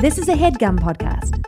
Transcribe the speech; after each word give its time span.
This 0.00 0.16
is 0.16 0.30
a 0.30 0.32
headgum 0.32 0.78
podcast. 0.80 1.44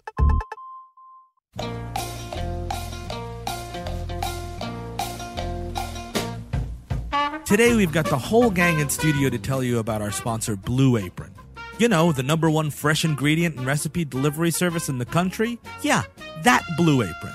Today 7.47 7.75
we've 7.75 7.93
got 7.93 8.05
the 8.05 8.19
whole 8.19 8.51
gang 8.51 8.79
in 8.79 8.91
studio 8.91 9.31
to 9.31 9.39
tell 9.39 9.63
you 9.63 9.79
about 9.79 10.03
our 10.03 10.11
sponsor, 10.11 10.55
Blue 10.55 10.99
Apron. 10.99 11.33
You 11.79 11.89
know, 11.89 12.13
the 12.13 12.23
number 12.23 12.51
one 12.51 12.69
fresh 12.69 13.07
ingredient 13.07 13.57
and 13.57 13.65
recipe 13.65 14.05
delivery 14.05 14.51
service 14.51 14.91
in 14.91 14.99
the 14.99 15.07
country? 15.07 15.59
Yeah, 15.81 16.03
that 16.43 16.63
Blue 16.77 17.01
Apron. 17.01 17.33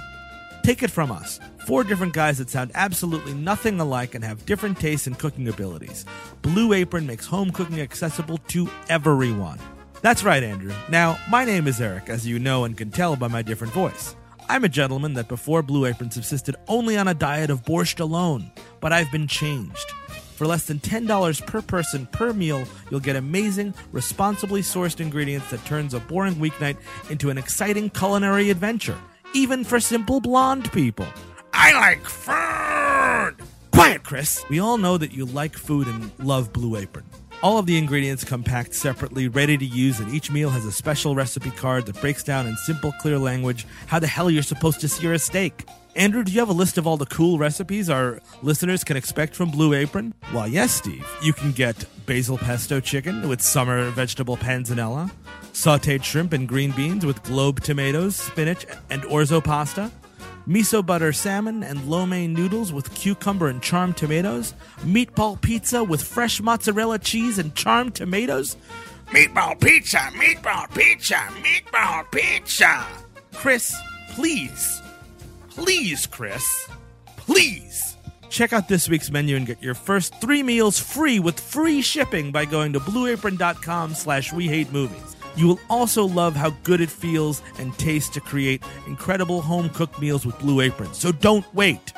Take 0.61 0.83
it 0.83 0.91
from 0.91 1.11
us. 1.11 1.39
Four 1.65 1.83
different 1.83 2.13
guys 2.13 2.37
that 2.37 2.51
sound 2.51 2.69
absolutely 2.75 3.33
nothing 3.33 3.79
alike 3.79 4.13
and 4.13 4.23
have 4.23 4.45
different 4.45 4.79
tastes 4.79 5.07
and 5.07 5.17
cooking 5.17 5.47
abilities. 5.47 6.05
Blue 6.43 6.73
Apron 6.73 7.07
makes 7.07 7.25
home 7.25 7.49
cooking 7.49 7.81
accessible 7.81 8.37
to 8.49 8.69
everyone. 8.87 9.57
That's 10.01 10.23
right, 10.23 10.43
Andrew. 10.43 10.73
Now, 10.89 11.17
my 11.29 11.43
name 11.43 11.67
is 11.67 11.81
Eric, 11.81 12.09
as 12.09 12.25
you 12.25 12.39
know 12.39 12.65
and 12.65 12.77
can 12.77 12.91
tell 12.91 13.15
by 13.15 13.27
my 13.27 13.41
different 13.41 13.73
voice. 13.73 14.15
I'm 14.49 14.63
a 14.63 14.69
gentleman 14.69 15.13
that 15.15 15.27
before 15.27 15.61
Blue 15.61 15.85
Apron 15.85 16.11
subsisted 16.11 16.55
only 16.67 16.97
on 16.97 17.07
a 17.07 17.13
diet 17.13 17.49
of 17.49 17.63
borscht 17.63 17.99
alone, 17.99 18.51
but 18.79 18.93
I've 18.93 19.11
been 19.11 19.27
changed. 19.27 19.91
For 20.35 20.45
less 20.45 20.65
than 20.65 20.79
$10 20.79 21.45
per 21.47 21.61
person 21.63 22.05
per 22.05 22.31
meal, 22.31 22.63
you'll 22.89 22.99
get 22.99 23.15
amazing, 23.15 23.73
responsibly 23.91 24.61
sourced 24.61 24.99
ingredients 24.99 25.49
that 25.49 25.65
turns 25.65 25.95
a 25.95 25.99
boring 25.99 26.35
weeknight 26.35 26.77
into 27.09 27.31
an 27.31 27.37
exciting 27.39 27.89
culinary 27.89 28.51
adventure, 28.51 28.97
even 29.33 29.63
for 29.63 29.79
simple 29.79 30.21
blonde 30.21 30.71
people. 30.71 31.07
I 31.53 31.73
like 31.73 32.05
food! 32.05 33.47
Quiet, 33.71 34.03
Chris! 34.03 34.45
We 34.47 34.59
all 34.59 34.77
know 34.77 34.97
that 34.97 35.11
you 35.11 35.25
like 35.25 35.57
food 35.57 35.87
and 35.87 36.11
love 36.19 36.53
Blue 36.53 36.77
Apron. 36.77 37.05
All 37.43 37.59
of 37.59 37.67
the 37.67 37.77
ingredients 37.77 38.23
come 38.23 38.43
packed 38.43 38.73
separately, 38.73 39.27
ready 39.27 39.59
to 39.59 39.65
use, 39.65 39.99
and 39.99 40.11
each 40.11 40.31
meal 40.31 40.49
has 40.49 40.65
a 40.65 40.71
special 40.71 41.13
recipe 41.13 41.51
card 41.51 41.85
that 41.85 42.01
breaks 42.01 42.23
down 42.23 42.47
in 42.47 42.55
simple, 42.57 42.91
clear 42.93 43.19
language 43.19 43.67
how 43.85 43.99
the 43.99 44.07
hell 44.07 44.31
you're 44.31 44.41
supposed 44.41 44.81
to 44.81 44.87
sear 44.87 45.13
a 45.13 45.19
steak. 45.19 45.67
Andrew, 45.95 46.23
do 46.23 46.31
you 46.31 46.39
have 46.39 46.49
a 46.49 46.53
list 46.53 46.79
of 46.79 46.87
all 46.87 46.97
the 46.97 47.05
cool 47.05 47.37
recipes 47.37 47.91
our 47.91 48.21
listeners 48.41 48.83
can 48.83 48.97
expect 48.97 49.35
from 49.35 49.51
Blue 49.51 49.75
Apron? 49.75 50.15
Well, 50.33 50.47
yes, 50.47 50.71
Steve. 50.73 51.07
You 51.21 51.31
can 51.31 51.51
get 51.51 51.85
basil 52.07 52.39
pesto 52.39 52.79
chicken 52.79 53.29
with 53.29 53.41
summer 53.41 53.87
vegetable 53.91 54.37
panzanella, 54.37 55.11
sauteed 55.53 56.03
shrimp 56.03 56.33
and 56.33 56.47
green 56.47 56.71
beans 56.71 57.05
with 57.05 57.21
globe 57.21 57.61
tomatoes, 57.61 58.15
spinach, 58.15 58.65
and 58.89 59.03
orzo 59.03 59.43
pasta, 59.43 59.91
miso 60.47 60.85
butter 60.85 61.11
salmon 61.11 61.63
and 61.63 61.89
lo 61.89 62.05
mein 62.05 62.33
noodles 62.33 62.71
with 62.71 62.93
cucumber 62.95 63.47
and 63.47 63.61
charmed 63.61 63.97
tomatoes, 63.97 64.53
meatball 64.79 65.39
pizza 65.41 65.83
with 65.83 66.01
fresh 66.01 66.41
mozzarella 66.41 66.97
cheese 66.97 67.37
and 67.37 67.53
charmed 67.55 67.93
tomatoes, 67.93 68.55
meatball 69.07 69.59
pizza, 69.59 69.97
meatball 69.97 70.73
pizza, 70.73 71.15
meatball 71.15 72.09
pizza. 72.11 72.85
Chris, 73.33 73.75
please, 74.11 74.81
please, 75.49 76.05
Chris, 76.07 76.69
please. 77.17 77.97
Check 78.29 78.53
out 78.53 78.67
this 78.67 78.89
week's 78.89 79.11
menu 79.11 79.35
and 79.35 79.45
get 79.45 79.61
your 79.61 79.73
first 79.73 80.13
three 80.21 80.43
meals 80.43 80.79
free 80.79 81.19
with 81.19 81.39
free 81.39 81.81
shipping 81.81 82.31
by 82.31 82.45
going 82.45 82.73
to 82.73 82.79
blueapron.com 82.79 83.93
slash 83.93 84.31
we 84.31 84.47
hate 84.47 84.71
movies. 84.71 85.16
You 85.37 85.47
will 85.47 85.59
also 85.69 86.03
love 86.03 86.35
how 86.35 86.49
good 86.63 86.81
it 86.81 86.89
feels 86.89 87.43
and 87.59 87.77
tastes 87.77 88.09
to 88.15 88.19
create 88.19 88.63
incredible 88.87 89.41
home 89.41 89.69
cooked 89.69 90.01
meals 90.01 90.25
with 90.25 90.37
Blue 90.39 90.61
Apron. 90.61 90.93
So 90.93 91.11
don't 91.11 91.45
wait. 91.53 91.93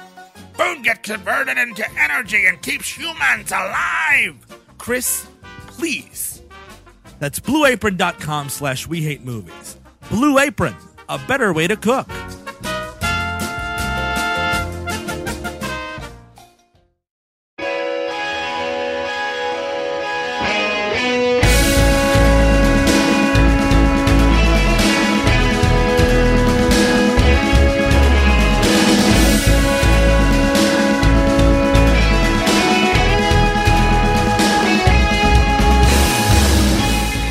Food 0.54 0.84
gets 0.84 1.10
converted 1.10 1.58
into 1.58 1.86
energy 1.98 2.46
and 2.46 2.62
keeps 2.62 2.90
humans 2.96 3.52
alive. 3.52 4.36
Chris, 4.78 5.26
please. 5.68 6.42
That's 7.20 7.40
blueapron.com 7.40 8.50
slash 8.50 8.88
we 8.88 9.02
hate 9.02 9.24
movies. 9.24 9.78
Blue 10.10 10.38
Apron, 10.38 10.76
a 11.08 11.18
better 11.18 11.54
way 11.54 11.68
to 11.68 11.78
cook. 11.78 12.10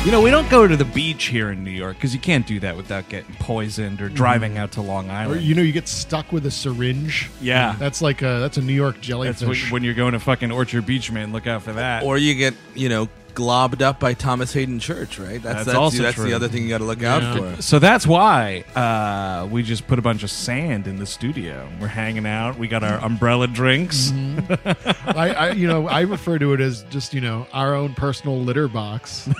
You 0.09 0.13
know, 0.13 0.21
we 0.21 0.31
don't 0.31 0.49
go 0.49 0.67
to 0.67 0.75
the 0.75 0.85
beach 0.85 1.25
here 1.25 1.51
in 1.51 1.63
New 1.63 1.69
York 1.69 1.97
because 1.97 2.15
you 2.15 2.19
can't 2.19 2.47
do 2.47 2.59
that 2.61 2.75
without 2.75 3.07
getting 3.09 3.35
poisoned 3.35 4.01
or 4.01 4.07
mm-hmm. 4.07 4.15
driving 4.15 4.57
out 4.57 4.71
to 4.71 4.81
Long 4.81 5.07
Or 5.07 5.13
Island. 5.13 5.41
you 5.43 5.53
know, 5.53 5.61
you 5.61 5.71
get 5.71 5.87
stuck 5.87 6.31
with 6.31 6.47
a 6.47 6.51
syringe. 6.51 7.29
Yeah. 7.39 7.75
that's 7.77 8.01
like 8.01 8.23
a 8.23 8.39
that's 8.39 8.57
a 8.57 8.63
New 8.63 8.73
York 8.73 8.95
That's 8.95 9.05
jellyfish. 9.05 9.65
when, 9.65 9.71
when 9.71 9.83
you're 9.83 9.93
going 9.93 10.13
to 10.13 10.19
fucking 10.19 10.51
Orchard 10.51 10.87
Beach, 10.87 11.11
man. 11.11 11.31
Look 11.31 11.45
out 11.45 11.61
for 11.61 11.73
that. 11.73 12.01
Or 12.01 12.17
you 12.17 12.33
get, 12.33 12.55
you 12.73 12.89
know, 12.89 13.07
globbed 13.39 13.81
up 13.81 13.99
by 13.99 14.13
Thomas 14.13 14.51
Hayden 14.53 14.79
Church, 14.79 15.17
right? 15.17 15.41
That's 15.41 15.65
that's, 15.65 15.77
also 15.77 16.03
that's 16.03 16.15
true. 16.15 16.25
the 16.25 16.33
other 16.33 16.47
thing 16.49 16.63
you 16.63 16.69
got 16.69 16.79
to 16.79 16.83
look 16.83 17.01
Yeah. 17.01 17.15
out 17.15 17.37
for. 17.55 17.61
so 17.61 17.79
that's 17.79 18.05
why 18.05 18.63
uh, 18.75 19.47
we 19.47 19.63
just 19.63 19.87
put 19.87 19.97
a 19.97 20.01
bunch 20.01 20.23
of 20.23 20.29
sand 20.31 20.87
in 20.87 20.97
the 20.97 21.05
studio. 21.05 21.69
We're 21.79 21.87
hanging 21.87 22.25
out. 22.25 22.57
We 22.59 22.67
got 22.67 22.83
our 22.83 22.99
umbrella 22.99 23.47
drinks. 23.47 24.11
I, 24.13 25.33
I, 25.37 25.51
you 25.51 25.67
know, 25.67 25.87
I 25.87 26.01
refer 26.01 26.37
to 26.39 26.53
it 26.53 26.59
as 26.59 26.83
just 26.89 27.13
you 27.13 27.21
know 27.21 27.47
our 27.53 27.73
own 27.75 27.93
personal 27.95 28.39
litter 28.39 28.67
box. 28.67 29.27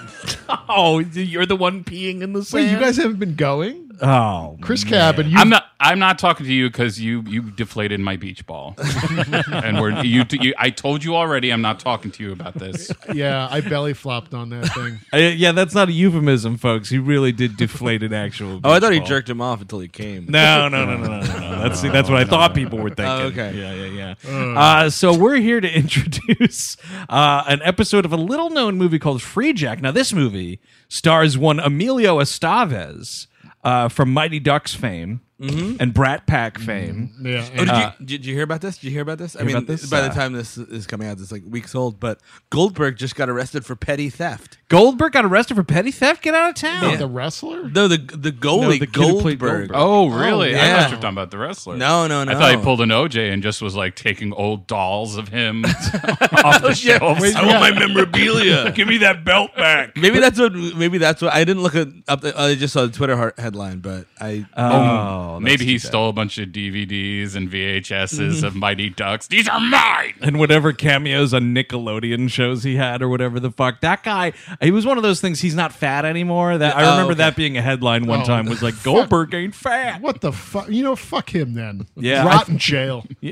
Oh, 0.71 0.99
you're 0.99 1.45
the 1.45 1.55
one 1.55 1.83
peeing 1.83 2.21
in 2.21 2.33
the 2.33 2.43
sand. 2.43 2.65
Wait, 2.65 2.71
you 2.71 2.79
guys 2.79 2.97
haven't 2.97 3.17
been 3.19 3.35
going? 3.35 3.88
Oh, 4.01 4.57
Chris 4.61 4.83
man. 4.85 4.93
Cabin, 4.93 5.29
you. 5.29 5.37
I'm 5.37 5.49
not. 5.49 5.65
I'm 5.81 5.99
not 5.99 6.19
talking 6.19 6.45
to 6.45 6.51
you 6.53 6.69
because 6.69 6.99
you 6.99 7.21
you 7.27 7.41
deflated 7.41 7.99
my 8.01 8.17
beach 8.17 8.45
ball, 8.45 8.75
and 9.51 9.79
we're 9.79 10.03
you, 10.03 10.25
you. 10.31 10.53
I 10.57 10.69
told 10.69 11.03
you 11.03 11.15
already. 11.15 11.51
I'm 11.51 11.61
not 11.61 11.79
talking 11.79 12.11
to 12.11 12.23
you 12.23 12.31
about 12.31 12.53
this. 12.55 12.91
Yeah, 13.13 13.47
I 13.49 13.61
belly 13.61 13.93
flopped 13.93 14.33
on 14.33 14.49
that 14.49 14.67
thing. 14.73 14.99
Uh, 15.11 15.17
yeah, 15.17 15.51
that's 15.51 15.73
not 15.73 15.89
a 15.89 15.91
euphemism, 15.91 16.57
folks. 16.57 16.89
He 16.89 16.99
really 16.99 17.31
did 17.31 17.57
deflate 17.57 18.03
an 18.03 18.13
actual. 18.13 18.59
Oh, 18.63 18.69
I 18.71 18.75
beach 18.75 18.81
thought 18.83 18.93
he 18.93 18.99
ball. 18.99 19.07
jerked 19.07 19.29
him 19.29 19.41
off 19.41 19.61
until 19.61 19.79
he 19.79 19.88
came. 19.88 20.27
No, 20.29 20.67
no, 20.69 20.85
no, 20.85 20.97
no, 20.97 21.07
no, 21.07 21.21
no. 21.21 21.39
no. 21.39 21.61
That's 21.63 21.81
that's 21.81 22.09
what 22.09 22.19
I 22.19 22.25
thought 22.29 22.53
people 22.53 22.77
were 22.79 22.89
thinking. 22.89 23.05
Oh, 23.05 23.25
okay. 23.27 23.53
Yeah, 23.55 23.73
yeah, 23.73 24.15
yeah. 24.25 24.59
Uh, 24.59 24.89
so 24.89 25.17
we're 25.17 25.38
here 25.38 25.59
to 25.61 25.71
introduce 25.73 26.77
uh, 27.09 27.43
an 27.47 27.61
episode 27.63 28.05
of 28.05 28.13
a 28.13 28.17
little-known 28.17 28.77
movie 28.77 28.99
called 28.99 29.21
Free 29.21 29.53
Jack. 29.53 29.81
Now, 29.81 29.91
this 29.91 30.13
movie 30.13 30.59
stars 30.89 31.38
one 31.38 31.59
Emilio 31.59 32.19
Estevez 32.19 33.27
uh, 33.63 33.89
from 33.89 34.13
Mighty 34.13 34.39
Ducks 34.39 34.73
fame 34.73 35.21
and 35.41 35.94
Brat 35.94 36.27
Pack 36.27 36.57
fame. 36.59 37.11
Yeah, 37.22 37.47
Oh, 37.53 37.57
did, 37.59 37.69
Uh, 37.69 37.91
you, 38.00 38.05
did 38.05 38.25
you 38.25 38.33
hear 38.33 38.44
about 38.44 38.61
this? 38.61 38.75
Did 38.77 38.88
you 38.88 38.91
hear 38.91 39.01
about 39.01 39.17
this? 39.19 39.35
I 39.39 39.44
mean, 39.44 39.55
about 39.55 39.67
this? 39.67 39.89
by 39.89 40.00
Uh, 40.00 40.09
the 40.09 40.13
time 40.13 40.33
this 40.33 40.57
is 40.57 40.85
coming 40.85 41.07
out, 41.07 41.17
it's 41.19 41.31
like 41.31 41.44
weeks 41.47 41.73
old. 41.75 42.00
But 42.00 42.19
Goldberg 42.50 42.97
just 42.97 43.16
got 43.16 43.29
arrested 43.29 43.66
for 43.66 43.75
petty 43.75 44.09
theft. 44.09 44.57
Goldberg 44.67 45.13
got 45.13 45.23
arrested 45.25 45.55
for 45.55 45.63
petty 45.63 45.91
theft. 45.91 46.22
Get 46.23 46.33
out 46.35 46.50
of 46.50 46.55
town. 46.55 46.97
the 46.97 47.07
wrestler. 47.07 47.69
No, 47.69 47.88
the 47.88 47.97
the 47.97 48.31
goalie 48.31 48.79
the 48.79 48.85
kid 48.88 48.95
who 49.03 49.22
played 49.22 49.39
Goldberg. 49.39 49.69
Goldberg. 49.69 49.72
Oh, 49.73 50.09
really? 50.09 50.50
I 50.55 50.57
yeah. 50.57 50.81
thought 50.81 50.89
you 50.91 50.95
were 50.97 51.01
talking 51.01 51.16
about 51.17 51.31
the 51.31 51.38
wrestler. 51.38 51.77
No, 51.77 52.06
no, 52.07 52.23
no. 52.25 52.31
I 52.31 52.35
thought 52.35 52.51
he 52.56 52.61
pulled 52.63 52.81
an 52.81 52.89
OJ 52.89 53.31
and 53.33 53.41
just 53.41 53.61
was 53.61 53.75
like 53.75 53.95
taking 53.95 54.33
old 54.33 54.67
dolls 54.67 55.16
of 55.17 55.29
him 55.29 55.63
off 55.66 56.61
the 56.61 56.73
shelves. 56.75 57.21
Wait, 57.21 57.35
I 57.35 57.45
want 57.45 57.59
my 57.61 57.71
memorabilia. 57.79 58.71
Give 58.75 58.88
me 58.88 58.97
that 59.00 59.23
belt 59.23 59.56
back. 59.56 59.95
maybe 59.95 60.19
that's 60.19 60.38
what. 60.38 60.53
Maybe 60.53 60.97
that's 60.97 61.21
what. 61.21 61.33
I 61.33 61.44
didn't 61.45 61.63
look 61.63 61.75
it 61.75 61.88
up. 62.07 62.21
The, 62.21 62.39
I 62.39 62.56
just 62.56 62.73
saw 62.73 62.85
the 62.85 62.91
Twitter 62.91 63.16
heart 63.16 63.39
headline, 63.39 63.79
but 63.79 64.06
I. 64.19 64.45
Oh, 64.57 65.28
Oh, 65.35 65.40
Maybe 65.40 65.66
he 65.66 65.73
that's 65.73 65.84
too 65.84 65.88
bad. 65.88 65.91
stole 65.91 66.09
a 66.09 66.13
bunch 66.13 66.38
of 66.38 66.50
DVDs 66.50 67.35
and 67.35 67.50
VHSs 67.50 68.44
of 68.44 68.56
Mighty 68.56 68.90
Ducks. 68.90 69.28
These 69.28 69.47
are 69.47 69.59
mine. 69.59 70.13
and 70.22 70.40
whatever 70.40 70.73
cameos 70.73 71.34
on 71.34 71.53
Nickelodeon 71.53 72.29
shows 72.31 72.63
he 72.63 72.75
had 72.78 73.01
or 73.01 73.09
whatever 73.09 73.39
the 73.39 73.51
fuck. 73.51 73.81
That 73.81 74.03
guy, 74.03 74.34
he 74.62 74.72
was 74.72 74.85
one 74.85 74.97
of 74.97 75.03
those 75.03 75.22
things. 75.22 75.41
He's 75.41 75.56
not 75.56 75.73
fat 75.73 76.06
anymore. 76.06 76.57
That 76.57 76.75
I 76.75 76.83
Oh, 76.86 76.92
remember 76.92 77.12
okay. 77.12 77.18
that 77.19 77.36
being 77.36 77.57
a 77.57 77.62
headline 77.62 78.07
one 78.07 78.21
Oh, 78.21 78.25
time. 78.25 78.45
Was 78.48 78.63
like 78.63 78.81
Goldberg 78.83 79.33
ain't 79.33 79.53
fat. 79.56 80.01
What 80.01 80.21
the 80.21 80.31
fuck? 80.31 80.69
You 80.69 80.83
know, 80.83 80.95
fuck 80.95 81.33
him 81.33 81.53
then. 81.53 81.86
Yeah, 81.95 82.25
rot 82.25 82.50
I- 82.50 82.51
in 82.51 82.57
jail. 82.57 83.06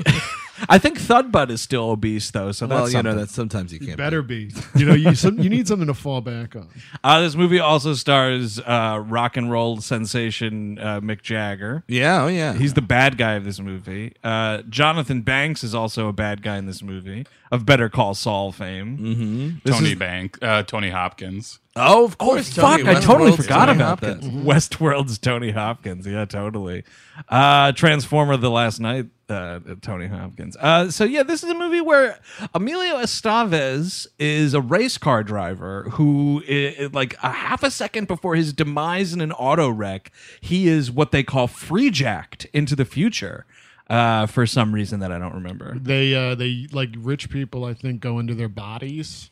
I 0.68 0.78
think 0.78 0.98
Thudbutt 0.98 1.50
is 1.50 1.60
still 1.60 1.90
obese 1.90 2.30
though, 2.30 2.52
so 2.52 2.66
that's 2.66 2.78
well, 2.78 2.88
you 2.88 2.94
know 3.02 3.10
something. 3.10 3.16
that 3.16 3.30
sometimes 3.30 3.72
you 3.72 3.80
can't. 3.80 3.96
Better 3.96 4.22
be. 4.22 4.52
You 4.74 4.86
know, 4.86 4.94
you 4.94 5.14
some, 5.14 5.38
you 5.38 5.48
need 5.50 5.68
something 5.68 5.86
to 5.86 5.94
fall 5.94 6.20
back 6.20 6.56
on. 6.56 6.68
Uh, 7.04 7.20
this 7.20 7.34
movie 7.34 7.60
also 7.60 7.94
stars 7.94 8.58
uh, 8.60 9.02
rock 9.06 9.36
and 9.36 9.50
roll 9.50 9.80
sensation 9.80 10.78
uh, 10.78 11.00
Mick 11.00 11.22
Jagger. 11.22 11.84
Yeah. 11.86 12.24
Oh 12.24 12.28
yeah. 12.28 12.54
He's 12.54 12.74
the 12.74 12.82
bad 12.82 13.18
guy 13.18 13.34
of 13.34 13.44
this 13.44 13.60
movie. 13.60 14.14
Uh, 14.24 14.62
Jonathan 14.68 15.22
Banks 15.22 15.62
is 15.62 15.74
also 15.74 16.08
a 16.08 16.12
bad 16.12 16.42
guy 16.42 16.56
in 16.56 16.66
this 16.66 16.82
movie 16.82 17.26
of 17.50 17.64
Better 17.64 17.88
Call 17.88 18.14
Saul 18.14 18.52
fame. 18.52 18.98
Mm-hmm. 18.98 19.70
Tony 19.70 19.94
Bank, 19.94 20.38
uh, 20.42 20.62
Tony 20.64 20.90
Hopkins. 20.90 21.58
Oh, 21.76 22.04
of 22.04 22.18
course. 22.18 22.52
Fuck, 22.52 22.80
Tony 22.80 22.90
I 22.90 22.94
totally 23.00 23.30
Westworld's 23.30 23.36
forgot 23.44 23.66
Tony 23.66 23.78
about 23.78 24.00
Hopkins. 24.00 24.24
that. 24.24 24.44
Westworld's 24.44 25.18
Tony 25.18 25.50
Hopkins. 25.52 26.06
Yeah, 26.06 26.24
totally. 26.24 26.84
Uh, 27.28 27.72
Transformer 27.72 28.36
The 28.36 28.50
Last 28.50 28.80
Knight 28.80 29.06
uh, 29.28 29.60
Tony 29.82 30.06
Hopkins. 30.06 30.56
Uh, 30.58 30.90
so 30.90 31.04
yeah, 31.04 31.22
this 31.22 31.42
is 31.42 31.50
a 31.50 31.54
movie 31.54 31.80
where 31.80 32.18
Emilio 32.54 32.96
Estevez 32.96 34.06
is 34.18 34.54
a 34.54 34.60
race 34.60 34.98
car 34.98 35.22
driver 35.22 35.84
who, 35.92 36.42
like 36.92 37.14
a 37.22 37.30
half 37.30 37.62
a 37.62 37.70
second 37.70 38.08
before 38.08 38.34
his 38.34 38.52
demise 38.52 39.12
in 39.12 39.20
an 39.20 39.32
auto 39.32 39.68
wreck, 39.68 40.10
he 40.40 40.68
is 40.68 40.90
what 40.90 41.12
they 41.12 41.22
call 41.22 41.46
free 41.46 41.90
jacked 41.90 42.46
into 42.52 42.74
the 42.74 42.84
future. 42.84 43.46
Uh, 43.90 44.26
for 44.26 44.44
some 44.44 44.74
reason 44.74 45.00
that 45.00 45.10
I 45.10 45.18
don't 45.18 45.32
remember. 45.32 45.74
They 45.80 46.14
uh 46.14 46.34
they 46.34 46.66
like 46.72 46.90
rich 46.98 47.30
people 47.30 47.64
I 47.64 47.72
think 47.72 48.02
go 48.02 48.18
into 48.18 48.34
their 48.34 48.50
bodies. 48.50 49.30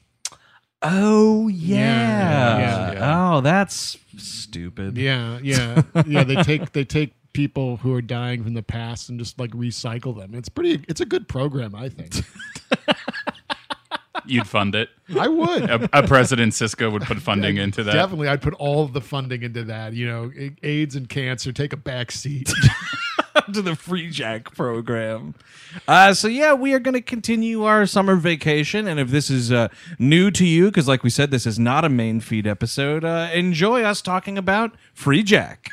Oh 0.81 1.49
yeah. 1.49 1.79
Yeah, 1.79 2.59
yeah, 2.59 2.93
yeah. 2.93 3.35
Oh, 3.35 3.41
that's 3.43 3.99
stupid. 4.17 4.97
Yeah, 4.97 5.39
yeah. 5.43 5.83
Yeah, 6.07 6.25
they 6.25 6.37
take 6.37 6.73
they 6.73 6.85
take 6.87 7.13
people 7.37 7.77
who 7.77 7.93
are 7.93 8.01
dying 8.01 8.43
from 8.43 8.55
the 8.55 8.63
past 8.63 9.11
and 9.11 9.19
just 9.19 9.39
like 9.39 9.51
recycle 9.51 10.17
them. 10.17 10.35
It's 10.35 10.49
pretty 10.49 10.83
it's 10.89 11.03
a 11.03 11.05
good 11.05 11.29
program, 11.29 11.75
I 11.75 11.91
think. 11.91 12.15
You'd 14.27 14.49
fund 14.49 14.75
it. 14.75 14.89
I 15.21 15.29
would. 15.29 15.71
A, 15.71 15.99
a 15.99 16.07
President 16.07 16.55
Cisco 16.55 16.91
would 16.91 17.03
put 17.03 17.19
funding 17.19 17.59
into 17.59 17.85
that. 17.85 17.93
Definitely 17.93 18.29
I'd 18.29 18.41
put 18.41 18.55
all 18.55 18.83
of 18.83 18.95
the 18.95 19.03
funding 19.03 19.43
into 19.43 19.65
that, 19.65 19.93
you 19.93 20.09
know, 20.09 20.33
AIDS 20.63 20.97
and 20.97 21.09
cancer 21.09 21.53
take 21.53 21.75
a 21.75 21.77
back 21.77 22.11
seat. 22.11 22.51
to 23.53 23.63
the 23.63 23.77
free 23.77 24.11
jack 24.11 24.53
program. 24.55 25.35
Uh, 25.87 26.15
so 26.15 26.27
yeah, 26.27 26.55
we 26.55 26.73
are 26.73 26.79
going 26.79 26.95
to 26.95 27.03
continue 27.03 27.65
our 27.65 27.87
summer 27.87 28.17
vacation, 28.17 28.89
and 28.89 28.99
if 28.99 29.11
this 29.11 29.31
is 29.31 29.53
uh, 29.53 29.69
new 29.99 30.31
to 30.31 30.45
you, 30.45 30.67
because 30.67 30.89
like 30.89 31.05
we 31.05 31.11
said, 31.11 31.31
this 31.31 31.47
is 31.47 31.59
not 31.59 31.85
a 31.85 31.89
main 31.89 32.19
feed 32.19 32.47
episode, 32.47 33.05
uh, 33.05 33.29
enjoy 33.33 33.83
us 33.83 34.01
talking 34.01 34.39
about 34.39 34.75
free 34.95 35.23
jack. 35.23 35.69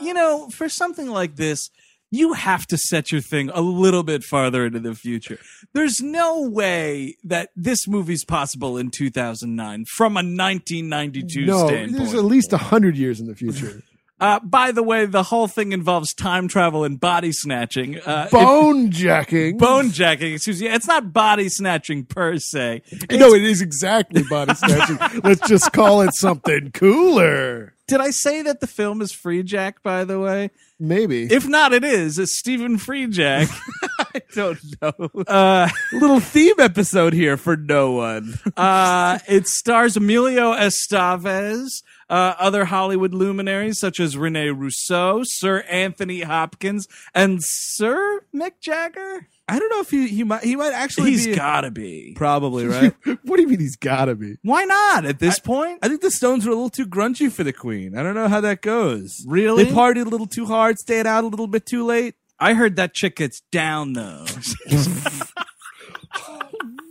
You 0.00 0.14
know, 0.14 0.48
for 0.50 0.68
something 0.68 1.08
like 1.08 1.36
this, 1.36 1.70
you 2.12 2.32
have 2.32 2.66
to 2.66 2.76
set 2.76 3.12
your 3.12 3.20
thing 3.20 3.50
a 3.54 3.60
little 3.60 4.02
bit 4.02 4.24
farther 4.24 4.66
into 4.66 4.80
the 4.80 4.94
future. 4.96 5.38
There's 5.74 6.00
no 6.00 6.40
way 6.48 7.16
that 7.22 7.50
this 7.54 7.86
movie's 7.86 8.24
possible 8.24 8.76
in 8.76 8.90
2009 8.90 9.84
from 9.84 10.14
a 10.16 10.22
1992 10.22 11.46
No, 11.46 11.68
standpoint. 11.68 11.96
there's 11.96 12.14
at 12.14 12.24
least 12.24 12.52
a 12.52 12.56
hundred 12.58 12.96
years 12.96 13.20
in 13.20 13.26
the 13.26 13.34
future. 13.34 13.82
Uh, 14.22 14.38
by 14.40 14.70
the 14.70 14.82
way, 14.82 15.06
the 15.06 15.22
whole 15.22 15.48
thing 15.48 15.72
involves 15.72 16.12
time 16.12 16.46
travel 16.46 16.84
and 16.84 17.00
body 17.00 17.32
snatching. 17.32 17.98
Uh, 18.00 18.28
Bone 18.30 18.90
jacking. 18.90 19.56
bone 19.56 19.90
jacking, 19.92 20.34
excuse 20.34 20.60
me. 20.60 20.68
It's 20.68 20.86
not 20.86 21.10
body 21.10 21.48
snatching 21.48 22.04
per 22.04 22.36
se. 22.36 22.82
No, 23.10 23.32
it 23.32 23.42
is 23.42 23.62
exactly 23.62 24.22
body 24.28 24.52
snatching. 24.56 24.98
Let's 25.24 25.48
just 25.48 25.72
call 25.72 26.02
it 26.02 26.12
something 26.12 26.70
cooler. 26.72 27.72
Did 27.90 28.00
I 28.00 28.10
say 28.10 28.42
that 28.42 28.60
the 28.60 28.68
film 28.68 29.02
is 29.02 29.10
Free 29.10 29.42
Jack, 29.42 29.82
by 29.82 30.04
the 30.04 30.20
way? 30.20 30.50
Maybe. 30.78 31.24
If 31.24 31.48
not, 31.48 31.72
it 31.72 31.82
is. 31.82 32.20
It's 32.20 32.38
Stephen 32.38 32.78
Free 32.78 33.08
Jack. 33.08 33.48
I 33.98 34.22
don't 34.32 34.60
know. 34.80 35.10
Uh, 35.26 35.68
Little 35.92 36.20
theme 36.20 36.54
episode 36.60 37.12
here 37.12 37.36
for 37.36 37.56
no 37.56 37.90
one. 37.90 38.38
uh, 38.56 39.18
it 39.26 39.48
stars 39.48 39.96
Emilio 39.96 40.52
Estevez, 40.52 41.82
uh, 42.08 42.34
other 42.38 42.66
Hollywood 42.66 43.12
luminaries 43.12 43.80
such 43.80 43.98
as 43.98 44.16
Rene 44.16 44.50
Russo, 44.50 45.24
Sir 45.24 45.62
Anthony 45.62 46.20
Hopkins, 46.20 46.86
and 47.12 47.42
Sir 47.42 48.20
Mick 48.32 48.60
Jagger. 48.60 49.26
I 49.50 49.58
don't 49.58 49.68
know 49.70 49.80
if 49.80 49.90
he 49.90 50.08
he 50.08 50.24
might 50.24 50.42
he 50.44 50.56
might 50.56 50.72
actually 50.72 51.10
He's 51.10 51.26
be 51.26 51.34
gotta 51.34 51.70
be. 51.70 52.12
probably 52.16 52.66
right. 52.68 52.94
what 53.24 53.36
do 53.36 53.42
you 53.42 53.48
mean 53.48 53.60
he's 53.60 53.76
gotta 53.76 54.14
be? 54.14 54.36
Why 54.42 54.64
not 54.64 55.04
at 55.04 55.18
this 55.18 55.38
point? 55.38 55.78
I 55.82 55.88
think 55.88 56.00
the 56.00 56.10
Stones 56.10 56.44
were 56.46 56.52
a 56.52 56.54
little 56.54 56.70
too 56.70 56.86
grungy 56.86 57.30
for 57.30 57.44
the 57.44 57.52
Queen. 57.52 57.96
I 57.96 58.02
don't 58.02 58.14
know 58.14 58.28
how 58.28 58.40
that 58.40 58.62
goes. 58.62 59.24
Really? 59.26 59.64
They 59.64 59.70
partied 59.72 60.06
a 60.06 60.08
little 60.08 60.26
too 60.26 60.46
hard, 60.46 60.78
stayed 60.78 61.06
out 61.06 61.24
a 61.24 61.26
little 61.26 61.46
bit 61.46 61.66
too 61.66 61.84
late. 61.84 62.14
I 62.38 62.54
heard 62.54 62.76
that 62.76 62.94
chick 62.94 63.16
gets 63.16 63.40
down 63.52 63.92
though. 63.94 64.24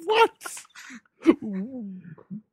What? 0.05 0.31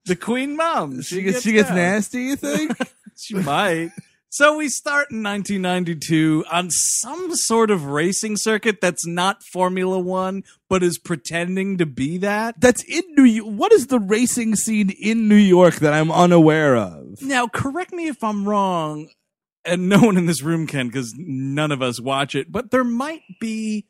the 0.05 0.17
Queen 0.17 0.57
Mom. 0.57 1.01
She 1.03 1.23
gets 1.23 1.43
she 1.43 1.53
gets 1.53 1.69
down. 1.69 1.77
nasty. 1.77 2.23
You 2.23 2.37
think? 2.37 2.77
She 3.19 3.33
might. 3.35 3.93
So 4.37 4.59
we 4.59 4.69
start 4.69 5.11
in 5.11 5.23
1992 5.23 6.45
on 6.53 6.71
some 6.71 7.35
sort 7.35 7.71
of 7.71 7.87
racing 7.87 8.37
circuit 8.37 8.83
that's 8.83 9.07
not 9.07 9.43
Formula 9.43 9.99
One, 9.99 10.45
but 10.69 10.83
is 10.83 10.99
pretending 10.99 11.79
to 11.79 11.87
be 11.87 12.19
that. 12.19 12.61
That's 12.61 12.85
in 12.85 13.03
New 13.17 13.25
York. 13.25 13.49
What 13.49 13.73
is 13.73 13.87
the 13.87 13.99
racing 13.99 14.57
scene 14.57 14.91
in 14.91 15.27
New 15.27 15.37
York 15.37 15.77
that 15.77 15.95
I'm 15.95 16.13
unaware 16.13 16.77
of? 16.77 17.23
Now, 17.23 17.47
correct 17.47 17.95
me 17.95 18.09
if 18.09 18.23
I'm 18.23 18.47
wrong, 18.47 19.09
and 19.65 19.89
no 19.89 20.01
one 20.01 20.19
in 20.19 20.27
this 20.27 20.43
room 20.43 20.67
can 20.67 20.89
because 20.89 21.15
none 21.17 21.73
of 21.73 21.81
us 21.81 21.99
watch 21.99 22.35
it, 22.35 22.53
but 22.53 22.71
there 22.71 22.85
might 22.85 23.23
be 23.41 23.87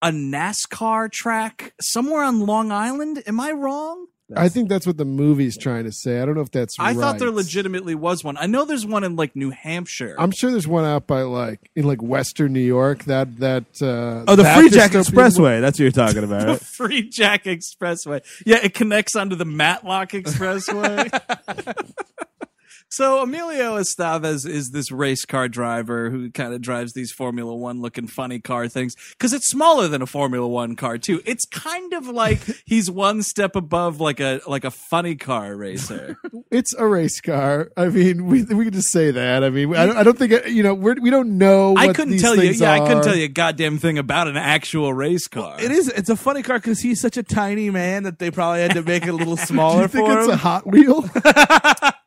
a 0.00 0.08
NASCAR 0.08 1.12
track 1.12 1.74
somewhere 1.78 2.24
on 2.24 2.46
Long 2.46 2.72
Island. 2.72 3.22
Am 3.26 3.38
I 3.38 3.52
wrong? 3.52 4.06
I 4.34 4.48
think 4.48 4.70
that's 4.70 4.86
what 4.86 4.96
the 4.96 5.04
movie's 5.04 5.58
trying 5.58 5.84
to 5.84 5.92
say. 5.92 6.20
I 6.20 6.24
don't 6.24 6.34
know 6.34 6.40
if 6.40 6.50
that's 6.50 6.76
I 6.78 6.94
thought 6.94 7.18
there 7.18 7.30
legitimately 7.30 7.94
was 7.94 8.24
one. 8.24 8.38
I 8.38 8.46
know 8.46 8.64
there's 8.64 8.86
one 8.86 9.04
in 9.04 9.16
like 9.16 9.36
New 9.36 9.50
Hampshire. 9.50 10.16
I'm 10.18 10.30
sure 10.30 10.50
there's 10.50 10.66
one 10.66 10.84
out 10.84 11.06
by 11.06 11.22
like 11.22 11.70
in 11.76 11.84
like 11.84 12.02
Western 12.02 12.54
New 12.54 12.60
York. 12.60 13.04
That 13.04 13.38
that 13.40 13.64
uh, 13.82 14.24
Oh, 14.26 14.34
the 14.34 14.44
that 14.44 14.58
Free 14.58 14.70
Jack 14.70 14.92
dystopian- 14.92 15.12
Expressway. 15.12 15.60
That's 15.60 15.78
what 15.78 15.82
you're 15.82 15.90
talking 15.90 16.24
about. 16.24 16.40
the 16.46 16.52
Right? 16.52 16.60
Free 16.60 17.08
Jack 17.08 17.44
Expressway. 17.44 18.22
Yeah, 18.46 18.60
it 18.62 18.72
connects 18.72 19.14
onto 19.14 19.36
the 19.36 19.44
Matlock 19.44 20.10
Expressway. 20.12 21.10
so 22.94 23.22
Emilio 23.22 23.76
Estevez 23.76 24.48
is 24.48 24.70
this 24.70 24.92
race 24.92 25.24
car 25.24 25.48
driver 25.48 26.10
who 26.10 26.30
kind 26.30 26.54
of 26.54 26.60
drives 26.60 26.92
these 26.92 27.10
Formula 27.10 27.52
One 27.52 27.80
looking 27.80 28.06
funny 28.06 28.38
car 28.38 28.68
things 28.68 28.94
because 29.10 29.32
it's 29.32 29.48
smaller 29.48 29.88
than 29.88 30.00
a 30.00 30.06
Formula 30.06 30.46
One 30.46 30.76
car 30.76 30.96
too. 30.96 31.20
It's 31.26 31.44
kind 31.44 31.92
of 31.92 32.06
like 32.06 32.38
he's 32.64 32.88
one 32.88 33.24
step 33.24 33.56
above 33.56 34.00
like 34.00 34.20
a 34.20 34.40
like 34.46 34.64
a 34.64 34.70
funny 34.70 35.16
car 35.16 35.56
racer. 35.56 36.16
It's 36.50 36.72
a 36.74 36.86
race 36.86 37.20
car. 37.20 37.72
I 37.76 37.88
mean, 37.88 38.26
we 38.26 38.44
we 38.44 38.64
can 38.64 38.72
just 38.72 38.90
say 38.92 39.10
that. 39.10 39.42
I 39.42 39.50
mean, 39.50 39.74
I 39.74 39.86
don't, 39.86 39.96
I 39.96 40.02
don't 40.04 40.16
think 40.16 40.46
you 40.46 40.62
know 40.62 40.72
we're, 40.72 40.94
we 41.00 41.10
don't 41.10 41.36
know. 41.36 41.72
What 41.72 41.88
I 41.88 41.92
couldn't 41.92 42.18
tell 42.18 42.36
you. 42.36 42.52
Yeah, 42.52 42.72
I 42.74 42.86
couldn't 42.86 43.02
tell 43.02 43.16
you 43.16 43.24
a 43.24 43.28
goddamn 43.28 43.78
thing 43.78 43.98
about 43.98 44.28
an 44.28 44.36
actual 44.36 44.94
race 44.94 45.26
car. 45.26 45.60
It 45.60 45.72
is. 45.72 45.88
It's 45.88 46.10
a 46.10 46.16
funny 46.16 46.42
car 46.42 46.58
because 46.58 46.80
he's 46.80 47.00
such 47.00 47.16
a 47.16 47.24
tiny 47.24 47.70
man 47.70 48.04
that 48.04 48.20
they 48.20 48.30
probably 48.30 48.60
had 48.60 48.72
to 48.74 48.82
make 48.82 49.02
it 49.04 49.08
a 49.08 49.14
little 49.14 49.34
Do 49.36 49.42
smaller 49.42 49.82
you 49.82 49.88
think 49.88 50.06
for 50.06 50.18
it's 50.18 50.28
him. 50.28 50.34
a 50.34 50.36
Hot 50.36 50.66
Wheel? 50.66 51.02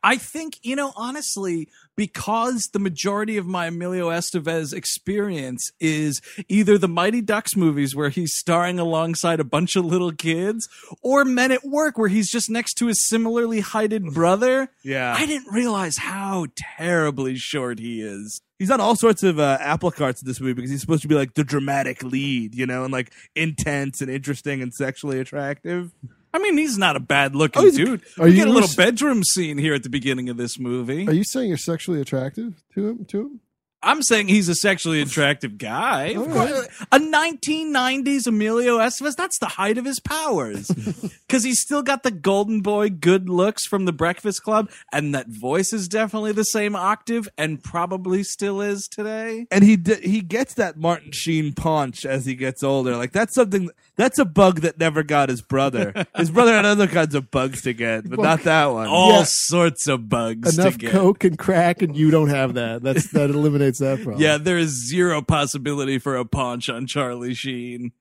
I 0.08 0.16
think, 0.16 0.58
you 0.62 0.74
know, 0.74 0.94
honestly, 0.96 1.68
because 1.94 2.70
the 2.72 2.78
majority 2.78 3.36
of 3.36 3.44
my 3.44 3.66
Emilio 3.66 4.08
Estevez 4.08 4.72
experience 4.72 5.70
is 5.80 6.22
either 6.48 6.78
the 6.78 6.88
Mighty 6.88 7.20
Ducks 7.20 7.54
movies 7.54 7.94
where 7.94 8.08
he's 8.08 8.34
starring 8.34 8.78
alongside 8.78 9.38
a 9.38 9.44
bunch 9.44 9.76
of 9.76 9.84
little 9.84 10.12
kids 10.12 10.66
or 11.02 11.26
Men 11.26 11.52
at 11.52 11.62
Work 11.62 11.98
where 11.98 12.08
he's 12.08 12.30
just 12.30 12.48
next 12.48 12.78
to 12.78 12.86
his 12.86 13.06
similarly 13.06 13.60
heighted 13.60 14.02
brother. 14.14 14.70
Yeah. 14.82 15.14
I 15.14 15.26
didn't 15.26 15.52
realize 15.52 15.98
how 15.98 16.46
terribly 16.56 17.36
short 17.36 17.78
he 17.78 18.00
is. 18.00 18.40
He's 18.58 18.70
on 18.70 18.80
all 18.80 18.96
sorts 18.96 19.22
of 19.22 19.38
uh, 19.38 19.58
apple 19.60 19.90
carts 19.90 20.22
in 20.22 20.26
this 20.26 20.40
movie 20.40 20.54
because 20.54 20.70
he's 20.70 20.80
supposed 20.80 21.02
to 21.02 21.08
be 21.08 21.16
like 21.16 21.34
the 21.34 21.44
dramatic 21.44 22.02
lead, 22.02 22.54
you 22.54 22.64
know, 22.64 22.84
and 22.84 22.92
like 22.94 23.12
intense 23.36 24.00
and 24.00 24.10
interesting 24.10 24.62
and 24.62 24.72
sexually 24.72 25.20
attractive. 25.20 25.92
I 26.38 26.40
mean, 26.40 26.56
he's 26.56 26.78
not 26.78 26.94
a 26.94 27.00
bad 27.00 27.34
looking 27.34 27.62
Oh, 27.64 27.70
dude. 27.70 28.02
Are 28.18 28.24
We 28.26 28.30
you 28.30 28.36
get 28.36 28.46
a 28.48 28.52
little 28.52 28.68
bedroom 28.76 29.24
scene 29.24 29.58
here 29.58 29.74
at 29.74 29.82
the 29.82 29.88
beginning 29.88 30.28
of 30.28 30.36
this 30.36 30.56
movie. 30.58 31.08
Are 31.08 31.12
you 31.12 31.24
saying 31.24 31.48
you're 31.48 31.58
sexually 31.58 32.00
attractive 32.00 32.62
to 32.74 32.88
him? 32.88 33.04
To 33.06 33.20
him? 33.20 33.40
I'm 33.82 34.02
saying 34.02 34.28
he's 34.28 34.48
a 34.48 34.54
sexually 34.56 35.00
attractive 35.00 35.56
guy. 35.56 36.06
Of 36.08 36.18
All 36.18 36.34
course. 36.34 36.50
right. 36.50 36.68
A 36.92 36.98
1990s 36.98 38.26
Emilio 38.26 38.78
Estevez, 38.78 39.14
that's 39.16 39.38
the 39.38 39.46
height 39.46 39.78
of 39.78 39.84
his 39.84 40.00
powers. 40.00 40.70
Because 41.28 41.44
he's 41.44 41.60
still 41.60 41.82
got 41.82 42.04
the 42.04 42.10
golden 42.10 42.62
boy 42.62 42.88
good 42.88 43.28
looks 43.28 43.66
from 43.66 43.84
the 43.84 43.92
Breakfast 43.92 44.42
Club, 44.42 44.70
and 44.94 45.14
that 45.14 45.26
voice 45.28 45.74
is 45.74 45.86
definitely 45.86 46.32
the 46.32 46.42
same 46.42 46.74
octave 46.74 47.28
and 47.36 47.62
probably 47.62 48.22
still 48.22 48.62
is 48.62 48.88
today. 48.88 49.46
And 49.50 49.62
he 49.62 49.76
d- 49.76 50.00
he 50.08 50.22
gets 50.22 50.54
that 50.54 50.78
Martin 50.78 51.12
Sheen 51.12 51.52
paunch 51.52 52.06
as 52.06 52.24
he 52.24 52.34
gets 52.34 52.62
older. 52.62 52.96
Like 52.96 53.12
that's 53.12 53.34
something 53.34 53.68
that's 53.96 54.18
a 54.18 54.24
bug 54.24 54.60
that 54.62 54.78
never 54.78 55.02
got 55.02 55.28
his 55.28 55.42
brother. 55.42 55.92
his 56.16 56.30
brother 56.30 56.54
had 56.54 56.64
other 56.64 56.86
kinds 56.86 57.14
of 57.14 57.30
bugs 57.30 57.60
to 57.62 57.74
get, 57.74 58.08
but 58.08 58.18
Well, 58.20 58.26
not 58.30 58.44
that 58.44 58.64
one. 58.72 58.86
All 58.86 59.10
Yeah. 59.18 59.24
sorts 59.24 59.86
of 59.86 60.08
bugs 60.08 60.56
Enough 60.58 60.72
to 60.74 60.78
get. 60.78 60.92
coke 60.92 61.24
and 61.24 61.38
crack, 61.38 61.82
and 61.82 61.94
you 61.94 62.10
don't 62.10 62.30
have 62.30 62.54
that. 62.54 62.82
That's 62.82 63.08
that 63.12 63.28
eliminates 63.38 63.67
that 63.76 63.96
problem. 64.02 64.22
Yeah, 64.22 64.38
there 64.38 64.56
is 64.56 64.70
zero 64.70 65.20
possibility 65.20 65.98
for 65.98 66.16
a 66.16 66.24
paunch 66.24 66.70
on 66.70 66.86
Charlie 66.86 67.34
Sheen. 67.34 67.92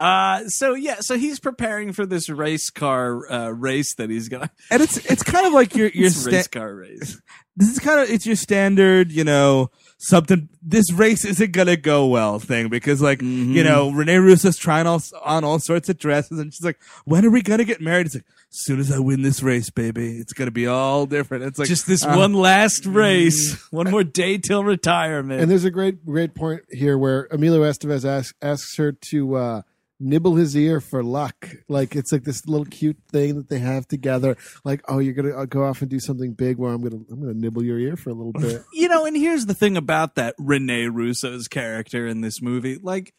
Uh, 0.00 0.48
so 0.48 0.74
yeah, 0.74 0.96
so 0.98 1.16
he's 1.16 1.38
preparing 1.38 1.92
for 1.92 2.04
this 2.04 2.28
race 2.28 2.70
car 2.70 3.30
uh, 3.30 3.50
race 3.50 3.94
that 3.94 4.10
he's 4.10 4.28
gonna. 4.28 4.50
And 4.68 4.82
it's 4.82 4.96
it's 5.08 5.22
kind 5.22 5.46
of 5.46 5.52
like 5.52 5.76
your 5.76 5.88
your 5.94 6.08
It's 6.08 6.26
a 6.26 6.30
race 6.30 6.48
car 6.48 6.74
race. 6.74 7.22
this 7.54 7.68
is 7.68 7.78
kind 7.78 8.00
of 8.00 8.10
it's 8.10 8.26
your 8.26 8.34
standard, 8.34 9.12
you 9.12 9.22
know, 9.22 9.70
something 10.04 10.48
this 10.60 10.90
race 10.92 11.24
isn't 11.24 11.52
gonna 11.52 11.76
go 11.76 12.06
well 12.06 12.38
thing 12.38 12.68
because 12.68 13.00
like 13.00 13.20
Mm-hmm. 13.20 13.52
you 13.52 13.62
know 13.64 13.90
Rene 13.90 14.16
Russo's 14.16 14.56
trying 14.56 14.86
all, 14.86 15.00
on 15.24 15.44
all 15.44 15.58
sorts 15.60 15.88
of 15.88 15.98
dresses 15.98 16.38
and 16.40 16.52
she's 16.52 16.64
like, 16.64 16.78
when 17.04 17.24
are 17.24 17.30
we 17.30 17.40
gonna 17.42 17.64
get 17.64 17.80
married? 17.80 18.06
It's 18.06 18.16
like 18.16 18.24
as 18.50 18.58
soon 18.64 18.80
as 18.80 18.90
I 18.92 18.98
win 18.98 19.22
this 19.22 19.42
race, 19.42 19.70
baby, 19.70 20.18
it's 20.18 20.32
gonna 20.32 20.50
be 20.50 20.66
all 20.66 21.06
different. 21.06 21.44
It's 21.44 21.58
like 21.58 21.68
Just 21.68 21.86
this 21.86 22.04
uh, 22.04 22.14
one 22.14 22.32
last 22.34 22.84
race, 22.84 23.56
one 23.70 23.90
more 23.90 24.04
day 24.04 24.38
till 24.38 24.64
retirement. 24.64 25.40
And 25.40 25.50
there's 25.50 25.64
a 25.64 25.70
great 25.70 26.04
great 26.04 26.34
point 26.34 26.62
here 26.70 26.98
where 26.98 27.28
Emilio 27.30 27.62
Estevez 27.62 28.04
asks 28.04 28.34
asks 28.42 28.76
her 28.76 28.92
to 28.92 29.36
uh, 29.36 29.62
nibble 30.02 30.34
his 30.34 30.56
ear 30.56 30.80
for 30.80 31.02
luck. 31.02 31.48
Like 31.68 31.96
it's 31.96 32.12
like 32.12 32.24
this 32.24 32.46
little 32.46 32.66
cute 32.66 32.98
thing 33.10 33.36
that 33.36 33.48
they 33.48 33.58
have 33.60 33.86
together. 33.86 34.36
Like, 34.64 34.82
oh, 34.88 34.98
you're 34.98 35.14
gonna 35.14 35.36
uh, 35.36 35.46
go 35.46 35.64
off 35.64 35.80
and 35.80 35.90
do 35.90 36.00
something 36.00 36.34
big. 36.34 36.58
Where 36.58 36.72
I'm 36.72 36.82
gonna 36.82 37.02
I'm 37.10 37.20
gonna 37.20 37.34
nibble 37.34 37.64
your 37.64 37.78
ear 37.78 37.96
for 37.96 38.10
a 38.10 38.14
little 38.14 38.32
bit. 38.32 38.62
you 38.72 38.88
know, 38.88 39.06
and 39.06 39.16
here's 39.16 39.46
the 39.46 39.54
thing 39.54 39.76
about 39.76 40.16
that 40.16 40.34
Rene 40.38 40.88
Russo's 40.88 41.48
character 41.48 42.06
in 42.06 42.20
this 42.20 42.42
movie. 42.42 42.78
Like, 42.82 43.14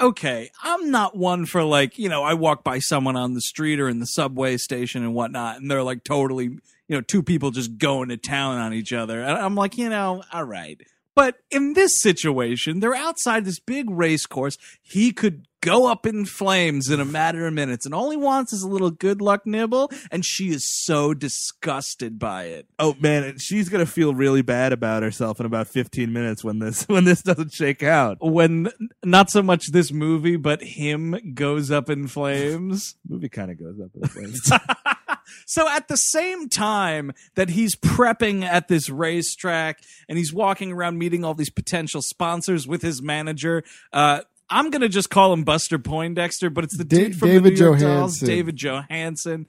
okay, 0.00 0.50
I'm 0.62 0.90
not 0.90 1.16
one 1.16 1.46
for 1.46 1.64
like, 1.64 1.98
you 1.98 2.08
know, 2.08 2.22
I 2.22 2.34
walk 2.34 2.64
by 2.64 2.78
someone 2.78 3.16
on 3.16 3.34
the 3.34 3.40
street 3.40 3.80
or 3.80 3.88
in 3.88 4.00
the 4.00 4.06
subway 4.06 4.56
station 4.56 5.02
and 5.02 5.14
whatnot, 5.14 5.56
and 5.56 5.70
they're 5.70 5.82
like 5.82 6.04
totally, 6.04 6.44
you 6.44 6.60
know, 6.96 7.00
two 7.00 7.22
people 7.22 7.50
just 7.50 7.78
going 7.78 8.10
to 8.10 8.16
town 8.16 8.58
on 8.58 8.74
each 8.74 8.92
other. 8.92 9.20
And 9.20 9.38
I'm 9.38 9.54
like, 9.54 9.78
you 9.78 9.88
know, 9.88 10.22
all 10.32 10.44
right. 10.44 10.80
But 11.14 11.36
in 11.50 11.74
this 11.74 12.00
situation, 12.00 12.80
they're 12.80 12.94
outside 12.94 13.44
this 13.44 13.60
big 13.60 13.88
race 13.90 14.26
course. 14.26 14.58
He 14.82 15.12
could 15.12 15.46
go 15.64 15.90
up 15.90 16.04
in 16.04 16.26
flames 16.26 16.90
in 16.90 17.00
a 17.00 17.04
matter 17.04 17.46
of 17.46 17.54
minutes, 17.54 17.86
and 17.86 17.94
all 17.94 18.10
he 18.10 18.16
wants 18.16 18.52
is 18.52 18.62
a 18.62 18.68
little 18.68 18.90
good 18.90 19.22
luck 19.22 19.46
nibble. 19.46 19.90
And 20.10 20.24
she 20.24 20.50
is 20.50 20.68
so 20.84 21.14
disgusted 21.14 22.18
by 22.18 22.44
it. 22.44 22.66
Oh 22.78 22.96
man, 23.00 23.24
and 23.24 23.40
she's 23.40 23.68
gonna 23.68 23.86
feel 23.86 24.14
really 24.14 24.42
bad 24.42 24.72
about 24.72 25.02
herself 25.02 25.40
in 25.40 25.46
about 25.46 25.68
15 25.68 26.12
minutes 26.12 26.44
when 26.44 26.58
this 26.58 26.84
when 26.88 27.04
this 27.04 27.22
doesn't 27.22 27.52
shake 27.52 27.82
out. 27.82 28.18
when 28.20 28.68
not 29.04 29.30
so 29.30 29.42
much 29.42 29.68
this 29.72 29.92
movie, 29.92 30.36
but 30.36 30.62
him 30.62 31.32
goes 31.34 31.70
up 31.70 31.88
in 31.88 32.08
flames. 32.08 32.96
movie 33.08 33.28
kind 33.28 33.50
of 33.50 33.58
goes 33.58 33.80
up 33.80 33.90
in 33.94 34.08
flames. 34.08 34.52
so 35.46 35.68
at 35.68 35.88
the 35.88 35.96
same 35.96 36.48
time 36.48 37.12
that 37.34 37.50
he's 37.50 37.74
prepping 37.76 38.42
at 38.44 38.68
this 38.68 38.88
racetrack 38.90 39.80
and 40.08 40.18
he's 40.18 40.32
walking 40.32 40.72
around 40.72 40.98
meeting 40.98 41.24
all 41.24 41.34
these 41.34 41.50
potential 41.50 42.02
sponsors 42.02 42.66
with 42.66 42.82
his 42.82 43.02
manager, 43.02 43.62
uh, 43.92 44.20
I'm 44.50 44.70
gonna 44.70 44.88
just 44.88 45.10
call 45.10 45.32
him 45.32 45.42
Buster 45.44 45.78
Poindexter, 45.78 46.50
but 46.50 46.64
it's 46.64 46.76
the 46.76 46.84
Da- 46.84 47.04
dude 47.04 47.16
from 47.18 47.28
David 47.28 47.56
the 47.56 47.60
New 47.60 47.66
York 47.66 47.80
Dolls, 47.80 48.18
David 48.18 48.56
Johansen. 48.56 49.46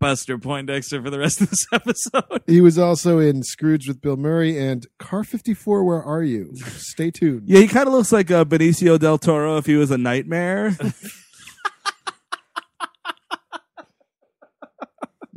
Buster 0.00 0.38
Poindexter 0.38 1.02
for 1.02 1.10
the 1.10 1.18
rest 1.18 1.40
of 1.40 1.50
this 1.50 1.66
episode. 1.72 2.42
he 2.46 2.60
was 2.60 2.78
also 2.78 3.18
in 3.18 3.42
Scrooge 3.42 3.88
with 3.88 4.00
Bill 4.00 4.16
Murray 4.16 4.56
and 4.56 4.86
Car 5.00 5.24
54. 5.24 5.82
Where 5.82 6.00
are 6.00 6.22
you? 6.22 6.52
Stay 6.56 7.10
tuned. 7.10 7.48
yeah, 7.48 7.58
he 7.58 7.66
kind 7.66 7.88
of 7.88 7.94
looks 7.94 8.12
like 8.12 8.30
uh, 8.30 8.44
Benicio 8.44 8.96
del 8.96 9.18
Toro 9.18 9.56
if 9.56 9.66
he 9.66 9.74
was 9.74 9.90
a 9.90 9.98
nightmare. 9.98 10.76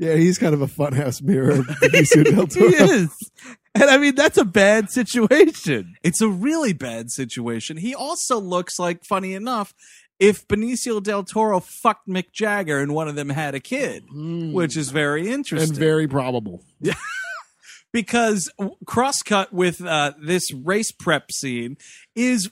Yeah, 0.01 0.15
he's 0.15 0.39
kind 0.39 0.55
of 0.55 0.63
a 0.63 0.67
funhouse 0.67 1.21
mirror. 1.21 1.51
of 1.51 1.67
Benicio 1.67 2.23
del 2.23 2.47
Toro. 2.47 2.69
he 2.69 2.75
is, 2.75 3.31
and 3.75 3.83
I 3.83 3.99
mean 3.99 4.15
that's 4.15 4.39
a 4.39 4.43
bad 4.43 4.89
situation. 4.89 5.95
It's 6.01 6.21
a 6.21 6.27
really 6.27 6.73
bad 6.73 7.11
situation. 7.11 7.77
He 7.77 7.93
also 7.93 8.39
looks 8.39 8.79
like, 8.79 9.05
funny 9.05 9.35
enough, 9.35 9.75
if 10.19 10.47
Benicio 10.47 11.03
del 11.03 11.23
Toro 11.23 11.59
fucked 11.59 12.07
Mick 12.07 12.31
Jagger 12.33 12.79
and 12.79 12.95
one 12.95 13.07
of 13.07 13.13
them 13.13 13.29
had 13.29 13.53
a 13.53 13.59
kid, 13.59 14.03
which 14.11 14.75
is 14.75 14.89
very 14.89 15.29
interesting. 15.29 15.69
and 15.69 15.77
very 15.77 16.07
probable. 16.07 16.63
Yeah. 16.79 16.95
because 17.93 18.49
crosscut 18.85 19.53
with 19.53 19.85
uh, 19.85 20.13
this 20.19 20.51
race 20.51 20.91
prep 20.91 21.31
scene 21.31 21.77
is 22.15 22.49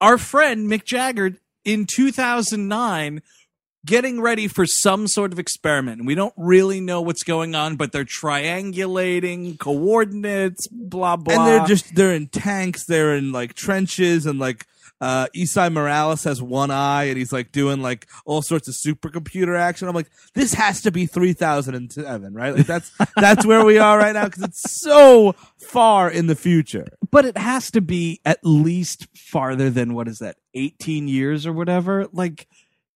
our 0.00 0.16
friend 0.16 0.70
Mick 0.70 0.86
Jagger 0.86 1.36
in 1.66 1.84
2009 1.84 3.20
getting 3.88 4.20
ready 4.20 4.46
for 4.46 4.66
some 4.66 5.08
sort 5.08 5.32
of 5.32 5.38
experiment. 5.38 6.04
We 6.04 6.14
don't 6.14 6.34
really 6.36 6.80
know 6.80 7.00
what's 7.00 7.24
going 7.24 7.54
on, 7.54 7.76
but 7.76 7.90
they're 7.90 8.04
triangulating 8.04 9.58
coordinates, 9.58 10.68
blah 10.68 11.16
blah. 11.16 11.34
And 11.34 11.46
they're 11.46 11.66
just 11.66 11.94
they're 11.94 12.12
in 12.12 12.28
tanks, 12.28 12.84
they're 12.84 13.14
in 13.16 13.32
like 13.32 13.54
trenches, 13.54 14.26
and 14.26 14.38
like 14.38 14.66
uh 15.00 15.28
Esai 15.34 15.72
Morales 15.72 16.24
has 16.24 16.42
one 16.42 16.70
eye, 16.70 17.04
and 17.04 17.16
he's 17.16 17.32
like 17.32 17.50
doing 17.52 17.80
like 17.80 18.06
all 18.26 18.42
sorts 18.42 18.68
of 18.68 18.74
supercomputer 18.74 19.58
action. 19.58 19.88
I'm 19.88 19.94
like, 19.94 20.10
this 20.34 20.54
has 20.54 20.82
to 20.82 20.90
be 20.90 21.06
3007, 21.06 22.34
right? 22.34 22.54
Like 22.54 22.66
that's 22.66 22.90
that's 23.16 23.46
where 23.46 23.64
we 23.64 23.78
are 23.78 23.96
right 23.98 24.12
now 24.12 24.26
because 24.26 24.42
it's 24.42 24.80
so 24.80 25.34
far 25.56 26.10
in 26.10 26.26
the 26.26 26.36
future. 26.36 26.86
but 27.10 27.24
it 27.24 27.38
has 27.38 27.70
to 27.72 27.80
be 27.80 28.20
at 28.24 28.38
least 28.42 29.06
farther 29.16 29.70
than 29.70 29.94
what 29.94 30.08
is 30.08 30.18
that 30.18 30.36
18 30.54 31.08
years 31.08 31.46
or 31.46 31.52
whatever 31.52 32.06
like 32.12 32.48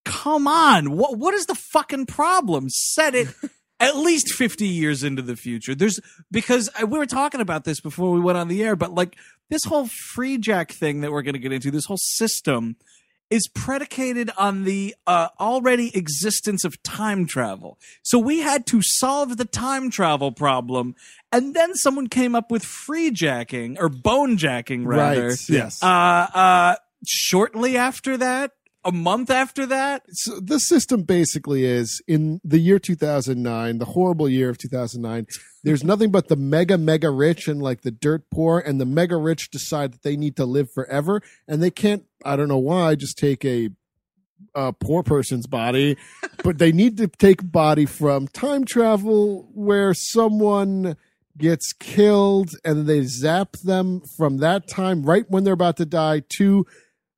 come 0.05 0.47
on 0.47 0.93
what 0.93 1.19
what 1.19 1.35
is 1.35 1.47
the 1.47 1.55
fucking 1.55 2.07
problem 2.07 2.69
set 2.69 3.15
it 3.15 3.29
at 3.81 3.97
least 3.97 4.33
50 4.33 4.67
years 4.67 5.03
into 5.03 5.23
the 5.23 5.37
future 5.37 5.75
there's 5.75 6.01
because 6.31 6.69
I, 6.77 6.85
we 6.85 6.99
were 6.99 7.07
talking 7.07 7.41
about 7.41 7.65
this 7.65 7.81
before 7.81 8.11
we 8.11 8.21
went 8.21 8.39
on 8.39 8.49
the 8.49 8.63
air 8.63 8.77
but 8.77 8.93
like 8.95 9.17
this 9.51 9.65
whole 9.65 9.87
free 10.15 10.39
jack 10.39 10.73
thing 10.73 11.03
that 11.03 11.13
we're 11.13 11.23
going 11.23 11.35
to 11.35 11.39
get 11.39 11.53
into 11.53 11.71
this 11.71 11.85
whole 11.85 11.99
system 11.99 12.77
is 13.33 13.49
predicated 13.49 14.31
on 14.37 14.65
the 14.65 14.95
uh, 15.07 15.29
already 15.41 15.97
existence 15.97 16.67
of 16.67 16.81
time 16.83 17.27
travel. 17.27 17.79
So 18.03 18.19
we 18.19 18.41
had 18.41 18.67
to 18.67 18.81
solve 18.83 19.39
the 19.39 19.47
time 19.47 19.91
travel 19.91 20.33
problem, 20.33 20.95
and 21.33 21.55
then 21.55 21.75
someone 21.75 22.09
came 22.09 22.35
up 22.35 22.51
with 22.51 22.63
free 22.63 23.11
jacking 23.11 23.79
or 23.81 23.89
bone 23.89 24.37
jacking, 24.37 24.87
rather. 24.87 25.29
Right. 25.29 25.49
Yes. 25.49 25.83
Uh, 25.83 25.87
uh, 25.87 26.77
shortly 27.07 27.79
after 27.79 28.19
that, 28.19 28.53
a 28.85 28.93
month 28.93 29.31
after 29.31 29.67
that, 29.67 30.03
so 30.11 30.41
the 30.41 30.59
system 30.59 31.03
basically 31.03 31.65
is 31.65 32.03
in 32.09 32.41
the 32.45 32.59
year 32.59 32.79
2009, 32.79 33.79
the 33.79 33.85
horrible 33.85 34.29
year 34.29 34.51
of 34.51 34.59
2009. 34.59 35.27
There's 35.63 35.85
nothing 35.85 36.11
but 36.11 36.29
the 36.29 36.37
mega 36.37 36.77
mega 36.77 37.11
rich 37.11 37.47
and 37.47 37.63
like 37.63 37.83
the 37.83 37.93
dirt 37.93 38.25
poor, 38.31 38.59
and 38.59 38.81
the 38.81 38.87
mega 38.87 39.17
rich 39.17 39.51
decide 39.51 39.93
that 39.93 40.03
they 40.03 40.17
need 40.17 40.37
to 40.37 40.45
live 40.45 40.71
forever, 40.73 41.23
and 41.47 41.63
they 41.63 41.71
can't. 41.71 42.05
I 42.25 42.37
don't 42.37 42.49
know 42.49 42.59
why. 42.59 42.97
Just 42.97 43.19
take 43.19 43.45
a 43.45 43.71
a 44.55 44.73
poor 44.73 45.03
person's 45.03 45.47
body, 45.47 45.97
but 46.43 46.59
they 46.59 46.73
need 46.73 46.97
to 46.99 47.07
take 47.07 47.51
body 47.51 47.87
from 47.87 48.27
time 48.29 48.65
travel 48.65 49.49
where 49.55 49.95
someone 49.95 50.97
gets 51.39 51.73
killed 51.73 52.51
and 52.65 52.87
they 52.87 53.03
zap 53.05 53.53
them 53.59 54.03
from 54.19 54.39
that 54.39 54.69
time 54.69 55.03
right 55.03 55.25
when 55.31 55.45
they're 55.45 55.55
about 55.55 55.79
to 55.79 55.87
die 55.87 56.23
to 56.29 56.67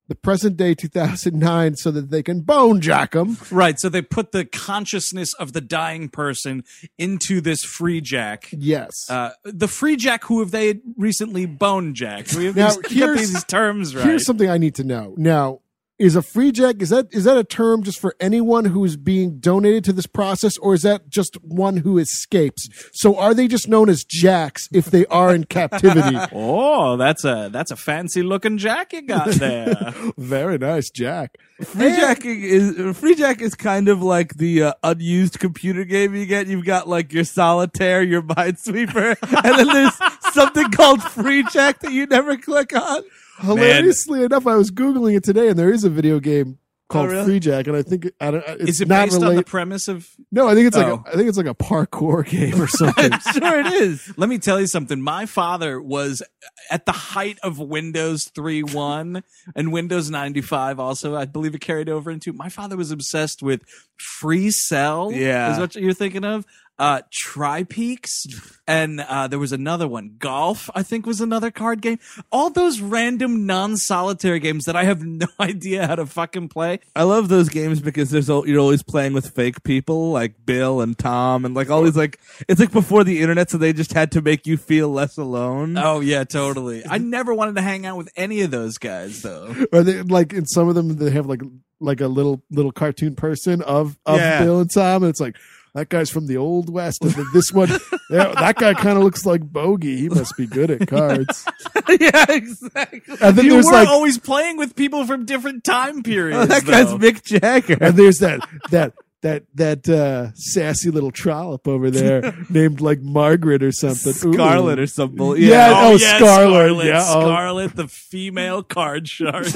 the 0.07 0.15
present 0.15 0.55
day 0.57 0.75
2009 0.75 1.75
so 1.75 1.91
that 1.91 2.11
they 2.11 2.21
can 2.21 2.41
bone 2.41 2.79
jack 2.81 3.11
them. 3.11 3.37
right? 3.51 3.79
So 3.79 3.89
they 3.89 4.01
put 4.01 4.31
the 4.31 4.45
consciousness 4.45 5.33
of 5.35 5.53
the 5.53 5.61
dying 5.61 6.09
person 6.09 6.63
into 6.97 7.41
this 7.41 7.63
free 7.63 8.01
jack. 8.01 8.49
Yes. 8.51 9.09
Uh, 9.09 9.31
the 9.43 9.67
free 9.67 9.95
jack 9.95 10.25
who 10.25 10.39
have 10.41 10.51
they 10.51 10.79
recently 10.97 11.45
bone 11.45 11.93
jacked? 11.95 12.35
We 12.35 12.45
have 12.45 12.55
Now, 12.55 12.69
these, 12.89 13.33
these 13.33 13.43
terms 13.45 13.95
right. 13.95 14.05
Here's 14.05 14.25
something 14.25 14.49
I 14.49 14.57
need 14.57 14.75
to 14.75 14.83
know. 14.83 15.15
Now, 15.17 15.59
is 15.97 16.15
a 16.15 16.21
free 16.21 16.51
jack 16.51 16.81
is 16.81 16.89
that 16.89 17.07
is 17.11 17.23
that 17.23 17.37
a 17.37 17.43
term 17.43 17.81
just 17.83 17.99
for 17.99 18.15
anyone 18.19 18.65
who 18.65 18.83
is 18.83 18.97
being 18.97 19.39
donated 19.39 19.83
to 19.85 19.93
this 19.93 20.05
process 20.07 20.57
or 20.57 20.73
is 20.73 20.81
that 20.81 21.09
just 21.09 21.41
one 21.41 21.77
who 21.77 21.97
escapes? 21.97 22.67
So 22.91 23.17
are 23.17 23.33
they 23.33 23.47
just 23.47 23.67
known 23.69 23.89
as 23.89 24.03
jacks 24.03 24.67
if 24.73 24.85
they 24.87 25.05
are 25.07 25.33
in 25.33 25.45
captivity? 25.45 26.17
Oh, 26.37 26.97
that's 26.97 27.23
a 27.23 27.49
that's 27.51 27.71
a 27.71 27.75
fancy 27.75 28.21
looking 28.21 28.57
jack 28.57 28.93
you 28.93 29.01
got 29.01 29.27
there. 29.31 29.93
Very 30.17 30.57
nice, 30.57 30.89
Jack. 30.89 31.37
Free 31.61 31.91
jacking 31.91 32.41
is 32.43 32.97
free 32.97 33.15
jack 33.15 33.41
is 33.41 33.55
kind 33.55 33.87
of 33.87 34.01
like 34.01 34.35
the 34.35 34.63
uh, 34.63 34.73
unused 34.83 35.39
computer 35.39 35.85
game 35.85 36.13
you 36.13 36.25
get. 36.25 36.47
You've 36.47 36.65
got 36.65 36.87
like 36.89 37.13
your 37.13 37.23
solitaire, 37.23 38.03
your 38.03 38.21
minesweeper, 38.21 39.17
and 39.45 39.59
then 39.59 39.67
there's 39.67 40.33
something 40.33 40.69
called 40.71 41.01
free 41.03 41.43
jack 41.51 41.79
that 41.79 41.93
you 41.93 42.05
never 42.05 42.35
click 42.37 42.75
on. 42.75 43.03
Hilariously 43.39 44.23
enough, 44.23 44.47
I 44.47 44.55
was 44.55 44.71
googling 44.71 45.15
it 45.17 45.23
today, 45.23 45.49
and 45.49 45.57
there 45.59 45.71
is 45.71 45.83
a 45.83 45.89
video 45.89 46.19
game 46.19 46.57
oh, 46.57 46.83
called 46.89 47.07
Oh, 47.09 47.11
really? 47.11 47.25
Free 47.25 47.39
Jack, 47.39 47.67
and 47.67 47.75
I 47.75 47.81
think 47.81 48.09
I 48.21 48.31
don't. 48.31 48.43
It's 48.47 48.69
Is 48.69 48.81
it 48.81 48.87
not 48.87 49.09
based 49.09 49.21
on 49.21 49.35
the 49.35 49.43
premise 49.43 49.87
of? 49.87 50.07
no, 50.31 50.47
I 50.47 50.55
think 50.55 50.67
it's 50.67 50.77
like 50.77 50.87
Oh. 50.87 51.03
a, 51.05 51.09
I 51.09 51.15
think 51.15 51.27
it's 51.27 51.37
like 51.37 51.47
a 51.47 51.53
parkour 51.55 52.25
game 52.27 52.61
or 52.61 52.67
something. 52.67 53.11
Sure, 53.33 53.59
it 53.59 53.67
is. 53.73 54.13
Let 54.17 54.29
me 54.29 54.37
tell 54.37 54.59
you 54.59 54.67
something. 54.67 55.01
My 55.01 55.25
father 55.25 55.81
was 55.81 56.23
at 56.71 56.85
the 56.85 56.91
height 56.91 57.37
of 57.43 57.59
Windows 57.59 58.25
3.1 58.35 59.21
and 59.55 59.71
Windows 59.73 60.09
95 60.09 60.79
also, 60.79 61.15
I 61.15 61.25
believe 61.25 61.55
it 61.55 61.61
carried 61.61 61.89
over 61.89 62.09
into. 62.09 62.31
My 62.33 62.49
father 62.49 62.77
was 62.77 62.91
obsessed 62.91 63.43
with 63.43 63.63
Free 63.97 64.49
Cell. 64.51 65.11
Yeah. 65.11 65.53
Is 65.53 65.59
what 65.59 65.75
you're 65.75 65.93
thinking 65.93 66.23
of? 66.23 66.45
Uh, 66.77 67.01
Tri-Peaks, 67.11 68.25
and 68.67 68.99
uh, 69.01 69.27
there 69.27 69.39
was 69.39 69.51
another 69.51 69.87
one. 69.87 70.15
Golf, 70.19 70.69
I 70.73 70.83
think, 70.83 71.05
was 71.05 71.21
another 71.21 71.51
card 71.51 71.81
game. 71.81 71.99
All 72.31 72.49
those 72.49 72.81
random 72.81 73.45
non-solitaire 73.45 74.39
games 74.39 74.65
that 74.65 74.75
I 74.75 74.83
have 74.85 75.01
no 75.05 75.27
idea 75.39 75.85
how 75.87 75.95
to 75.95 76.05
fucking 76.05 76.49
play. 76.49 76.79
I 76.95 77.03
love 77.03 77.29
those 77.29 77.49
games 77.49 77.79
because 77.81 78.09
there's 78.09 78.29
al- 78.29 78.47
you're 78.47 78.59
always 78.59 78.83
playing 78.83 79.13
with 79.13 79.29
fake 79.29 79.63
people 79.63 80.11
like 80.11 80.45
Bill 80.45 80.81
and 80.81 80.97
Tom 80.97 81.45
and 81.45 81.55
like 81.55 81.69
all 81.69 81.83
these 81.83 81.95
like 81.95 82.19
it's 82.47 82.59
like 82.59 82.71
before 82.71 83.03
the 83.03 83.21
internet, 83.21 83.49
so 83.49 83.57
they 83.57 83.71
just 83.73 83.93
had 83.93 84.11
to 84.13 84.21
make 84.21 84.47
you 84.47 84.57
feel 84.57 84.89
less 84.89 85.17
alone. 85.17 85.77
Oh 85.77 85.99
yeah, 85.99 86.23
totally. 86.23 86.83
I 86.89 86.97
never 86.97 87.33
wanted 87.33 87.55
to 87.55 87.61
hang 87.61 87.85
out 87.85 87.97
with 87.97 88.09
any 88.15 88.41
of 88.41 88.51
those 88.51 88.77
guys 88.77 89.21
though. 89.21 89.53
Or 89.71 89.83
they 89.83 90.01
like 90.01 90.33
in 90.33 90.45
some 90.45 90.67
of 90.67 90.75
them 90.75 90.95
they 90.97 91.11
have 91.11 91.25
like 91.27 91.41
like 91.79 92.01
a 92.01 92.07
little 92.07 92.41
little 92.49 92.71
cartoon 92.71 93.15
person 93.15 93.61
of 93.61 93.97
of 94.05 94.17
Yeah. 94.17 94.43
Bill 94.43 94.59
and 94.61 94.71
Tom, 94.73 95.03
and 95.03 95.09
it's 95.09 95.19
like 95.21 95.35
that 95.75 95.89
guy's 95.89 96.09
from 96.09 96.25
the 96.25 96.37
old 96.37 96.69
west, 96.71 97.03
and 97.03 97.11
then 97.11 97.25
this 97.33 97.51
one 97.51 97.69
yeah, 98.09 98.33
that 98.33 98.55
guy 98.55 98.73
kind 98.73 98.97
of 98.97 99.03
looks 99.03 99.25
like 99.25 99.41
Bogey. 99.43 99.97
He 99.97 100.09
must 100.09 100.35
be 100.37 100.47
good 100.47 100.71
at 100.71 100.87
cards. 100.87 101.45
yeah, 101.99 102.25
exactly. 102.29 103.01
And 103.21 103.35
then 103.35 103.45
You 103.45 103.51
there's 103.51 103.65
were 103.67 103.71
like 103.73 103.87
always 103.87 104.17
playing 104.17 104.57
with 104.57 104.75
people 104.75 105.05
from 105.05 105.25
different 105.25 105.63
time 105.63 106.01
periods. 106.01 106.39
Oh, 106.41 106.45
that 106.47 106.65
guy's. 106.65 106.87
Mick 106.93 107.23
Jagger. 107.23 107.77
and 107.79 107.95
there's 107.95 108.17
that 108.19 108.39
that 108.71 108.93
that 109.21 109.43
that 109.55 109.89
uh 109.89 110.31
sassy 110.35 110.91
little 110.91 111.11
trollop 111.11 111.67
over 111.67 111.89
there 111.91 112.33
named 112.49 112.79
like 112.79 113.01
Margaret 113.01 113.61
or 113.63 113.71
something. 113.71 114.13
Ooh. 114.29 114.33
Scarlet 114.33 114.79
or 114.79 114.87
something. 114.87 115.17
bull. 115.17 115.37
Yeah, 115.37 115.69
Yeah. 115.69 115.87
oh, 115.87 115.91
yeah, 115.91 116.17
Scarlet, 116.17 116.51
Scarlet, 116.53 116.85
yeah, 116.85 117.05
oh. 117.07 117.21
Scarlet, 117.21 117.75
the 117.75 117.87
female 117.87 118.63
card 118.63 119.07
shark. 119.09 119.47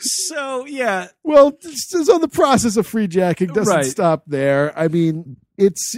so 0.00 0.64
yeah, 0.66 1.08
Well, 1.24 1.56
so 1.60 2.18
the 2.18 2.28
process 2.28 2.76
of 2.76 2.86
free 2.86 3.06
jacking 3.08 3.48
doesn't 3.48 3.74
Right. 3.74 3.84
stop 3.84 4.24
there. 4.26 4.76
I 4.78 4.88
mean, 4.88 5.36
it's 5.56 5.96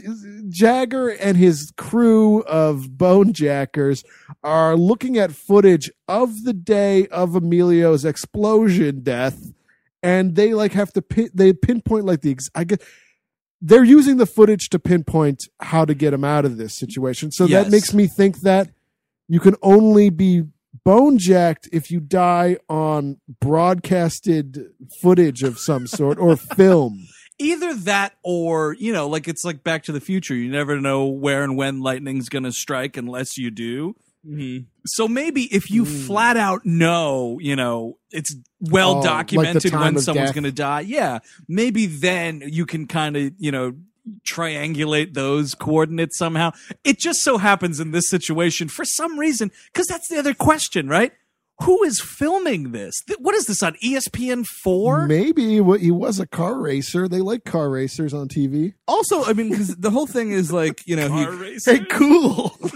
Jagger 0.49 1.09
and 1.09 1.37
his 1.37 1.71
crew 1.77 2.43
of 2.45 2.97
bone 2.97 3.33
jackers 3.33 4.03
are 4.43 4.77
looking 4.77 5.19
at 5.19 5.33
footage 5.33 5.91
of 6.09 6.45
the 6.45 6.53
day 6.55 7.07
of 7.09 7.35
Emilio's 7.37 8.05
explosion 8.05 9.01
death, 9.03 9.53
and 10.03 10.35
they 10.35 10.55
like 10.55 10.73
have 10.73 10.93
to 10.95 11.03
pin, 11.03 11.29
they 11.35 11.53
pinpoint 11.53 12.07
like 12.07 12.23
the 12.23 12.31
ex- 12.31 12.51
I 12.55 12.65
guess 12.65 12.79
they're 13.61 13.85
using 13.85 14.17
the 14.17 14.25
footage 14.25 14.71
to 14.71 14.79
pinpoint 14.79 15.47
how 15.61 15.85
to 15.85 15.95
get 15.95 16.15
him 16.15 16.25
out 16.25 16.47
of 16.47 16.57
this 16.57 16.73
situation. 16.75 17.31
So 17.31 17.45
Yes. 17.45 17.65
that 17.65 17.71
makes 17.71 17.93
me 17.93 18.07
think 18.07 18.41
that 18.41 18.71
you 19.29 19.39
can 19.41 19.55
only 19.63 20.09
be 20.09 20.45
bone 20.85 21.19
jacked 21.19 21.69
if 21.73 21.91
you 21.91 22.01
die 22.01 22.57
on 22.69 23.19
broadcasted 23.41 24.67
footage 25.01 25.43
of 25.43 25.59
some 25.59 25.87
sort 25.87 26.19
or 26.19 26.37
film. 26.57 27.07
either 27.39 27.75
that 27.75 28.15
or 28.23 28.75
you 28.79 28.93
know, 28.93 29.09
like 29.09 29.29
it's 29.29 29.45
like 29.45 29.63
Back 29.65 29.85
to 29.85 29.93
the 29.93 30.01
Future. 30.01 30.35
You 30.35 30.51
never 30.51 30.81
know 30.81 31.07
where 31.07 31.43
and 31.43 31.57
when 31.57 31.81
lightning's 31.81 32.29
gonna 32.29 32.53
strike 32.53 32.97
unless 32.97 33.37
you 33.39 33.51
do. 33.51 33.97
Mhm. 34.27 34.67
So 34.85 35.09
maybe 35.09 35.45
if 35.45 35.71
you 35.71 35.87
flat 35.87 36.37
out 36.37 36.67
know, 36.67 37.39
you 37.41 37.57
know, 37.57 37.97
it's 38.11 38.37
well 38.61 38.99
Oh, 38.99 39.03
documented 39.03 39.73
time 39.73 39.95
when 39.95 40.03
someone's 40.03 40.33
going 40.33 40.45
to 40.45 40.53
die. 40.53 40.81
Yeah. 40.81 41.21
Maybe 41.49 41.87
then 41.87 42.43
you 42.45 42.67
can 42.67 42.87
kind 42.87 43.17
of, 43.17 43.33
you 43.39 43.51
know, 43.51 43.73
triangulate 44.27 45.15
those 45.15 45.55
coordinates 45.55 46.19
somehow. 46.19 46.53
It 46.85 46.99
just 46.99 47.21
so 47.21 47.39
happens 47.39 47.81
in 47.81 47.91
this 47.93 48.09
situation 48.09 48.69
for 48.69 48.85
some 48.85 49.19
reason, 49.19 49.51
because 49.73 49.87
that's 49.87 50.09
the 50.09 50.19
other 50.19 50.35
question, 50.35 50.89
right? 50.89 51.13
Who 51.65 51.83
is 51.85 52.01
filming 52.01 52.73
this? 52.73 53.03
What 53.19 53.35
is 53.35 53.45
this 53.45 53.63
on 53.63 53.75
ESPN 53.85 54.47
4? 54.47 55.07
Maybe 55.07 55.61
what 55.61 55.81
he 55.81 55.91
was 55.91 56.19
a 56.19 56.27
car 56.27 56.59
racer. 56.59 57.07
They 57.07 57.21
like 57.21 57.45
car 57.45 57.69
racers 57.69 58.15
on 58.15 58.29
TV. 58.29 58.73
Also, 58.89 59.25
I 59.25 59.35
mean, 59.35 59.51
because 59.51 59.77
the 59.77 59.91
whole 59.91 60.07
thing 60.07 60.31
is 60.31 60.51
like 60.51 60.83
you 60.87 60.97
know, 60.97 61.15
he, 61.15 61.25
Car 61.25 61.35
racer. 61.35 61.73
Hey, 61.75 61.85
cool. 61.85 62.57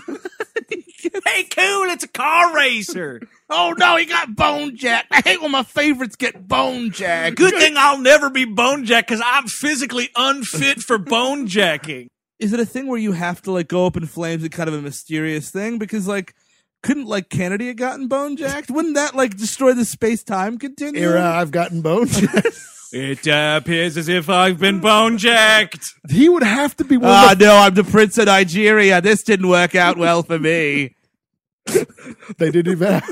Hey, 1.27 1.45
cool, 1.45 1.91
it's 1.91 2.05
a 2.05 2.09
car 2.09 2.55
racer. 2.55 3.21
Oh 3.55 3.75
no, 3.79 3.97
he 3.97 4.05
got 4.07 4.35
bone 4.37 4.77
jacked. 4.77 5.09
I 5.11 5.21
hate 5.25 5.41
when 5.41 5.51
my 5.53 5.63
favorites 5.63 6.17
get 6.17 6.47
bone 6.47 6.91
jacked. 6.91 7.37
Good 7.37 7.55
thing 7.55 7.75
I'll 7.77 7.99
never 7.99 8.29
be 8.31 8.45
bone 8.45 8.85
jacked 8.85 9.09
because 9.09 9.23
I'm 9.25 9.47
physically 9.47 10.11
unfit 10.17 10.81
for 10.81 10.99
bone 10.99 11.47
jacking. 11.47 12.09
Is 12.39 12.53
it 12.53 12.61
a 12.61 12.67
thing 12.67 12.89
where 12.89 12.99
you 12.99 13.13
have 13.13 13.41
to 13.43 13.53
like 13.53 13.69
go 13.69 13.87
up 13.87 13.97
in 13.97 14.07
flames? 14.07 14.43
It's 14.45 14.55
kind 14.57 14.69
of 14.69 14.75
a 14.75 14.83
mysterious 14.83 15.51
thing 15.51 15.79
because 15.79 16.07
like. 16.07 16.35
Couldn't 16.83 17.07
like 17.07 17.31
Kennedy 17.31 17.69
have 17.69 17.77
gotten 17.77 18.09
bone 18.09 18.37
jacked? 18.37 18.71
Wouldn't 18.71 18.97
that 18.97 19.15
like 19.17 19.39
destroy 19.39 19.73
the 19.73 19.87
space 19.87 20.23
time 20.23 20.59
continuum? 20.59 21.03
Era, 21.03 21.23
I've 21.25 21.51
gotten 21.51 21.81
bone 21.81 22.09
jacked. 22.09 22.49
It 22.93 23.27
uh, 23.27 23.59
appears 23.61 23.97
as 23.97 24.09
if 24.09 24.29
I've 24.29 24.61
been 24.61 24.79
bone 24.81 25.17
jacked. 25.19 25.85
he 26.11 26.29
would 26.29 26.45
have 26.45 26.77
to 26.77 26.85
be 26.85 26.97
one 26.99 27.11
Ah, 27.11 27.33
of 27.33 27.41
no, 27.41 27.57
I'm 27.57 27.75
the 27.75 27.83
Prince 27.83 28.19
of 28.19 28.27
Nigeria. 28.27 29.01
This 29.01 29.25
didn't 29.25 29.49
work 29.49 29.75
out 29.75 29.97
well 29.99 30.23
for 30.23 30.39
me. 30.39 30.95
they 31.67 32.51
didn't 32.53 32.69
even 32.71 32.93
have, 32.93 33.11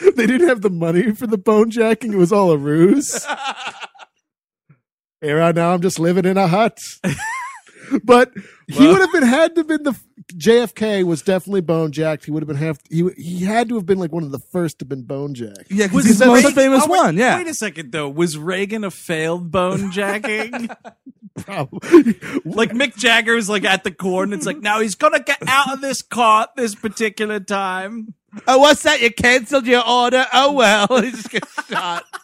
they 0.16 0.26
didn't 0.26 0.48
have 0.48 0.62
the 0.62 0.70
money 0.70 1.14
for 1.14 1.26
the 1.26 1.38
bone 1.38 1.70
jacking. 1.70 2.12
It 2.12 2.16
was 2.16 2.32
all 2.32 2.50
a 2.50 2.56
ruse. 2.58 3.26
Era, 5.22 5.52
now 5.52 5.74
I'm 5.74 5.82
just 5.82 5.98
living 5.98 6.24
in 6.24 6.36
a 6.36 6.46
hut. 6.46 6.78
but 8.04 8.32
he 8.68 8.86
would 8.86 9.00
have 9.00 9.12
been 9.12 9.24
had 9.24 9.54
to 9.54 9.60
have 9.60 9.68
been 9.68 9.82
the 9.82 9.98
JFK 10.34 11.04
was 11.04 11.22
definitely 11.22 11.62
bone 11.62 11.90
jacked. 11.90 12.24
He 12.26 12.30
would 12.30 12.42
have 12.42 12.48
been 12.48 12.56
have 12.56 12.78
he 12.90 13.08
he 13.16 13.44
had 13.44 13.68
to 13.70 13.76
have 13.76 13.86
been 13.86 13.98
like 13.98 14.12
one 14.12 14.22
of 14.22 14.30
the 14.30 14.38
first 14.38 14.78
to 14.78 14.84
have 14.84 14.88
been 14.90 15.02
bone 15.02 15.34
jacked. 15.34 15.70
Yeah, 15.70 15.88
Was 15.92 16.04
he's 16.04 16.18
the 16.18 16.26
most 16.26 16.54
famous 16.54 16.84
oh, 16.84 16.90
wait- 16.90 16.98
one. 16.98 17.16
Yeah. 17.16 17.38
Wait 17.38 17.46
a 17.48 17.54
second, 17.54 17.92
though. 17.92 18.08
Was 18.08 18.36
Reagan 18.36 18.84
a 18.84 18.90
failed 18.90 19.50
bone 19.50 19.90
jacking? 19.92 20.68
Probably. 21.38 22.14
like 22.44 22.70
Mick 22.72 22.96
Jagger 22.96 23.34
was 23.34 23.48
like 23.48 23.64
at 23.64 23.84
the 23.84 23.90
coordinates, 23.90 24.44
like 24.44 24.58
now 24.58 24.80
he's 24.80 24.94
gonna 24.94 25.20
get 25.20 25.38
out 25.48 25.72
of 25.72 25.80
this 25.80 26.02
car 26.02 26.42
at 26.42 26.56
this 26.56 26.74
particular 26.74 27.40
time. 27.40 28.14
Oh, 28.46 28.58
what's 28.58 28.82
that? 28.82 29.00
You 29.00 29.10
cancelled 29.12 29.66
your 29.66 29.86
order? 29.88 30.26
Oh 30.32 30.52
well, 30.52 30.86
he 31.02 31.10
just 31.10 31.30
gets 31.30 31.66
shot. 31.68 32.04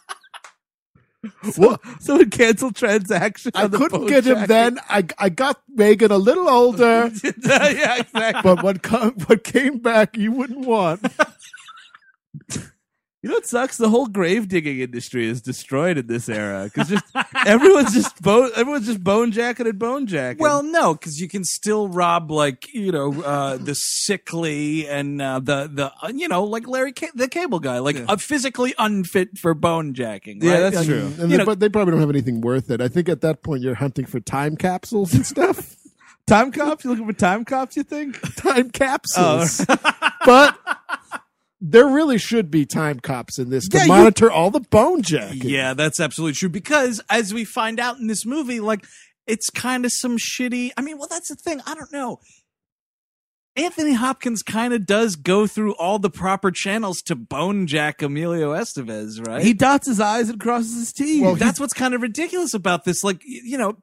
Well, 1.57 1.81
Someone 1.99 2.29
canceled 2.29 2.75
transaction. 2.75 3.51
I 3.55 3.67
couldn't 3.67 4.05
get 4.05 4.25
him 4.25 4.35
jacket. 4.35 4.47
then. 4.47 4.79
I 4.89 5.03
I 5.17 5.29
got 5.29 5.59
Megan 5.67 6.11
a 6.11 6.17
little 6.19 6.47
older, 6.47 7.09
yeah, 7.23 7.97
exactly. 7.99 8.41
but 8.43 8.61
what 8.63 8.83
co- 8.83 9.09
what 9.25 9.43
came 9.43 9.79
back 9.79 10.17
you 10.17 10.31
wouldn't 10.31 10.67
want. 10.67 11.01
You 13.25 13.29
know 13.31 13.37
what 13.37 13.47
sucks? 13.47 13.77
The 13.77 13.89
whole 13.89 14.05
grave 14.05 14.47
digging 14.49 14.79
industry 14.81 15.25
is 15.25 15.41
destroyed 15.41 15.97
in 15.97 16.05
this 16.05 16.29
era 16.29 16.65
because 16.65 16.89
just 16.89 17.05
everyone's 17.43 17.91
just 17.91 18.21
bone 18.21 18.51
everyone's 18.55 18.85
just 18.85 19.03
bone 19.03 19.31
jacking 19.31 19.65
and 19.65 19.79
bone 19.79 20.05
jacking. 20.05 20.37
Well, 20.43 20.61
no, 20.61 20.93
because 20.93 21.19
you 21.19 21.27
can 21.27 21.43
still 21.43 21.87
rob 21.87 22.29
like 22.29 22.71
you 22.71 22.91
know 22.91 23.23
uh, 23.23 23.57
the 23.57 23.73
sickly 23.73 24.87
and 24.87 25.19
uh, 25.19 25.39
the 25.39 25.67
the 25.73 25.91
uh, 26.03 26.09
you 26.13 26.27
know 26.27 26.43
like 26.43 26.67
Larry 26.67 26.93
Ca- 26.93 27.09
the 27.15 27.27
Cable 27.27 27.59
Guy, 27.59 27.79
like 27.79 27.97
uh, 28.07 28.15
physically 28.17 28.75
unfit 28.77 29.39
for 29.39 29.55
bone 29.55 29.95
jacking. 29.95 30.39
Yeah, 30.43 30.59
that's 30.59 30.77
And- 30.77 30.85
true. 30.85 30.99
And 31.05 31.17
You 31.17 31.27
they, 31.29 31.37
know- 31.37 31.45
but 31.45 31.59
they 31.59 31.69
probably 31.69 31.93
don't 31.93 32.01
have 32.01 32.11
anything 32.11 32.41
worth 32.41 32.69
it. 32.69 32.79
I 32.79 32.89
think 32.89 33.09
at 33.09 33.21
that 33.21 33.41
point 33.41 33.63
you're 33.63 33.73
hunting 33.73 34.05
for 34.05 34.19
time 34.19 34.55
capsules 34.55 35.15
and 35.15 35.25
stuff. 35.25 35.75
time 36.27 36.51
cops. 36.51 36.83
You 36.83 36.91
looking 36.91 37.07
for 37.07 37.13
time 37.13 37.43
cops? 37.43 37.75
You 37.75 37.81
think? 37.81 38.19
time 38.35 38.69
capsules. 38.69 39.65
but 40.25 40.57
there 41.61 41.87
really 41.87 42.17
should 42.17 42.51
be 42.51 42.65
time 42.65 42.99
cops 42.99 43.39
in 43.39 43.49
this 43.49 43.67
to 43.69 43.77
Yeah, 43.77 43.83
you- 43.83 43.89
monitor 43.89 44.29
all 44.31 44.51
the 44.51 44.59
bone 44.59 45.01
jacking. 45.01 45.49
Yeah, 45.49 45.73
that's 45.73 45.99
absolutely 45.99 46.33
true. 46.33 46.49
Because 46.49 47.01
as 47.09 47.33
we 47.33 47.45
find 47.45 47.79
out 47.79 47.97
in 47.99 48.07
this 48.07 48.25
movie, 48.25 48.59
like 48.59 48.85
it's 49.27 49.49
kind 49.49 49.85
of 49.85 49.91
some 49.91 50.17
shitty. 50.17 50.71
I 50.77 50.81
mean, 50.81 50.97
well, 50.97 51.07
that's 51.09 51.29
the 51.29 51.35
thing. 51.35 51.61
I 51.65 51.73
don't 51.73 51.91
know. 51.91 52.19
Anthony 53.57 53.93
Hopkins 53.93 54.43
kind 54.43 54.73
of 54.73 54.85
does 54.85 55.15
go 55.15 55.47
through 55.47 55.75
all 55.75 55.97
the 55.97 56.09
proper 56.09 56.51
channels 56.51 57.01
to 57.03 57.15
bone 57.15 57.67
jack 57.67 58.01
Emilio 58.01 58.53
Estevez, 58.53 59.25
right? 59.25 59.41
He 59.41 59.53
dots 59.53 59.87
his 59.87 60.01
I's 60.01 60.27
and 60.29 60.41
crosses 60.41 60.75
his 60.75 60.91
T's. 60.91 61.21
well, 61.21 61.35
that's 61.35 61.57
what's 61.57 61.73
kind 61.73 61.93
of 61.93 62.01
ridiculous 62.01 62.53
about 62.53 62.83
this. 62.83 63.01
Like, 63.01 63.21
you 63.23 63.57
know, 63.57 63.77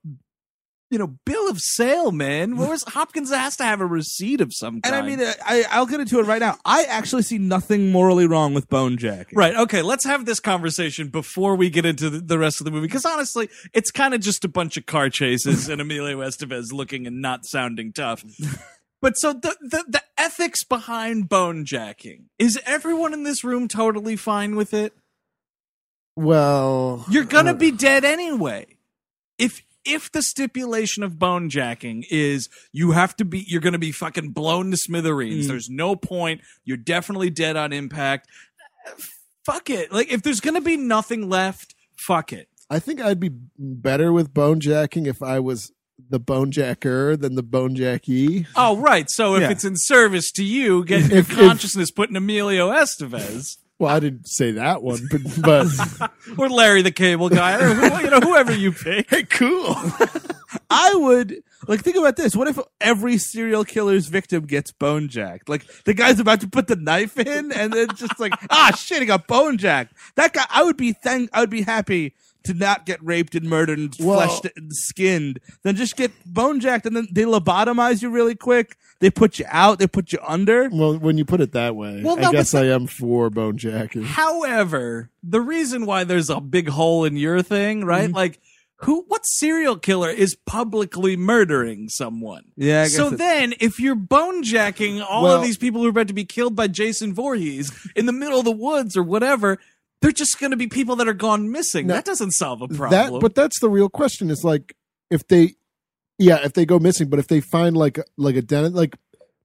you 0.93 0.99
know, 0.99 1.17
bill 1.25 1.49
of 1.49 1.59
sale, 1.59 2.13
man. 2.13 2.57
Where's 2.57 2.85
Hopkins 2.89 3.31
has 3.31 3.57
to 3.57 3.65
have 3.65 3.81
a 3.81 3.87
receipt 3.87 4.41
of 4.43 4.53
some 4.53 4.83
kind. 4.83 4.95
and. 4.95 5.05
I 5.05 5.09
mean, 5.09 5.21
uh, 5.21 5.33
I, 5.45 5.65
I'll 5.71 5.87
get 5.87 6.01
into 6.01 6.21
it 6.21 6.27
right 6.27 6.39
now. 6.41 6.59
I 6.65 6.85
actually 6.85 7.23
see 7.23 7.39
nothing 7.39 7.91
morally 7.91 8.27
wrong 8.27 8.53
with 8.53 8.69
bone 8.69 8.99
jacking. 8.99 9.37
Right. 9.37 9.57
Okay. 9.57 9.81
Let's 9.81 10.05
have 10.05 10.27
this 10.27 10.39
conversation 10.39 11.09
before 11.09 11.57
we 11.57 11.71
get 11.71 11.87
into 11.87 12.11
the, 12.11 12.21
the 12.21 12.39
rest 12.39 12.61
of 12.61 12.67
the 12.67 12.71
movie. 12.71 12.87
Because 12.87 13.07
honestly, 13.07 13.49
it's 13.73 13.91
kind 13.91 14.13
of 14.13 14.21
just 14.21 14.45
a 14.45 14.49
bunch 14.49 14.77
of 14.77 14.85
car 14.85 15.09
chases 15.09 15.69
and 15.69 15.81
Emilio 15.81 16.19
Estevez 16.19 16.73
looking 16.73 17.07
and 17.07 17.23
not 17.23 17.47
sounding 17.47 17.93
tough. 17.93 18.23
But 19.03 19.19
so 19.19 19.33
the, 19.33 19.57
the 19.61 19.85
the 19.89 20.03
ethics 20.17 20.63
behind 20.63 21.29
bone 21.29 21.65
jacking 21.65 22.27
is 22.39 22.57
everyone 22.65 23.13
in 23.13 23.25
this 23.25 23.43
room 23.43 23.67
totally 23.67 24.15
fine 24.15 24.55
with 24.55 24.73
it? 24.73 24.95
Well, 26.15 27.05
You're 27.11 27.25
gonna 27.25 27.51
uh, 27.51 27.55
be 27.55 27.73
dead 27.73 28.05
anyway. 28.05 28.67
If 29.39 29.61
if 29.85 30.11
the 30.13 30.23
stipulation 30.23 31.03
of 31.03 31.19
bone 31.19 31.51
jacking 31.51 32.05
is 32.11 32.49
you 32.73 32.93
have 32.93 33.17
to 33.17 33.25
be 33.25 33.45
you're 33.49 33.61
gonna 33.61 33.79
be 33.79 33.93
fucking 33.93 34.31
blown 34.31 34.71
to 34.71 34.77
smithereens. 34.77 35.47
Mm. 35.47 35.49
There's 35.49 35.69
no 35.71 35.97
point. 35.97 36.41
You're 36.65 36.77
definitely 36.77 37.31
dead 37.31 37.57
on 37.57 37.73
impact. 37.73 38.29
Fuck 39.45 39.71
it. 39.71 39.93
Like 39.93 40.13
if 40.13 40.23
there's 40.23 40.41
gonna 40.41 40.61
be 40.61 40.77
nothing 40.77 41.29
left, 41.29 41.75
fuck 41.97 42.33
it. 42.33 42.49
I 42.71 42.79
think 42.79 43.01
I'd 43.01 43.21
be 43.21 43.31
better 43.59 44.13
with 44.13 44.33
bone 44.33 44.61
jacking 44.61 45.07
if 45.07 45.23
I 45.23 45.41
was 45.41 45.73
the 46.09 46.19
bone 46.19 46.51
jacker 46.51 47.17
than 47.17 47.35
the 47.35 47.43
bonejacky. 47.43 48.47
Oh, 48.57 48.77
right. 48.79 49.09
So 49.11 49.35
if 49.37 49.43
Yeah. 49.43 49.51
it's 49.51 49.65
in 49.65 49.77
service 49.77 50.33
to 50.33 50.45
you, 50.45 50.85
getting 50.85 51.11
your 51.11 51.19
If- 51.21 51.31
if- 51.31 51.37
consciousness 51.37 51.91
put 51.91 52.09
in 52.11 52.17
Emilio 52.17 52.71
Estevez 52.71 53.57
Well, 53.83 53.93
I 53.93 53.99
didn't 53.99 54.29
say 54.29 54.53
that 54.53 54.81
one, 54.85 55.09
but, 55.11 55.43
but 55.43 56.11
or 56.39 56.49
Larry 56.49 56.83
the 56.83 56.93
Cable 56.93 57.29
Guy 57.29 57.61
or 57.61 57.75
who, 57.75 58.05
you 58.05 58.11
know 58.11 58.21
whoever 58.21 58.53
you 58.53 58.71
pick. 58.71 59.11
hey, 59.11 59.25
cool. 59.25 59.75
I 60.71 60.95
would 60.95 61.43
like 61.67 61.81
think 61.81 61.97
about 61.97 62.15
this. 62.15 62.37
What 62.37 62.47
if 62.47 62.61
every 62.81 63.19
serial 63.19 63.65
killer's 63.65 64.07
victim 64.07 64.47
gets 64.47 64.71
bone 64.71 65.09
jacked? 65.09 65.49
Like 65.49 65.67
the 65.83 65.95
guy's 65.95 66.21
about 66.21 66.43
to 66.43 66.49
put 66.49 66.69
the 66.69 66.77
knife 66.77 67.19
in, 67.19 67.51
and 67.51 67.73
then 67.73 67.89
just 67.97 68.21
like 68.21 68.35
ah 68.51 68.71
shit, 68.79 69.01
he 69.01 69.07
got 69.07 69.27
bone 69.27 69.59
jacked. 69.59 69.95
That 70.15 70.33
guy, 70.33 70.45
I 70.49 70.63
would 70.63 70.77
be 70.77 70.93
thank, 70.93 71.31
I 71.33 71.41
would 71.41 71.51
be 71.51 71.63
happy 71.63 72.15
to 72.45 72.55
not 72.55 72.87
get 72.87 73.03
raped 73.05 73.35
and 73.35 73.49
murdered 73.49 73.79
and 73.79 73.95
Well- 74.01 74.19
fleshed 74.21 74.47
and 74.57 74.75
skinned. 74.75 75.41
Then 75.63 75.77
just 75.77 75.97
get 75.97 76.11
bone 76.27 76.61
jacked, 76.61 76.87
and 76.87 76.97
then 76.97 77.09
they 77.13 77.23
lobotomize 77.23 78.03
you 78.03 78.11
really 78.11 78.35
quick. 78.35 78.77
They 79.01 79.11
put 79.11 79.39
you 79.39 79.45
out. 79.49 79.79
They 79.81 79.87
put 79.89 80.13
you 80.13 80.19
under. 80.27 80.69
Well, 80.71 80.97
when 80.99 81.19
you 81.19 81.25
put 81.25 81.41
it 81.41 81.53
that 81.53 81.75
way, 81.75 82.03
Well, 82.05 82.17
no, 82.17 82.29
I 82.29 82.33
guess 82.33 82.53
the- 82.53 82.59
I 82.61 82.65
am 82.67 82.87
for 82.87 83.31
bonejacking. 83.31 84.05
However, 84.05 85.11
the 85.23 85.41
reason 85.41 85.87
why 85.87 86.05
there's 86.05 86.31
a 86.31 86.41
big 86.41 86.69
hole 86.69 87.05
in 87.05 87.17
your 87.17 87.43
thing, 87.43 87.85
right? 87.85 88.07
Mm-hmm. 88.07 88.15
Like 88.17 88.41
who 88.85 89.05
what 89.07 89.25
serial 89.25 89.77
killer 89.77 90.11
is 90.11 90.37
publicly 90.45 91.17
murdering 91.17 91.89
someone? 91.89 92.43
Yeah, 92.57 92.81
I 92.81 92.85
guess 92.85 92.97
so 92.97 93.09
it- 93.13 93.19
then 93.19 93.55
if 93.61 93.79
you're 93.79 93.95
bonejacking 93.97 95.05
all 95.09 95.23
Well- 95.25 95.37
of 95.37 95.43
these 95.45 95.57
people 95.57 95.81
who 95.81 95.87
are 95.87 95.91
about 95.91 96.09
to 96.09 96.15
be 96.15 96.25
killed 96.25 96.57
by 96.57 96.67
Jason 96.69 97.15
Voorhees 97.15 97.71
in 97.95 98.07
the 98.07 98.13
middle 98.13 98.39
of 98.41 98.45
the 98.45 98.51
woods 98.53 98.97
or 98.97 99.03
whatever, 99.05 99.59
they're 100.03 100.13
just 100.13 100.39
going 100.39 100.51
to 100.51 100.57
be 100.57 100.67
people 100.67 100.97
that 100.97 101.09
are 101.09 101.15
gone 101.15 101.51
missing. 101.51 101.87
No, 101.87 101.95
that 101.95 102.05
doesn't 102.05 102.33
solve 102.33 102.61
a 102.63 102.69
problem. 102.69 102.91
That, 102.91 103.21
but 103.21 103.35
that's 103.35 103.59
the 103.61 103.71
real 103.71 103.89
question. 103.89 104.29
Is 104.31 104.45
like 104.45 104.77
if 105.11 105.27
they, 105.29 105.55
yeah, 106.19 106.45
if 106.45 106.53
they 106.53 106.67
go 106.67 106.79
missing, 106.79 107.09
but 107.09 107.19
if 107.19 107.29
they 107.29 107.41
find 107.41 107.77
like 107.77 107.99
like 108.17 108.37
a 108.37 108.43
den, 108.43 108.73
like 108.75 108.97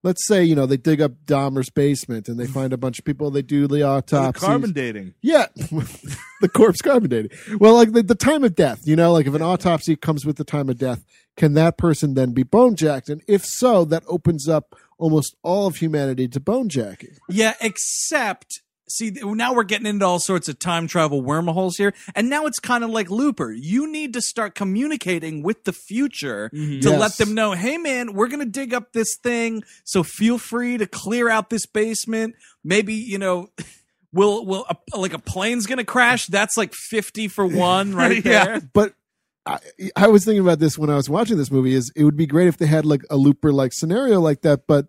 let's 0.03 0.25
say 0.27 0.43
you 0.43 0.55
know 0.55 0.65
they 0.65 0.77
dig 0.77 1.01
up 1.01 1.11
Dahmer's 1.25 1.69
basement 1.69 2.27
and 2.27 2.39
they 2.39 2.47
find 2.47 2.73
a 2.73 2.77
bunch 2.77 2.99
of 2.99 3.05
people, 3.05 3.31
they 3.31 3.41
do 3.41 3.67
the 3.67 3.77
The 3.77 3.83
autopsy. 3.83 4.45
carbon 4.45 4.71
dating. 4.73 5.13
Yeah, 5.21 5.45
the 6.41 6.49
corpse 6.53 6.81
carbon 6.81 7.09
dating. 7.09 7.31
Well, 7.59 7.73
like 7.75 7.93
the, 7.93 8.03
the 8.03 8.15
time 8.15 8.43
of 8.43 8.55
death, 8.55 8.81
you 8.85 8.95
know, 8.95 9.11
like 9.13 9.27
if 9.27 9.33
an 9.33 9.41
autopsy 9.41 9.95
comes 9.95 10.25
with 10.25 10.37
the 10.37 10.43
time 10.43 10.69
of 10.69 10.77
death, 10.77 11.03
can 11.35 11.53
that 11.53 11.77
person 11.77 12.13
then 12.15 12.31
be 12.31 12.43
bone 12.43 12.75
jacked? 12.75 13.09
And 13.09 13.21
if 13.27 13.45
so, 13.45 13.85
that 13.85 14.03
opens 14.07 14.47
up 14.47 14.75
almost 14.97 15.35
all 15.43 15.67
of 15.67 15.75
humanity 15.77 16.27
to 16.27 16.39
bone 16.39 16.69
jacking. 16.69 17.15
Yeah, 17.29 17.53
except 17.61 18.61
see 18.87 19.11
now 19.21 19.53
we're 19.53 19.63
getting 19.63 19.85
into 19.87 20.05
all 20.05 20.19
sorts 20.19 20.47
of 20.47 20.59
time 20.59 20.87
travel 20.87 21.21
wormholes 21.21 21.77
here, 21.77 21.93
and 22.15 22.29
now 22.29 22.45
it's 22.45 22.59
kind 22.59 22.83
of 22.83 22.89
like 22.89 23.09
Looper. 23.09 23.51
You 23.51 23.91
need 23.91 24.13
to 24.13 24.21
start 24.21 24.55
communicating 24.55 25.43
with 25.43 25.63
the 25.65 25.73
future 25.73 26.49
mm-hmm. 26.53 26.79
to 26.81 26.89
Yes. 26.89 26.99
let 26.99 27.13
them 27.17 27.33
know, 27.35 27.51
hey 27.53 27.77
man, 27.77 28.13
we're 28.13 28.27
gonna 28.27 28.45
dig 28.45 28.73
up 28.73 28.93
this 28.93 29.17
thing, 29.21 29.63
so 29.83 30.03
feel 30.03 30.37
free 30.37 30.77
to 30.77 30.85
clear 30.87 31.29
out 31.29 31.49
this 31.49 31.65
basement. 31.65 32.35
Maybe 32.63 32.93
you 32.93 33.17
know. 33.17 33.49
Will 34.13 34.45
will 34.45 34.65
a, 34.69 34.97
like 34.97 35.13
a 35.13 35.19
plane's 35.19 35.67
gonna 35.67 35.83
crash? 35.83 36.27
That's 36.27 36.55
like 36.55 36.73
fifty 36.73 37.27
for 37.27 37.45
one 37.65 37.93
right 37.93 38.23
Yeah. 38.25 38.45
there. 38.45 38.61
But 38.73 38.93
I, 39.45 39.59
I 39.97 40.07
was 40.07 40.23
thinking 40.23 40.41
about 40.41 40.59
this 40.59 40.77
when 40.77 40.89
I 40.89 40.95
was 40.95 41.09
watching 41.09 41.37
this 41.37 41.51
movie. 41.51 41.73
Is 41.73 41.91
it 41.93 42.05
would 42.05 42.15
be 42.15 42.25
great 42.25 42.47
if 42.47 42.57
they 42.57 42.67
had 42.67 42.85
like 42.85 43.01
a 43.09 43.17
looper 43.17 43.51
like 43.51 43.73
scenario 43.73 44.21
like 44.21 44.41
that, 44.41 44.61
but 44.65 44.87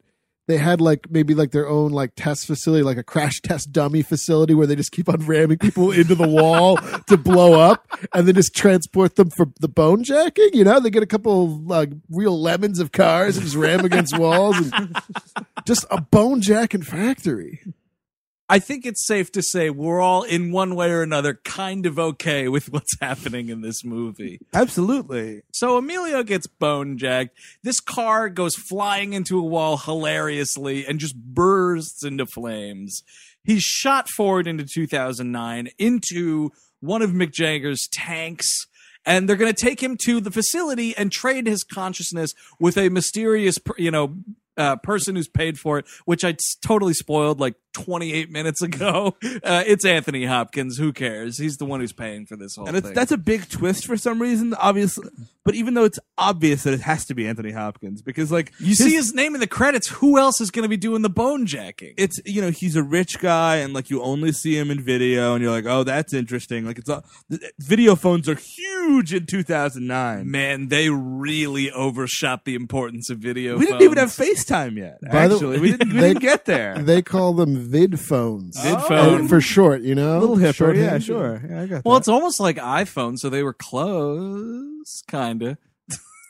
they 0.48 0.56
had 0.56 0.80
like 0.80 1.10
maybe 1.10 1.34
like 1.34 1.52
their 1.52 1.68
own 1.68 1.92
like 1.92 2.12
test 2.16 2.46
facility, 2.46 2.82
like 2.82 2.96
a 2.96 3.02
crash 3.02 3.40
test 3.42 3.70
dummy 3.70 4.02
facility 4.02 4.54
where 4.54 4.66
they 4.66 4.74
just 4.74 4.90
keep 4.90 5.08
on 5.08 5.24
ramming 5.26 5.58
people 5.58 5.92
into 5.92 6.14
the 6.14 6.26
wall 6.26 6.78
to 7.06 7.16
blow 7.16 7.60
up, 7.60 7.86
and 8.14 8.26
then 8.26 8.34
just 8.34 8.56
transport 8.56 9.16
them 9.16 9.30
for 9.30 9.46
the 9.60 9.68
bone 9.68 10.02
jacking. 10.02 10.50
You 10.54 10.64
know, 10.64 10.80
they 10.80 10.90
get 10.90 11.02
a 11.02 11.06
couple 11.06 11.44
of 11.44 11.66
like 11.66 11.90
real 12.10 12.40
lemons 12.40 12.80
of 12.80 12.92
cars 12.92 13.36
and 13.36 13.44
just 13.44 13.56
ram 13.56 13.84
against 13.84 14.18
walls, 14.18 14.56
and 14.58 14.98
just 15.66 15.84
a 15.90 16.00
bone 16.00 16.40
jacking 16.40 16.82
factory. 16.82 17.60
I 18.50 18.58
think 18.58 18.86
it's 18.86 19.06
safe 19.06 19.30
to 19.32 19.42
say 19.42 19.68
we're 19.68 20.00
all 20.00 20.22
in 20.22 20.52
one 20.52 20.74
way 20.74 20.90
or 20.90 21.02
another 21.02 21.34
kind 21.44 21.84
of 21.84 21.98
okay 21.98 22.48
with 22.48 22.72
what's 22.72 22.98
happening 23.00 23.50
in 23.50 23.60
this 23.60 23.84
movie. 23.84 24.40
Absolutely. 24.54 25.42
So 25.52 25.76
Emilio 25.76 26.22
gets 26.22 26.46
bone 26.46 26.96
jacked. 26.96 27.36
This 27.62 27.80
car 27.80 28.30
goes 28.30 28.54
flying 28.56 29.12
into 29.12 29.38
a 29.38 29.42
wall 29.44 29.76
hilariously 29.76 30.86
and 30.86 30.98
just 30.98 31.16
bursts 31.16 32.02
into 32.02 32.24
flames. 32.24 33.02
He's 33.44 33.62
shot 33.62 34.08
forward 34.08 34.46
into 34.46 34.64
2009 34.64 35.68
into 35.78 36.50
one 36.80 37.02
of 37.02 37.10
Mick 37.10 37.32
Jagger's 37.32 37.86
tanks. 37.90 38.66
And 39.04 39.28
they're 39.28 39.36
going 39.36 39.52
to 39.52 39.64
take 39.64 39.82
him 39.82 39.96
to 40.04 40.20
the 40.20 40.30
facility 40.30 40.94
and 40.96 41.10
trade 41.10 41.46
his 41.46 41.64
consciousness 41.64 42.34
with 42.60 42.76
a 42.76 42.90
mysterious, 42.90 43.58
you 43.78 43.90
know, 43.90 44.16
uh, 44.58 44.76
person 44.76 45.16
who's 45.16 45.28
paid 45.28 45.58
for 45.58 45.78
it, 45.78 45.86
which 46.04 46.24
I 46.24 46.36
totally 46.62 46.92
spoiled 46.92 47.40
like 47.40 47.54
28 47.84 48.30
minutes 48.30 48.62
ago. 48.62 49.16
Uh, 49.44 49.62
it's 49.66 49.84
Anthony 49.84 50.24
Hopkins. 50.26 50.78
Who 50.78 50.92
cares? 50.92 51.38
He's 51.38 51.56
the 51.58 51.64
one 51.64 51.80
who's 51.80 51.92
paying 51.92 52.26
for 52.26 52.36
this 52.36 52.56
whole 52.56 52.66
And 52.66 52.76
it's, 52.76 52.86
thing. 52.88 52.94
that's 52.94 53.12
a 53.12 53.16
big 53.16 53.48
twist 53.48 53.86
for 53.86 53.96
some 53.96 54.20
reason, 54.20 54.52
obviously. 54.54 55.08
But 55.44 55.54
even 55.54 55.74
though 55.74 55.84
it's 55.84 55.98
obvious 56.18 56.64
that 56.64 56.74
it 56.74 56.80
has 56.80 57.04
to 57.06 57.14
be 57.14 57.26
Anthony 57.26 57.52
Hopkins, 57.52 58.02
because 58.02 58.30
like 58.32 58.52
You 58.58 58.74
see 58.74 58.90
his 58.94 59.14
name 59.14 59.34
in 59.34 59.40
the 59.40 59.46
credits. 59.46 59.88
Who 59.88 60.18
else 60.18 60.40
is 60.40 60.50
going 60.50 60.64
to 60.64 60.68
be 60.68 60.76
doing 60.76 61.02
the 61.02 61.08
bone 61.10 61.46
jacking? 61.46 61.94
it's 61.96 62.18
you 62.26 62.42
know 62.42 62.50
he's 62.50 62.76
a 62.76 62.82
rich 62.82 63.18
guy 63.20 63.56
and 63.56 63.72
like 63.72 63.90
you 63.90 64.02
only 64.02 64.32
see 64.32 64.56
him 64.58 64.70
in 64.70 64.80
video 64.82 65.34
and 65.34 65.42
you're 65.42 65.52
like 65.52 65.66
oh 65.66 65.84
that's 65.84 66.12
interesting 66.12 66.64
like 66.66 66.78
it's 66.78 66.88
a, 66.90 67.02
the- 67.28 67.50
video 67.60 67.94
phones 67.94 68.28
are 68.28 68.34
huge 68.34 69.14
in 69.14 69.24
2009 69.26 70.30
Man, 70.30 70.68
they 70.68 70.90
really 70.90 71.70
overshot 71.70 72.44
the 72.44 72.54
importance 72.54 73.08
of 73.10 73.18
video. 73.18 73.56
we 73.58 73.66
didn't 73.66 73.82
even 73.82 73.98
have. 73.98 74.10
FaceTime 74.10 74.76
yet 74.76 74.98
By 75.02 75.28
the- 75.28 75.34
actually 75.36 75.60
we 75.60 75.70
didn't 75.72 75.92
we 75.94 76.00
they- 76.00 76.08
didn't 76.08 76.22
get 76.22 76.44
there 76.44 76.78
They 76.78 77.02
call 77.02 77.32
them 77.34 77.67
vid 77.70 77.98
phones, 78.00 78.60
Vid 78.62 78.74
oh. 78.76 78.80
phone. 78.88 79.28
for 79.28 79.40
short. 79.40 79.82
You 79.82 79.94
know, 79.94 80.18
a 80.18 80.20
little 80.20 80.36
hipper 80.36 80.54
Shorthand. 80.54 80.84
yeah 80.84 80.98
sure 80.98 81.42
yeah 81.48 81.62
I 81.62 81.66
got 81.66 81.84
Well, 81.84 81.94
that. 81.94 82.00
it's 82.00 82.08
almost 82.08 82.40
like 82.40 82.56
iPhone, 82.56 83.18
so 83.18 83.28
they 83.28 83.42
were 83.42 83.54
close, 83.54 85.02
kind 85.08 85.42
of. 85.42 85.58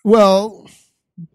Well, 0.05 0.67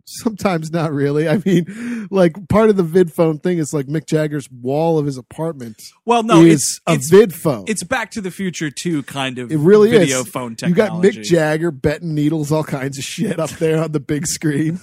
sometimes 0.05 0.71
not 0.71 0.91
really. 0.93 1.27
I 1.27 1.41
mean, 1.45 2.07
like 2.09 2.47
part 2.47 2.69
of 2.69 2.77
the 2.77 2.83
vid 2.83 3.11
phone 3.11 3.39
thing 3.39 3.57
is 3.57 3.73
like 3.73 3.87
Mick 3.87 4.07
Jagger's 4.07 4.49
wall 4.49 4.97
of 4.97 5.05
his 5.05 5.17
apartment 5.17 5.75
Well, 6.05 6.23
no, 6.23 6.41
is 6.41 6.53
it's 6.53 6.79
a 6.87 6.93
it's, 6.93 7.09
vid 7.09 7.33
phone. 7.33 7.65
it's 7.67 7.83
Back 7.83 8.11
to 8.11 8.21
the 8.21 8.31
Future 8.31 8.71
too, 8.71 9.03
kind 9.03 9.37
of. 9.37 9.51
it 9.51 9.57
really 9.57 9.89
video 9.91 10.21
is. 10.21 10.29
phone 10.29 10.51
You 10.61 10.73
got 10.73 10.85
technology. 10.85 11.19
Mick 11.19 11.23
Jagger 11.23 11.71
betting 11.71 12.15
needles, 12.15 12.51
all 12.51 12.63
kinds 12.63 12.97
of 12.97 13.03
shit 13.03 13.39
up 13.39 13.49
there 13.51 13.83
on 13.83 13.91
the 13.91 13.99
big 13.99 14.25
screen. 14.27 14.79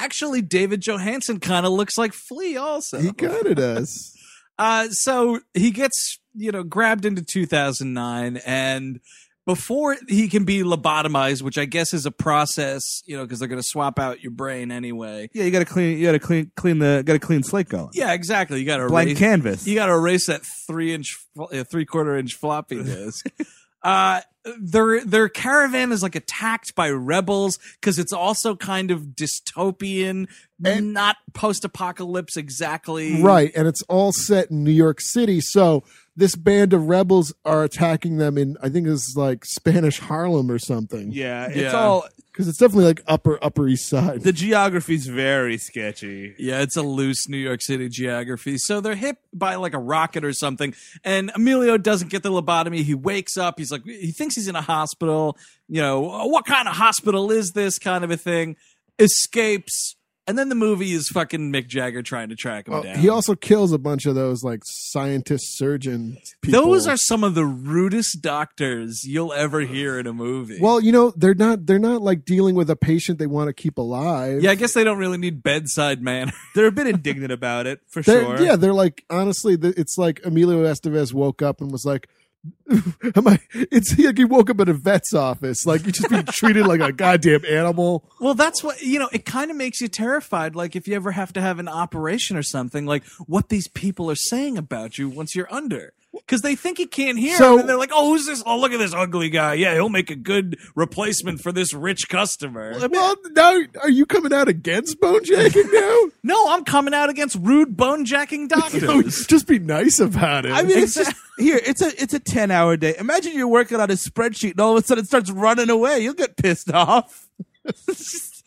Actually, 0.00 0.42
David 0.42 0.80
Johansen 0.80 1.40
kind 1.40 1.66
of 1.66 1.72
looks 1.72 1.98
like 1.98 2.12
Flea, 2.12 2.56
also. 2.56 3.00
He 3.00 3.12
kind 3.12 3.46
of 3.46 3.56
does. 3.56 4.14
Uh, 4.58 4.88
so 4.90 5.40
he 5.54 5.70
gets, 5.70 6.18
you 6.34 6.50
know, 6.52 6.62
grabbed 6.62 7.04
into 7.04 7.22
2009 7.22 8.38
and 8.44 9.00
before 9.46 9.96
he 10.08 10.28
can 10.28 10.44
be 10.44 10.62
lobotomized, 10.62 11.40
which 11.40 11.56
I 11.56 11.64
guess 11.64 11.94
is 11.94 12.04
a 12.04 12.10
process, 12.10 13.02
you 13.06 13.16
know, 13.16 13.24
because 13.24 13.38
they're 13.38 13.48
going 13.48 13.62
to 13.62 13.66
swap 13.66 13.98
out 13.98 14.20
your 14.20 14.30
brain 14.30 14.70
anyway. 14.70 15.30
yeah 15.32 15.44
you 15.44 15.50
gotta 15.50 15.64
clean 15.64 15.96
you 15.96 16.04
gotta 16.04 16.18
clean 16.18 16.52
clean 16.54 16.80
the 16.80 17.02
got 17.06 17.16
a 17.16 17.18
clean 17.18 17.42
slate 17.42 17.68
going 17.68 17.88
Yeah, 17.94 18.12
exactly. 18.12 18.60
You 18.60 18.66
got 18.66 18.76
to 18.76 18.88
blank 18.88 19.08
erase, 19.08 19.18
canvas 19.18 19.66
you 19.66 19.74
got 19.74 19.86
to 19.86 19.92
erase 19.92 20.26
that 20.26 20.42
three 20.66 20.92
inch, 20.92 21.16
uh, 21.40 21.64
three 21.64 21.86
quarter 21.86 22.16
inch 22.18 22.34
floppy 22.34 22.82
disk. 22.82 23.26
uh, 23.82 24.20
their 24.60 25.04
their 25.04 25.28
caravan 25.28 25.92
is 25.92 26.02
like 26.02 26.14
attacked 26.14 26.74
by 26.74 26.90
rebels 26.90 27.58
because 27.80 27.98
it's 27.98 28.12
also 28.12 28.56
kind 28.56 28.90
of 28.90 29.14
dystopian, 29.14 30.26
And- 30.64 30.92
not 30.92 31.16
post 31.34 31.64
apocalypse 31.64 32.36
exactly. 32.36 33.22
Right. 33.22 33.52
And 33.54 33.68
it's 33.68 33.82
all 33.82 34.12
set 34.12 34.50
in 34.50 34.64
New 34.64 34.70
York 34.72 35.00
City. 35.00 35.40
So 35.40 35.84
this 36.18 36.34
band 36.36 36.72
of 36.72 36.88
rebels 36.88 37.32
are 37.44 37.62
attacking 37.64 38.18
them 38.18 38.36
in, 38.36 38.56
I 38.62 38.68
think 38.68 38.86
it's 38.88 39.14
like 39.16 39.44
Spanish 39.44 39.98
Harlem 40.00 40.50
or 40.50 40.58
something. 40.58 41.10
yeah 41.12 41.46
it's 41.46 41.56
Yeah. 41.56 41.72
all 41.72 42.04
Because 42.32 42.48
it's 42.48 42.58
definitely 42.58 42.84
like 42.86 43.02
upper, 43.06 43.38
upper 43.42 43.66
east 43.68 43.88
side. 43.88 44.22
the 44.22 44.32
geography's 44.32 45.06
very 45.06 45.58
sketchy 45.58 46.34
Yeah, 46.38 46.60
it's 46.60 46.76
a 46.76 46.82
loose 46.82 47.28
New 47.28 47.36
York 47.38 47.60
City 47.62 47.88
geography. 47.88 48.58
So 48.58 48.80
they're 48.80 48.94
hit 48.96 49.16
by 49.32 49.54
like 49.56 49.74
a 49.74 49.78
rocket 49.78 50.24
or 50.24 50.32
something, 50.32 50.74
and 51.04 51.30
Emilio 51.34 51.78
doesn't 51.78 52.08
get 52.10 52.22
the 52.22 52.30
lobotomy. 52.30 52.82
He 52.82 52.94
wakes 52.94 53.36
up. 53.36 53.58
He's 53.58 53.70
like, 53.72 53.84
he 53.84 54.12
thinks 54.12 54.34
he's 54.36 54.48
in 54.48 54.56
a 54.56 54.62
hospital. 54.62 55.36
You 55.68 55.80
know, 55.82 56.00
what 56.26 56.46
kind 56.46 56.66
of 56.68 56.74
hospital 56.76 57.30
is 57.30 57.52
this? 57.52 57.78
Kind 57.78 58.02
of 58.04 58.10
a 58.10 58.16
thing. 58.16 58.56
Escapes, 58.98 59.94
and 60.28 60.38
then 60.38 60.48
the 60.48 60.54
movie 60.54 60.92
is 60.92 61.08
fucking 61.08 61.50
Mick 61.52 61.66
Jagger 61.66 62.02
trying 62.02 62.28
to 62.28 62.36
track 62.36 62.68
him 62.68 62.74
Oh, 62.74 62.82
down. 62.84 62.98
he 62.98 63.08
also 63.08 63.34
kills 63.34 63.72
a 63.72 63.78
bunch 63.78 64.06
of 64.06 64.14
those 64.14 64.44
like 64.44 64.60
scientist 64.64 65.56
surgeon 65.58 66.18
people. 66.42 66.62
Those 66.62 66.86
are 66.86 66.96
some 66.96 67.24
of 67.24 67.34
the 67.34 67.44
rudest 67.44 68.20
doctors 68.22 69.04
you'll 69.04 69.32
ever 69.32 69.60
hear 69.60 69.98
in 69.98 70.06
a 70.06 70.12
movie. 70.12 70.58
well, 70.60 70.80
you 70.80 70.92
know, 70.92 71.12
they're 71.16 71.34
not 71.34 71.66
they're 71.66 71.78
not 71.78 72.02
like 72.02 72.24
dealing 72.24 72.54
with 72.54 72.70
a 72.70 72.76
patient 72.76 73.18
they 73.18 73.26
want 73.26 73.48
to 73.48 73.52
keep 73.52 73.78
alive. 73.78 74.42
yeah, 74.42 74.50
I 74.50 74.54
guess 74.54 74.74
they 74.74 74.84
don't 74.84 74.98
really 74.98 75.18
need 75.18 75.42
bedside 75.42 76.02
manner. 76.02 76.32
they're 76.54 76.66
a 76.66 76.72
bit 76.72 76.86
indignant 76.86 77.32
about 77.32 77.66
it 77.66 77.80
for 77.88 78.02
They're, 78.02 78.22
sure 78.22 78.40
Yeah, 78.40 78.56
they're 78.56 78.72
like 78.74 79.04
honestly, 79.10 79.56
it's 79.60 79.98
like 79.98 80.20
Emilio 80.24 80.62
Estevez 80.64 81.12
woke 81.12 81.42
up 81.42 81.60
and 81.60 81.72
was 81.72 81.84
like, 81.84 82.08
Am 83.16 83.26
I? 83.26 83.38
It's 83.52 83.98
like 83.98 84.18
you 84.18 84.26
woke 84.26 84.50
up 84.50 84.60
at 84.60 84.68
a 84.68 84.74
vet's 84.74 85.14
office. 85.14 85.66
Like 85.66 85.84
you 85.84 85.92
just 85.92 86.08
being 86.10 86.24
treated 86.26 86.66
like 86.66 86.80
a 86.80 86.92
goddamn 86.92 87.44
animal. 87.44 88.08
Well, 88.20 88.34
that's 88.34 88.62
what 88.62 88.80
you 88.80 88.98
know. 88.98 89.08
It 89.12 89.24
kind 89.24 89.50
of 89.50 89.56
makes 89.56 89.80
you 89.80 89.88
terrified. 89.88 90.54
Like 90.54 90.76
if 90.76 90.86
you 90.86 90.94
ever 90.94 91.12
have 91.12 91.32
to 91.34 91.40
have 91.40 91.58
an 91.58 91.68
operation 91.68 92.36
or 92.36 92.42
something, 92.42 92.86
like 92.86 93.04
what 93.26 93.48
these 93.48 93.68
people 93.68 94.10
are 94.10 94.16
saying 94.16 94.56
about 94.56 94.98
you 94.98 95.08
once 95.08 95.34
you're 95.34 95.52
under, 95.52 95.92
because 96.18 96.42
they 96.42 96.54
think 96.56 96.78
he 96.78 96.86
can't 96.86 97.18
hear. 97.18 97.36
So- 97.36 97.52
them, 97.52 97.60
and 97.60 97.68
they're 97.68 97.78
like, 97.78 97.90
"Oh, 97.92 98.10
who's 98.12 98.26
this? 98.26 98.42
Oh, 98.46 98.58
look 98.58 98.72
at 98.72 98.78
this 98.78 98.94
ugly 98.94 99.30
guy. 99.30 99.54
Yeah, 99.54 99.74
he'll 99.74 99.88
make 99.88 100.10
a 100.10 100.16
good 100.16 100.58
replacement 100.74 101.40
for 101.40 101.52
this 101.52 101.72
rich 101.72 102.08
customer." 102.08 102.76
Well, 102.88 103.16
now 103.34 103.60
are 103.82 103.90
you 103.90 104.06
coming 104.06 104.32
out 104.32 104.48
against 104.48 105.00
bone 105.00 105.24
jacking 105.24 105.70
now? 105.72 105.98
no, 106.22 106.48
I'm 106.50 106.64
coming 106.64 106.94
out 106.94 107.10
against 107.10 107.36
rude 107.40 107.76
bone 107.76 108.04
jacking 108.04 108.46
No, 108.50 108.56
doctors. 108.60 109.26
just 109.26 109.46
be 109.46 109.58
nice 109.58 109.98
about 110.00 110.46
it. 110.46 110.52
I 110.52 110.62
mean, 110.62 110.78
it's 110.78 110.94
just 110.94 111.14
here. 111.38 111.60
It's 111.64 111.82
a 111.82 112.02
it's 112.02 112.14
a 112.14 112.20
ten 112.20 112.50
hour 112.50 112.76
day. 112.76 112.94
Imagine 112.98 113.34
you're 113.34 113.48
working 113.48 113.80
on 113.80 113.90
a 113.90 113.94
spreadsheet, 113.94 114.52
and 114.52 114.60
all 114.60 114.76
of 114.76 114.84
a 114.84 114.86
sudden 114.86 115.04
it 115.04 115.06
starts 115.06 115.30
running 115.30 115.70
away. 115.70 116.00
You'll 116.00 116.14
get 116.14 116.36
pissed 116.36 116.72
off. 116.72 117.28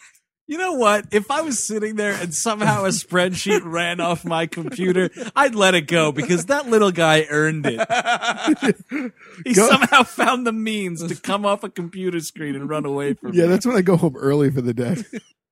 You 0.52 0.58
know 0.58 0.74
what? 0.74 1.06
If 1.12 1.32
I 1.32 1.40
was 1.40 1.64
sitting 1.64 1.96
there 1.96 2.12
and 2.12 2.36
somehow 2.36 2.84
a 2.84 2.90
spreadsheet 2.90 3.62
ran 3.64 4.02
off 4.02 4.26
my 4.26 4.48
computer, 4.48 5.10
I'd 5.34 5.56
let 5.56 5.76
it 5.76 5.88
go 5.88 6.12
because 6.12 6.48
that 6.48 6.68
little 6.68 6.92
guy 6.92 7.26
earned 7.30 7.66
it. 7.66 7.80
He 9.46 9.54
Go- 9.54 9.70
somehow 9.70 10.04
found 10.04 10.46
the 10.46 10.52
means 10.52 11.08
to 11.08 11.16
come 11.16 11.46
off 11.46 11.64
a 11.64 11.70
computer 11.70 12.20
screen 12.20 12.56
and 12.56 12.70
run 12.70 12.86
away 12.86 13.14
from 13.14 13.30
yeah, 13.30 13.32
me. 13.32 13.40
Yeah, 13.44 13.48
that's 13.48 13.66
when 13.66 13.78
I 13.78 13.82
go 13.82 13.96
home 13.96 14.18
early 14.18 14.52
for 14.52 14.60
the 14.60 14.74
day. 14.74 14.98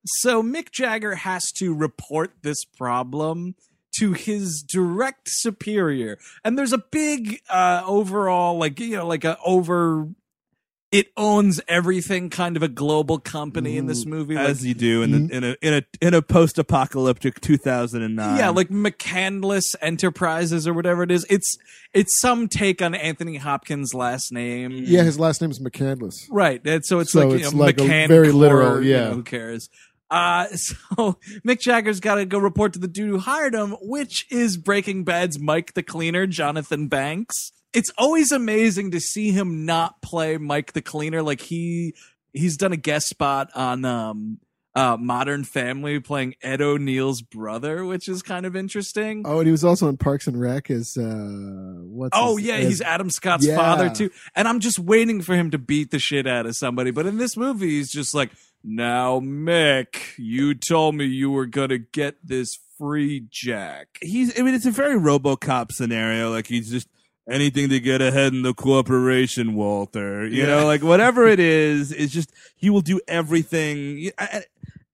So 0.04 0.42
Mick 0.42 0.70
Jagger 0.70 1.14
has 1.14 1.50
to 1.52 1.74
report 1.74 2.32
this 2.42 2.66
problem 2.66 3.54
to 4.00 4.12
his 4.12 4.62
direct 4.62 5.30
superior. 5.30 6.18
And 6.44 6.58
there's 6.58 6.74
a 6.74 6.78
big 6.78 7.40
uh 7.48 7.82
overall 7.86 8.58
like 8.58 8.78
you 8.78 8.96
know 8.96 9.06
like 9.06 9.24
a 9.24 9.38
over 9.44 10.08
it 10.92 11.06
owns 11.16 11.60
everything 11.68 12.30
kind 12.30 12.56
of 12.56 12.62
a 12.64 12.68
global 12.68 13.18
company 13.18 13.76
in 13.76 13.86
this 13.86 14.04
movie 14.04 14.34
like 14.34 14.48
As 14.48 14.66
you 14.66 14.74
do 14.74 15.02
in 15.02 15.28
the, 15.28 15.36
in 15.36 15.44
a 15.44 15.56
in 15.62 15.74
a 15.74 15.82
in 16.00 16.14
a 16.14 16.22
post 16.22 16.58
apocalyptic 16.58 17.40
two 17.40 17.56
thousand 17.56 18.02
and 18.02 18.16
nine. 18.16 18.38
yeah, 18.38 18.48
like 18.50 18.68
McCandless 18.68 19.76
Enterprises 19.80 20.66
or 20.66 20.74
whatever 20.74 21.02
it 21.02 21.10
is. 21.10 21.24
It's 21.30 21.56
it's 21.94 22.20
some 22.20 22.48
take 22.48 22.82
on 22.82 22.94
Anthony 22.94 23.36
Hopkins' 23.36 23.94
last 23.94 24.32
name. 24.32 24.72
Yeah, 24.84 25.02
his 25.02 25.18
last 25.18 25.40
name 25.40 25.50
is 25.50 25.60
McCandless. 25.60 26.26
Right. 26.30 26.60
And 26.64 26.84
so 26.84 26.98
it's 26.98 27.12
So 27.12 27.26
like, 27.28 27.40
it's 27.40 27.52
you 27.52 27.56
know, 27.58 27.64
like 27.64 27.80
a 27.80 27.84
McCann 27.84 28.08
very 28.08 28.32
literal, 28.32 28.82
you 28.82 28.92
yeah. 28.92 29.04
know, 29.04 29.14
who 29.14 29.22
cares? 29.22 29.68
Uh, 30.10 30.46
so 30.56 31.18
Mick 31.46 31.60
Jagger's 31.60 32.00
got 32.00 32.16
to 32.16 32.24
go 32.26 32.38
report 32.38 32.72
to 32.72 32.78
the 32.80 32.88
dude 32.88 33.10
who 33.10 33.18
hired 33.18 33.54
him, 33.54 33.76
which 33.80 34.26
is 34.30 34.56
Breaking 34.56 35.04
Bad's 35.04 35.38
Mike 35.38 35.74
the 35.74 35.82
Cleaner, 35.84 36.26
Jonathan 36.26 36.88
Banks. 36.88 37.52
It's 37.72 37.90
always 37.98 38.32
amazing 38.32 38.90
to 38.92 39.00
see 39.00 39.30
him 39.30 39.64
not 39.64 40.02
play 40.02 40.36
Mike 40.38 40.72
the 40.72 40.82
Cleaner. 40.82 41.22
Like 41.22 41.40
he, 41.40 41.94
he's 42.32 42.56
done 42.56 42.72
a 42.72 42.76
guest 42.76 43.08
spot 43.08 43.50
on, 43.54 43.84
um, 43.84 44.38
uh, 44.72 44.96
Modern 44.96 45.42
Family 45.42 45.98
playing 45.98 46.36
Ed 46.42 46.62
O'Neill's 46.62 47.22
brother, 47.22 47.84
which 47.84 48.08
is 48.08 48.22
kind 48.22 48.46
of 48.46 48.54
interesting. 48.54 49.22
Oh, 49.26 49.38
and 49.38 49.46
he 49.48 49.50
was 49.50 49.64
also 49.64 49.88
on 49.88 49.96
Parks 49.96 50.28
and 50.28 50.40
Rec 50.40 50.70
as 50.70 50.96
uh, 50.96 51.02
what's? 51.82 52.16
Oh 52.16 52.36
his- 52.36 52.46
yeah, 52.46 52.54
as- 52.54 52.66
he's 52.68 52.80
Adam 52.80 53.10
Scott's 53.10 53.44
Yeah. 53.44 53.56
father 53.56 53.90
too. 53.90 54.10
And 54.36 54.46
I'm 54.46 54.60
just 54.60 54.78
waiting 54.78 55.22
for 55.22 55.34
him 55.34 55.50
to 55.50 55.58
beat 55.58 55.90
the 55.90 55.98
shit 55.98 56.26
out 56.28 56.46
of 56.46 56.54
somebody. 56.54 56.92
But 56.92 57.06
in 57.06 57.16
this 57.18 57.36
movie, 57.36 57.70
he's 57.70 57.90
just 57.90 58.14
like, 58.14 58.30
now 58.62 59.18
Mick, 59.18 59.96
you 60.18 60.54
told 60.54 60.94
me 60.94 61.04
you 61.06 61.32
were 61.32 61.46
gonna 61.46 61.78
get 61.78 62.16
this 62.24 62.56
free 62.78 63.26
jack. 63.28 63.88
he's. 64.00 64.38
I 64.38 64.42
mean, 64.42 64.54
it's 64.54 64.66
a 64.66 64.70
very 64.70 64.94
RoboCop 64.94 65.72
scenario. 65.72 66.30
Like 66.30 66.46
he's 66.46 66.70
just 66.70 66.86
anything 67.28 67.68
to 67.70 67.80
get 67.80 68.00
ahead 68.00 68.32
in 68.32 68.42
the 68.42 68.54
corporation, 68.54 69.54
Walter. 69.54 70.26
You 70.26 70.46
know, 70.46 70.66
like 70.66 70.82
whatever 70.82 71.26
it 71.26 71.40
is, 71.40 71.92
it's 71.92 72.12
just 72.12 72.32
he 72.56 72.70
will 72.70 72.80
do 72.80 73.00
everything. 73.08 74.10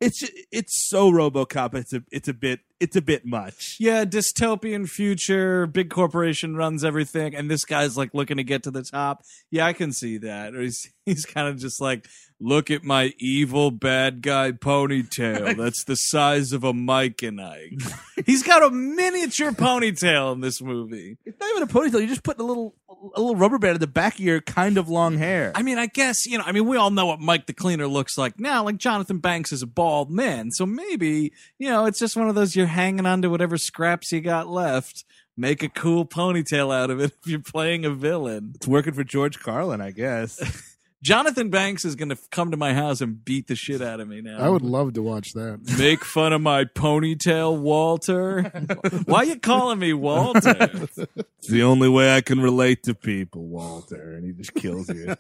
It's 0.01 0.29
it's 0.53 0.89
so 0.89 1.11
RoboCop. 1.11 1.75
It's 1.75 1.93
a 1.93 2.03
it's 2.11 2.29
a 2.29 2.35
bit 2.35 2.61
it's 2.81 2.97
a 2.97 3.01
bit 3.01 3.25
much. 3.25 3.77
Yeah, 3.81 4.05
dystopian 4.05 4.89
future, 4.89 5.67
big 5.67 5.89
corporation 5.89 6.57
runs 6.57 6.85
everything, 6.85 7.35
and 7.35 7.51
this 7.51 7.65
guy's 7.65 7.97
like 7.97 8.13
looking 8.13 8.37
to 8.37 8.45
get 8.45 8.63
to 8.65 8.71
the 8.71 8.83
top. 8.83 9.23
Yeah, 9.51 9.65
I 9.67 9.73
can 9.73 9.93
see 9.93 10.19
that. 10.19 10.55
Or 10.55 10.61
he's 10.61 10.91
he's 11.07 11.25
kind 11.25 11.49
of 11.49 11.57
just 11.59 11.81
like, 11.81 12.07
look 12.41 12.71
at 12.71 12.85
my 12.85 13.15
evil 13.19 13.71
bad 13.71 14.23
guy 14.23 14.53
ponytail. 14.53 15.57
That's 15.59 15.85
the 15.85 15.97
size 15.97 16.53
of 16.53 16.65
a 16.65 16.73
Mike 16.73 17.23
and 17.23 17.41
Ike. 17.41 17.81
he's 18.27 18.43
got 18.43 18.63
a 18.63 18.71
miniature 18.71 19.53
ponytail 19.53 20.33
in 20.33 20.41
this 20.41 20.61
movie. 20.61 21.19
It's 21.25 21.39
not 21.41 21.51
even 21.51 21.63
a 21.63 21.67
ponytail. 21.67 22.01
You're 22.01 22.09
just 22.09 22.23
put 22.23 22.39
a 22.39 22.43
little 22.43 22.75
a 23.15 23.21
little 23.21 23.37
rubber 23.37 23.59
band 23.59 23.75
at 23.75 23.81
the 23.81 23.87
back 23.87 24.15
of 24.15 24.21
your 24.21 24.41
kind 24.41 24.79
of 24.79 24.89
long 24.89 25.19
hair. 25.19 25.53
I 25.55 25.63
mean, 25.63 25.79
I 25.79 25.87
guess, 25.87 26.27
you 26.27 26.39
know, 26.39 26.45
I 26.47 26.53
mean, 26.53 26.67
we 26.67 26.77
all 26.77 26.91
know 26.91 27.07
what 27.07 27.21
Mike 27.21 27.47
the 27.47 27.53
Cleaner 27.53 27.87
looks 27.87 28.17
like 28.17 28.41
now. 28.41 28.65
Like 28.65 28.79
Jonathan 28.79 29.19
Banks 29.19 29.53
is 29.53 29.63
a 29.63 29.67
bald 29.67 30.11
man. 30.11 30.51
So 30.51 30.67
maybe, 30.67 31.33
you 31.59 31.69
know, 31.69 31.87
it's 31.87 31.99
just 31.99 32.17
one 32.17 32.29
of 32.29 32.35
those 32.35 32.57
you're 32.57 32.67
hanging 32.67 33.07
on 33.07 33.23
to 33.23 33.29
whatever 33.29 33.59
scraps 33.59 34.13
you 34.13 34.21
got 34.21 34.49
left. 34.49 35.05
Make 35.37 35.63
a 35.63 35.69
cool 35.69 36.07
ponytail 36.07 36.75
out 36.75 36.91
of 36.91 36.99
it 37.01 37.13
if 37.21 37.27
you're 37.31 37.41
playing 37.41 37.85
a 37.85 37.91
villain. 37.91 38.53
it's 38.55 38.67
working 38.67 38.95
for 38.95 39.05
George 39.05 39.39
Carlin, 39.39 39.83
I 39.83 39.91
guess. 39.91 40.41
Jonathan 41.03 41.51
Banks 41.51 41.85
is 41.85 41.95
going 41.95 42.09
to 42.09 42.19
come 42.31 42.51
to 42.51 42.57
my 42.57 42.73
house 42.73 43.01
and 43.01 43.23
beat 43.25 43.47
the 43.49 43.55
shit 43.55 43.83
out 43.83 44.01
of 44.01 44.09
me 44.09 44.23
now. 44.23 44.39
I 44.39 44.49
would 44.49 44.63
love 44.63 44.95
to 44.95 45.03
watch 45.03 45.35
that. 45.35 45.61
make 45.79 46.05
fun 46.05 46.33
of 46.33 46.41
my 46.41 46.65
ponytail, 46.65 47.61
Walter. 47.61 48.43
Why 49.05 49.19
are 49.19 49.25
you 49.25 49.39
calling 49.39 49.79
me 49.79 49.93
Walter? 49.93 50.57
It's 50.59 51.49
the 51.49 51.63
only 51.63 51.89
way 51.89 52.17
I 52.17 52.23
can 52.23 52.41
relate 52.41 52.83
to 52.85 52.95
people, 52.95 53.47
Walter. 53.47 54.15
And 54.15 54.25
he 54.25 54.33
just 54.33 54.55
kills 54.55 54.89
you. 54.89 55.15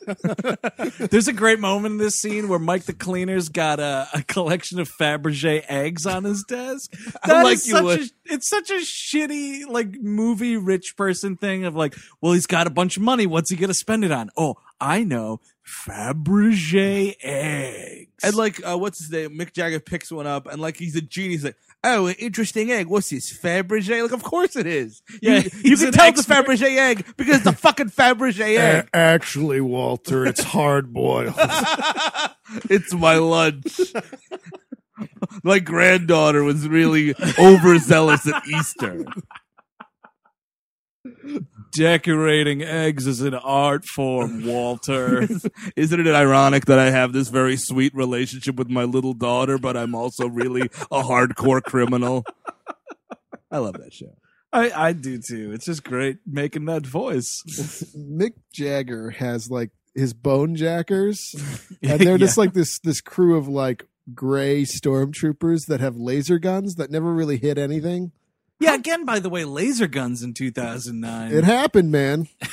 There's 1.08 1.28
a 1.28 1.32
great 1.32 1.60
moment 1.60 1.92
in 1.92 1.98
this 1.98 2.16
scene 2.16 2.48
where 2.48 2.58
Mike 2.58 2.84
the 2.84 2.94
Cleaner's 2.94 3.48
got 3.48 3.78
a, 3.78 4.08
a 4.14 4.22
collection 4.22 4.80
of 4.80 4.90
Fabergé 4.90 5.62
eggs 5.68 6.06
on 6.06 6.24
his 6.24 6.42
desk. 6.42 6.90
That 7.24 7.44
like 7.44 7.54
is 7.54 7.66
you 7.68 7.74
such 7.74 7.84
would. 7.84 8.00
a, 8.00 8.04
it's 8.24 8.48
such 8.48 8.70
a 8.70 8.80
shitty 8.80 9.68
like 9.68 10.00
movie 10.00 10.56
rich 10.56 10.96
person 10.96 11.36
thing 11.36 11.64
of 11.64 11.76
like, 11.76 11.94
well, 12.20 12.32
he's 12.32 12.46
got 12.46 12.66
a 12.66 12.70
bunch 12.70 12.96
of 12.96 13.02
money. 13.02 13.26
What's 13.26 13.50
he 13.50 13.56
gonna 13.56 13.74
spend 13.74 14.04
it 14.04 14.10
on? 14.10 14.30
Oh, 14.36 14.56
I 14.80 15.04
know, 15.04 15.40
Fabergé 15.66 17.14
eggs. 17.20 18.22
and 18.22 18.34
like, 18.36 18.60
uh, 18.66 18.78
what's 18.78 18.98
his 18.98 19.10
name? 19.10 19.36
Mick 19.38 19.52
Jagger 19.52 19.80
picks 19.80 20.12
one 20.12 20.26
up, 20.26 20.46
and 20.46 20.60
like 20.60 20.76
he's 20.76 20.94
a 20.96 21.00
genie. 21.00 21.30
He's 21.30 21.44
like, 21.44 21.56
"Oh, 21.82 22.06
an 22.06 22.14
interesting 22.18 22.70
egg. 22.70 22.86
What's 22.86 23.10
this 23.10 23.36
Fabergé? 23.36 24.02
Like, 24.02 24.12
of 24.12 24.22
course 24.22 24.54
it 24.56 24.66
is. 24.66 25.02
Yeah, 25.20 25.38
you, 25.40 25.50
you 25.64 25.76
can 25.76 25.92
tell 25.92 26.06
expert. 26.06 26.48
it's 26.50 26.60
a 26.60 26.64
Fabergé 26.64 26.76
egg 26.78 27.06
because 27.16 27.38
it's 27.38 27.46
a 27.46 27.52
fucking 27.52 27.90
Fabergé 27.90 28.56
egg. 28.58 28.88
actually, 28.94 29.60
Walter, 29.60 30.24
it's 30.24 30.42
hard 30.42 30.92
boiled. 30.92 31.34
it's 32.70 32.94
my 32.94 33.16
lunch." 33.16 33.80
my 35.42 35.58
granddaughter 35.58 36.42
was 36.42 36.66
really 36.68 37.14
overzealous 37.38 38.26
at 38.26 38.46
Easter. 38.46 39.04
Decorating 41.76 42.62
eggs 42.62 43.06
is 43.06 43.20
an 43.20 43.34
art 43.34 43.84
form, 43.84 44.46
Walter. 44.46 45.28
Isn't 45.76 46.06
it 46.06 46.14
ironic 46.14 46.66
that 46.66 46.78
I 46.78 46.90
have 46.90 47.12
this 47.12 47.28
very 47.28 47.56
sweet 47.56 47.94
relationship 47.94 48.56
with 48.56 48.70
my 48.70 48.84
little 48.84 49.12
daughter, 49.12 49.58
but 49.58 49.76
I'm 49.76 49.94
also 49.94 50.26
really 50.28 50.62
a 50.90 51.02
hardcore 51.02 51.62
criminal? 51.62 52.24
I 53.50 53.58
love 53.58 53.74
that 53.74 53.92
show. 53.92 54.16
I, 54.52 54.88
I 54.88 54.92
do 54.92 55.18
too. 55.18 55.52
It's 55.52 55.66
just 55.66 55.84
great 55.84 56.18
making 56.26 56.64
that 56.66 56.86
voice. 56.86 57.42
Mick 57.96 58.32
Jagger 58.52 59.10
has 59.10 59.50
like 59.50 59.70
his 59.94 60.14
bone 60.14 60.54
jackers, 60.54 61.34
and 61.82 62.00
they're 62.00 62.18
just 62.18 62.38
like 62.38 62.54
this 62.54 62.78
this 62.78 63.00
crew 63.00 63.36
of 63.36 63.48
like 63.48 63.86
gray 64.14 64.62
stormtroopers 64.62 65.66
that 65.66 65.80
have 65.80 65.96
laser 65.96 66.38
guns 66.38 66.76
that 66.76 66.90
never 66.90 67.12
really 67.12 67.36
hit 67.36 67.58
anything. 67.58 68.12
Yeah, 68.58 68.74
again, 68.74 69.04
by 69.04 69.18
the 69.18 69.28
way, 69.28 69.44
laser 69.44 69.86
guns 69.86 70.22
in 70.22 70.34
2009. 70.34 71.32
It 71.32 71.44
happened, 71.44 71.90
man. 71.90 72.28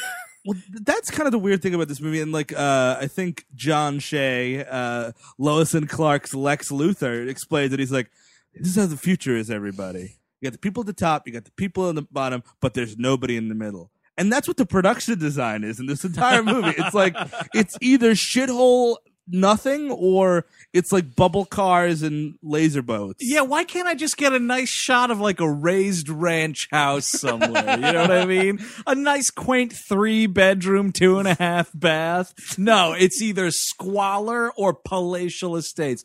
Well, 0.45 0.57
that's 0.81 1.09
kind 1.09 1.25
of 1.25 1.31
the 1.31 1.39
weird 1.39 1.61
thing 1.61 1.73
about 1.73 1.87
this 1.87 2.01
movie, 2.01 2.19
and 2.19 2.33
like 2.33 2.51
uh, 2.51 2.97
I 2.99 3.07
think 3.07 3.45
John 3.55 3.99
Shea, 3.99 4.65
uh, 4.65 5.13
Lois 5.37 5.73
and 5.73 5.87
Clark's 5.87 6.33
Lex 6.33 6.69
Luthor 6.69 7.29
explains 7.29 7.71
that 7.71 7.79
he's 7.79 7.93
like, 7.93 8.11
"This 8.53 8.67
is 8.67 8.75
how 8.75 8.85
the 8.87 8.97
future 8.97 9.37
is, 9.37 9.49
everybody. 9.49 10.17
You 10.41 10.47
got 10.49 10.51
the 10.51 10.59
people 10.59 10.81
at 10.81 10.87
the 10.87 10.91
top, 10.91 11.25
you 11.25 11.31
got 11.31 11.45
the 11.45 11.51
people 11.51 11.89
in 11.89 11.95
the 11.95 12.01
bottom, 12.01 12.43
but 12.59 12.73
there's 12.73 12.97
nobody 12.97 13.37
in 13.37 13.47
the 13.47 13.55
middle." 13.55 13.89
And 14.17 14.33
that's 14.33 14.45
what 14.45 14.57
the 14.57 14.65
production 14.65 15.17
design 15.17 15.63
is 15.63 15.79
in 15.79 15.85
this 15.85 16.03
entire 16.03 16.43
movie. 16.43 16.73
It's 16.77 16.93
like 16.93 17.15
it's 17.53 17.77
either 17.79 18.11
shithole 18.11 18.97
nothing 19.27 19.91
or 19.91 20.45
it's 20.73 20.91
like 20.91 21.15
bubble 21.15 21.45
cars 21.45 22.01
and 22.01 22.35
laser 22.41 22.81
boats. 22.81 23.19
yeah, 23.21 23.41
why 23.41 23.63
can't 23.63 23.87
I 23.87 23.95
just 23.95 24.17
get 24.17 24.33
a 24.33 24.39
nice 24.39 24.69
shot 24.69 25.11
of 25.11 25.19
like 25.19 25.39
a 25.39 25.49
raised 25.49 26.09
ranch 26.09 26.67
house 26.71 27.07
somewhere? 27.07 27.75
You 27.75 27.91
know 27.93 28.01
what 28.01 28.11
I 28.11 28.25
mean? 28.25 28.59
A 28.85 28.95
nice, 28.95 29.31
quaint 29.31 29.73
three 29.73 30.27
bedroom, 30.27 30.91
two 30.91 31.19
and 31.19 31.27
a 31.27 31.35
half 31.35 31.71
bath. 31.73 32.33
No, 32.57 32.93
it's 32.93 33.21
either 33.21 33.51
squalor 33.51 34.51
or 34.53 34.73
palatial 34.73 35.55
estates. 35.55 36.03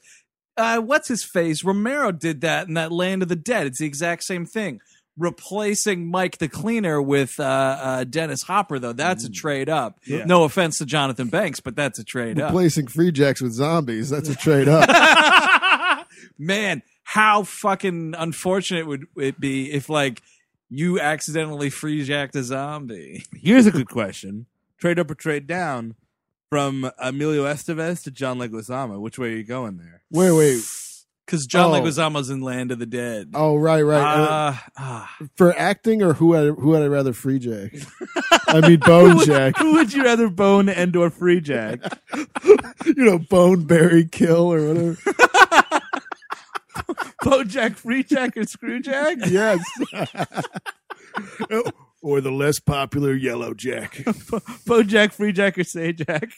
Uh, 0.57 0.81
what's 0.81 1.09
his 1.09 1.22
face? 1.22 1.62
Romero 1.62 2.11
did 2.11 2.40
that 2.40 2.66
in 2.66 2.74
that 2.74 2.90
Land 2.90 3.22
of 3.22 3.28
the 3.28 3.37
Dead. 3.37 3.66
It's 3.66 3.78
the 3.78 3.87
exact 3.87 4.24
same 4.24 4.44
thing. 4.44 4.81
Replacing 5.18 6.07
Mike 6.07 6.38
the 6.38 6.48
cleaner 6.48 7.02
with 7.02 7.38
uh, 7.38 7.42
uh, 7.42 8.04
Dennis 8.04 8.42
Hopper, 8.42 8.78
though, 8.78 8.92
that's 8.92 9.24
a 9.24 9.31
trade 9.31 9.68
up. 9.68 9.98
Yeah. 10.07 10.24
No 10.24 10.44
offense 10.44 10.78
to 10.78 10.87
Jonathan 10.87 11.28
Banks, 11.28 11.61
but 11.61 11.76
that's 11.76 11.98
a 11.98 12.04
trade 12.04 12.40
up. 12.40 12.50
Replacing 12.50 12.87
free 12.87 13.11
jacks 13.11 13.42
with 13.42 13.52
zombies. 13.52 14.09
That's 14.09 14.28
a 14.28 14.37
trade 14.37 14.68
up. 14.68 16.07
Man, 16.38 16.83
how 17.02 17.42
fucking 17.42 18.14
unfortunate 18.16 18.87
would 18.87 19.07
it 19.16 19.40
be 19.40 19.72
if 19.72 19.88
like 19.88 20.22
you 20.70 21.00
accidentally 21.00 21.70
free 21.70 22.04
jacked 22.04 22.37
a 22.37 22.44
zombie? 22.44 23.24
Here's 23.35 23.66
a 23.66 23.70
good 23.70 23.88
question: 23.88 24.46
trade 24.78 24.98
up 24.98 25.11
or 25.11 25.14
trade 25.14 25.46
down 25.46 25.96
from 26.50 26.90
Emilio 26.98 27.44
Estevez 27.44 28.02
to 28.04 28.11
John 28.11 28.38
Leguizamo? 28.38 29.00
Which 29.00 29.18
way 29.18 29.28
are 29.28 29.37
you 29.37 29.44
going 29.44 29.78
there? 29.78 30.02
wait, 30.11 30.33
wait. 30.33 30.62
Because 31.28 31.46
John 31.46 31.74
Oh. 31.74 31.78
Leguizamo's 31.82 32.30
in 32.30 32.40
Land 32.40 32.72
of 32.72 32.78
the 32.78 32.86
Dead. 32.86 33.32
Oh, 33.34 33.56
right, 33.56 33.82
right. 33.82 34.00
Uh, 34.02 34.54
Uh, 34.78 35.06
for 35.36 35.54
acting 35.58 36.02
or 36.02 36.14
who? 36.14 36.34
I, 36.34 36.46
who 36.46 36.68
would 36.68 36.80
I 36.80 36.86
rather 36.86 37.12
free 37.12 37.38
jack? 37.38 37.74
I 38.46 38.66
mean, 38.66 38.80
bone 38.80 39.22
jack. 39.26 39.58
Who 39.58 39.74
would 39.74 39.92
you 39.92 40.04
rather 40.04 40.30
bone 40.30 40.70
and 40.70 40.96
or 40.96 41.10
free 41.10 41.42
jack? 41.42 41.80
You 42.86 43.04
know, 43.04 43.18
bone, 43.18 43.64
bury, 43.66 44.06
kill, 44.06 44.50
or 44.50 44.68
whatever. 44.68 44.96
bone 47.22 47.48
Jack, 47.48 47.76
free 47.76 48.02
jack, 48.02 48.34
or 48.38 48.44
screw 48.44 48.80
jack? 48.80 49.18
Yes. 49.28 49.60
or 52.00 52.20
the 52.22 52.30
less 52.32 52.58
popular 52.60 53.12
yellow 53.14 53.52
jack. 53.52 54.02
Bone 54.04 54.40
Bojack, 54.66 55.12
free 55.12 55.32
jack, 55.32 55.58
or 55.58 55.64
say 55.64 55.92
jack? 55.92 56.30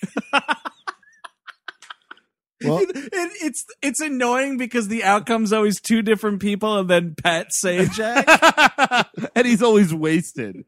Well, 2.64 2.78
It, 2.94 3.30
it's 3.42 3.64
it's 3.82 4.00
annoying 4.00 4.56
because 4.58 4.88
the 4.88 5.02
outcome's 5.04 5.52
always 5.52 5.80
two 5.80 6.02
different 6.02 6.40
people 6.40 6.78
and 6.78 6.88
then 6.90 7.14
Pat 7.22 7.48
Sajak. 7.64 9.06
and 9.34 9.46
he's 9.46 9.62
always 9.62 9.92
wasted. 9.94 10.64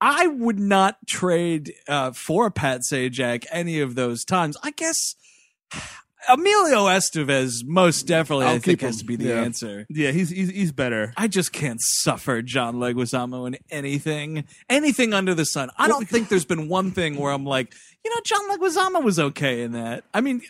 I 0.00 0.26
would 0.28 0.58
not 0.58 0.96
trade 1.06 1.74
uh, 1.88 2.12
for 2.12 2.50
Pat 2.50 2.80
Sajak 2.90 3.44
any 3.50 3.80
of 3.80 3.94
those 3.94 4.24
times. 4.24 4.56
I 4.62 4.70
guess 4.70 5.14
Emilio 6.28 6.84
Estevez 6.86 7.64
most 7.64 8.02
definitely 8.06 8.44
I'll 8.46 8.56
I 8.56 8.58
think 8.58 8.80
keep 8.80 8.86
has 8.86 8.96
him. 8.96 8.98
to 9.00 9.04
be 9.06 9.16
the 9.16 9.30
Yeah. 9.30 9.42
answer. 9.42 9.86
Yeah, 9.88 10.10
he's 10.10 10.28
he's, 10.28 10.50
he's 10.50 10.72
better. 10.72 11.14
I 11.16 11.28
just 11.28 11.52
can't 11.52 11.80
suffer 11.80 12.42
John 12.42 12.76
Leguizamo 12.76 13.46
in 13.46 13.56
anything, 13.70 14.44
anything 14.68 15.14
under 15.14 15.34
the 15.34 15.46
sun. 15.46 15.70
I 15.78 15.88
don't 15.88 16.06
think 16.08 16.28
there's 16.28 16.44
been 16.44 16.68
one 16.68 16.90
thing 16.90 17.16
where 17.16 17.32
I'm 17.32 17.44
like, 17.46 17.74
you 18.04 18.10
know, 18.14 18.20
John 18.24 18.50
Leguizamo 18.50 19.02
was 19.02 19.18
okay 19.18 19.62
in 19.62 19.72
that. 19.72 20.04
I 20.12 20.20
mean, 20.20 20.42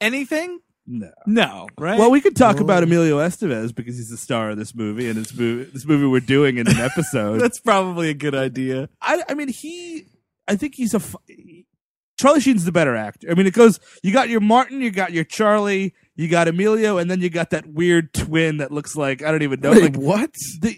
anything? 0.00 0.60
No. 0.86 1.10
No, 1.26 1.68
right? 1.78 1.98
Well, 1.98 2.10
we 2.12 2.20
could 2.20 2.36
talk 2.36 2.60
about 2.60 2.84
Emilio 2.84 3.18
Estevez 3.18 3.74
because 3.74 3.96
he's 3.96 4.08
the 4.10 4.16
star 4.16 4.50
of 4.50 4.56
this 4.56 4.72
movie, 4.74 5.08
and 5.08 5.16
this 5.18 5.34
movie, 5.34 5.68
this 5.72 5.84
movie 5.84 6.06
we're 6.06 6.20
doing 6.20 6.58
in 6.58 6.68
an 6.68 6.76
episode. 6.76 7.38
that's 7.40 7.58
probably 7.58 8.08
a 8.10 8.14
good 8.14 8.34
idea. 8.36 8.88
I, 9.02 9.22
I 9.28 9.34
mean, 9.34 9.48
he. 9.48 10.04
I 10.46 10.54
think 10.54 10.74
he's 10.76 10.94
a. 10.94 11.00
Charlie 12.18 12.40
Sheen's 12.40 12.64
the 12.64 12.72
better 12.72 12.94
actor. 12.96 13.28
I 13.30 13.34
mean, 13.34 13.46
it 13.48 13.52
goes. 13.52 13.80
You 14.04 14.12
got 14.12 14.28
your 14.28 14.40
Martin, 14.40 14.80
you 14.80 14.90
got 14.92 15.12
your 15.12 15.24
Charlie, 15.24 15.92
you 16.14 16.28
got 16.28 16.46
Emilio, 16.48 16.98
and 16.98 17.10
then 17.10 17.20
you 17.20 17.30
got 17.30 17.50
that 17.50 17.66
weird 17.66 18.14
twin 18.14 18.58
that 18.58 18.70
looks 18.70 18.94
like 18.96 19.22
I 19.24 19.30
don't 19.32 19.42
even 19.42 19.60
know. 19.60 19.72
wait, 19.72 19.82
like 19.82 19.96
what? 19.96 20.30
the, 20.60 20.76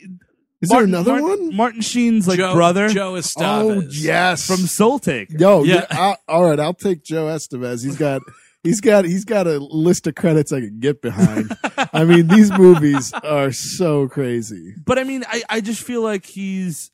Is 0.63 0.71
Martin- 0.73 0.91
there 0.91 1.01
another 1.03 1.21
Martin- 1.21 1.47
one? 1.49 1.57
Martin 1.57 1.81
Sheen's 1.83 2.27
like 2.27 2.39
Joe, 2.39 2.55
brother 2.55 2.89
Joe 2.89 3.15
Oh, 3.15 3.21
Estevez. 3.21 3.89
yes. 3.93 4.47
from 4.47 4.57
Soultaker. 4.57 5.39
Yo, 5.39 5.63
Yeah. 5.65 5.75
yeah. 5.75 5.87
I'll- 5.91 6.19
all 6.27 6.45
right, 6.49 6.59
I'll 6.59 6.73
take 6.75 7.05
Joe 7.05 7.27
Estevez. 7.27 7.85
He's 7.85 7.97
got 7.99 8.23
he's 8.63 8.81
got 8.81 9.05
he's 9.05 9.25
got 9.25 9.47
a 9.47 9.59
list 9.59 10.07
of 10.07 10.15
credits 10.15 10.53
I 10.53 10.61
can 10.61 10.81
get 10.81 11.03
behind. 11.03 11.57
I 11.93 12.05
mean, 12.05 12.29
these 12.29 12.51
movies 12.53 13.13
are 13.13 13.53
so 13.53 14.09
crazy. 14.09 14.75
But 14.85 14.99
I 14.99 15.05
mean, 15.05 15.25
I, 15.29 15.43
I 15.49 15.61
just 15.61 15.83
feel 15.83 16.03
like 16.03 16.27
he's 16.27 16.91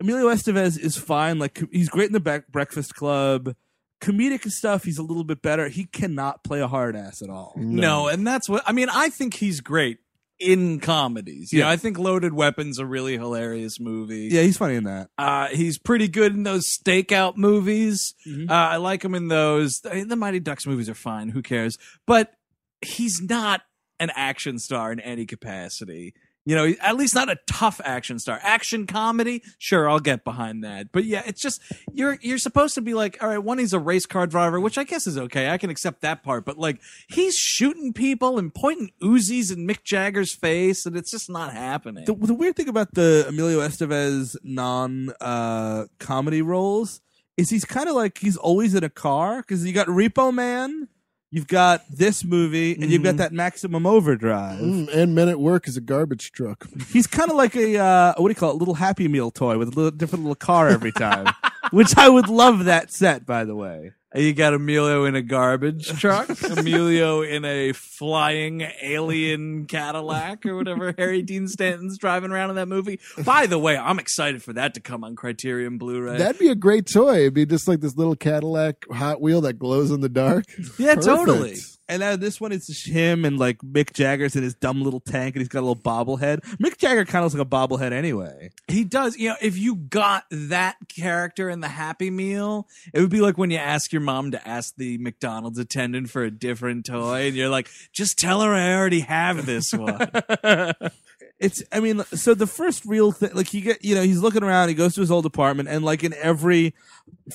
Emilio 0.00 0.28
Estevez 0.28 0.78
is 0.78 0.96
fine. 0.96 1.38
Like 1.38 1.62
he's 1.70 1.88
great 1.88 2.06
in 2.06 2.12
the 2.12 2.20
Bre- 2.20 2.50
Breakfast 2.50 2.94
Club. 2.94 3.54
Comedic 4.00 4.50
stuff, 4.50 4.84
he's 4.84 4.98
a 4.98 5.02
little 5.02 5.24
bit 5.24 5.40
better. 5.40 5.68
He 5.68 5.86
cannot 5.86 6.44
play 6.44 6.60
a 6.60 6.68
hard 6.68 6.94
ass 6.94 7.22
at 7.22 7.30
all. 7.30 7.54
No, 7.56 8.08
and 8.08 8.26
that's 8.26 8.48
what 8.48 8.62
I 8.66 8.72
mean. 8.72 8.88
I 8.90 9.08
think 9.08 9.34
he's 9.34 9.60
great 9.60 9.98
in 10.40 10.80
comedies. 10.80 11.52
You 11.52 11.60
know, 11.60 11.66
Yeah. 11.66 11.72
I 11.72 11.76
think 11.76 11.98
Loaded 11.98 12.34
Weapon's 12.34 12.78
a 12.78 12.86
really 12.86 13.16
hilarious 13.16 13.78
movie. 13.78 14.28
Yeah, 14.32 14.42
he's 14.42 14.56
funny 14.56 14.74
in 14.74 14.84
that. 14.84 15.08
Uh, 15.16 15.48
he's 15.48 15.78
pretty 15.78 16.08
good 16.08 16.34
in 16.34 16.42
those 16.42 16.66
stakeout 16.66 17.36
movies. 17.36 18.14
Mm-hmm. 18.26 18.50
Uh, 18.50 18.54
I 18.54 18.76
like 18.76 19.04
him 19.04 19.14
in 19.14 19.28
those. 19.28 19.80
The 19.80 20.16
Mighty 20.16 20.40
Ducks 20.40 20.66
movies 20.66 20.88
are 20.88 20.94
fine. 20.94 21.28
Who 21.30 21.42
cares? 21.42 21.78
But 22.06 22.32
he's 22.80 23.22
not 23.22 23.62
an 24.00 24.10
action 24.16 24.58
star 24.58 24.90
in 24.92 25.00
any 25.00 25.24
capacity. 25.24 26.14
You 26.46 26.54
know, 26.54 26.74
at 26.80 26.96
least 26.96 27.14
not 27.14 27.30
a 27.30 27.38
tough 27.46 27.80
action 27.84 28.18
star. 28.18 28.38
Action 28.42 28.86
comedy, 28.86 29.42
sure, 29.58 29.88
I'll 29.88 29.98
get 29.98 30.24
behind 30.24 30.62
that. 30.62 30.92
But 30.92 31.04
yeah, 31.04 31.22
it's 31.24 31.40
just 31.40 31.62
you're 31.92 32.18
you're 32.20 32.38
supposed 32.38 32.74
to 32.74 32.82
be 32.82 32.92
like, 32.92 33.22
all 33.22 33.28
right, 33.28 33.38
one, 33.38 33.58
he's 33.58 33.72
a 33.72 33.78
race 33.78 34.04
car 34.04 34.26
driver, 34.26 34.60
which 34.60 34.76
I 34.76 34.84
guess 34.84 35.06
is 35.06 35.16
okay. 35.16 35.48
I 35.48 35.56
can 35.56 35.70
accept 35.70 36.02
that 36.02 36.22
part. 36.22 36.44
But 36.44 36.58
like, 36.58 36.80
he's 37.08 37.34
shooting 37.34 37.92
people 37.92 38.38
and 38.38 38.54
pointing 38.54 38.90
Uzis 39.02 39.52
in 39.52 39.66
Mick 39.66 39.84
Jagger's 39.84 40.34
face, 40.34 40.84
and 40.84 40.96
it's 40.96 41.10
just 41.10 41.30
not 41.30 41.52
happening. 41.52 42.04
The, 42.04 42.14
the 42.14 42.34
weird 42.34 42.56
thing 42.56 42.68
about 42.68 42.92
the 42.92 43.24
Emilio 43.26 43.60
Estevez 43.60 44.36
non 44.42 45.10
uh, 45.20 45.84
comedy 45.98 46.42
roles 46.42 47.00
is 47.36 47.50
he's 47.50 47.64
kind 47.64 47.88
of 47.88 47.94
like 47.94 48.18
he's 48.18 48.36
always 48.36 48.74
in 48.74 48.84
a 48.84 48.90
car 48.90 49.38
because 49.38 49.64
you 49.66 49.72
got 49.72 49.86
Repo 49.88 50.32
Man, 50.32 50.88
you've 51.34 51.48
got 51.48 51.82
this 51.90 52.24
movie, 52.24 52.74
and 52.74 52.90
you've 52.90 53.02
got 53.02 53.16
that 53.16 53.32
Maximum 53.32 53.86
Overdrive. 53.86 54.60
Mm, 54.60 54.94
and 54.94 55.14
Men 55.16 55.28
at 55.28 55.40
Work 55.40 55.66
is 55.66 55.76
a 55.76 55.80
garbage 55.80 56.30
truck. 56.30 56.66
He's 56.92 57.08
kind 57.08 57.28
of 57.28 57.36
like 57.36 57.56
a 57.56 57.76
uh, 57.76 58.14
what 58.16 58.28
do 58.28 58.30
you 58.30 58.36
call 58.36 58.52
it? 58.52 58.56
Little 58.56 58.74
Happy 58.74 59.08
Meal 59.08 59.32
toy 59.32 59.58
with 59.58 59.68
a 59.68 59.72
little 59.72 59.90
different 59.90 60.24
little 60.24 60.36
car 60.36 60.68
every 60.68 60.92
time. 60.92 61.26
Which 61.72 61.96
I 61.96 62.08
would 62.08 62.28
love 62.28 62.66
that 62.66 62.92
set, 62.92 63.26
by 63.26 63.44
the 63.44 63.56
way. 63.56 63.92
You 64.14 64.32
got 64.32 64.54
Emilio 64.54 65.04
in 65.06 65.16
a 65.16 65.22
garbage 65.22 65.88
truck, 66.00 66.30
Emilio 66.44 67.22
in 67.22 67.44
a 67.44 67.72
flying 67.72 68.62
alien 68.80 69.66
Cadillac 69.66 70.46
or 70.46 70.54
whatever 70.56 70.94
Harry 70.96 71.22
Dean 71.22 71.48
Stanton's 71.48 71.98
driving 71.98 72.30
around 72.30 72.50
in 72.50 72.56
that 72.56 72.68
movie. 72.68 73.00
By 73.24 73.46
the 73.46 73.58
way, 73.58 73.76
I'm 73.76 73.98
excited 73.98 74.42
for 74.42 74.52
that 74.52 74.74
to 74.74 74.80
come 74.80 75.02
on 75.02 75.16
Criterion 75.16 75.78
Blu-ray. 75.78 76.18
That'd 76.18 76.38
be 76.38 76.48
a 76.48 76.54
great 76.54 76.86
toy. 76.86 77.22
It'd 77.22 77.34
be 77.34 77.44
just 77.44 77.66
like 77.66 77.80
this 77.80 77.96
little 77.96 78.14
Cadillac 78.14 78.84
Hot 78.92 79.20
Wheel 79.20 79.40
that 79.42 79.58
glows 79.58 79.90
in 79.90 80.00
the 80.00 80.08
dark. 80.08 80.44
yeah, 80.78 80.94
Perfect. 80.94 81.04
totally. 81.04 81.56
And 81.88 82.00
now 82.00 82.16
this 82.16 82.40
one 82.40 82.52
is 82.52 82.84
him 82.84 83.24
and 83.24 83.38
like 83.38 83.58
Mick 83.58 83.92
Jagger's 83.92 84.36
in 84.36 84.42
his 84.42 84.54
dumb 84.54 84.82
little 84.82 85.00
tank, 85.00 85.34
and 85.34 85.42
he's 85.42 85.48
got 85.48 85.60
a 85.60 85.66
little 85.66 85.76
bobblehead. 85.76 86.40
Mick 86.56 86.78
Jagger 86.78 87.04
kind 87.04 87.24
of 87.24 87.32
looks 87.32 87.38
like 87.38 87.46
a 87.46 87.68
bobblehead 87.68 87.92
anyway. 87.92 88.50
He 88.68 88.84
does. 88.84 89.16
You 89.16 89.30
know, 89.30 89.36
if 89.42 89.58
you 89.58 89.76
got 89.76 90.24
that 90.30 90.76
character 90.88 91.50
in 91.50 91.60
the 91.60 91.68
Happy 91.68 92.10
Meal, 92.10 92.66
it 92.92 93.00
would 93.00 93.10
be 93.10 93.20
like 93.20 93.36
when 93.36 93.50
you 93.50 93.58
ask 93.58 93.92
your 93.92 94.00
mom 94.00 94.30
to 94.30 94.48
ask 94.48 94.74
the 94.76 94.98
McDonald's 94.98 95.58
attendant 95.58 96.10
for 96.10 96.22
a 96.24 96.30
different 96.30 96.86
toy, 96.86 97.26
and 97.26 97.36
you're 97.36 97.48
like, 97.48 97.68
just 97.92 98.18
tell 98.18 98.40
her 98.40 98.54
I 98.54 98.74
already 98.74 99.00
have 99.00 99.44
this 99.44 99.72
one. 99.72 99.98
It's, 101.44 101.62
I 101.70 101.80
mean, 101.80 102.02
so 102.12 102.34
the 102.34 102.46
first 102.46 102.84
real 102.84 103.12
thing, 103.12 103.30
like 103.34 103.48
he 103.48 103.60
get, 103.60 103.84
you 103.84 103.94
know, 103.94 104.02
he's 104.02 104.18
looking 104.20 104.42
around, 104.42 104.68
he 104.68 104.74
goes 104.74 104.94
to 104.94 105.00
his 105.00 105.10
old 105.10 105.26
apartment, 105.26 105.68
and 105.68 105.84
like 105.84 106.02
in 106.02 106.14
every 106.14 106.74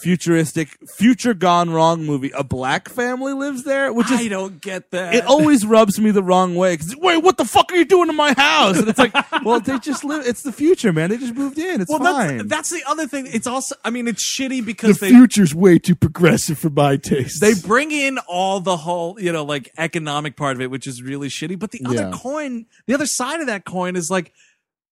futuristic, 0.02 0.78
future 0.98 1.34
gone 1.34 1.69
wrong 1.69 2.04
movie, 2.06 2.32
a 2.36 2.43
black 2.43 2.89
family 2.89 3.34
lives 3.34 3.63
there, 3.63 3.91
which 3.93 4.10
is 4.12 4.19
I 4.19 4.28
don't 4.28 4.62
get 4.62 4.91
that. 4.91 5.13
it 5.15 5.26
always 5.26 5.65
rubs 5.65 6.00
me 6.00 6.12
the 6.12 6.24
wrong 6.24 6.56
way. 6.56 6.76
Cause, 6.78 6.95
wait, 6.98 7.17
what 7.17 7.38
the 7.38 7.45
fuck 7.45 7.72
are 7.72 7.76
you 7.76 7.86
doing 7.86 8.10
in 8.10 8.15
my 8.15 8.34
house? 8.34 8.78
And 8.78 8.88
it's 8.88 9.00
like, 9.00 9.13
well, 9.43 9.60
they 9.60 9.80
just 9.80 10.04
live. 10.04 10.26
It's 10.26 10.41
the 10.43 10.52
future, 10.52 10.93
man. 10.93 11.10
They 11.10 11.17
just 11.17 11.36
moved 11.36 11.58
in. 11.58 11.82
It's 11.82 11.89
well, 11.89 12.00
fine. 12.00 12.38
that's, 12.38 12.50
that's 12.50 12.69
the 12.69 12.84
other 12.88 13.08
thing. 13.08 13.28
It's 13.28 13.48
also, 13.48 13.76
I 13.84 13.89
mean, 13.89 14.08
it's 14.08 14.24
shitty 14.24 14.50
The 14.50 14.62
because 14.62 15.00
they 15.00 15.10
the 15.10 15.15
future's 15.15 15.54
way 15.56 15.80
too 15.80 15.95
progressive 15.95 16.58
for 16.60 16.69
my 16.69 16.98
taste. 16.98 17.41
they 17.41 17.54
bring 17.54 17.91
in 17.91 18.17
all 18.28 18.60
the 18.60 18.78
whole, 18.78 19.19
you 19.19 19.32
know, 19.32 19.43
like 19.43 19.72
economic 19.78 20.36
part 20.36 20.56
of 20.56 20.62
it, 20.62 20.72
which 20.72 20.88
is 20.88 21.02
really 21.02 21.30
shitty. 21.30 21.58
But 21.60 21.72
the 21.72 21.82
other 21.86 21.95
Yeah. 21.95 22.12
coin, 22.13 22.65
the 22.86 22.93
other 22.93 23.06
side 23.08 23.39
of 23.41 23.48
that 23.48 23.65
coin 23.65 23.95
is 24.00 24.10
like, 24.12 24.34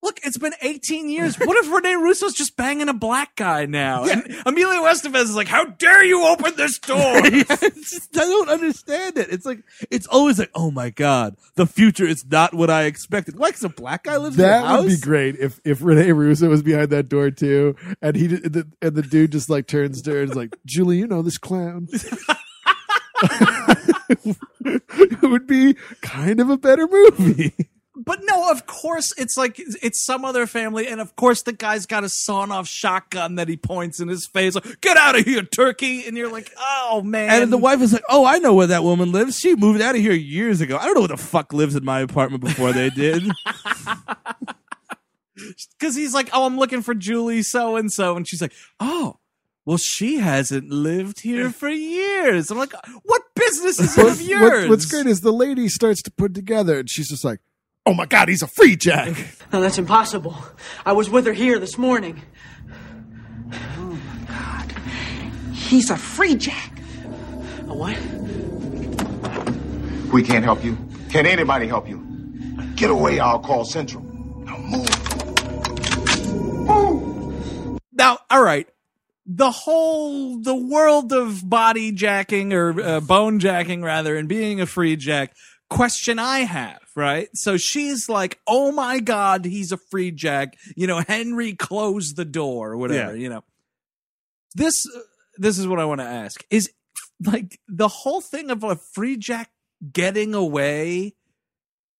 look, 0.04 0.20
it's 0.24 0.38
been 0.38 0.54
18 0.62 1.10
years. 1.10 1.36
What 1.38 1.58
if 1.65 1.72
Rene 1.72 1.96
Russo's 1.96 2.34
just 2.36 2.56
banging 2.56 2.88
a 2.88 2.93
black 2.93 3.36
guy 3.36 3.65
now? 3.65 4.06
And 4.06 4.24
Emilio 4.46 4.84
Estevez 4.84 5.24
is 5.24 5.36
like, 5.36 5.48
how 5.48 5.65
dare 5.65 6.04
you 6.06 6.24
open 6.24 6.54
this 6.56 6.78
door? 6.80 6.98
it's 7.26 7.89
just, 7.89 8.15
I 8.15 8.22
don't 8.22 8.50
understand 8.50 9.17
it. 9.17 9.30
It's 9.32 9.46
like 9.46 9.60
it's 9.89 10.06
always 10.08 10.38
like, 10.39 10.52
oh 10.54 10.70
my 10.72 10.91
god, 10.91 11.36
the 11.56 11.65
future 11.65 12.06
is 12.06 12.24
not 12.26 12.54
what 12.54 12.70
I 12.70 12.84
expected. 12.84 13.38
Like, 13.39 13.58
some 13.58 13.74
black 13.76 14.04
guy 14.04 14.17
lives 14.17 14.36
in 14.38 14.41
your 14.43 14.50
that 14.52 14.65
house. 14.65 14.84
would 14.84 14.89
be 14.89 14.98
great 14.98 15.36
if 15.38 15.60
if 15.65 15.82
Rene 15.82 16.12
Russo 16.12 16.48
was 16.48 16.62
behind 16.62 16.91
that 16.91 17.10
door 17.10 17.32
too, 17.32 17.76
and 18.02 18.15
he 18.15 18.28
did- 18.28 18.54
the, 18.54 18.67
and 18.82 18.96
the 18.96 19.02
dude 19.02 19.32
just 19.32 19.50
like 19.50 19.65
turns 19.67 20.02
to 20.04 20.12
her 20.12 20.22
and 20.22 20.30
is 20.30 20.36
like, 20.38 20.56
"Julie, 20.65 20.98
you 21.00 21.08
know 21.08 21.22
this 21.24 21.38
clown." 21.39 21.88
it 24.60 25.22
would 25.24 25.48
be 25.48 25.76
kind 26.02 26.39
of 26.39 26.50
a 26.50 26.58
better 26.58 26.88
movie. 26.88 27.54
But 28.08 28.22
no, 28.24 28.50
of 28.50 28.65
course 28.65 29.13
it's 29.17 29.38
like 29.38 29.60
it's 29.60 30.04
some 30.04 30.26
other 30.26 30.48
family, 30.48 30.88
and 30.88 31.00
of 31.00 31.15
course 31.15 31.43
the 31.43 31.54
guy's 31.54 31.86
got 31.86 32.04
a 32.04 32.10
sawn 32.10 32.52
off 32.52 32.67
shotgun 32.67 33.36
that 33.36 33.48
he 33.50 33.58
points 33.58 34.00
in 34.00 34.08
his 34.08 34.26
face. 34.26 34.56
Like, 34.56 34.82
Get 34.82 34.98
out 34.98 35.20
of 35.20 35.26
here, 35.26 35.43
turkey! 35.43 36.08
And 36.08 36.17
you're 36.17 36.32
like, 36.32 36.52
oh 36.58 37.02
man. 37.04 37.43
And 37.43 37.54
the 37.54 37.58
wife 37.58 37.82
is 37.82 37.93
like, 37.93 38.04
"Oh, 38.10 38.26
I 38.26 38.39
know 38.39 38.54
where 38.56 38.67
that 38.67 38.84
woman 38.84 39.12
lives. 39.12 39.38
She 39.38 39.56
moved 39.56 39.82
out 39.82 39.93
of 39.96 40.02
here 40.02 40.13
years 40.13 40.62
ago. 40.62 40.78
I 40.78 40.86
don't 40.86 40.96
know 40.96 41.02
who 41.02 41.08
the 41.10 41.17
fuck 41.17 41.54
lives 41.54 41.76
in 41.76 41.86
my 41.86 42.00
apartment 42.00 42.43
before 42.43 42.72
they 42.74 42.89
did." 42.89 43.24
Because 45.80 45.96
he's 45.96 46.15
like, 46.15 46.30
oh, 46.34 46.46
I'm 46.48 46.58
looking 46.58 46.82
for 46.82 46.96
Julie 46.96 47.43
so 47.43 47.76
and 47.76 47.91
so. 47.91 48.17
And 48.17 48.28
she's 48.28 48.41
like, 48.41 48.54
oh, 48.80 49.20
well, 49.66 49.78
she 49.78 50.18
hasn't 50.18 50.72
lived 50.72 51.20
here 51.20 51.51
for 51.51 51.70
years. 51.70 52.49
I'm 52.49 52.58
like, 52.58 52.74
what 53.03 53.22
business 53.36 53.80
is 53.80 53.95
it 53.97 54.08
of 54.08 54.20
yours? 54.22 54.62
what- 54.64 54.70
what's 54.70 54.86
great 54.86 55.05
is 55.05 55.22
the 55.22 55.32
lady 55.32 55.70
starts 55.70 56.01
to 56.03 56.12
put 56.12 56.34
together, 56.34 56.80
and 56.80 56.89
she's 56.89 57.10
just 57.10 57.24
like, 57.24 57.39
"Oh 57.88 57.93
my 57.93 58.05
god, 58.05 58.27
he's 58.29 58.41
a 58.41 58.47
free 58.47 58.75
jack." 58.75 59.15
No, 59.53 59.61
that's 59.61 59.77
impossible. 59.77 60.35
I 60.85 60.91
was 60.91 61.09
with 61.09 61.25
her 61.25 61.31
here 61.33 61.57
this 61.57 61.77
morning. 61.77 62.21
Oh 63.77 63.97
my 64.05 64.25
god. 64.27 64.73
He's 65.53 65.89
a 65.89 65.95
free 65.95 66.35
jack. 66.35 66.73
A 67.67 67.73
what? 67.73 67.97
We 70.11 70.21
can't 70.21 70.43
help 70.43 70.63
you. 70.65 70.77
Can 71.09 71.25
anybody 71.25 71.67
help 71.67 71.88
you? 71.88 72.05
Get 72.75 72.89
away, 72.91 73.19
I'll 73.19 73.39
call 73.39 73.63
Central. 73.63 74.03
Now 74.03 74.57
move. 74.57 74.89
Move. 76.67 77.79
Now, 77.93 78.19
all 78.29 78.43
right. 78.43 78.67
The 79.25 79.51
whole 79.51 80.39
the 80.41 80.55
world 80.55 81.11
of 81.11 81.49
body 81.49 81.91
jacking 81.91 82.53
or 82.53 82.81
uh, 82.81 82.99
bone 82.99 83.39
jacking 83.39 83.81
rather 83.81 84.15
and 84.15 84.27
being 84.27 84.61
a 84.61 84.65
free 84.65 84.95
jack 84.95 85.33
question 85.69 86.19
I 86.19 86.39
have, 86.39 86.79
right? 86.98 87.30
So 87.36 87.56
she's 87.56 88.10
like, 88.10 88.39
"Oh 88.48 88.74
my 88.74 89.00
god, 89.00 89.45
he's 89.45 89.72
a 89.72 89.78
free 89.78 90.12
jack." 90.12 90.58
You 90.76 90.88
know, 90.88 91.02
Henry 91.08 91.54
closed 91.54 92.18
the 92.18 92.26
door 92.26 92.72
or 92.72 92.78
whatever, 92.78 93.16
Yeah. 93.16 93.22
you 93.22 93.30
know. 93.30 93.43
This 94.56 94.86
uh, 94.93 95.00
this 95.38 95.58
is 95.60 95.68
what 95.68 95.80
I 95.80 95.86
want 95.86 96.02
to 96.02 96.08
ask. 96.08 96.43
Is 96.50 96.70
like 97.24 97.60
the 97.68 97.88
whole 97.88 98.22
thing 98.22 98.50
of 98.50 98.64
a 98.64 98.76
free 98.76 99.16
jack 99.18 99.52
getting 99.93 100.34
away 100.34 101.14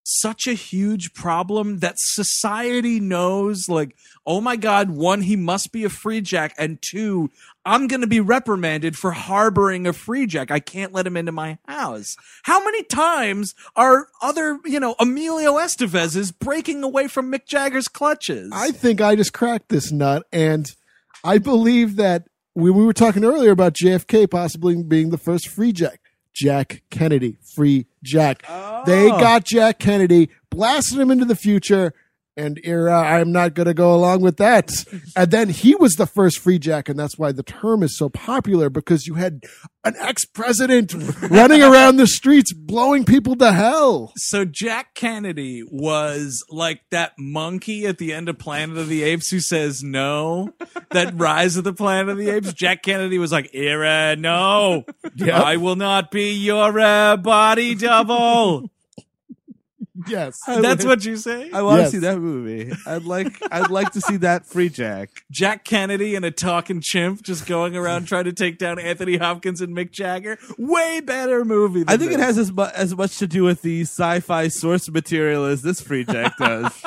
such 0.10 0.47
a 0.47 0.53
huge 0.53 1.14
problem 1.14 1.80
that 1.80 1.95
society 1.97 2.99
knows 2.99 3.68
like 3.68 3.95
oh 4.26 4.39
my 4.39 4.55
god 4.55 4.89
one 4.89 5.22
he 5.22 5.36
must 5.36 5.74
be 5.74 5.84
a 5.84 5.89
free 5.89 6.22
jack 6.22 6.53
and 6.58 6.80
two 6.82 7.30
i'm 7.66 7.88
going 7.88 7.99
to 7.99 8.08
be 8.08 8.22
reprimanded 8.22 8.97
for 8.97 9.12
harboring 9.12 9.86
a 9.86 9.93
free 9.93 10.26
jack. 10.26 10.49
I 10.51 10.60
can't 10.60 10.93
let 10.93 11.05
him 11.05 11.18
into 11.18 11.32
my 11.32 11.58
house. 11.68 12.16
How 12.43 12.64
many 12.64 12.84
times 12.84 13.53
are 13.76 14.08
other 14.22 14.60
you 14.66 14.80
know 14.80 14.95
emilio 14.99 15.58
estevez's 15.58 16.32
breaking 16.32 16.84
away 16.84 17.08
from 17.08 17.32
mick 17.32 17.45
jagger's 17.45 17.88
clutches? 17.88 18.51
I 18.53 18.72
think 18.72 19.01
I 19.01 19.16
just 19.16 19.34
cracked 19.34 19.70
this 19.70 19.91
nut, 19.91 20.24
and 20.32 20.66
I 21.24 21.38
believe 21.38 21.97
that 21.97 22.28
when 22.53 22.74
we 22.74 22.86
were 22.86 22.93
talking 22.93 23.24
earlier 23.24 23.51
about 23.51 23.74
JFK 23.74 24.30
possibly 24.30 24.82
being 24.82 25.10
the 25.10 25.18
first 25.18 25.47
free 25.47 25.72
jack, 25.72 26.01
Jack 26.38 26.83
Kennedy, 26.91 27.39
free 27.55 27.88
Jack. 28.03 28.43
They 28.85 29.09
oh. 29.11 29.19
got 29.19 29.43
Jack 29.43 29.79
Kennedy, 29.79 30.29
blasted 30.51 30.99
him 30.99 31.09
into 31.09 31.25
the 31.25 31.35
future, 31.35 31.93
and 32.38 32.59
era. 32.63 33.01
I'm 33.01 33.31
not 33.31 33.55
going 33.55 33.65
to 33.65 33.73
go 33.73 33.93
along 33.93 34.21
with 34.21 34.38
that. 34.38 34.71
And 35.15 35.31
then 35.31 35.49
he 35.49 35.75
was 35.75 35.95
the 35.95 36.05
first 36.05 36.39
free 36.39 36.59
jack, 36.59 36.88
and 36.88 36.97
that's 36.97 37.17
why 37.17 37.31
the 37.31 37.43
term 37.43 37.83
is 37.83 37.97
so 37.97 38.09
popular 38.09 38.69
because 38.69 39.07
you 39.07 39.15
had 39.15 39.43
an 39.83 39.95
ex 39.99 40.25
president 40.25 40.93
running 41.29 41.61
around 41.63 41.97
the 41.97 42.07
streets 42.07 42.53
blowing 42.53 43.05
people 43.05 43.35
to 43.38 43.51
hell. 43.51 44.11
so 44.15 44.45
Jack 44.45 44.93
Kennedy 44.93 45.63
was 45.69 46.43
like 46.49 46.81
that 46.91 47.13
monkey 47.17 47.85
at 47.85 47.97
the 47.97 48.13
end 48.13 48.29
of 48.29 48.38
Planet 48.38 48.77
of 48.77 48.89
the 48.89 49.03
Apes 49.03 49.29
who 49.29 49.39
says 49.39 49.83
no. 49.83 50.53
that 50.91 51.13
Rise 51.15 51.57
of 51.57 51.63
the 51.63 51.73
Planet 51.73 52.09
of 52.09 52.17
the 52.17 52.29
Apes. 52.29 52.53
Jack 52.53 52.83
Kennedy 52.83 53.17
was 53.17 53.31
like, 53.31 53.49
"Era, 53.53 54.15
no, 54.15 54.83
I 55.21 55.57
will 55.57 55.75
not 55.75 56.11
be 56.11 56.33
your 56.33 56.79
uh, 56.79 57.17
body 57.17 57.75
double." 57.75 58.69
Yes. 60.07 60.39
That's 60.47 60.86
what 60.86 61.05
you 61.05 61.17
say. 61.17 61.49
I 61.51 61.61
want 61.61 61.82
Yes. 61.82 61.91
to 61.91 61.97
see 61.97 62.01
that 62.01 62.19
movie. 62.19 62.71
I'd 62.86 63.03
like 63.03 63.38
I'd 63.51 63.69
like 63.69 63.91
to 63.93 64.01
see 64.01 64.17
that 64.17 64.45
free 64.45 64.69
Jack. 64.69 65.09
Jack 65.32 65.65
Kennedy 65.65 66.15
and 66.15 66.23
a 66.25 66.32
talking 66.32 66.82
chimp 66.82 67.21
just 67.23 67.45
going 67.45 67.75
around 67.75 68.05
trying 68.07 68.25
to 68.25 68.34
take 68.34 68.57
down 68.57 68.80
Anthony 68.80 69.17
Hopkins 69.17 69.61
and 69.61 69.75
Mick 69.75 69.91
Jagger. 69.91 70.38
Way 70.57 70.99
better 71.01 71.43
movie. 71.45 71.84
Than 71.84 71.89
I 71.93 71.97
think 71.97 72.11
it 72.11 72.17
this. 72.17 72.25
has 72.25 72.38
as, 72.38 72.51
mu- 72.51 72.63
as 72.75 72.95
much 72.95 73.17
to 73.19 73.28
do 73.28 73.43
with 73.43 73.61
the 73.61 73.82
sci-fi 73.82 74.47
source 74.47 74.89
material 74.89 75.45
as 75.45 75.61
this 75.61 75.82
free 75.82 76.03
Jack 76.05 76.38
does. 76.38 76.71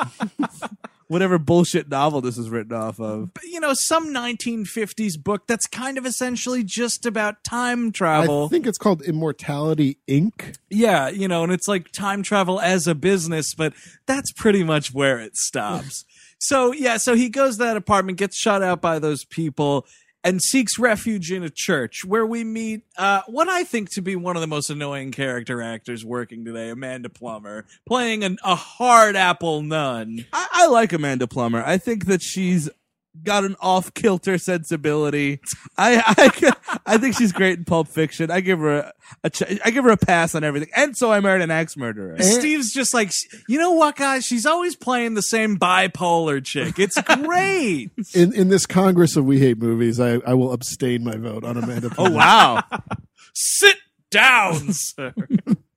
Whatever 1.11 1.37
bullshit 1.37 1.89
novel 1.89 2.21
this 2.21 2.37
is 2.37 2.49
written 2.49 2.71
off 2.71 2.97
of. 2.97 3.31
you 3.43 3.59
know, 3.59 3.73
some 3.73 4.13
1950s 4.13 5.21
book 5.21 5.45
that's 5.45 5.67
kind 5.67 5.97
of 5.97 6.05
essentially 6.05 6.63
just 6.63 7.05
about 7.05 7.43
time 7.43 7.91
travel. 7.91 8.45
I 8.45 8.47
think 8.47 8.65
it's 8.65 8.77
called 8.77 9.01
Immortality 9.01 9.97
Inc. 10.07 10.55
yeah, 10.69 11.09
you 11.09 11.27
know, 11.27 11.43
and 11.43 11.51
it's 11.51 11.67
like 11.67 11.91
time 11.91 12.23
travel 12.23 12.61
as 12.61 12.87
a 12.87 12.95
business, 12.95 13.53
but 13.53 13.73
that's 14.05 14.31
pretty 14.31 14.63
much 14.63 14.93
where 14.93 15.19
it 15.19 15.35
stops. 15.35 16.05
so, 16.39 16.71
yeah, 16.71 16.95
so 16.95 17.13
he 17.13 17.27
goes 17.27 17.57
to 17.57 17.63
that 17.65 17.75
apartment, 17.75 18.17
gets 18.17 18.37
shut 18.37 18.63
out 18.63 18.79
by 18.79 18.97
those 18.97 19.25
people, 19.25 19.85
and 20.23 20.41
seeks 20.41 20.77
refuge 20.77 21.31
in 21.31 21.43
a 21.43 21.49
church 21.49 22.05
where 22.05 22.25
we 22.25 22.43
meet 22.43 22.83
uh, 22.97 23.21
what 23.27 23.49
I 23.49 23.63
think 23.63 23.89
to 23.91 24.01
be 24.01 24.15
one 24.15 24.35
of 24.35 24.41
the 24.41 24.47
most 24.47 24.69
annoying 24.69 25.11
character 25.11 25.61
actors 25.61 26.05
working 26.05 26.45
today, 26.45 26.69
Amanda 26.69 27.09
Plummer, 27.09 27.65
playing 27.87 28.23
an, 28.23 28.37
a 28.43 28.55
hard 28.55 29.15
apple 29.15 29.61
nun. 29.61 30.25
I, 30.33 30.47
I 30.51 30.67
like 30.67 30.93
Amanda 30.93 31.27
Plummer. 31.27 31.63
I 31.65 31.77
think 31.77 32.05
that 32.05 32.21
she's 32.21 32.69
got 33.23 33.43
an 33.43 33.55
off 33.59 33.93
kilter 33.93 34.37
sensibility. 34.37 35.39
I 35.77 36.01
I, 36.05 36.51
I 36.85 36.97
think 36.97 37.17
she's 37.17 37.31
great 37.31 37.57
in 37.59 37.65
Pulp 37.65 37.87
Fiction. 37.87 38.31
I 38.31 38.41
give 38.41 38.59
her 38.59 38.79
a, 38.79 38.93
a 39.23 39.29
ch- 39.29 39.59
I 39.63 39.71
give 39.71 39.83
her 39.83 39.91
a 39.91 39.97
pass 39.97 40.35
on 40.35 40.43
everything. 40.43 40.69
And 40.75 40.95
so 40.95 41.11
I 41.11 41.19
married 41.19 41.41
an 41.41 41.51
axe 41.51 41.75
murderer. 41.77 42.17
Steve's 42.19 42.71
just 42.73 42.93
like, 42.93 43.11
you 43.47 43.57
know 43.59 43.71
what, 43.71 43.95
guys? 43.95 44.25
She's 44.25 44.45
always 44.45 44.75
playing 44.75 45.13
the 45.15 45.21
same 45.21 45.57
bipolar 45.57 46.43
chick. 46.43 46.79
It's 46.79 46.99
great. 47.01 47.91
In 48.13 48.33
in 48.33 48.49
this 48.49 48.65
Congress 48.65 49.15
of 49.15 49.25
We 49.25 49.39
Hate 49.39 49.57
Movies, 49.57 49.99
I, 49.99 50.15
I 50.25 50.33
will 50.33 50.53
abstain 50.53 51.03
my 51.03 51.15
vote 51.17 51.43
on 51.43 51.57
Amanda. 51.57 51.91
Oh 51.97 52.09
wow! 52.09 52.63
Sit 53.33 53.77
down, 54.09 54.73
sir. 54.73 55.13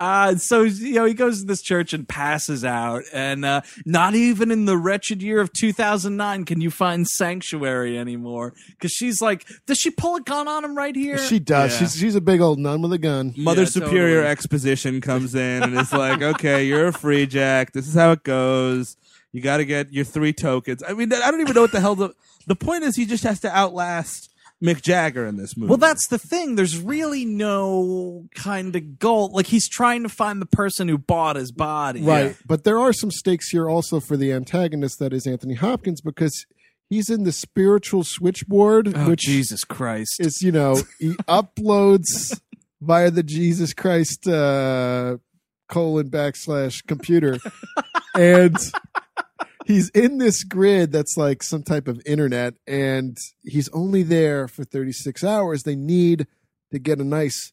Uh, 0.00 0.36
so 0.36 0.62
you 0.62 0.94
know 0.94 1.04
he 1.04 1.12
goes 1.14 1.40
to 1.40 1.46
this 1.46 1.60
church 1.60 1.92
and 1.92 2.08
passes 2.08 2.64
out, 2.64 3.02
and 3.12 3.44
uh, 3.44 3.60
not 3.84 4.14
even 4.14 4.50
in 4.52 4.64
the 4.64 4.76
wretched 4.76 5.20
year 5.22 5.40
of 5.40 5.52
2009 5.52 6.44
can 6.44 6.60
you 6.60 6.70
find 6.70 7.08
sanctuary 7.08 7.98
anymore. 7.98 8.54
Because 8.68 8.92
she's 8.92 9.20
like, 9.20 9.44
does 9.66 9.78
she 9.78 9.90
pull 9.90 10.14
a 10.16 10.20
gun 10.20 10.46
on 10.46 10.64
him 10.64 10.76
right 10.76 10.94
here? 10.94 11.18
She 11.18 11.40
does. 11.40 11.72
Yeah. 11.72 11.78
She's 11.80 11.96
she's 11.96 12.14
a 12.14 12.20
big 12.20 12.40
old 12.40 12.58
nun 12.60 12.80
with 12.80 12.92
a 12.92 12.98
gun. 12.98 13.34
Mother 13.36 13.62
Yeah, 13.62 13.68
Superior 13.68 14.16
totally. 14.18 14.30
exposition 14.30 15.00
comes 15.00 15.34
in 15.34 15.64
and 15.64 15.76
it's 15.76 15.92
like, 15.92 16.22
"Okay, 16.22 16.64
you're 16.64 16.86
a 16.88 16.92
free 16.92 17.26
Jack. 17.26 17.72
This 17.72 17.88
is 17.88 17.94
how 17.94 18.12
it 18.12 18.22
goes. 18.22 18.96
You 19.32 19.42
got 19.42 19.56
to 19.56 19.64
get 19.64 19.92
your 19.92 20.04
three 20.04 20.32
tokens." 20.32 20.82
I 20.86 20.92
mean, 20.92 21.12
I 21.12 21.30
don't 21.30 21.40
even 21.40 21.54
know 21.54 21.62
what 21.62 21.72
the 21.72 21.80
hell 21.80 21.96
the 21.96 22.14
the 22.46 22.54
point 22.56 22.84
is. 22.84 22.94
He 22.94 23.04
just 23.04 23.24
has 23.24 23.40
to 23.40 23.50
outlast 23.50 24.30
Mick 24.64 24.82
Jagger 24.82 25.24
in 25.26 25.36
this 25.36 25.56
movie. 25.56 25.68
Well, 25.68 25.76
that's 25.78 26.08
the 26.08 26.18
thing. 26.18 26.56
There's 26.56 26.78
really 26.78 27.24
no 27.24 28.26
kind 28.34 28.74
of 28.74 28.98
goal. 28.98 29.30
Like 29.32 29.46
he's 29.46 29.68
trying 29.68 30.02
to 30.02 30.08
find 30.08 30.42
the 30.42 30.46
person 30.46 30.88
who 30.88 30.98
bought 30.98 31.36
his 31.36 31.52
body. 31.52 32.02
Right. 32.02 32.36
But 32.46 32.64
there 32.64 32.78
are 32.78 32.92
some 32.92 33.10
stakes 33.12 33.50
here 33.50 33.68
also 33.68 34.00
for 34.00 34.16
the 34.16 34.32
antagonist 34.32 34.98
that 34.98 35.12
is 35.12 35.26
Anthony 35.26 35.54
Hopkins 35.54 36.00
because 36.00 36.44
he's 36.90 37.08
in 37.08 37.22
the 37.24 37.30
spiritual 37.32 38.02
switchboard, 38.02 38.96
Oh, 38.96 39.08
which 39.08 39.20
Jesus 39.20 39.62
Christ. 39.64 40.16
is, 40.18 40.42
you 40.42 40.50
know, 40.50 40.76
he 40.98 41.10
uploads 41.28 42.40
via 42.80 43.10
the 43.12 43.22
Jesus 43.22 43.72
Christ 43.74 44.26
uh 44.26 45.18
colon 45.68 46.10
backslash 46.10 46.84
computer. 46.86 47.38
and 48.16 48.56
he's 49.68 49.90
in 49.90 50.16
this 50.16 50.42
grid 50.44 50.90
that's 50.90 51.16
like 51.16 51.42
some 51.42 51.62
type 51.62 51.86
of 51.86 52.00
internet 52.06 52.54
and 52.66 53.18
he's 53.42 53.68
only 53.68 54.02
there 54.02 54.48
for 54.48 54.64
36 54.64 55.22
hours. 55.22 55.62
They 55.62 55.76
need 55.76 56.26
to 56.72 56.78
get 56.78 56.98
a 56.98 57.04
nice 57.04 57.52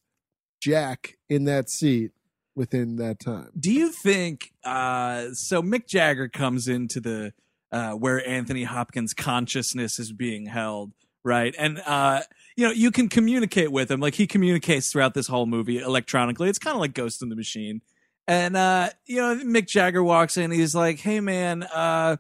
jack 0.62 1.18
in 1.30 1.44
that 1.44 1.70
seat 1.70 2.12
within 2.56 2.96
that 2.96 3.20
time. 3.20 3.50
Do 3.60 3.72
you 3.72 3.92
think 3.92 4.54
uh 4.64 5.34
so 5.34 5.62
Mick 5.62 5.88
Jagger 5.88 6.30
comes 6.30 6.68
into 6.70 7.02
the 7.02 7.34
uh 7.72 7.92
where 7.92 8.26
Anthony 8.28 8.64
Hopkins 8.64 9.14
consciousness 9.14 10.00
is 10.00 10.14
being 10.14 10.46
held, 10.46 10.94
right? 11.24 11.54
And 11.60 11.82
uh 11.86 12.22
you 12.56 12.66
know, 12.66 12.72
you 12.72 12.92
can 12.92 13.10
communicate 13.10 13.74
with 13.74 13.92
him 13.92 14.00
like 14.00 14.16
he 14.16 14.26
communicates 14.26 14.90
throughout 14.90 15.14
this 15.16 15.28
whole 15.28 15.46
movie 15.46 15.80
electronically. 15.80 16.48
It's 16.48 16.60
kind 16.60 16.76
of 16.76 16.80
like 16.80 16.94
Ghost 16.94 17.22
in 17.22 17.28
the 17.28 17.36
Machine. 17.36 17.82
And 18.28 18.58
uh 18.58 18.90
you 19.06 19.18
know, 19.18 19.36
Mick 19.38 19.68
Jagger 19.68 20.04
walks 20.04 20.38
in, 20.38 20.52
he's 20.52 20.74
like, 20.74 21.00
"Hey 21.00 21.20
man, 21.20 21.64
uh 21.64 22.18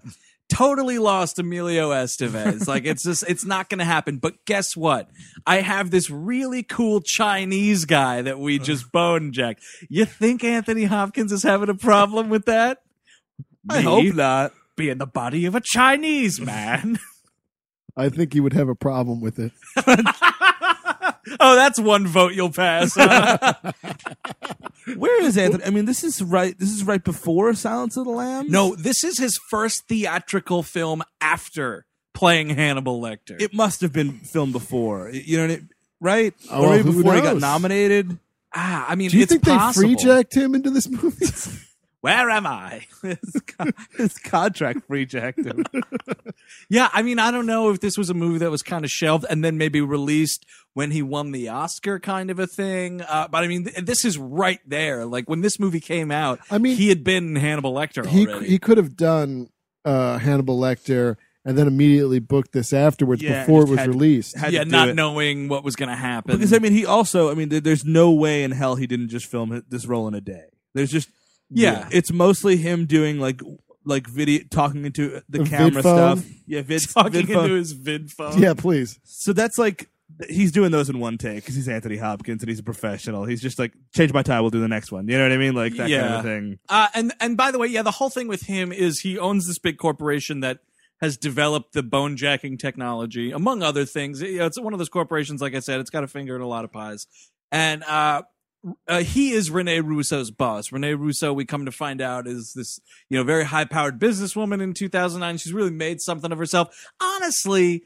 totally 0.49 0.99
lost 0.99 1.39
Emilio 1.39 1.91
Estevez. 1.91 2.67
like 2.67 2.85
it's 2.85 3.03
just 3.03 3.23
it's 3.27 3.45
not 3.45 3.69
going 3.69 3.79
to 3.79 3.85
happen. 3.85 4.17
But 4.17 4.45
guess 4.45 4.75
what? 4.75 5.09
I 5.45 5.61
have 5.61 5.91
this 5.91 6.09
really 6.09 6.63
cool 6.63 7.01
Chinese 7.01 7.85
guy 7.85 8.21
that 8.21 8.39
we 8.39 8.59
just 8.59 8.91
bone 8.91 9.31
jack. 9.31 9.59
You 9.89 10.05
think 10.05 10.43
Anthony 10.43 10.85
Hopkins 10.85 11.31
is 11.31 11.43
having 11.43 11.69
a 11.69 11.75
problem 11.75 12.29
with 12.29 12.45
that? 12.45 12.81
I 13.69 13.79
Me 13.79 13.83
hope 13.83 14.15
not. 14.15 14.53
Being 14.75 14.97
the 14.97 15.07
body 15.07 15.45
of 15.45 15.55
a 15.55 15.61
Chinese 15.61 16.39
man. 16.39 16.99
I 17.97 18.09
think 18.09 18.33
he 18.33 18.41
would 18.41 18.53
have 18.53 18.67
a 18.67 18.75
problem 18.75 19.21
with 19.21 19.39
it. 19.39 19.53
Oh, 21.39 21.55
that's 21.55 21.79
one 21.79 22.07
vote 22.07 22.33
you'll 22.33 22.51
pass. 22.51 22.95
Where 24.95 25.23
is 25.23 25.37
Anthony? 25.37 25.63
I 25.63 25.69
mean, 25.71 25.85
this 25.85 26.03
is 26.03 26.21
right. 26.21 26.57
This 26.57 26.71
is 26.71 26.83
right 26.83 27.03
before 27.03 27.53
Silence 27.55 27.97
of 27.97 28.05
the 28.05 28.11
Lambs. 28.11 28.49
No, 28.51 28.75
this 28.75 29.03
is 29.03 29.17
his 29.17 29.37
first 29.49 29.87
theatrical 29.87 30.61
film 30.63 31.03
after 31.19 31.85
playing 32.13 32.49
Hannibal 32.49 33.01
Lecter. 33.01 33.41
it 33.41 33.53
must 33.53 33.81
have 33.81 33.91
been 33.91 34.19
filmed 34.19 34.53
before. 34.53 35.09
You 35.09 35.37
know, 35.37 35.43
what 35.43 35.51
I 35.51 35.55
mean? 35.55 35.69
right? 35.99 36.33
Oh, 36.51 36.65
or 36.65 36.69
maybe 36.71 36.83
who 36.91 36.97
before 36.97 37.15
he 37.15 37.21
got 37.21 37.37
nominated. 37.37 38.17
ah, 38.53 38.85
I 38.87 38.95
mean, 38.95 39.09
Do 39.09 39.17
you 39.17 39.23
it's 39.23 39.31
think 39.31 39.43
possible. 39.43 39.89
they 39.89 39.95
freejacked 39.95 40.33
him 40.35 40.53
into 40.55 40.69
this 40.69 40.87
movie? 40.89 41.25
Where 42.05 42.29
am 42.29 42.45
I? 42.45 42.85
his, 43.01 43.41
con- 43.47 43.73
his 43.97 44.17
contract 44.19 44.87
freejacked 44.87 45.43
him. 45.43 45.65
Yeah, 46.69 46.89
I 46.93 47.01
mean, 47.01 47.17
I 47.19 47.31
don't 47.31 47.45
know 47.47 47.69
if 47.71 47.79
this 47.79 47.97
was 47.97 48.09
a 48.09 48.13
movie 48.13 48.37
that 48.39 48.51
was 48.51 48.61
kind 48.61 48.85
of 48.85 48.91
shelved 48.91 49.25
and 49.29 49.43
then 49.43 49.57
maybe 49.57 49.81
released 49.81 50.45
when 50.73 50.91
he 50.91 51.01
won 51.01 51.31
the 51.31 51.49
Oscar, 51.49 51.99
kind 51.99 52.29
of 52.29 52.37
a 52.39 52.45
thing. 52.47 53.01
Uh, 53.01 53.27
but 53.27 53.43
I 53.43 53.47
mean, 53.47 53.65
th- 53.65 53.85
this 53.85 54.05
is 54.05 54.17
right 54.17 54.59
there. 54.67 55.05
Like 55.05 55.27
when 55.29 55.41
this 55.41 55.59
movie 55.59 55.79
came 55.79 56.11
out, 56.11 56.39
I 56.51 56.57
mean, 56.59 56.77
he 56.77 56.89
had 56.89 57.03
been 57.03 57.35
Hannibal 57.35 57.73
Lecter 57.73 58.05
he 58.05 58.27
already. 58.27 58.47
he 58.47 58.59
could 58.59 58.77
have 58.77 58.95
done 58.95 59.49
uh, 59.83 60.17
Hannibal 60.19 60.59
Lecter 60.59 61.15
and 61.43 61.57
then 61.57 61.67
immediately 61.67 62.19
booked 62.19 62.51
this 62.51 62.73
afterwards 62.73 63.21
Yeah, 63.23 63.41
before 63.45 63.63
it 63.63 63.69
was 63.69 63.79
had- 63.79 63.89
released. 63.89 64.37
had 64.37 64.53
yeah, 64.53 64.63
not 64.63 64.89
it. 64.89 64.95
knowing 64.95 65.47
what 65.47 65.63
was 65.63 65.75
going 65.75 65.89
to 65.89 65.95
happen. 65.95 66.35
Because 66.37 66.53
I 66.53 66.59
mean, 66.59 66.73
he 66.73 66.85
also. 66.85 67.31
I 67.31 67.33
mean, 67.35 67.49
there- 67.49 67.61
there's 67.61 67.85
no 67.85 68.11
way 68.11 68.43
in 68.43 68.51
hell 68.51 68.75
he 68.75 68.85
didn't 68.87 69.09
just 69.09 69.25
film 69.25 69.63
this 69.69 69.85
role 69.87 70.07
in 70.07 70.13
a 70.13 70.21
day. 70.21 70.45
There's 70.73 70.91
just. 70.91 71.09
Yeah. 71.49 71.87
it's 71.91 72.11
mostly 72.11 72.57
him 72.57 72.85
doing 72.85 73.19
like 73.19 73.41
like 73.85 74.07
video 74.07 74.43
talking 74.49 74.85
into 74.85 75.21
the 75.29 75.43
A 75.43 75.45
camera 75.45 75.69
vid 75.71 75.83
phone? 75.83 76.17
stuff. 76.17 76.31
Yeah, 76.47 76.61
vid, 76.61 76.89
talking 76.93 77.25
vid 77.27 77.37
into 77.37 77.53
his 77.53 77.71
vid 77.73 78.11
phone. 78.11 78.41
Yeah, 78.41 78.53
please. 78.55 78.99
So 79.03 79.31
that's 79.33 79.57
like 79.57 79.89
he's 80.29 80.51
doing 80.51 80.71
those 80.71 80.89
in 80.89 80.99
one 80.99 81.17
take 81.17 81.35
because 81.37 81.55
he's 81.55 81.67
Anthony 81.67 81.97
Hopkins 81.97 82.41
and 82.41 82.49
he's 82.49 82.59
a 82.59 82.63
professional. 82.63 83.25
He's 83.25 83.41
just 83.41 83.59
like 83.59 83.73
change 83.95 84.11
my 84.13 84.23
tie, 84.23 84.41
we'll 84.41 84.49
do 84.49 84.59
the 84.61 84.67
next 84.67 84.91
one. 84.91 85.07
You 85.07 85.17
know 85.17 85.23
what 85.23 85.31
I 85.31 85.37
mean? 85.37 85.53
Like 85.55 85.73
that 85.75 85.89
kind 85.89 86.13
of 86.15 86.23
thing. 86.23 86.59
Uh, 86.69 86.87
and 86.93 87.13
and 87.19 87.37
by 87.37 87.51
the 87.51 87.59
way, 87.59 87.67
yeah, 87.67 87.81
the 87.83 87.91
whole 87.91 88.09
thing 88.09 88.27
with 88.27 88.43
him 88.43 88.71
is 88.71 89.01
he 89.01 89.19
owns 89.19 89.47
this 89.47 89.59
big 89.59 89.77
corporation 89.77 90.39
that 90.39 90.59
has 91.01 91.17
developed 91.17 91.73
the 91.73 91.83
bone 91.83 92.15
jacking 92.15 92.57
technology, 92.57 93.31
among 93.31 93.61
other 93.61 93.85
things. 93.85 94.21
You 94.21 94.37
know, 94.39 94.45
it's 94.45 94.59
one 94.59 94.73
of 94.73 94.79
those 94.79 94.89
corporations, 94.89 95.41
like 95.41 95.53
I 95.53 95.59
said, 95.59 95.79
it's 95.81 95.89
got 95.89 96.03
a 96.03 96.07
finger 96.07 96.35
in 96.35 96.41
a 96.41 96.47
lot 96.47 96.63
of 96.63 96.71
pies. 96.71 97.05
And 97.51 97.83
uh, 97.83 98.23
uh, 98.87 99.01
he 99.01 99.31
is 99.31 99.51
Rene 99.51 99.79
Russo's 99.81 100.31
boss. 100.31 100.71
Rene 100.71 100.93
Russo, 100.93 101.33
we 101.33 101.45
come 101.45 101.65
to 101.65 101.71
find 101.71 102.01
out, 102.01 102.27
is 102.27 102.53
this 102.55 102.79
you 103.09 103.17
know 103.17 103.23
very 103.23 103.45
high 103.45 103.65
powered 103.65 103.99
businesswoman 103.99 104.61
in 104.61 104.73
2009. 104.73 105.37
She's 105.37 105.53
really 105.53 105.71
made 105.71 106.01
something 106.01 106.31
of 106.31 106.37
herself. 106.37 106.75
Honestly, 107.01 107.83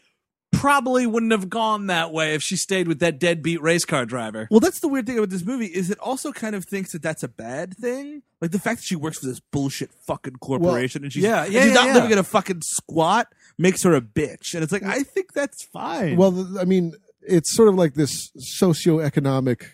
probably 0.51 1.05
wouldn't 1.05 1.31
have 1.31 1.49
gone 1.49 1.87
that 1.87 2.11
way 2.11 2.33
if 2.33 2.41
she 2.41 2.55
stayed 2.55 2.87
with 2.87 2.99
that 2.99 3.19
deadbeat 3.19 3.61
race 3.61 3.85
car 3.85 4.05
driver. 4.05 4.47
Well, 4.49 4.59
that's 4.59 4.79
the 4.79 4.87
weird 4.87 5.05
thing 5.05 5.17
about 5.17 5.29
this 5.29 5.45
movie 5.45 5.67
is 5.67 5.89
it 5.89 5.99
also 5.99 6.31
kind 6.31 6.55
of 6.55 6.65
thinks 6.65 6.91
that 6.93 7.01
that's 7.01 7.23
a 7.23 7.27
bad 7.27 7.75
thing. 7.77 8.23
Like 8.41 8.51
the 8.51 8.59
fact 8.59 8.79
that 8.79 8.85
she 8.85 8.95
works 8.95 9.19
for 9.19 9.27
this 9.27 9.39
bullshit 9.39 9.91
fucking 10.07 10.37
corporation 10.37 11.03
and 11.03 11.11
she's, 11.11 11.23
yeah, 11.23 11.43
and 11.43 11.53
yeah, 11.53 11.61
she's 11.61 11.69
yeah, 11.69 11.73
not 11.75 11.87
yeah. 11.87 11.93
living 11.93 12.11
in 12.11 12.17
a 12.17 12.23
fucking 12.23 12.61
squat 12.61 13.27
makes 13.57 13.83
her 13.83 13.93
a 13.93 14.01
bitch. 14.01 14.53
And 14.53 14.63
it's 14.63 14.71
like 14.71 14.83
I 14.83 15.03
think 15.03 15.33
that's 15.33 15.63
fine. 15.65 16.15
Well, 16.17 16.57
I 16.59 16.65
mean, 16.65 16.93
it's 17.21 17.53
sort 17.53 17.67
of 17.67 17.75
like 17.75 17.93
this 17.93 18.31
socioeconomic 18.61 19.65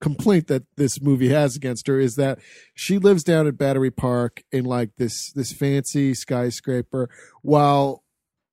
complaint 0.00 0.46
that 0.48 0.62
this 0.76 1.00
movie 1.00 1.28
has 1.28 1.56
against 1.56 1.86
her 1.86 1.98
is 2.00 2.16
that 2.16 2.38
she 2.74 2.98
lives 2.98 3.22
down 3.22 3.46
at 3.46 3.58
Battery 3.58 3.90
Park 3.90 4.42
in 4.50 4.64
like 4.64 4.90
this 4.96 5.30
this 5.32 5.52
fancy 5.52 6.14
skyscraper 6.14 7.08
while 7.42 8.02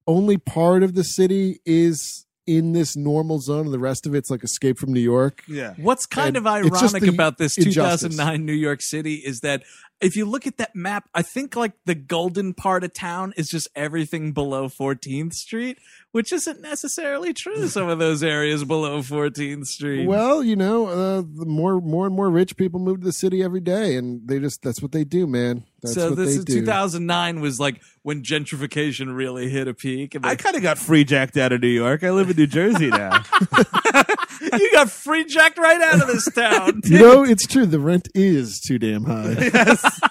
only 0.06 0.38
part 0.38 0.84
of 0.84 0.94
the 0.94 1.04
city 1.04 1.60
is 1.66 2.26
in 2.46 2.72
this 2.72 2.96
normal 2.96 3.40
zone 3.40 3.66
and 3.66 3.74
the 3.74 3.80
rest 3.80 4.06
of 4.06 4.16
it's 4.16 4.30
like 4.30 4.42
escape 4.42 4.78
from 4.80 4.94
New 4.94 5.02
York. 5.02 5.44
yeah. 5.50 5.74
What's 5.78 6.06
kind 6.06 6.30
And 6.30 6.38
of 6.38 6.48
ironic 6.48 7.04
about 7.08 7.38
this 7.38 7.58
injustice. 7.58 8.12
2009 8.16 8.46
New 8.46 8.54
York 8.54 8.82
City 8.82 9.16
is 9.16 9.42
that 9.42 9.64
if 10.00 10.16
you 10.16 10.26
look 10.26 10.46
at 10.46 10.58
that 10.58 10.76
map, 10.76 11.10
I 11.14 11.22
think 11.22 11.56
like 11.56 11.74
the 11.86 11.96
golden 11.96 12.54
part 12.54 12.84
of 12.84 12.94
town 12.94 13.34
is 13.36 13.50
just 13.50 13.68
everything 13.76 14.32
below 14.32 14.68
14th 14.68 15.34
Street, 15.34 15.80
which 16.12 16.32
isn't 16.32 16.62
necessarily 16.62 17.34
true. 17.34 17.68
Some 17.68 17.90
of 17.90 17.98
those 17.98 18.22
areas 18.22 18.64
below 18.64 19.00
14th 19.00 19.66
Street. 19.66 20.06
Well, 20.06 20.44
you 20.44 20.56
know, 20.56 20.88
uh, 20.88 21.22
the 21.22 21.46
more 21.46 21.82
more 21.82 22.06
and 22.06 22.16
more 22.16 22.30
rich 22.30 22.58
people 22.58 22.80
move 22.80 23.00
to 23.00 23.06
the 23.06 23.14
city 23.14 23.44
every 23.44 23.62
day, 23.62 23.96
and 23.96 24.28
they 24.28 24.40
just 24.40 24.62
that's 24.62 24.82
what 24.82 24.92
they 24.92 25.04
do, 25.04 25.26
man. 25.26 25.64
That's 25.82 25.96
so 25.96 26.10
what 26.10 26.18
this 26.18 26.34
they 26.34 26.40
is 26.40 26.46
do. 26.46 26.60
2009 26.62 27.40
was 27.40 27.60
like 27.60 27.82
when 28.04 28.24
gentrification 28.24 29.16
really 29.16 29.50
hit 29.50 29.68
a 29.68 29.74
peak. 29.74 30.16
And 30.16 30.26
I 30.26 30.36
kind 30.36 30.56
of 30.56 30.62
got 30.62 30.78
free 30.78 31.04
jacked 31.04 31.38
out 31.38 31.52
of 31.52 31.62
New 31.62 31.68
York. 31.68 32.04
I 32.04 32.12
live 32.12 32.30
in 32.30 32.38
New 32.38 32.48
Jersey 32.48 32.90
now. 32.90 33.24
you 34.60 34.72
got 34.72 34.90
free 34.90 35.26
jacked 35.26 35.58
right 35.58 35.82
out 35.82 36.02
of 36.02 36.08
this 36.08 36.32
town. 36.34 36.82
You 36.86 37.00
know, 37.00 37.24
it's 37.24 37.46
true. 37.46 37.66
The 37.66 37.80
rent 37.80 38.10
is 38.16 38.60
too 38.60 38.80
damn 38.80 39.04
high. 39.04 39.36
Yes. 39.54 40.02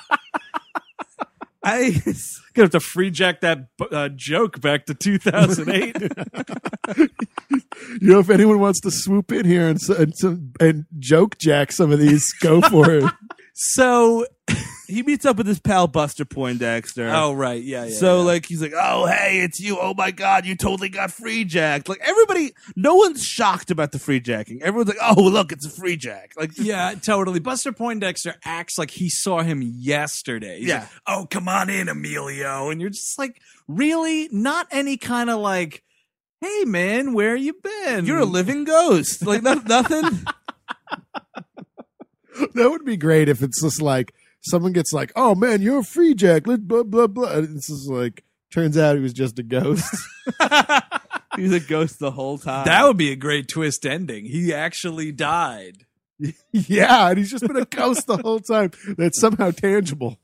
I 1.65 1.91
Gonna 2.55 2.67
have 2.67 2.71
to 2.71 2.81
free 2.81 3.11
jack 3.11 3.41
that 3.41 3.69
uh, 3.91 4.09
joke 4.09 4.61
back 4.61 4.87
to 4.87 4.95
2008. 4.95 5.97
you 6.01 7.09
know, 8.01 8.21
if 8.21 8.31
anyone 8.31 8.61
wants 8.61 8.81
to 8.81 8.91
swoop 8.91 9.31
in 9.33 9.45
here 9.45 9.69
and 9.69 9.79
and, 9.91 10.55
and 10.59 10.87
joke 10.99 11.37
jack 11.39 11.71
some 11.73 11.93
of 11.93 11.99
these, 11.99 12.33
go 12.41 12.63
for 12.63 12.91
it. 12.91 13.05
So, 13.59 14.27
he 14.87 15.03
meets 15.03 15.25
up 15.25 15.39
with 15.39 15.47
his 15.47 15.59
pal 15.59 15.87
Buster 15.87 16.27
Poindexter. 16.27 17.09
oh 17.11 17.33
right, 17.33 17.63
yeah, 17.63 17.85
yeah. 17.87 17.95
so 17.95 18.19
yeah. 18.19 18.23
like 18.25 18.45
he's 18.45 18.61
like, 18.61 18.75
oh 18.79 19.07
hey, 19.07 19.41
it's 19.41 19.59
you. 19.59 19.79
Oh 19.81 19.95
my 19.95 20.11
god, 20.11 20.45
you 20.45 20.55
totally 20.57 20.91
got 20.91 21.11
free 21.11 21.45
jacked. 21.45 21.89
Like 21.89 22.01
everybody, 22.03 22.53
no 22.77 22.97
one's 22.97 23.25
shocked 23.25 23.71
about 23.71 23.93
the 23.93 23.99
free 23.99 24.21
jacking. 24.21 24.63
Everyone's 24.63 24.89
like, 24.91 24.99
oh 25.01 25.23
look, 25.23 25.53
it's 25.53 25.65
a 25.65 25.71
free 25.71 25.97
jack. 25.97 26.33
Like 26.37 26.51
just- 26.51 26.67
Yeah, 26.69 26.95
totally. 27.03 27.41
Buster 27.41 27.73
Poindexter 27.73 28.35
acts 28.45 28.77
like 28.79 28.91
he 28.91 29.09
saw 29.09 29.41
him 29.43 29.63
yesterday. 29.63 30.59
He's 30.59 30.69
Yeah. 30.69 30.81
like, 30.81 30.89
oh, 31.07 31.27
come 31.31 31.49
on 31.49 31.71
in, 31.71 31.89
Emilio. 31.89 32.69
And 32.69 32.79
you're 32.81 32.91
just 32.91 33.19
like, 33.19 33.41
really? 33.67 34.29
Not 34.31 34.67
any 34.71 34.99
kind 34.99 35.31
of 35.31 35.41
like, 35.41 35.83
hey, 36.43 36.65
man, 36.67 37.15
where 37.15 37.35
you 37.35 37.55
been? 37.55 38.05
you're 38.05 38.19
a 38.19 38.25
living 38.27 38.65
ghost. 38.65 39.25
Like 39.27 39.43
no, 39.43 39.55
nothing. 39.55 40.11
That 42.55 42.71
would 42.71 42.85
be 42.85 42.97
great 42.97 43.29
if 43.29 43.43
it's 43.43 43.63
just 43.63 43.81
like 43.83 44.13
someone 44.43 44.73
gets 44.73 44.93
like, 44.93 45.13
"Oh 45.17 45.35
man, 45.35 45.63
you're 45.63 45.81
a 45.81 45.85
free 45.85 46.15
jack." 46.15 46.47
let- 46.47 46.67
Blah 46.69 46.83
blah 46.85 47.07
blah. 47.07 47.33
And 47.33 47.57
It's 47.57 47.69
just 47.69 47.89
like 47.89 48.25
turns 48.51 48.77
out 48.79 48.97
he 48.97 49.03
was 49.03 49.13
just 49.13 49.39
a 49.39 49.43
ghost. 49.43 49.85
He 51.37 51.43
was 51.43 51.53
a 51.53 51.61
ghost 51.61 51.99
the 51.99 52.11
whole 52.13 52.39
time. 52.39 52.65
That 52.65 52.85
would 52.87 52.97
be 52.97 53.13
a 53.13 53.17
great 53.17 53.47
twist 53.47 53.85
ending. 53.85 54.25
He 54.25 54.55
actually 54.55 55.13
died. 55.13 55.85
yeah, 56.51 57.09
and 57.11 57.19
he's 57.19 57.31
just 57.31 57.47
been 57.47 57.59
a 57.59 57.67
ghost 57.67 58.07
the 58.07 58.17
whole 58.17 58.41
time. 58.41 58.71
That's 58.97 59.21
somehow 59.21 59.51
tangible. 59.51 60.19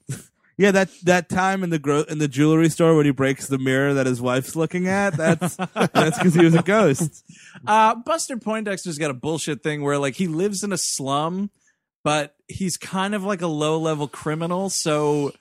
yeah, 0.56 0.70
that 0.70 0.88
that 1.02 1.28
time 1.28 1.62
in 1.62 1.68
the 1.68 1.78
gro- 1.78 2.04
in 2.08 2.16
the 2.16 2.28
jewelry 2.28 2.70
store 2.70 2.96
when 2.96 3.04
he 3.04 3.12
breaks 3.12 3.46
the 3.46 3.58
mirror 3.58 3.92
that 3.92 4.06
his 4.06 4.22
wife's 4.22 4.56
looking 4.56 4.88
at. 4.88 5.14
That's 5.18 5.56
that's 5.56 6.16
because 6.16 6.32
he 6.34 6.42
was 6.46 6.54
a 6.54 6.62
ghost. 6.62 7.22
Uh, 7.66 7.94
Buster 7.96 8.38
Poindexter's 8.38 8.96
got 8.96 9.10
a 9.10 9.14
bullshit 9.14 9.62
thing 9.62 9.82
where 9.82 9.98
like 9.98 10.14
he 10.14 10.26
lives 10.28 10.62
in 10.62 10.72
a 10.72 10.78
slum, 10.78 11.50
but 12.04 12.34
he's 12.48 12.76
kind 12.76 13.14
of 13.14 13.24
like 13.24 13.42
a 13.42 13.46
low 13.46 13.78
level 13.78 14.08
criminal. 14.08 14.70
So 14.70 15.32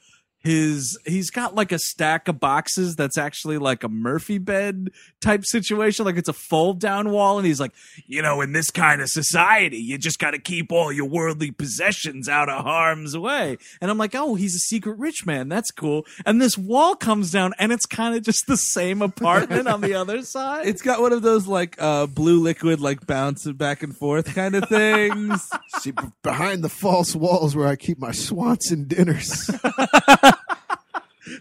his 0.42 0.98
he's 1.06 1.30
got 1.30 1.56
like 1.56 1.72
a 1.72 1.80
stack 1.80 2.28
of 2.28 2.40
boxes 2.40 2.96
that's 2.96 3.18
actually 3.18 3.58
like 3.58 3.84
a 3.84 3.90
Murphy 3.90 4.40
bed 4.40 4.90
type 5.22 5.46
situation. 5.46 6.06
Like 6.06 6.18
it's 6.18 6.30
a 6.30 6.34
fold 6.34 6.80
down 6.80 7.12
wall, 7.12 7.38
and 7.38 7.46
he's 7.46 7.60
like, 7.60 7.74
you 8.08 8.22
know, 8.22 8.42
in 8.42 8.52
this 8.52 8.72
kind 8.72 9.02
of 9.02 9.10
society, 9.10 9.78
you 9.78 9.98
just 9.98 10.20
got 10.20 10.32
to 10.32 10.40
keep 10.40 10.72
all 10.72 10.92
your 10.92 11.08
worldly 11.08 11.52
possessions 11.52 12.28
out 12.28 12.50
of 12.50 12.64
harm's 12.64 13.18
way. 13.18 13.58
And 13.80 13.92
I'm 13.92 13.98
like, 13.98 14.16
oh, 14.16 14.36
he's 14.36 14.56
a 14.56 14.60
secret 14.60 14.98
rich 14.98 15.26
man. 15.26 15.48
That's 15.48 15.72
cool. 15.72 16.06
And 16.26 16.42
this 16.42 16.58
wall 16.58 16.96
comes 16.96 17.32
down, 17.32 17.54
and 17.60 17.72
it's 17.72 17.86
kind 17.86 18.16
of 18.16 18.24
just 18.24 18.48
the 18.48 18.58
same 18.58 19.02
apartment 19.02 19.68
on 19.68 19.82
the 19.82 19.94
other 19.94 20.24
side. 20.24 20.68
It's 20.68 20.82
got 20.82 21.02
one 21.02 21.14
of 21.14 21.22
those 21.22 21.48
like 21.48 21.76
uh, 21.80 22.08
blue 22.08 22.42
liquid 22.42 22.82
like 22.82 23.06
bouncing 23.06 23.54
back 23.54 23.84
and 23.84 23.96
forth 23.96 24.34
kind 24.34 24.56
of 24.56 24.68
things. 24.68 25.50
See, 25.80 25.92
b- 25.92 26.04
behind 26.24 26.64
the 26.64 26.70
false 26.70 27.16
walls 27.16 27.56
where 27.56 27.68
I 27.68 27.76
keep 27.76 28.00
my 28.00 28.12
Swanson 28.12 28.88
dinners. 28.88 29.52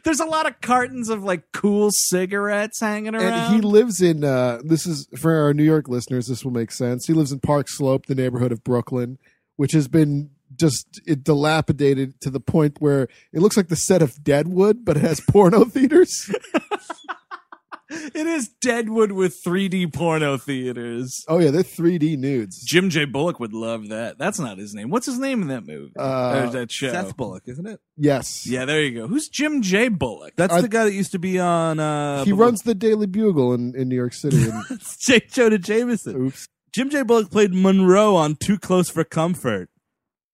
There's 0.05 0.21
a 0.21 0.27
lot 0.27 0.47
of 0.47 0.61
cartons 0.61 1.09
of 1.09 1.23
like 1.23 1.53
cool 1.53 1.91
cigarettes 1.93 2.81
hanging 2.81 3.15
around. 3.15 3.33
and 3.33 3.55
he 3.55 3.61
lives 3.61 4.01
in 4.03 4.25
uh 4.25 4.61
this 4.65 4.87
is 4.87 5.09
for 5.19 5.35
our 5.35 5.55
New 5.55 5.65
York 5.65 5.89
listeners 5.89 6.27
this 6.27 6.45
will 6.45 6.53
make 6.53 6.71
sense. 6.71 7.07
He 7.07 7.13
lives 7.13 7.33
in 7.33 7.41
Park 7.41 7.69
Slope, 7.69 8.07
the 8.07 8.15
neighborhood 8.15 8.53
of 8.53 8.63
Brooklyn, 8.63 9.19
which 9.57 9.73
has 9.73 9.89
been 9.89 10.31
just 10.57 11.01
it 11.07 11.23
dilapidated 11.25 12.21
to 12.21 12.31
the 12.31 12.41
point 12.41 12.77
where 12.81 13.03
it 13.33 13.41
looks 13.41 13.57
like 13.57 13.69
the 13.69 13.77
set 13.77 14.03
of 14.03 14.23
Deadwood, 14.23 14.85
but 14.85 14.97
it 14.97 15.03
has 15.03 15.21
porno 15.21 15.65
theaters. 15.67 16.31
It 17.91 18.27
is 18.27 18.49
Deadwood 18.61 19.13
with 19.13 19.43
3D 19.43 19.93
porno 19.93 20.37
theaters. 20.37 21.25
Oh 21.29 21.39
yeah, 21.39 21.51
they're 21.51 21.63
3D 21.63 22.17
nudes. 22.17 22.63
Jim 22.63 22.89
J. 22.91 23.05
Bullock 23.05 23.41
would 23.41 23.53
love 23.53 23.89
that. 23.89 24.17
That's 24.19 24.39
not 24.39 24.59
his 24.59 24.75
name. 24.75 24.91
What's 24.91 25.07
his 25.07 25.19
name 25.19 25.43
in 25.43 25.49
that 25.49 25.67
movie? 25.67 25.93
Uh, 25.99 26.45
or 26.47 26.51
that 26.51 26.71
show? 26.71 26.91
Seth 26.93 27.17
Bullock, 27.17 27.43
isn't 27.47 27.67
it? 27.67 27.81
Yes. 27.97 28.47
Yeah, 28.47 28.65
there 28.65 28.83
you 28.83 28.95
go. 29.01 29.07
Who's 29.09 29.29
Jim 29.29 29.61
J. 29.63 29.89
Bullock? 29.89 30.35
That's 30.37 30.53
Are- 30.55 30.63
the 30.63 30.69
guy 30.69 30.85
that 30.85 30.93
used 30.95 31.13
to 31.13 31.19
be 31.19 31.39
on. 31.39 31.79
Uh, 31.81 32.25
He 32.25 32.33
runs 32.33 32.63
the 32.63 32.75
Daily 32.75 33.07
Bugle 33.07 33.53
in, 33.55 33.75
in 33.75 33.89
New 33.89 33.97
York 33.97 34.13
City. 34.15 34.37
And, 34.51 34.81
J. 34.99 35.21
Jonah 35.31 35.59
Jameson. 35.59 36.17
oops. 36.27 36.47
Jim 36.73 36.89
J. 36.91 37.03
Bullock 37.03 37.31
played 37.31 37.53
Monroe 37.53 38.15
on 38.15 38.37
Too 38.37 38.59
Close 38.59 38.89
for 38.89 39.03
Comfort. 39.05 39.69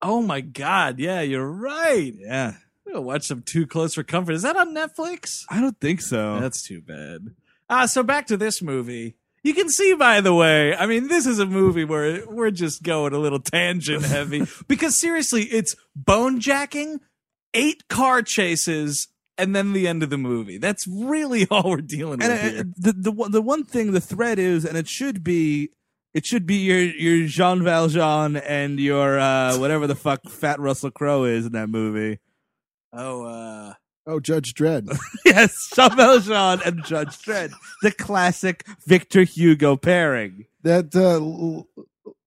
Oh 0.03 0.21
my 0.21 0.43
god, 0.43 0.99
yeah, 0.99 1.23
you're 1.23 1.51
right. 1.51 2.13
Yeah. 2.15 2.53
I'm 2.87 2.93
gonna 2.93 3.01
watch 3.01 3.25
some 3.25 3.41
Too 3.43 3.67
Close 3.67 3.95
for 3.95 4.05
Comfort. 4.05 4.33
Is 4.33 4.43
that 4.43 4.57
on 4.57 4.75
Netflix? 4.75 5.43
I 5.51 5.61
don't 5.61 5.81
think 5.81 6.01
so. 6.03 6.39
That's 6.39 6.63
too 6.63 6.83
bad. 6.83 7.35
Ah, 7.69 7.87
so 7.87 8.03
back 8.03 8.27
to 8.29 8.37
this 8.37 8.63
movie. 8.63 9.17
You 9.43 9.55
can 9.55 9.69
see, 9.69 9.95
by 9.95 10.21
the 10.21 10.35
way, 10.35 10.75
I 10.75 10.87
mean, 10.87 11.07
this 11.09 11.25
is 11.27 11.39
a 11.39 11.47
movie 11.47 11.85
where 11.85 12.25
we're 12.27 12.51
just 12.51 12.83
going 12.83 13.13
a 13.13 13.19
little 13.19 13.39
tangent 13.39 14.05
heavy 14.05 14.45
because 14.69 14.99
seriously, 14.99 15.43
it's 15.45 15.77
bone 15.95 16.41
jacking, 16.41 17.01
eight 17.55 17.87
car 17.89 18.23
chases, 18.23 19.07
and 19.39 19.55
then 19.55 19.73
the 19.73 19.87
end 19.87 20.03
of 20.03 20.11
the 20.11 20.19
movie. 20.19 20.59
That's 20.59 20.87
really 20.89 21.47
all 21.51 21.71
we're 21.71 21.81
dealing 21.81 22.19
with 22.19 22.29
and 22.29 22.33
uh, 22.33 22.43
here. 22.53 22.65
the 22.77 22.93
the 22.93 23.13
one- 23.13 23.31
the 23.31 23.43
one 23.43 23.65
thing 23.65 23.93
the 23.93 24.01
thread 24.01 24.39
is, 24.41 24.65
and 24.65 24.77
it 24.77 24.89
should 24.89 25.23
be, 25.23 25.71
it 26.13 26.27
should 26.27 26.45
be 26.47 26.57
your 26.57 26.81
your 26.81 27.29
Jean 27.29 27.63
Valjean 27.63 28.37
and 28.37 28.81
your 28.81 29.19
uh, 29.19 29.57
whatever 29.59 29.87
the 29.87 29.95
fuck 29.95 30.29
Fat 30.29 30.59
Russell 30.59 30.91
Crowe 30.91 31.23
is 31.25 31.47
in 31.47 31.53
that 31.53 31.69
movie. 31.69 32.19
Oh, 32.93 33.25
uh, 33.27 33.75
Oh, 34.07 34.21
Judge 34.21 34.55
Dredd. 34.55 34.97
yes, 35.25 35.69
Jean 35.75 35.97
Valjean 35.97 36.61
and 36.65 36.85
Judge 36.85 37.19
Dredd, 37.19 37.53
the 37.83 37.91
classic 37.91 38.65
Victor 38.87 39.25
Hugo 39.25 39.77
pairing. 39.77 40.47
that 40.63 40.95
uh, 40.95 41.17
l- 41.17 41.67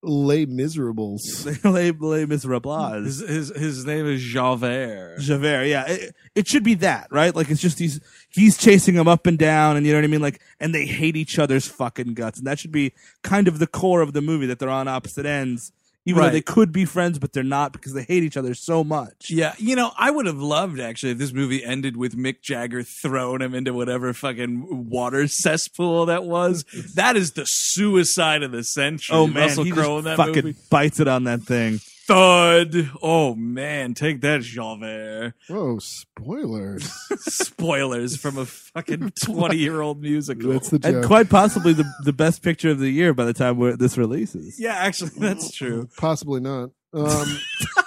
Les 0.01 0.45
Miserables. 0.45 1.45
Les, 1.65 1.91
Les 1.91 2.25
Miserables. 2.25 3.05
his, 3.05 3.19
his 3.19 3.49
his 3.55 3.85
name 3.85 4.05
is 4.07 4.21
Javert. 4.21 5.19
Javert, 5.19 5.65
yeah. 5.65 5.85
It, 5.87 6.15
it 6.35 6.47
should 6.47 6.63
be 6.63 6.73
that, 6.75 7.07
right? 7.11 7.35
Like 7.35 7.49
it's 7.49 7.61
just 7.61 7.79
he's 7.79 7.99
he's 8.29 8.57
chasing 8.57 8.95
them 8.95 9.07
up 9.07 9.25
and 9.27 9.37
down, 9.37 9.77
and 9.77 9.85
you 9.85 9.91
know 9.93 9.97
what 9.99 10.05
I 10.05 10.07
mean? 10.07 10.21
Like, 10.21 10.41
and 10.59 10.73
they 10.75 10.85
hate 10.85 11.15
each 11.15 11.37
other's 11.39 11.67
fucking 11.67 12.13
guts, 12.13 12.39
and 12.39 12.47
that 12.47 12.59
should 12.59 12.71
be 12.71 12.93
kind 13.23 13.47
of 13.47 13.59
the 13.59 13.67
core 13.67 14.01
of 14.01 14.13
the 14.13 14.21
movie 14.21 14.45
that 14.47 14.59
they're 14.59 14.69
on 14.69 14.87
opposite 14.87 15.25
ends, 15.25 15.71
even 16.09 16.23
though 16.23 16.29
they 16.29 16.41
could 16.41 16.71
be 16.71 16.85
friends, 16.85 17.19
but 17.19 17.33
they're 17.33 17.43
not 17.43 17.71
because 17.71 17.93
they 17.93 18.03
hate 18.03 18.23
each 18.23 18.37
other 18.37 18.53
so 18.53 18.83
much. 18.83 19.29
Yeah, 19.29 19.53
you 19.57 19.75
know, 19.75 19.91
I 19.97 20.11
would 20.11 20.25
have 20.25 20.39
loved 20.39 20.79
actually 20.79 21.13
if 21.13 21.17
this 21.17 21.33
movie 21.33 21.63
ended 21.63 21.97
with 21.97 22.17
Mick 22.17 22.41
Jagger 22.41 22.83
throwing 22.83 23.41
him 23.41 23.53
into 23.53 23.73
whatever 23.73 24.13
fucking 24.13 24.89
water 24.89 25.27
cesspool 25.27 26.07
that 26.07 26.23
was. 26.23 26.65
That 26.95 27.15
is 27.15 27.33
the 27.33 27.45
suicide 27.45 28.43
of 28.43 28.51
the 28.51 28.63
century. 28.63 29.15
Oh 29.15 29.27
man, 29.27 29.47
Russell 29.47 29.65
Crowe 29.65 29.97
just 29.97 29.99
in 29.99 30.03
that 30.05 30.17
fucking 30.17 30.45
movie. 30.45 30.59
bites 30.69 30.99
it 30.99 31.07
on 31.07 31.25
that 31.25 31.41
thing. 31.41 31.79
Thud. 32.13 32.89
Oh 33.03 33.35
man, 33.35 33.93
take 33.93 34.21
that, 34.21 34.41
Javert. 34.41 35.33
Oh, 35.49 35.77
spoilers. 35.79 36.91
Spoilers 37.19 38.17
from 38.17 38.37
a 38.39 38.45
fucking 38.45 39.11
twenty-year-old 39.23 40.01
musical. 40.01 40.53
That's 40.53 40.69
the 40.69 40.77
And 40.83 41.01
joke. 41.01 41.05
quite 41.05 41.29
possibly 41.29 41.73
the 41.73 41.85
the 42.03 42.13
best 42.13 42.41
picture 42.41 42.71
of 42.71 42.79
the 42.79 42.89
year 42.89 43.13
by 43.13 43.25
the 43.25 43.33
time 43.33 43.57
we're, 43.57 43.75
this 43.77 43.95
releases. 43.97 44.59
yeah, 44.59 44.73
actually, 44.73 45.11
that's 45.17 45.51
true. 45.51 45.87
Possibly 45.97 46.41
not. 46.41 46.71
Um, 46.93 47.37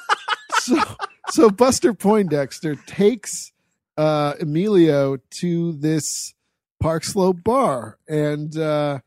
so, 0.60 0.76
so 1.30 1.50
Buster 1.50 1.92
Poindexter 1.92 2.76
takes 2.86 3.50
uh, 3.96 4.34
Emilio 4.40 5.16
to 5.40 5.72
this 5.72 6.34
Park 6.80 7.02
Slope 7.04 7.42
bar, 7.42 7.98
and 8.08 8.56
uh, 8.56 9.00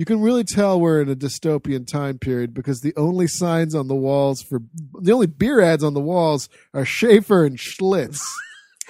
you 0.00 0.06
can 0.06 0.22
really 0.22 0.44
tell 0.44 0.80
we're 0.80 1.02
in 1.02 1.10
a 1.10 1.14
dystopian 1.14 1.86
time 1.86 2.18
period 2.18 2.54
because 2.54 2.80
the 2.80 2.94
only 2.96 3.26
signs 3.26 3.74
on 3.74 3.86
the 3.86 3.94
walls 3.94 4.40
for 4.40 4.62
the 4.98 5.12
only 5.12 5.26
beer 5.26 5.60
ads 5.60 5.84
on 5.84 5.92
the 5.92 6.00
walls 6.00 6.48
are 6.72 6.86
Schaefer 6.86 7.44
and 7.44 7.58
Schlitz. 7.58 8.18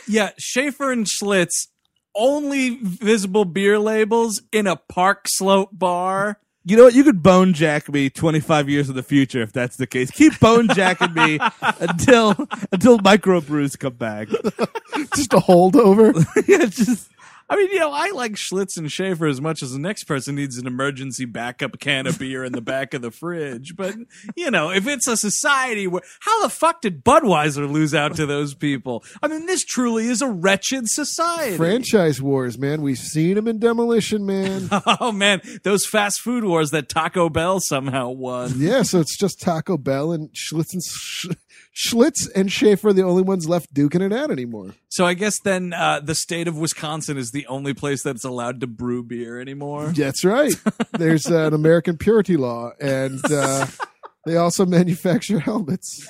Yeah, 0.08 0.30
Schaefer 0.38 0.92
and 0.92 1.04
Schlitz 1.04 1.66
only 2.14 2.78
visible 2.80 3.44
beer 3.44 3.78
labels 3.78 4.40
in 4.50 4.66
a 4.66 4.76
Park 4.76 5.26
Slope 5.26 5.70
bar. 5.72 6.38
You 6.64 6.76
know 6.76 6.84
what? 6.84 6.94
You 6.94 7.04
could 7.04 7.22
bone 7.22 7.52
jack 7.54 7.88
me 7.88 8.08
25 8.08 8.68
years 8.68 8.88
in 8.88 8.96
the 8.96 9.02
future 9.02 9.42
if 9.42 9.52
that's 9.52 9.76
the 9.76 9.86
case. 9.86 10.10
Keep 10.10 10.38
bone 10.40 10.68
jacking 10.68 11.12
me 11.12 11.38
until 11.62 12.30
until 12.72 12.98
microbrews 12.98 13.78
come 13.78 13.94
back. 13.94 14.28
Just 15.14 15.34
a 15.34 15.38
holdover. 15.38 16.14
yeah, 16.48 16.66
just 16.66 17.10
I 17.50 17.56
mean, 17.56 17.70
you 17.72 17.80
know, 17.80 17.90
I 17.92 18.10
like 18.12 18.34
Schlitz 18.34 18.76
and 18.76 18.90
Schaefer 18.90 19.26
as 19.26 19.40
much 19.40 19.60
as 19.60 19.72
the 19.72 19.78
next 19.80 20.04
person 20.04 20.36
needs 20.36 20.56
an 20.56 20.68
emergency 20.68 21.24
backup 21.24 21.80
can 21.80 22.06
of 22.06 22.16
beer 22.16 22.44
in 22.44 22.52
the 22.52 22.60
back 22.60 22.94
of 22.94 23.02
the 23.02 23.10
fridge. 23.10 23.74
But, 23.76 23.96
you 24.36 24.52
know, 24.52 24.70
if 24.70 24.86
it's 24.86 25.08
a 25.08 25.16
society 25.16 25.88
where, 25.88 26.02
how 26.20 26.42
the 26.42 26.48
fuck 26.48 26.80
did 26.80 27.04
Budweiser 27.04 27.68
lose 27.68 27.92
out 27.92 28.14
to 28.14 28.24
those 28.24 28.54
people? 28.54 29.02
I 29.20 29.26
mean, 29.26 29.46
this 29.46 29.64
truly 29.64 30.06
is 30.06 30.22
a 30.22 30.28
wretched 30.28 30.88
society. 30.88 31.56
Franchise 31.56 32.22
wars, 32.22 32.56
man. 32.56 32.82
We've 32.82 32.96
seen 32.96 33.34
them 33.34 33.48
in 33.48 33.58
Demolition 33.58 34.24
Man. 34.24 34.68
Oh 35.00 35.12
man, 35.12 35.40
those 35.62 35.86
fast 35.86 36.20
food 36.20 36.44
wars 36.44 36.70
that 36.72 36.88
Taco 36.88 37.28
Bell 37.28 37.60
somehow 37.60 38.10
won. 38.10 38.54
Yeah, 38.56 38.82
so 38.82 39.00
it's 39.00 39.16
just 39.16 39.40
Taco 39.40 39.76
Bell 39.76 40.12
and 40.12 40.30
Schlitz 40.30 40.72
and 40.72 40.82
Sch- 40.82 41.26
Schlitz 41.74 42.28
and 42.34 42.50
Schaefer 42.50 42.88
are 42.88 42.92
the 42.92 43.02
only 43.04 43.22
ones 43.22 43.48
left 43.48 43.72
duking 43.72 44.02
it 44.02 44.12
out 44.12 44.30
anymore. 44.30 44.74
So 44.88 45.06
I 45.06 45.14
guess 45.14 45.38
then 45.40 45.72
uh, 45.72 46.00
the 46.00 46.14
state 46.14 46.48
of 46.48 46.58
Wisconsin 46.58 47.16
is 47.16 47.30
the 47.30 47.46
only 47.46 47.74
place 47.74 48.02
that's 48.02 48.24
allowed 48.24 48.60
to 48.60 48.66
brew 48.66 49.02
beer 49.02 49.40
anymore. 49.40 49.92
That's 49.94 50.24
right. 50.24 50.52
There's 50.92 51.30
uh, 51.30 51.46
an 51.46 51.54
American 51.54 51.96
purity 51.96 52.36
law, 52.36 52.72
and 52.80 53.20
uh, 53.30 53.66
they 54.26 54.36
also 54.36 54.66
manufacture 54.66 55.38
helmets. 55.38 56.06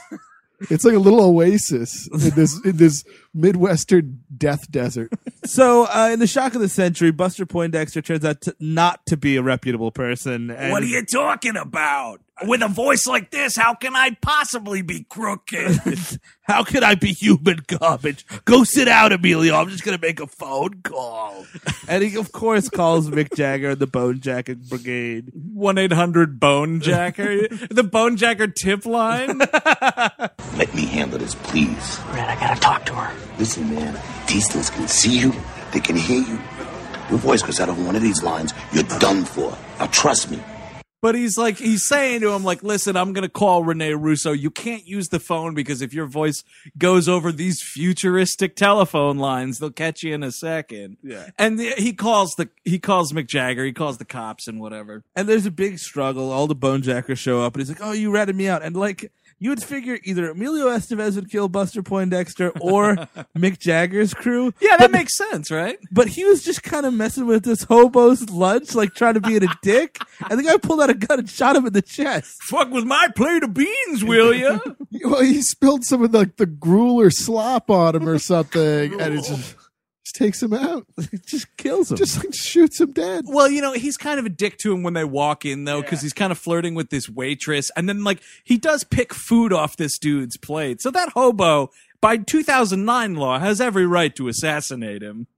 It's 0.68 0.84
like 0.84 0.94
a 0.94 0.98
little 0.98 1.22
oasis 1.22 2.06
in 2.12 2.30
this 2.30 2.61
in 2.64 2.76
this 2.76 3.02
midwestern 3.32 4.20
death 4.36 4.70
desert. 4.70 5.11
so 5.44 5.86
uh, 5.86 6.11
in 6.12 6.18
the 6.18 6.26
shock 6.26 6.54
of 6.54 6.61
the 6.61 6.68
century, 6.68 7.11
Buster 7.11 7.46
Poindexter 7.46 8.02
turns 8.02 8.24
out 8.24 8.42
to 8.42 8.54
not 8.61 9.04
to 9.06 9.16
be 9.16 9.36
a 9.36 9.42
reputable 9.42 9.90
person. 9.90 10.50
And 10.50 10.70
What 10.72 10.82
are 10.82 10.86
you 10.86 11.04
talking 11.04 11.56
about? 11.56 12.20
With 12.47 12.62
a 12.62 12.68
voice 12.68 13.07
like 13.07 13.30
this, 13.30 13.57
how 13.57 13.74
can 13.74 13.95
I 13.95 14.16
possibly 14.20 14.82
be 14.82 15.05
crooked? 15.09 15.80
How 16.51 16.64
can 16.64 16.82
I 16.82 16.97
be 16.97 17.12
human 17.12 17.61
garbage? 17.68 18.26
Go 18.45 18.64
sit 18.64 18.88
out, 18.88 19.12
Emilio. 19.12 19.55
I'm 19.55 19.68
just 19.68 19.84
gonna 19.84 20.01
make 20.03 20.18
a 20.18 20.26
phone 20.26 20.82
call. 20.82 21.47
and 21.86 22.03
he, 22.03 22.16
of 22.16 22.32
course, 22.32 22.68
calls 22.68 23.09
Mick 23.09 23.36
Jagger 23.36 23.70
and 23.70 23.78
the 23.78 23.86
Bone 23.86 24.18
Jacking 24.18 24.62
Brigade. 24.68 25.30
1 25.32 25.78
800 25.78 26.41
Bone 26.41 26.80
Jacker? 26.80 27.47
the 27.70 27.84
Bone 27.84 28.16
Jacker 28.16 28.49
tip 28.49 28.84
line? 28.84 29.38
Let 30.57 30.74
me 30.74 30.86
handle 30.86 31.20
this, 31.20 31.36
please. 31.36 32.01
Red, 32.09 32.28
I 32.28 32.34
gotta 32.34 32.61
talk 32.61 32.84
to 32.86 32.95
her. 32.95 33.16
Listen, 33.38 33.72
man, 33.72 33.97
these 34.26 34.51
things 34.51 34.70
can 34.70 34.88
see 34.88 35.20
you, 35.20 35.32
they 35.72 35.78
can 35.78 35.95
hear 35.95 36.20
you. 36.20 36.41
Your 37.11 37.18
voice 37.20 37.43
goes 37.43 37.61
out 37.61 37.68
of 37.68 37.84
one 37.86 37.95
of 37.95 38.03
these 38.03 38.24
lines, 38.24 38.53
you're 38.72 38.82
done 38.99 39.24
for. 39.24 39.57
Now 39.78 39.86
trust 39.86 40.32
me. 40.32 40.43
But 41.03 41.14
he's 41.14 41.38
like, 41.38 41.57
he's 41.57 41.86
saying 41.86 42.20
to 42.20 42.32
him, 42.32 42.44
like, 42.44 42.62
listen, 42.62 42.96
I'm 42.96 43.12
going 43.12 43.22
to 43.22 43.30
call 43.30 43.64
Rene 43.64 43.94
Russo. 43.94 44.32
You 44.32 44.51
can't 44.51 44.86
use 44.86 45.09
the 45.09 45.20
phone 45.20 45.55
because 45.55 45.80
if 45.80 45.94
your 45.94 46.07
voice 46.07 46.44
goes 46.76 47.09
over 47.09 47.32
these 47.32 47.62
futuristic 47.62 48.57
telephone 48.57 49.18
lines, 49.18 49.59
they'll 49.59 49.70
catch 49.70 50.03
you 50.03 50.14
in 50.14 50.22
a 50.22 50.32
second. 50.32 50.98
Yeah. 51.03 51.30
And 51.38 51.59
the, 51.59 51.70
he 51.78 51.92
calls 51.92 52.34
the, 52.36 52.51
he 52.64 52.78
calls 52.78 53.12
Mick 53.12 53.28
Jagger, 53.28 53.64
he 53.64 53.72
calls 53.72 53.98
the 53.98 54.05
cops 54.05 54.46
and 54.46 54.61
whatever. 54.61 55.05
And 55.16 55.28
there's 55.28 55.46
a 55.46 55.51
big 55.51 55.78
struggle. 55.78 56.30
All 56.30 56.46
the 56.46 56.55
Bone 56.55 56.82
Jackers 56.82 57.18
show 57.18 57.42
up, 57.42 57.55
and 57.55 57.61
he's 57.61 57.68
like, 57.68 57.82
"Oh, 57.82 57.92
you 57.92 58.11
ratted 58.11 58.36
me 58.36 58.48
out." 58.48 58.62
And 58.62 58.76
like, 58.76 59.11
you 59.38 59.48
would 59.48 59.62
figure 59.62 59.98
either 60.05 60.30
Emilio 60.30 60.66
Estevez 60.66 61.16
would 61.16 61.30
kill 61.30 61.48
Buster 61.48 61.82
Poindexter 61.82 62.51
or 62.61 62.94
Mick 63.36 63.59
Jagger's 63.59 64.12
crew. 64.12 64.53
Yeah, 64.61 64.76
that 64.76 64.90
makes 64.90 65.16
sense, 65.16 65.51
right? 65.51 65.78
But 65.90 66.09
he 66.09 66.24
was 66.24 66.44
just 66.44 66.62
kind 66.62 66.84
of 66.84 66.92
messing 66.92 67.26
with 67.26 67.44
this 67.44 67.62
hobo's 67.64 68.28
lunch, 68.28 68.74
like 68.74 68.94
trying 68.94 69.14
to 69.14 69.20
be 69.20 69.36
in 69.36 69.44
a 69.44 69.59
dick. 69.62 69.98
And 70.28 70.38
the 70.38 70.42
guy 70.42 70.59
pulled 70.59 70.82
out 70.82 70.89
a 70.91 70.95
gun 70.95 71.20
and 71.20 71.30
shot 71.30 71.57
him 71.57 71.66
in 71.66 71.72
the 71.72 71.82
chest. 71.82 72.43
Fuck 72.43 72.70
with 72.70 72.84
my 72.84 73.09
plate 73.14 73.43
of 73.43 73.55
beans, 73.55 74.05
will 74.05 74.34
you? 74.34 74.61
Well, 75.05 75.22
he 75.22 75.41
spilled 75.41 75.84
some 75.84 76.03
of 76.03 76.11
the, 76.11 76.30
the 76.36 76.47
gruel 76.47 77.01
or 77.01 77.11
slop 77.11 77.70
on 77.70 77.95
him 77.95 78.09
or 78.09 78.18
something, 78.18 79.01
and 79.01 79.14
it 79.14 79.24
just, 79.24 79.57
just 80.05 80.16
takes 80.16 80.43
him 80.43 80.53
out. 80.53 80.84
It 80.99 81.24
just 81.26 81.57
kills 81.57 81.93
him. 81.93 81.97
Just 81.97 82.18
like 82.18 82.34
shoots 82.34 82.80
him 82.80 82.93
dead. 82.93 83.24
Well, 83.28 83.49
you 83.49 83.62
know, 83.62 83.72
he's 83.72 83.97
kind 83.97 84.18
of 84.18 84.26
a 84.26 84.28
dick 84.28 84.59
to 84.59 84.72
him 84.72 84.82
when 84.82 84.95
they 84.95 85.05
walk 85.05 85.45
in, 85.45 85.64
though, 85.64 85.80
because 85.80 86.03
he's 86.03 86.12
kind 86.12 86.32
of 86.32 86.38
flirting 86.38 86.74
with 86.74 86.91
this 86.91 87.09
waitress. 87.09 87.70
And 87.76 87.88
then, 87.88 88.03
like, 88.03 88.20
he 88.43 88.59
does 88.59 88.82
pick 88.82 89.14
food 89.14 89.53
off 89.53 89.76
this 89.76 89.97
dude's 89.97 90.36
plate. 90.36 90.82
So 90.82 90.91
that 90.91 91.11
hobo, 91.11 91.70
by 92.01 92.16
2009 92.16 93.14
law, 93.14 93.38
has 93.38 93.61
every 93.61 93.86
right 93.86 94.14
to 94.16 94.26
assassinate 94.26 95.03
him. 95.03 95.28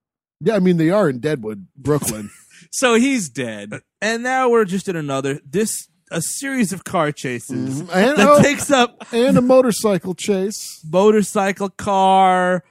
Yeah, 0.40 0.56
I 0.56 0.58
mean 0.58 0.76
they 0.76 0.90
are 0.90 1.08
in 1.08 1.20
Deadwood, 1.20 1.68
Brooklyn. 1.76 2.30
So 2.72 2.94
he's 2.94 3.28
dead. 3.28 3.74
Uh, 3.74 3.78
and 4.00 4.22
now 4.22 4.48
we're 4.48 4.64
just 4.64 4.88
in 4.88 4.96
another 4.96 5.40
this 5.48 5.88
a 6.10 6.20
series 6.20 6.72
of 6.72 6.84
car 6.84 7.10
chases 7.10 7.82
mm-hmm. 7.82 7.90
And, 7.90 8.18
that 8.18 8.28
oh, 8.28 8.42
takes 8.42 8.70
up 8.70 9.06
and 9.12 9.38
a 9.38 9.40
motorcycle 9.40 10.14
chase. 10.14 10.84
motorcycle, 10.90 11.70
car. 11.70 12.64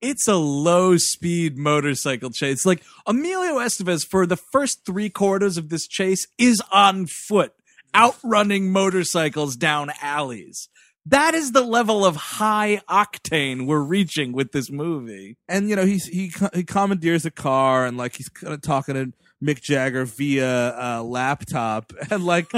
It's 0.00 0.26
a 0.26 0.36
low 0.36 0.96
speed 0.96 1.58
motorcycle 1.58 2.30
chase. 2.30 2.64
Like, 2.64 2.82
Emilio 3.06 3.58
Estevez, 3.58 4.04
for 4.04 4.26
the 4.26 4.36
first 4.36 4.86
three 4.86 5.10
quarters 5.10 5.58
of 5.58 5.68
this 5.68 5.86
chase, 5.86 6.26
is 6.38 6.62
on 6.72 7.06
foot, 7.06 7.52
outrunning 7.94 8.72
motorcycles 8.72 9.56
down 9.56 9.92
alleys. 10.00 10.68
That 11.06 11.34
is 11.34 11.52
the 11.52 11.60
level 11.60 12.04
of 12.04 12.16
high 12.16 12.80
octane 12.88 13.66
we're 13.66 13.80
reaching 13.80 14.32
with 14.32 14.52
this 14.52 14.70
movie. 14.70 15.36
and 15.48 15.68
you 15.68 15.76
know 15.76 15.84
he's 15.84 16.06
he 16.06 16.32
he 16.54 16.62
commandeers 16.62 17.24
a 17.24 17.30
car 17.30 17.86
and 17.86 17.96
like 17.96 18.16
he's 18.16 18.28
kind 18.28 18.54
of 18.54 18.62
talking 18.62 18.94
to 18.94 19.12
Mick 19.42 19.62
Jagger 19.62 20.04
via 20.04 20.76
uh, 20.78 21.02
laptop, 21.02 21.92
and 22.10 22.24
like 22.24 22.50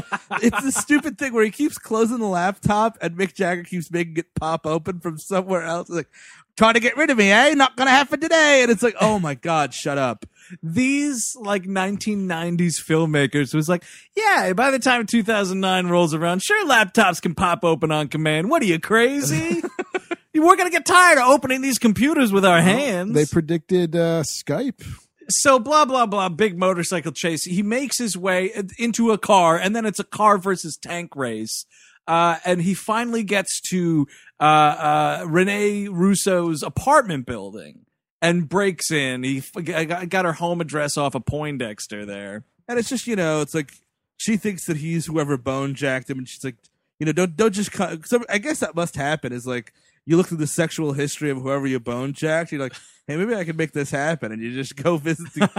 it's 0.42 0.62
the 0.62 0.72
stupid 0.72 1.18
thing 1.18 1.32
where 1.32 1.44
he 1.44 1.50
keeps 1.50 1.78
closing 1.78 2.18
the 2.18 2.26
laptop, 2.26 2.98
and 3.00 3.16
Mick 3.16 3.34
Jagger 3.34 3.62
keeps 3.62 3.90
making 3.90 4.16
it 4.16 4.34
pop 4.34 4.66
open 4.66 5.00
from 5.00 5.18
somewhere 5.18 5.62
else. 5.62 5.88
Like, 5.88 6.08
trying 6.56 6.74
to 6.74 6.80
get 6.80 6.96
rid 6.96 7.10
of 7.10 7.18
me, 7.18 7.30
eh? 7.30 7.54
Not 7.54 7.76
gonna 7.76 7.90
happen 7.90 8.20
today. 8.20 8.62
And 8.62 8.70
it's 8.70 8.82
like, 8.82 8.96
oh 9.00 9.18
my 9.18 9.34
god, 9.34 9.74
shut 9.74 9.98
up. 9.98 10.26
These 10.62 11.36
like 11.38 11.64
1990s 11.64 12.82
filmmakers 12.82 13.54
was 13.54 13.68
like, 13.68 13.84
yeah, 14.16 14.52
by 14.52 14.70
the 14.70 14.78
time 14.78 15.06
2009 15.06 15.86
rolls 15.86 16.14
around, 16.14 16.42
sure, 16.42 16.66
laptops 16.66 17.22
can 17.22 17.34
pop 17.34 17.64
open 17.64 17.90
on 17.90 18.08
command. 18.08 18.50
What 18.50 18.62
are 18.62 18.66
you 18.66 18.78
crazy? 18.78 19.62
We're 20.34 20.56
gonna 20.56 20.70
get 20.70 20.86
tired 20.86 21.18
of 21.18 21.28
opening 21.28 21.60
these 21.60 21.78
computers 21.78 22.32
with 22.32 22.44
our 22.44 22.60
hands. 22.60 23.14
They 23.14 23.26
predicted 23.26 23.94
uh, 23.94 24.22
Skype. 24.22 24.82
So 25.28 25.58
blah 25.58 25.84
blah 25.84 26.06
blah 26.06 26.28
big 26.28 26.58
motorcycle 26.58 27.12
chase 27.12 27.44
he 27.44 27.62
makes 27.62 27.98
his 27.98 28.16
way 28.16 28.50
into 28.78 29.10
a 29.10 29.18
car 29.18 29.56
and 29.56 29.74
then 29.74 29.86
it's 29.86 29.98
a 30.00 30.04
car 30.04 30.38
versus 30.38 30.76
tank 30.76 31.14
race 31.16 31.66
uh, 32.06 32.38
and 32.44 32.62
he 32.62 32.74
finally 32.74 33.22
gets 33.22 33.60
to 33.60 34.06
uh, 34.40 34.42
uh, 34.42 35.24
Rene 35.26 35.88
Russo's 35.88 36.62
apartment 36.62 37.26
building 37.26 37.86
and 38.20 38.48
breaks 38.48 38.90
in. 38.90 39.22
He 39.22 39.38
f- 39.38 40.08
got 40.08 40.24
her 40.24 40.32
home 40.32 40.60
address 40.60 40.96
off 40.96 41.14
of 41.14 41.24
Poindexter 41.24 42.04
there. 42.04 42.44
And 42.68 42.78
it's 42.78 42.88
just, 42.88 43.06
you 43.06 43.16
know, 43.16 43.40
it's 43.40 43.54
like 43.54 43.72
she 44.16 44.36
thinks 44.36 44.66
that 44.66 44.78
he's 44.78 45.06
whoever 45.06 45.36
bone 45.36 45.74
jacked 45.74 46.08
him, 46.10 46.18
and 46.18 46.28
she's 46.28 46.44
like, 46.44 46.56
you 46.98 47.06
know, 47.06 47.12
don't 47.12 47.36
don't 47.36 47.52
just. 47.52 47.72
Cut. 47.72 48.06
So 48.06 48.24
I 48.28 48.38
guess 48.38 48.60
that 48.60 48.76
must 48.76 48.94
happen. 48.94 49.32
Is 49.32 49.46
like 49.46 49.72
you 50.06 50.16
look 50.16 50.28
through 50.28 50.38
the 50.38 50.46
sexual 50.46 50.92
history 50.92 51.30
of 51.30 51.38
whoever 51.38 51.66
you 51.66 51.80
bone 51.80 52.12
jacked. 52.12 52.52
You're 52.52 52.60
like, 52.60 52.74
hey, 53.06 53.16
maybe 53.16 53.34
I 53.34 53.44
can 53.44 53.56
make 53.56 53.72
this 53.72 53.90
happen, 53.90 54.32
and 54.32 54.42
you 54.42 54.52
just 54.52 54.76
go 54.76 54.96
visit. 54.98 55.32
The, 55.34 55.50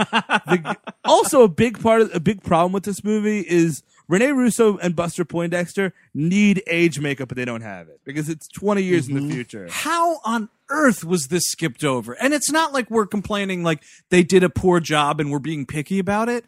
the, 0.46 0.76
also, 1.04 1.42
a 1.42 1.48
big 1.48 1.80
part 1.80 2.02
of 2.02 2.14
a 2.14 2.20
big 2.20 2.42
problem 2.42 2.72
with 2.72 2.84
this 2.84 3.04
movie 3.04 3.40
is 3.40 3.82
Rene 4.08 4.32
Russo 4.32 4.76
and 4.78 4.94
Buster 4.94 5.24
Poindexter 5.24 5.92
need 6.12 6.62
age 6.66 7.00
makeup, 7.00 7.28
but 7.28 7.36
they 7.36 7.44
don't 7.44 7.62
have 7.62 7.88
it 7.88 8.00
because 8.04 8.28
it's 8.28 8.48
20 8.48 8.82
years 8.82 9.08
in 9.08 9.14
the 9.14 9.20
mm-hmm. 9.20 9.30
future. 9.30 9.68
How 9.70 10.20
on 10.24 10.50
earth 10.68 11.04
was 11.04 11.28
this 11.28 11.44
skipped 11.44 11.84
over? 11.84 12.12
And 12.12 12.34
it's 12.34 12.50
not 12.50 12.72
like 12.72 12.90
we're 12.90 13.06
complaining 13.06 13.62
like 13.62 13.82
they 14.10 14.22
did 14.22 14.42
a 14.42 14.50
poor 14.50 14.80
job 14.80 15.20
and 15.20 15.30
we're 15.30 15.38
being 15.38 15.64
picky 15.64 15.98
about 15.98 16.28
it. 16.28 16.44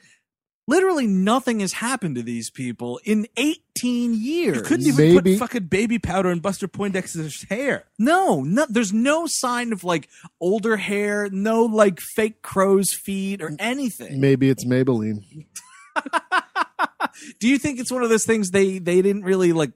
Literally 0.68 1.06
nothing 1.06 1.60
has 1.60 1.74
happened 1.74 2.16
to 2.16 2.22
these 2.22 2.50
people 2.50 2.98
in 3.04 3.28
18 3.36 4.14
years. 4.14 4.56
You 4.56 4.62
couldn't 4.62 4.86
even 4.86 5.14
Maybe- 5.14 5.32
put 5.34 5.38
fucking 5.38 5.66
baby 5.66 5.98
powder 6.00 6.28
in 6.30 6.40
Buster 6.40 6.66
Poindexter's 6.66 7.44
hair. 7.44 7.84
No, 8.00 8.42
no, 8.42 8.66
there's 8.68 8.92
no 8.92 9.26
sign 9.28 9.72
of 9.72 9.84
like 9.84 10.08
older 10.40 10.76
hair, 10.76 11.28
no 11.30 11.62
like 11.64 12.00
fake 12.00 12.42
crow's 12.42 12.92
feet 12.92 13.40
or 13.42 13.54
anything. 13.60 14.20
Maybe 14.20 14.48
it's 14.48 14.64
Maybelline. 14.64 15.22
Do 17.40 17.48
you 17.48 17.58
think 17.58 17.78
it's 17.80 17.90
one 17.92 18.02
of 18.02 18.10
those 18.10 18.24
things 18.26 18.50
they 18.50 18.78
they 18.78 19.00
didn't 19.02 19.22
really 19.22 19.52
like? 19.52 19.70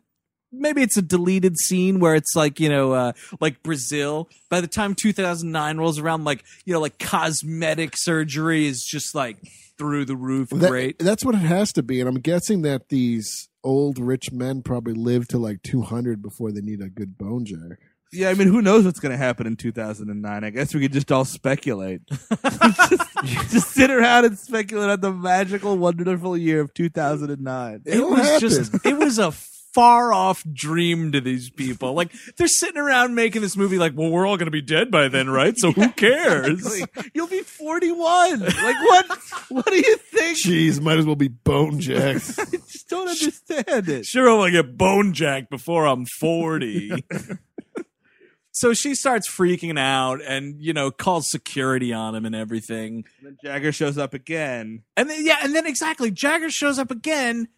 Maybe 0.53 0.83
it's 0.83 0.97
a 0.97 1.03
deleted 1.03 1.57
scene 1.59 2.01
where 2.01 2.15
it's 2.15 2.35
like 2.35 2.59
you 2.61 2.69
know, 2.69 2.93
uh, 2.93 3.13
like 3.41 3.63
Brazil. 3.63 4.29
By 4.49 4.61
the 4.61 4.67
time 4.67 4.95
2009 4.95 5.79
rolls 5.79 5.99
around, 5.99 6.25
like 6.25 6.45
you 6.65 6.73
know, 6.73 6.81
like 6.81 6.99
cosmetic 6.99 7.97
surgery 7.97 8.67
is 8.67 8.83
just 8.83 9.15
like 9.15 9.39
through 9.79 10.05
the 10.05 10.17
roof. 10.17 10.51
That- 10.51 10.69
Great. 10.71 10.99
That's 10.99 11.25
what 11.25 11.35
it 11.35 11.39
has 11.39 11.73
to 11.75 11.83
be. 11.83 12.01
And 12.01 12.09
I'm 12.09 12.21
guessing 12.21 12.63
that 12.63 12.89
these 12.89 13.49
old 13.63 13.99
rich 13.99 14.33
men 14.33 14.63
probably 14.63 14.95
live 14.95 15.29
to 15.29 15.39
like 15.39 15.63
200 15.63 16.23
before 16.23 16.53
they 16.53 16.61
need 16.61 16.81
a 16.81 16.89
good 16.89 17.17
bone 17.17 17.45
jack. 17.45 17.79
Yeah, 18.13 18.31
I 18.31 18.35
mean, 18.35 18.49
who 18.49 18.61
knows 18.61 18.85
what's 18.85 18.99
going 18.99 19.13
to 19.13 19.17
happen 19.17 19.47
in 19.47 19.55
2009? 19.55 20.43
I 20.45 20.51
guess 20.51 20.75
we 20.75 20.81
could 20.81 20.93
just 20.93 21.13
all 21.13 21.25
speculate. 21.25 22.01
just, 22.09 23.09
just 23.51 23.71
sit 23.71 23.89
around 23.89 24.25
and 24.25 24.37
speculate 24.37 24.91
on 24.91 25.01
the 25.01 25.13
magical, 25.13 25.79
wonderful 25.79 26.37
year 26.37 26.61
of 26.61 26.75
2009. 26.75 27.83
it 27.87 28.01
was 28.05 28.41
just 28.41 28.85
it 28.85 28.99
was 28.99 29.19
a 29.21 29.33
far 29.73 30.13
off 30.13 30.45
dream 30.53 31.13
to 31.13 31.21
these 31.21 31.51
people. 31.51 31.95
Like 31.95 32.13
they're 32.37 32.49
sitting 32.49 32.81
around 32.81 33.15
making 33.15 33.43
this 33.43 33.57
movie. 33.57 33.79
Like, 33.79 33.93
well, 33.95 34.11
we're 34.11 34.27
all 34.27 34.37
gonna 34.37 34.51
be 34.51 34.63
dead 34.63 34.91
by 34.91 35.09
then, 35.09 35.31
right? 35.31 35.57
So 35.57 35.73
who 35.73 35.89
cares? 35.93 36.67
Exactly. 36.67 37.11
You'll 37.15 37.29
be 37.29 37.43
41. 37.43 38.41
Like, 38.41 38.55
what? 38.57 39.19
What 39.49 39.67
do 39.67 39.77
you 39.77 39.97
think? 39.97 40.39
Jeez, 40.39 40.81
might 40.81 40.99
as 40.99 41.07
well 41.07 41.17
be 41.17 41.29
bone 41.29 41.81
jacked. 41.81 42.35
I 42.39 42.45
just 42.45 42.89
don't 42.89 43.09
understand 43.09 43.89
it. 43.89 44.07
Sure, 44.07 44.29
I'm 44.31 44.39
gonna 44.39 44.51
get 44.53 44.77
bone 44.77 45.13
jacked 45.13 45.51
before 45.51 45.87
I'm 45.87 46.07
40. 46.07 46.93
so 48.53 48.75
she 48.75 48.95
starts 48.95 49.31
freaking 49.31 49.79
out 49.79 50.21
and, 50.23 50.61
you 50.61 50.73
know, 50.73 50.91
calls 50.91 51.31
security 51.31 51.93
on 51.93 52.15
him 52.15 52.25
and 52.25 52.35
everything. 52.35 53.05
And 53.19 53.27
then 53.27 53.37
Jagger 53.45 53.73
shows 53.73 53.99
up 53.99 54.15
again. 54.15 54.83
And 54.97 55.09
then, 55.09 55.25
yeah, 55.25 55.39
and 55.43 55.55
then 55.55 55.67
exactly, 55.67 56.11
Jagger 56.11 56.51
shows 56.51 56.79
up 56.79 56.91
again 56.91 57.49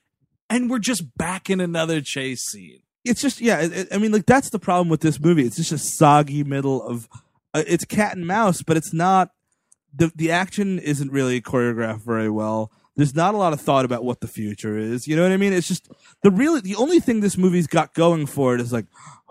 and 0.53 0.71
we're 0.71 0.79
just 0.79 1.17
back 1.17 1.49
in 1.49 1.61
another 1.61 2.01
chase 2.01 2.45
scene. 2.45 2.81
It's 3.05 3.21
just, 3.21 3.41
yeah, 3.41 3.61
it, 3.63 3.89
I 3.91 3.99
mean, 3.99 4.13
like, 4.13 4.27
that's 4.27 4.51
the 4.51 4.59
problem 4.59 4.89
with 4.89 5.01
this 5.01 5.19
movie. 5.19 5.45
It's 5.45 5.57
just 5.57 5.73
a 5.73 5.79
soggy 5.79 6.45
middle 6.45 6.87
of, 6.87 7.09
uh, 7.55 7.65
it's 7.67 7.85
cat 7.85 8.17
and 8.17 8.27
mouse, 8.27 8.63
but 8.63 8.77
it's 8.77 8.93
not, 8.93 9.31
the, 9.95 10.13
the 10.15 10.31
action 10.31 10.79
isn't 10.79 11.11
really 11.11 11.41
choreographed 11.41 12.05
very 12.05 12.31
well. 12.31 12.71
There's 12.95 13.15
not 13.15 13.35
a 13.35 13.39
lot 13.39 13.55
of 13.55 13.61
thought 13.61 13.87
about 13.87 14.05
what 14.05 14.21
the 14.21 14.29
future 14.29 14.77
is. 14.77 15.09
You 15.09 15.17
know 15.17 15.23
what 15.23 15.33
I 15.33 15.39
mean? 15.39 15.55
It's 15.55 15.67
just 15.67 15.89
the 16.23 16.31
really 16.31 16.61
the 16.61 16.77
only 16.77 17.01
thing 17.01 17.21
this 17.21 17.39
movie's 17.39 17.67
got 17.67 17.95
going 17.95 18.27
for 18.27 18.55
it 18.55 18.61
is 18.61 18.71
like 18.73 18.85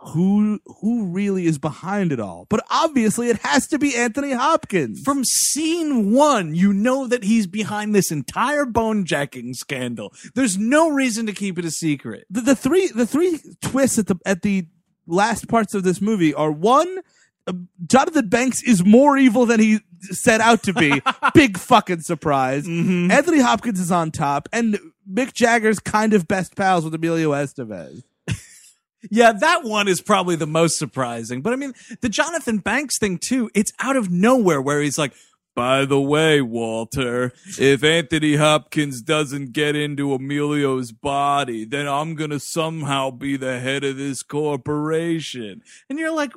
who 0.04 0.60
who 0.82 1.06
really 1.06 1.46
is 1.46 1.58
behind 1.60 2.12
it 2.12 2.20
all. 2.20 2.48
But 2.50 2.64
obviously, 2.72 3.30
it 3.30 3.38
has 3.40 3.68
to 3.68 3.78
be 3.80 3.96
Anthony 3.96 4.32
Hopkins. 4.32 5.02
From 5.04 5.24
scene 5.24 6.12
one, 6.12 6.56
you 6.56 6.74
know 6.74 7.08
that 7.08 7.24
he's 7.24 7.48
behind 7.48 7.94
this 7.94 8.12
entire 8.12 8.66
bone 8.66 9.06
jacking 9.06 9.54
scandal. 9.54 10.14
There's 10.34 10.58
no 10.58 10.90
reason 10.90 11.26
to 11.28 11.34
keep 11.34 11.60
it 11.60 11.66
a 11.66 11.72
secret. 11.72 12.26
the, 12.30 12.42
the 12.42 12.56
three 12.56 12.88
the 12.88 13.06
three 13.06 13.40
twists 13.62 14.00
at 14.00 14.08
the 14.08 14.16
at 14.26 14.42
the 14.42 14.66
last 15.08 15.48
parts 15.48 15.74
of 15.74 15.84
this 15.84 16.02
movie 16.02 16.34
are 16.34 16.52
one. 16.52 17.00
uh, 17.48 17.54
Jonathan 17.86 18.28
Banks 18.30 18.64
is 18.64 18.84
more 18.86 19.18
evil 19.18 19.46
than 19.46 19.60
he 19.60 19.80
set 20.02 20.42
out 20.42 20.64
to 20.64 20.74
be. 20.74 21.02
Big 21.34 21.58
fucking 21.58 22.02
surprise. 22.02 22.68
Anthony 22.68 23.40
Hopkins 23.40 23.80
is 23.80 23.92
on 23.92 24.12
top, 24.12 24.50
and 24.52 24.80
Mick 25.12 25.34
Jagger's 25.34 25.80
kind 25.80 26.14
of 26.14 26.28
best 26.28 26.56
pals 26.56 26.84
with 26.86 26.94
Emilio 26.96 27.32
Estevez. 27.32 28.04
Yeah, 29.10 29.32
that 29.32 29.64
one 29.64 29.88
is 29.88 30.02
probably 30.02 30.36
the 30.36 30.48
most 30.48 30.78
surprising. 30.78 31.42
But 31.42 31.54
I 31.54 31.56
mean, 31.56 31.74
the 32.02 32.10
Jonathan 32.10 32.60
Banks 32.60 32.98
thing 32.98 33.18
too, 33.18 33.50
it's 33.56 33.74
out 33.80 33.96
of 33.96 34.12
nowhere 34.12 34.62
where 34.62 34.82
he's 34.82 34.98
like, 34.98 35.14
by 35.56 35.86
the 35.86 36.00
way, 36.00 36.42
Walter, 36.42 37.34
if 37.60 37.84
Anthony 37.84 38.38
Hopkins 38.38 39.02
doesn't 39.02 39.52
get 39.52 39.76
into 39.76 40.14
Emilio's 40.14 40.92
body, 40.94 41.66
then 41.66 41.88
I'm 41.88 42.16
going 42.16 42.30
to 42.30 42.40
somehow 42.40 43.12
be 43.12 43.36
the 43.36 43.60
head 43.60 43.84
of 43.84 43.98
this 43.98 44.24
corporation. 44.24 45.62
And 45.90 46.00
you're 46.00 46.16
like, 46.16 46.32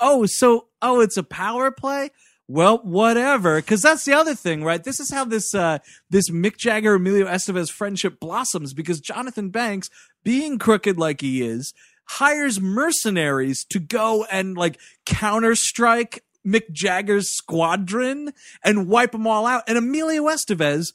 oh, 0.00 0.26
so, 0.26 0.68
oh, 0.82 1.00
it's 1.00 1.16
a 1.16 1.22
power 1.22 1.70
play? 1.70 2.10
Well, 2.46 2.78
whatever. 2.78 3.60
Cause 3.60 3.82
that's 3.82 4.04
the 4.04 4.14
other 4.14 4.34
thing, 4.34 4.64
right? 4.64 4.82
This 4.82 5.00
is 5.00 5.10
how 5.10 5.24
this, 5.24 5.54
uh, 5.54 5.78
this 6.08 6.30
Mick 6.30 6.56
Jagger 6.56 6.94
Emilio 6.94 7.26
Estevez 7.26 7.70
friendship 7.70 8.18
blossoms 8.20 8.72
because 8.72 9.00
Jonathan 9.00 9.50
Banks, 9.50 9.90
being 10.24 10.58
crooked 10.58 10.98
like 10.98 11.20
he 11.20 11.42
is, 11.42 11.72
hires 12.08 12.60
mercenaries 12.60 13.64
to 13.66 13.78
go 13.78 14.24
and 14.30 14.56
like 14.56 14.78
counter 15.06 15.54
strike 15.54 16.24
Mick 16.46 16.70
Jagger's 16.72 17.28
squadron 17.36 18.32
and 18.64 18.88
wipe 18.88 19.12
them 19.12 19.26
all 19.26 19.46
out. 19.46 19.64
And 19.68 19.76
Emilio 19.76 20.24
Estevez, 20.24 20.92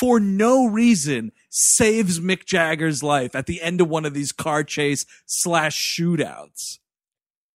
for 0.00 0.18
no 0.18 0.66
reason, 0.66 1.30
saves 1.50 2.18
Mick 2.18 2.44
Jagger's 2.44 3.02
life 3.02 3.34
at 3.34 3.46
the 3.46 3.62
end 3.62 3.80
of 3.80 3.88
one 3.88 4.04
of 4.04 4.14
these 4.14 4.32
car 4.32 4.64
chase 4.64 5.06
slash 5.26 5.96
shootouts. 5.98 6.78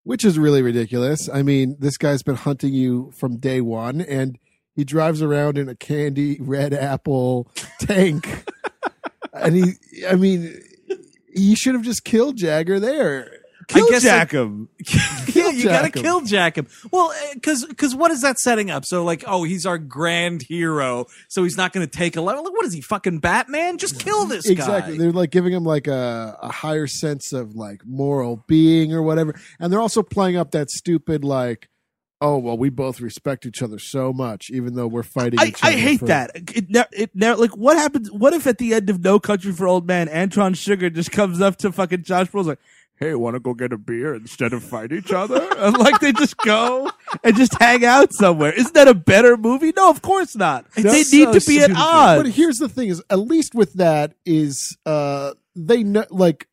which 0.04 0.26
is 0.26 0.40
really 0.40 0.62
ridiculous. 0.62 1.30
I 1.30 1.44
mean, 1.44 1.76
this 1.80 1.98
guy's 1.98 2.24
been 2.24 2.36
hunting 2.36 2.74
you 2.74 3.12
from 3.20 3.38
day 3.38 3.62
one, 3.62 4.02
and 4.02 4.40
he 4.74 4.84
drives 4.84 5.22
around 5.22 5.58
in 5.58 5.70
a 5.70 5.76
candy 5.76 6.38
red 6.40 6.74
apple 6.74 7.52
tank. 7.80 8.46
and 9.34 9.56
he, 9.56 9.74
I 10.10 10.16
mean, 10.16 10.60
he 11.34 11.56
should 11.56 11.76
have 11.76 11.84
just 11.84 12.04
killed 12.04 12.38
Jagger 12.38 12.80
there. 12.80 13.42
Kill 13.68 13.90
guess, 13.90 14.04
Jack 14.04 14.32
him. 14.32 14.70
yeah, 15.34 15.50
you 15.50 15.64
gotta 15.66 15.86
him. 15.88 15.92
kill 15.92 16.22
Jack 16.22 16.58
him. 16.58 16.68
Well, 16.92 17.12
uh, 17.12 17.34
because 17.34 17.66
because 17.66 17.96
what 17.96 18.12
is 18.12 18.22
that 18.22 18.40
setting 18.40 18.70
up? 18.70 18.86
So 18.86 19.04
like, 19.04 19.24
oh, 19.28 19.44
he's 19.44 19.66
our 19.66 19.78
grand 19.78 20.42
hero, 20.42 21.06
so 21.28 21.44
he's 21.44 21.58
not 21.58 21.72
to 21.86 21.92
take 21.92 22.16
a 22.16 22.22
level. 22.22 22.44
Like, 22.44 22.54
what 22.54 22.66
is 22.66 22.74
he, 22.74 22.82
fucking 22.82 23.20
Batman? 23.20 23.78
Just 23.78 24.00
kill 24.00 24.26
this 24.26 24.50
exactly. 24.50 24.98
guy. 24.98 25.04
They're 25.04 25.12
like 25.12 25.32
giving 25.32 25.54
him 25.54 25.64
like 25.64 25.88
a, 25.88 26.38
a 26.42 26.52
higher 26.52 26.88
sense 26.88 27.34
of 27.34 27.56
like 27.56 27.86
moral 27.86 28.44
being 28.48 28.94
or 28.94 29.02
whatever. 29.02 29.40
And 29.60 29.72
they're 29.72 29.82
also 29.82 30.04
playing 30.04 30.38
up 30.38 30.52
that 30.52 30.70
stupid 30.70 31.24
like, 31.24 31.70
oh 32.22 32.38
well, 32.38 32.58
we 32.58 32.70
both 32.70 33.02
respect 33.02 33.46
each 33.46 33.62
other 33.62 33.80
so 33.80 34.14
much, 34.14 34.50
even 34.50 34.76
though 34.76 34.88
we're 34.88 35.04
fighting. 35.04 35.40
I, 35.40 35.52
I 35.62 35.72
hate 35.72 36.00
for- 36.00 36.06
that. 36.06 36.32
It, 36.36 36.70
ne- 36.70 36.86
it 36.94 37.12
like 37.16 37.58
what 37.58 37.76
happens. 37.78 38.12
What 38.12 38.34
if 38.34 38.48
at 38.48 38.60
the 38.60 38.74
end 38.74 38.90
of 38.90 39.04
No 39.04 39.20
Country 39.20 39.52
for 39.52 39.68
Old 39.68 39.86
Men, 39.88 40.08
Anton 40.08 40.54
Chigurh 40.54 40.94
just 40.94 41.12
comes 41.12 41.42
up 41.42 41.58
to 41.58 41.72
fucking 41.72 42.04
Josh 42.04 42.28
Brolin's 42.28 42.48
like, 42.48 42.60
hey, 42.96 43.16
want 43.16 43.34
to 43.36 43.40
go 43.40 43.54
get 43.54 43.74
a 43.74 43.78
beer 43.78 44.14
instead 44.14 44.54
of 44.54 44.64
fight 44.64 44.92
each 44.92 45.12
other? 45.12 45.48
And 45.62 45.78
like 45.78 46.00
they 46.00 46.12
just 46.12 46.38
go 46.38 46.90
and 47.24 47.36
just 47.36 47.60
hang 47.60 47.86
out 47.86 48.14
somewhere. 48.14 48.52
Isn't 48.52 48.74
that 48.74 48.88
a 48.88 48.96
better 48.96 49.38
movie? 49.38 49.74
No, 49.76 49.90
of 49.90 50.02
course 50.02 50.36
not. 50.36 50.72
they 50.72 50.84
need 50.84 51.06
so 51.06 51.34
to 51.34 51.46
be 51.46 51.60
at 51.60 51.72
odds. 51.76 52.24
But 52.24 52.32
here's 52.32 52.58
the 52.58 52.70
thing: 52.70 52.90
is 52.90 53.04
at 53.12 53.20
least 53.20 53.54
with 53.54 53.74
that 53.74 54.14
is 54.26 54.76
uh 54.86 55.34
they 55.56 55.84
know 55.84 56.06
like 56.10 56.48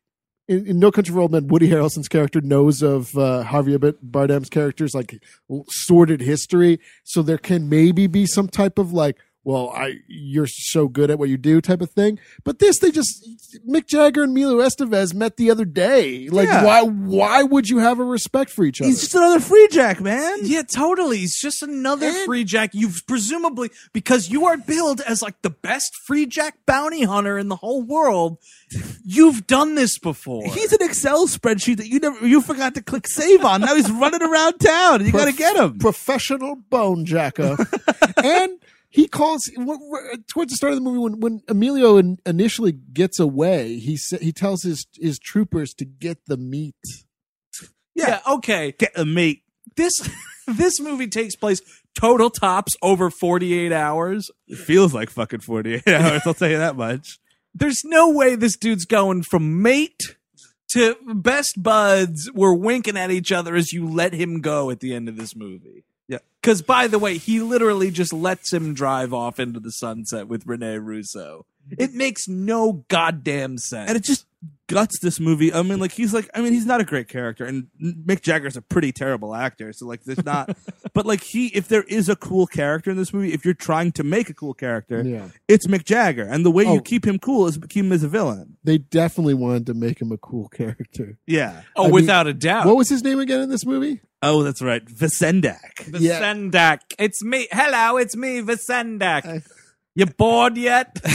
in, 0.49 0.65
in 0.65 0.79
No 0.79 0.91
Country 0.91 1.13
for 1.13 1.21
Old 1.21 1.31
Men, 1.31 1.47
Woody 1.47 1.69
Harrelson's 1.69 2.09
character 2.09 2.41
knows 2.41 2.81
of 2.81 3.15
uh, 3.15 3.45
Javier 3.47 3.93
Bardem's 4.03 4.49
character's 4.49 4.93
like 4.93 5.23
sordid 5.69 6.19
history, 6.19 6.79
so 7.03 7.21
there 7.21 7.37
can 7.37 7.69
maybe 7.69 8.07
be 8.07 8.25
some 8.25 8.49
type 8.49 8.77
of 8.77 8.91
like. 8.91 9.17
Well, 9.49 9.71
I 9.75 9.95
you're 10.07 10.45
so 10.45 10.87
good 10.87 11.09
at 11.09 11.17
what 11.17 11.27
you 11.29 11.35
do 11.37 11.59
type 11.59 11.81
of 11.81 11.89
thing. 11.89 12.19
But 12.43 12.59
this 12.59 12.77
they 12.77 12.91
just 12.91 13.27
Mick 13.67 13.87
Jagger 13.87 14.21
and 14.21 14.31
Milo 14.35 14.57
Estevez 14.57 15.15
met 15.15 15.37
the 15.37 15.49
other 15.49 15.65
day. 15.65 16.29
Like 16.29 16.47
Yeah. 16.47 16.63
why 16.63 16.81
why 16.83 17.41
would 17.41 17.67
you 17.67 17.79
have 17.79 17.97
a 17.97 18.03
respect 18.03 18.51
for 18.51 18.63
each 18.63 18.79
other? 18.79 18.87
He's 18.87 18.99
just 19.01 19.15
another 19.15 19.39
free 19.39 19.67
jack, 19.71 20.01
man. 20.01 20.37
Yeah, 20.43 20.61
totally. 20.61 21.17
He's 21.17 21.39
just 21.41 21.63
another 21.63 22.11
free 22.25 22.43
jack. 22.43 22.71
You've 22.73 23.01
presumably 23.07 23.71
because 23.91 24.29
you 24.29 24.45
are 24.45 24.55
billed 24.55 25.01
as 25.01 25.23
like 25.23 25.41
the 25.41 25.49
best 25.49 25.95
free 25.95 26.27
jack 26.27 26.59
bounty 26.67 27.01
hunter 27.01 27.39
in 27.39 27.47
the 27.47 27.55
whole 27.55 27.81
world. 27.81 28.37
You've 29.03 29.47
done 29.47 29.73
this 29.73 29.97
before. 29.97 30.45
He's 30.45 30.73
an 30.73 30.83
Excel 30.83 31.25
spreadsheet 31.27 31.77
that 31.77 31.87
you 31.87 31.97
never 31.99 32.27
you 32.27 32.41
forgot 32.41 32.75
to 32.75 32.83
click 32.83 33.07
save 33.07 33.43
on. 33.43 33.61
Now 33.61 33.73
he's 33.73 33.89
running 33.89 34.21
around 34.21 34.59
town. 34.59 34.97
and 34.97 35.05
You 35.07 35.11
got 35.11 35.25
to 35.25 35.33
get 35.33 35.55
him. 35.55 35.79
professional 35.79 36.55
bone 36.55 37.03
jacker. 37.05 37.57
and 38.23 38.59
he 38.89 39.07
calls 39.07 39.45
w- 39.55 39.79
w- 39.79 40.17
towards 40.27 40.51
the 40.51 40.57
start 40.57 40.73
of 40.73 40.77
the 40.77 40.83
movie 40.83 40.97
when, 40.99 41.19
when 41.19 41.41
Emilio 41.47 41.97
in, 41.97 42.17
initially 42.25 42.71
gets 42.71 43.19
away. 43.19 43.77
He 43.77 43.97
sa- 43.97 44.17
he 44.17 44.31
tells 44.31 44.63
his 44.63 44.87
his 44.95 45.19
troopers 45.19 45.73
to 45.75 45.85
get 45.85 46.25
the 46.25 46.37
meat. 46.37 46.75
yeah, 47.95 48.19
okay. 48.27 48.73
Get 48.77 48.93
the 48.95 49.05
meat. 49.05 49.43
This 49.75 49.93
this 50.47 50.79
movie 50.79 51.07
takes 51.07 51.35
place 51.35 51.61
total 51.99 52.29
tops 52.29 52.73
over 52.81 53.09
48 53.09 53.71
hours. 53.71 54.31
It 54.47 54.57
feels 54.57 54.93
like 54.93 55.09
fucking 55.09 55.41
48 55.41 55.87
hours. 55.87 56.21
I'll 56.25 56.33
tell 56.33 56.49
you 56.49 56.57
that 56.57 56.75
much. 56.75 57.19
There's 57.53 57.83
no 57.83 58.09
way 58.11 58.35
this 58.35 58.57
dude's 58.57 58.85
going 58.85 59.23
from 59.23 59.61
mate 59.61 60.15
to 60.71 60.95
best 61.15 61.61
buds. 61.61 62.29
We're 62.33 62.53
winking 62.53 62.95
at 62.95 63.11
each 63.11 63.31
other 63.31 63.55
as 63.55 63.73
you 63.73 63.87
let 63.87 64.13
him 64.13 64.39
go 64.41 64.69
at 64.69 64.79
the 64.79 64.93
end 64.93 65.09
of 65.09 65.17
this 65.17 65.35
movie. 65.35 65.83
Yeah. 66.09 66.17
Because, 66.41 66.61
by 66.61 66.87
the 66.87 66.99
way, 66.99 67.17
he 67.17 67.39
literally 67.39 67.91
just 67.91 68.11
lets 68.11 68.51
him 68.51 68.73
drive 68.73 69.13
off 69.13 69.39
into 69.39 69.59
the 69.61 69.71
sunset 69.71 70.27
with 70.27 70.45
Rene 70.45 70.77
Russo. 70.79 71.45
It 71.77 71.93
makes 71.93 72.27
no 72.27 72.83
goddamn 72.87 73.59
sense. 73.59 73.89
And 73.89 73.95
it 73.95 74.03
just 74.03 74.25
guts 74.67 74.97
this 75.01 75.19
movie. 75.19 75.53
I 75.53 75.61
mean, 75.61 75.79
like 75.79 75.91
he's 75.91 76.13
like, 76.15 76.27
I 76.33 76.41
mean, 76.41 76.51
he's 76.53 76.65
not 76.65 76.81
a 76.81 76.83
great 76.83 77.07
character, 77.09 77.45
and 77.45 77.67
Mick 77.79 78.21
Jagger's 78.21 78.57
a 78.57 78.61
pretty 78.63 78.91
terrible 78.91 79.35
actor. 79.35 79.71
So 79.73 79.85
like, 79.85 80.03
there's 80.03 80.25
not. 80.25 80.57
but 80.95 81.05
like 81.05 81.21
he, 81.21 81.47
if 81.49 81.67
there 81.67 81.83
is 81.83 82.09
a 82.09 82.15
cool 82.15 82.47
character 82.47 82.89
in 82.89 82.97
this 82.97 83.13
movie, 83.13 83.33
if 83.33 83.45
you're 83.45 83.53
trying 83.53 83.91
to 83.93 84.03
make 84.03 84.31
a 84.31 84.33
cool 84.33 84.55
character, 84.55 85.03
Yeah. 85.05 85.27
it's 85.47 85.67
Mick 85.67 85.83
Jagger, 85.85 86.23
and 86.23 86.43
the 86.43 86.49
way 86.51 86.65
Oh. 86.65 86.73
you 86.75 86.81
keep 86.81 87.05
him 87.05 87.19
cool 87.19 87.45
is 87.45 87.59
keep 87.69 87.85
him 87.85 87.91
as 87.91 88.01
a 88.01 88.07
villain. 88.09 88.57
They 88.63 88.79
definitely 88.79 89.35
wanted 89.35 89.67
to 89.67 89.75
make 89.75 90.01
him 90.01 90.11
a 90.11 90.17
cool 90.17 90.47
character. 90.49 91.19
Yeah. 91.27 91.61
oh, 91.75 91.83
I 91.83 91.85
mean, 91.87 91.93
without 91.93 92.25
a 92.25 92.33
doubt. 92.33 92.65
What 92.65 92.77
was 92.77 92.89
his 92.89 93.03
name 93.03 93.19
again 93.19 93.41
in 93.41 93.49
this 93.49 93.65
movie? 93.65 94.01
Oh, 94.21 94.43
that's 94.43 94.61
right, 94.61 94.83
Vacendak. 94.85 95.99
Yeah. 95.99 96.21
Vacendak. 96.21 96.79
It's 96.97 97.23
me. 97.23 97.47
Hello, 97.51 97.97
it's 97.97 98.15
me, 98.15 98.41
Vacendak. 98.41 99.47
you 99.95 100.05
bored 100.05 100.57
yet? 100.57 100.99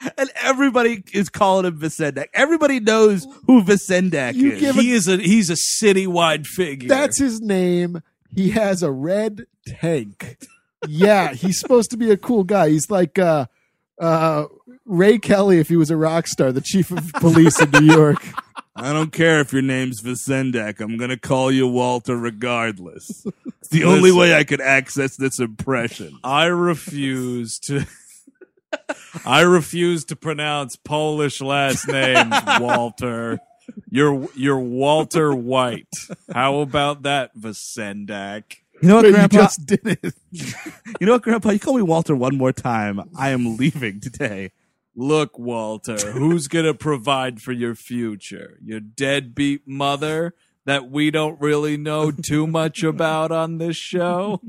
and 0.18 0.30
everybody 0.42 1.02
is 1.12 1.28
calling 1.28 1.66
him 1.66 1.78
Vacendak. 1.78 2.28
Everybody 2.32 2.80
knows 2.80 3.26
who 3.46 3.62
Vacendak 3.62 4.34
You 4.34 4.52
is. 4.52 4.60
give 4.60 4.76
he 4.76 4.92
is 4.92 5.08
a 5.08 5.16
he's 5.18 5.50
a 5.50 5.54
citywide 5.54 6.46
figure. 6.46 6.88
That's 6.88 7.18
his 7.18 7.40
name. 7.40 8.02
He 8.34 8.50
has 8.50 8.82
a 8.82 8.90
red 8.90 9.46
tank. 9.66 10.38
Yeah, 10.86 11.32
he's 11.34 11.58
supposed 11.60 11.90
to 11.90 11.96
be 11.96 12.10
a 12.10 12.16
cool 12.16 12.44
guy. 12.44 12.70
He's 12.70 12.90
like 12.90 13.18
uh 13.18 13.46
uh 14.00 14.46
Ray 14.86 15.18
Kelly 15.18 15.58
if 15.58 15.68
he 15.68 15.76
was 15.76 15.90
a 15.90 15.96
rock 15.96 16.26
star, 16.26 16.52
the 16.52 16.60
chief 16.60 16.90
of 16.90 17.12
police 17.14 17.60
in 17.60 17.70
New 17.70 17.92
York. 17.94 18.24
I 18.80 18.92
don't 18.92 19.12
care 19.12 19.40
if 19.40 19.52
your 19.52 19.62
name's 19.62 20.00
Vacendak. 20.00 20.80
I'm 20.80 20.96
gonna 20.96 21.18
call 21.18 21.52
you 21.52 21.66
Walter 21.68 22.16
regardless. 22.16 23.26
It's 23.60 23.68
the 23.68 23.84
only 23.84 24.10
way 24.12 24.34
I 24.34 24.44
could 24.44 24.60
access 24.60 25.16
this 25.16 25.38
impression. 25.38 26.18
I 26.24 26.46
refuse 26.46 27.58
to. 27.60 27.84
I 29.26 29.40
refuse 29.42 30.04
to 30.06 30.16
pronounce 30.16 30.76
Polish 30.76 31.40
last 31.40 31.86
names, 31.88 32.34
Walter. 32.60 33.40
You're 33.90 34.28
you're 34.34 34.58
Walter 34.58 35.34
White. 35.34 35.88
How 36.32 36.60
about 36.60 37.02
that, 37.02 37.36
Vacendak? 37.36 38.56
You 38.82 38.88
know 38.88 38.96
what, 38.96 39.04
You 39.06 39.12
Grandpa? 39.12 39.36
just 39.36 39.66
did 39.66 39.80
it. 39.84 40.14
You 41.00 41.06
know 41.06 41.12
what, 41.12 41.22
Grandpa? 41.22 41.50
You 41.50 41.58
call 41.58 41.76
me 41.76 41.82
Walter 41.82 42.14
one 42.16 42.36
more 42.36 42.52
time. 42.52 43.00
I 43.18 43.30
am 43.30 43.56
leaving 43.56 44.00
today. 44.00 44.52
Look, 44.96 45.38
Walter, 45.38 45.96
who's 46.12 46.48
gonna 46.48 46.74
provide 46.74 47.40
for 47.40 47.52
your 47.52 47.74
future? 47.74 48.58
Your 48.62 48.80
deadbeat 48.80 49.66
mother 49.66 50.34
that 50.66 50.90
we 50.90 51.10
don't 51.10 51.40
really 51.40 51.76
know 51.76 52.10
too 52.10 52.46
much 52.46 52.82
about 52.82 53.30
on 53.32 53.58
this 53.58 53.76
show? 53.76 54.40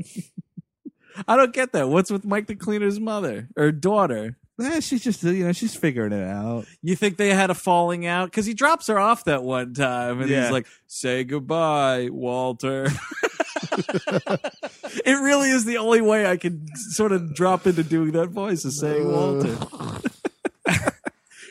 I 1.27 1.35
don't 1.37 1.53
get 1.53 1.73
that. 1.73 1.89
What's 1.89 2.11
with 2.11 2.25
Mike 2.25 2.47
the 2.47 2.55
Cleaner's 2.55 2.99
mother 2.99 3.49
or 3.55 3.71
daughter? 3.71 4.37
Eh, 4.61 4.79
she's 4.79 5.03
just 5.03 5.23
you 5.23 5.45
know 5.45 5.51
she's 5.51 5.75
figuring 5.75 6.11
it 6.11 6.27
out. 6.27 6.65
You 6.81 6.95
think 6.95 7.17
they 7.17 7.29
had 7.33 7.49
a 7.49 7.55
falling 7.55 8.05
out? 8.05 8.25
Because 8.25 8.45
he 8.45 8.53
drops 8.53 8.87
her 8.87 8.99
off 8.99 9.23
that 9.25 9.43
one 9.43 9.73
time 9.73 10.21
and 10.21 10.29
Yeah. 10.29 10.43
he's 10.43 10.51
like, 10.51 10.67
say 10.87 11.23
goodbye, 11.23 12.09
Walter. 12.11 12.87
it 13.71 15.21
really 15.21 15.49
is 15.49 15.65
the 15.65 15.77
only 15.77 16.01
way 16.01 16.25
I 16.25 16.37
can 16.37 16.67
sort 16.75 17.11
of 17.11 17.33
drop 17.33 17.65
into 17.67 17.83
doing 17.83 18.11
that 18.11 18.29
voice 18.29 18.65
is 18.65 18.79
saying 18.79 19.07
Walter. 19.11 19.57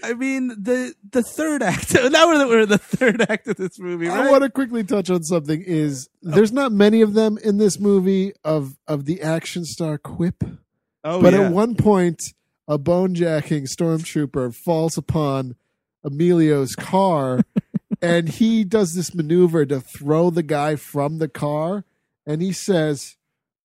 I 0.03 0.15
mean 0.15 0.49
the 0.49 0.95
the 1.11 1.23
third 1.23 1.63
act. 1.63 1.95
Now 2.11 2.27
we're, 2.29 2.47
we're 2.47 2.61
in 2.61 2.69
the 2.69 2.79
third 2.79 3.21
act 3.29 3.47
of 3.49 3.57
this 3.57 3.79
movie, 3.79 4.09
right? 4.09 4.27
I 4.27 4.31
want 4.31 4.43
to 4.43 4.51
quickly 4.51 4.85
touch 4.85 5.11
on 5.11 5.23
something 5.23 5.63
is 5.63 6.09
there's 6.23 6.53
not 6.53 6.73
many 6.73 7.03
of 7.03 7.15
them 7.15 7.39
in 7.39 7.59
this 7.59 7.79
movie 7.79 8.33
of 8.45 8.77
of 8.89 9.05
the 9.05 9.23
action 9.23 9.65
star 9.65 9.99
quip. 9.99 10.43
oh 11.05 11.23
but 11.23 11.33
yeah. 11.33 11.43
at 11.43 11.53
one 11.53 11.75
point 11.75 12.21
a 12.67 12.79
bone 12.79 13.15
jacking 13.15 13.65
stormtrooper 13.65 14.55
falls 14.55 14.97
upon 14.97 15.57
Emilio's 16.05 16.75
car 16.75 17.43
and 18.03 18.29
he 18.29 18.65
does 18.65 18.95
this 18.95 19.15
maneuver 19.15 19.67
to 19.67 19.81
throw 19.81 20.31
the 20.31 20.43
guy 20.43 20.77
from 20.77 21.19
the 21.19 21.29
car 21.29 21.85
and 22.27 22.41
he 22.41 22.53
says 22.53 23.17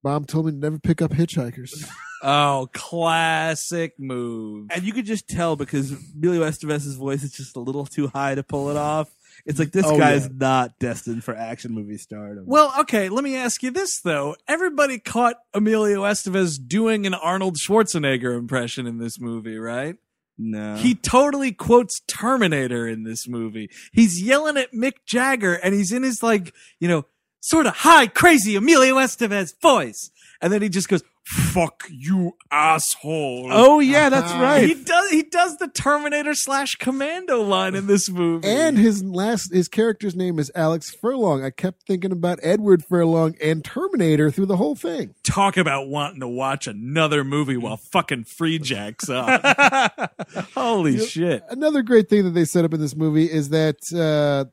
mom 0.03 0.25
told 0.25 0.47
me 0.47 0.51
to 0.51 0.57
never 0.57 0.79
pick 0.79 1.01
up 1.01 1.11
hitchhikers 1.11 1.87
Oh, 2.27 2.67
classic 2.73 3.93
move. 3.99 4.67
and 4.71 4.83
you 4.83 4.93
could 4.93 5.05
just 5.05 5.27
tell 5.27 5.55
because 5.55 5.91
Emilio 6.15 6.41
Estevez's 6.41 6.95
voice 6.95 7.23
is 7.23 7.31
just 7.31 7.55
a 7.55 7.59
little 7.59 7.85
too 7.85 8.07
high 8.07 8.33
to 8.35 8.41
pull 8.43 8.69
it 8.69 8.77
off. 8.77 9.09
It's 9.45 9.59
like 9.59 9.71
this 9.71 9.85
Oh, 9.85 9.97
guy's 9.97 10.23
yeah. 10.23 10.29
not 10.37 10.79
destined 10.79 11.23
for 11.23 11.35
action 11.35 11.73
movie 11.73 11.97
stardom. 11.97 12.45
Well, 12.47 12.73
okay, 12.79 13.09
let 13.09 13.23
me 13.23 13.35
ask 13.35 13.61
you 13.61 13.69
this 13.69 13.99
though. 14.01 14.35
Everybody 14.47 14.97
caught 14.97 15.35
Emilio 15.53 16.01
Estevez 16.03 16.57
doing 16.67 17.05
an 17.05 17.13
Arnold 17.13 17.57
Schwarzenegger 17.57 18.35
impression 18.37 18.87
in 18.87 18.97
this 18.97 19.19
movie, 19.19 19.57
right? 19.57 19.97
no, 20.37 20.75
He 20.77 20.95
totally 20.95 21.51
quotes 21.51 22.01
Terminator 22.07 22.87
in 22.87 23.03
this 23.03 23.27
movie. 23.27 23.69
He's 23.93 24.21
yelling 24.21 24.57
at 24.57 24.73
Mick 24.73 24.93
Jagger 25.05 25.53
and 25.53 25.75
he's 25.75 25.91
in 25.91 26.01
his 26.03 26.23
like, 26.23 26.53
you 26.79 26.87
know, 26.87 27.05
sort 27.39 27.67
of 27.67 27.75
high, 27.75 28.07
crazy 28.07 28.55
Emilio 28.55 28.95
Estevez 28.95 29.53
voice. 29.61 30.09
And 30.45 30.53
then 30.53 30.61
he 30.61 30.69
just 30.69 30.87
goes, 30.89 31.01
fuck 31.23 31.85
you 31.89 32.33
asshole. 32.51 33.49
Oh 33.51 33.79
yeah, 33.79 34.09
that's 34.09 34.31
right. 34.33 34.63
He 34.63 34.75
does 34.75 35.09
he 35.09 35.23
does 35.23 35.57
the 35.57 35.67
Terminator 35.67 36.35
slash 36.35 36.75
commando 36.75 37.41
line 37.41 37.73
in 37.73 37.87
this 37.87 38.11
movie. 38.11 38.47
and 38.47 38.77
his 38.77 39.03
last 39.03 39.51
his 39.51 39.67
character's 39.67 40.15
name 40.15 40.37
is 40.37 40.51
Alex 40.53 40.91
Furlong 40.93 41.43
I 41.43 41.49
kept 41.49 41.87
thinking 41.87 42.11
about 42.11 42.37
Edward 42.43 42.85
Furlong 42.85 43.33
and 43.41 43.65
Terminator 43.65 44.29
through 44.29 44.45
the 44.45 44.57
whole 44.57 44.75
thing 44.75 45.15
talk 45.23 45.57
about 45.57 45.87
wanting 45.87 46.19
to 46.19 46.27
watch 46.27 46.67
another 46.67 47.23
movie 47.23 47.57
while 47.57 47.77
fucking 47.77 48.25
free 48.25 48.59
jacks 48.59 49.09
up. 49.09 50.13
Holy 50.53 50.99
shit. 51.07 51.43
another 51.49 51.81
great 51.81 52.07
thing 52.07 52.23
that 52.25 52.35
they 52.35 52.45
set 52.45 52.65
up 52.65 52.73
in 52.75 52.79
this 52.79 52.95
movie 52.95 53.25
is 53.25 53.49
that 53.49 53.77
uh, 53.95 54.45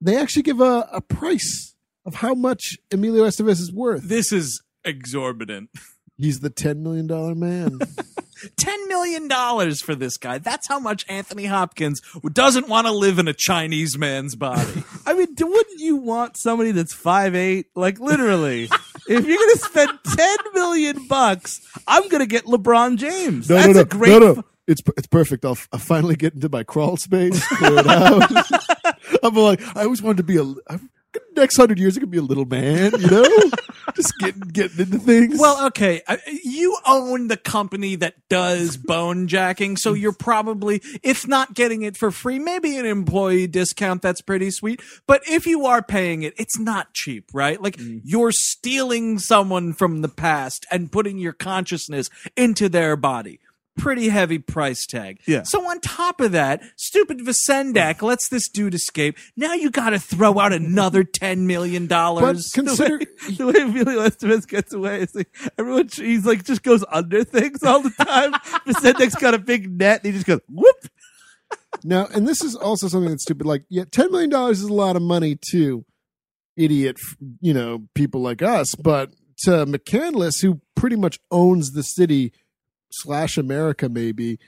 they 0.00 0.16
actually 0.16 0.42
give 0.42 0.60
a, 0.60 0.88
a 0.92 1.00
price 1.00 1.76
of 2.04 2.16
how 2.16 2.34
much 2.34 2.76
Emilio 2.90 3.24
Estevez 3.24 3.60
is 3.60 3.72
worth. 3.72 4.02
This 4.02 4.32
is 4.32 4.60
exorbitant. 4.84 5.70
He's 6.18 6.40
the 6.40 6.50
ten 6.50 6.82
million 6.82 7.06
dollar 7.06 7.34
man. 7.34 7.78
$10 8.48 8.88
million 8.88 9.28
for 9.76 9.94
this 9.94 10.16
guy. 10.16 10.38
That's 10.38 10.68
how 10.68 10.78
much 10.78 11.04
Anthony 11.08 11.46
Hopkins 11.46 12.00
doesn't 12.32 12.68
want 12.68 12.86
to 12.86 12.92
live 12.92 13.18
in 13.18 13.28
a 13.28 13.32
Chinese 13.32 13.96
man's 13.96 14.34
body. 14.34 14.82
I 15.06 15.14
mean, 15.14 15.28
wouldn't 15.38 15.80
you 15.80 15.96
want 15.96 16.36
somebody 16.36 16.72
that's 16.72 16.92
five 16.92 17.34
eight? 17.34 17.66
Like 17.74 18.00
literally, 18.00 18.64
if 19.08 19.26
you're 19.26 19.38
gonna 19.38 19.56
spend 19.56 19.98
ten 20.16 20.36
million 20.54 21.06
bucks, 21.06 21.60
I'm 21.86 22.08
gonna 22.08 22.26
get 22.26 22.44
LeBron 22.44 22.96
James. 22.98 23.48
No, 23.48 23.56
that's 23.56 23.68
no, 23.68 23.72
no, 23.74 23.80
a 23.80 23.84
great. 23.84 24.10
no, 24.10 24.18
no. 24.18 24.44
It's 24.66 24.80
it's 24.96 25.08
perfect. 25.08 25.44
I'll, 25.44 25.58
I'll 25.72 25.78
finally 25.78 26.16
get 26.16 26.34
into 26.34 26.48
my 26.48 26.62
crawl 26.62 26.96
space, 26.96 27.44
clear 27.48 27.78
it 27.78 27.86
out. 27.86 28.30
I'm 29.22 29.34
like, 29.34 29.60
I 29.76 29.84
always 29.84 30.02
wanted 30.02 30.18
to 30.18 30.22
be 30.22 30.36
a. 30.36 30.44
I'm, 30.68 30.90
next 31.36 31.56
hundred 31.56 31.78
years, 31.78 31.96
I 31.96 32.00
could 32.00 32.10
be 32.10 32.18
a 32.18 32.22
little 32.22 32.44
man, 32.44 32.92
you 32.98 33.10
know, 33.10 33.50
just 33.94 34.12
getting 34.18 34.40
getting 34.40 34.80
into 34.80 34.98
things. 34.98 35.38
Well, 35.38 35.66
okay, 35.66 36.02
you 36.44 36.76
own 36.86 37.28
the 37.28 37.36
company 37.36 37.96
that 37.96 38.14
does 38.28 38.76
bone 38.76 39.28
jacking, 39.28 39.76
so 39.76 39.92
you're 39.92 40.12
probably, 40.12 40.82
if 41.02 41.26
not 41.26 41.54
getting 41.54 41.82
it 41.82 41.96
for 41.96 42.10
free, 42.10 42.38
maybe 42.38 42.76
an 42.76 42.86
employee 42.86 43.46
discount. 43.46 44.02
That's 44.02 44.20
pretty 44.20 44.50
sweet. 44.50 44.80
But 45.06 45.22
if 45.28 45.46
you 45.46 45.66
are 45.66 45.82
paying 45.82 46.22
it, 46.22 46.34
it's 46.36 46.58
not 46.58 46.94
cheap, 46.94 47.30
right? 47.32 47.60
Like 47.60 47.76
mm. 47.76 48.00
you're 48.04 48.32
stealing 48.32 49.18
someone 49.18 49.72
from 49.72 50.02
the 50.02 50.08
past 50.08 50.66
and 50.70 50.90
putting 50.90 51.18
your 51.18 51.32
consciousness 51.32 52.10
into 52.36 52.68
their 52.68 52.96
body. 52.96 53.40
Pretty 53.78 54.10
heavy 54.10 54.38
price 54.38 54.86
tag. 54.86 55.20
Yeah. 55.26 55.44
So 55.44 55.68
on 55.68 55.80
top 55.80 56.20
of 56.20 56.32
that, 56.32 56.62
stupid 56.76 57.20
Vacendak 57.20 58.02
lets 58.02 58.28
this 58.28 58.48
dude 58.48 58.74
escape. 58.74 59.16
Now 59.34 59.54
you 59.54 59.70
got 59.70 59.90
to 59.90 59.98
throw 59.98 60.38
out 60.38 60.52
another 60.52 61.04
ten 61.04 61.46
million 61.46 61.86
but 61.86 61.94
dollars. 61.94 62.52
consider 62.52 62.98
the 62.98 63.46
way 63.46 63.62
Emilio 63.62 64.06
Estevez 64.06 64.46
gets 64.46 64.74
away 64.74 65.00
is 65.00 65.14
like 65.14 65.34
everyone 65.58 65.88
he's 65.90 66.26
like 66.26 66.44
just 66.44 66.62
goes 66.62 66.84
under 66.90 67.24
things 67.24 67.62
all 67.62 67.80
the 67.80 67.90
time. 67.90 68.32
Vacendak's 68.66 69.14
got 69.14 69.32
a 69.32 69.38
big 69.38 69.70
net 69.70 70.00
and 70.04 70.06
he 70.06 70.12
just 70.12 70.26
goes 70.26 70.40
whoop. 70.50 70.76
now, 71.82 72.06
and 72.14 72.28
this 72.28 72.42
is 72.42 72.54
also 72.54 72.88
something 72.88 73.10
that's 73.10 73.22
stupid. 73.22 73.46
Like, 73.46 73.64
yeah, 73.70 73.84
ten 73.90 74.10
million 74.12 74.30
dollars 74.30 74.60
is 74.60 74.68
a 74.68 74.74
lot 74.74 74.96
of 74.96 75.02
money 75.02 75.38
to 75.52 75.84
idiot, 76.56 76.98
you 77.40 77.54
know, 77.54 77.84
people 77.94 78.20
like 78.20 78.42
us, 78.42 78.74
but 78.74 79.12
to 79.38 79.64
McCandless, 79.66 80.42
who 80.42 80.60
pretty 80.76 80.96
much 80.96 81.18
owns 81.30 81.72
the 81.72 81.82
city 81.82 82.32
slash 82.92 83.36
America, 83.36 83.88
maybe. 83.88 84.38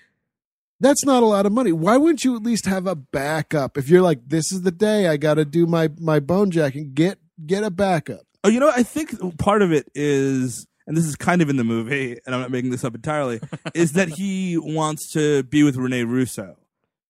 That's 0.80 1.05
not 1.05 1.22
a 1.22 1.26
lot 1.26 1.47
of 1.47 1.53
money. 1.53 1.72
Why 1.72 1.97
wouldn't 1.97 2.24
you 2.24 2.36
at 2.36 2.42
least 2.42 2.66
have 2.66 2.86
a 2.86 2.95
backup? 2.95 3.78
If 3.78 3.88
you're 3.88 4.03
like, 4.03 4.28
this 4.28 4.53
is 4.53 4.62
the 4.62 4.72
day 4.72 5.09
I 5.09 5.16
got 5.16 5.34
to 5.34 5.45
do 5.45 5.66
my 5.66 5.90
my 5.99 6.20
bone 6.20 6.51
jacking, 6.51 6.92
get 6.95 7.18
get 7.47 7.64
a 7.64 7.70
backup. 7.70 8.26
Oh, 8.42 8.49
you 8.49 8.61
know, 8.61 8.70
I 8.70 8.82
think 8.82 9.38
part 9.38 9.62
of 9.62 9.72
it 9.72 9.88
is, 9.95 10.66
and 10.86 10.97
this 10.97 11.07
is 11.07 11.16
kind 11.16 11.40
of 11.40 11.49
in 11.49 11.57
the 11.57 11.64
movie, 11.64 12.18
and 12.26 12.34
I'm 12.34 12.42
not 12.42 12.51
making 12.51 12.70
this 12.70 12.84
up 12.84 12.95
entirely, 12.95 13.40
is 13.74 13.92
that 13.92 14.09
he 14.09 14.59
wants 14.59 15.12
to 15.12 15.42
be 15.45 15.62
with 15.62 15.76
Rene 15.76 16.05
Russo, 16.05 16.59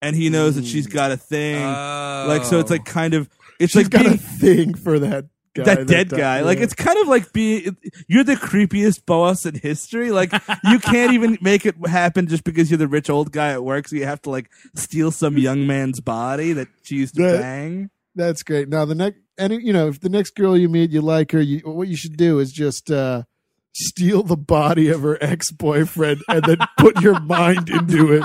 and 0.00 0.14
he 0.14 0.28
knows 0.28 0.54
that 0.54 0.64
she's 0.64 0.86
hmm. 0.86 0.92
got 0.92 1.10
a 1.10 1.16
thing. 1.16 1.60
Like, 1.64 2.44
so 2.44 2.60
it's 2.60 2.70
like 2.70 2.82
oh. 2.82 2.92
kind 2.92 3.14
of, 3.14 3.28
it's 3.58 3.72
She's 3.72 3.84
like 3.84 3.90
got 3.90 4.06
a 4.06 4.16
thing 4.16 4.74
for 4.74 5.00
that 5.00 5.26
guy. 5.54 5.62
that 5.64 5.86
dead 5.86 6.08
died. 6.08 6.18
guy. 6.18 6.40
Like, 6.40 6.58
it's 6.58 6.74
kind 6.74 6.98
of 6.98 7.08
like 7.08 7.32
being, 7.32 7.76
you're 8.08 8.24
the 8.24 8.34
creepiest 8.36 9.06
boss 9.06 9.46
in 9.46 9.54
history. 9.54 10.10
Like, 10.10 10.32
you 10.64 10.78
can't 10.78 11.12
even 11.12 11.38
make 11.40 11.64
it 11.66 11.74
happen 11.86 12.26
just 12.26 12.44
because 12.44 12.70
you're 12.70 12.78
the 12.78 12.88
rich 12.88 13.08
old 13.08 13.32
guy 13.32 13.52
at 13.52 13.64
work, 13.64 13.88
so 13.88 13.96
you 13.96 14.04
have 14.06 14.20
to 14.22 14.30
like 14.30 14.50
steal 14.74 15.10
some 15.10 15.38
young 15.38 15.66
man's 15.66 16.00
body 16.00 16.52
that 16.52 16.68
she 16.82 16.96
used 16.96 17.14
to 17.16 17.22
That- 17.22 17.40
bang. 17.40 17.90
That's 18.16 18.44
great. 18.44 18.68
Now 18.68 18.84
the 18.84 18.94
next, 18.94 19.18
and 19.38 19.52
you 19.54 19.72
know, 19.72 19.88
if 19.88 19.98
the 19.98 20.08
next 20.08 20.36
girl 20.36 20.56
you 20.56 20.68
meet, 20.68 20.90
you 20.92 21.00
like 21.00 21.32
her, 21.32 21.40
you, 21.40 21.58
what 21.60 21.88
you 21.88 21.96
should 21.96 22.16
do 22.16 22.38
is 22.38 22.52
just 22.52 22.90
uh, 22.92 23.24
steal 23.72 24.22
the 24.22 24.36
body 24.36 24.88
of 24.88 25.02
her 25.02 25.18
ex 25.20 25.50
boyfriend 25.50 26.22
and 26.28 26.44
then 26.44 26.58
put 26.78 27.00
your 27.00 27.18
mind 27.18 27.68
into 27.68 28.12
it. 28.12 28.24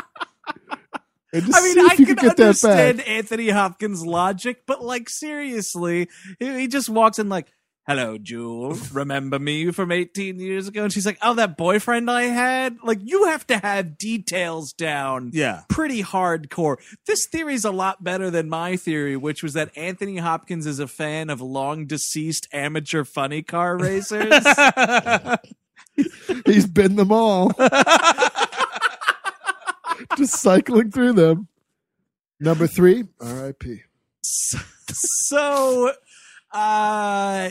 I 1.34 1.40
mean, 1.40 1.80
I 1.80 1.96
can 1.96 2.06
can 2.06 2.16
get 2.16 2.40
understand. 2.40 3.02
Anthony 3.02 3.50
Hopkins' 3.50 4.06
logic, 4.06 4.64
but 4.66 4.84
like 4.84 5.10
seriously, 5.10 6.10
he, 6.40 6.60
he 6.62 6.68
just 6.68 6.90
walks 6.90 7.20
in 7.20 7.30
like, 7.30 7.48
"Hello, 7.88 8.18
Jewel. 8.18 8.76
Remember 8.92 9.38
me 9.38 9.72
from 9.72 9.92
18 9.92 10.40
years 10.40 10.68
ago?" 10.68 10.84
And 10.86 10.92
she's 10.94 11.06
like, 11.06 11.20
"Oh, 11.22 11.36
that 11.36 11.56
boyfriend 11.58 12.10
I 12.10 12.24
had." 12.24 12.78
Like, 12.84 13.00
you 13.04 13.26
have 13.26 13.46
to 13.48 13.58
have 13.58 13.98
details 13.98 14.74
down, 14.74 15.30
Yeah. 15.34 15.62
pretty 15.70 16.02
hardcore. 16.02 16.78
This 17.06 17.28
theory 17.28 17.54
is 17.54 17.66
a 17.66 17.72
lot 17.72 18.04
better 18.04 18.32
than 18.32 18.50
my 18.50 18.76
theory, 18.76 19.16
which 19.16 19.44
was 19.44 19.54
that 19.54 19.70
Anthony 19.78 20.18
Hopkins 20.18 20.66
is 20.66 20.80
a 20.80 20.88
fan 20.88 21.30
of 21.30 21.42
long 21.42 21.86
deceased 21.86 22.48
amateur 22.52 23.04
funny 23.04 23.44
car 23.44 23.78
racers. 23.80 24.34
He's 26.46 26.66
been 26.66 26.96
them 26.96 27.12
all. 27.12 27.52
just 30.18 30.36
cycling 30.42 30.92
through 30.92 31.14
them. 31.14 31.48
Number 32.40 32.68
three, 32.68 33.06
R.I.P. 33.20 33.82
so 34.22 35.92
uh 36.52 37.50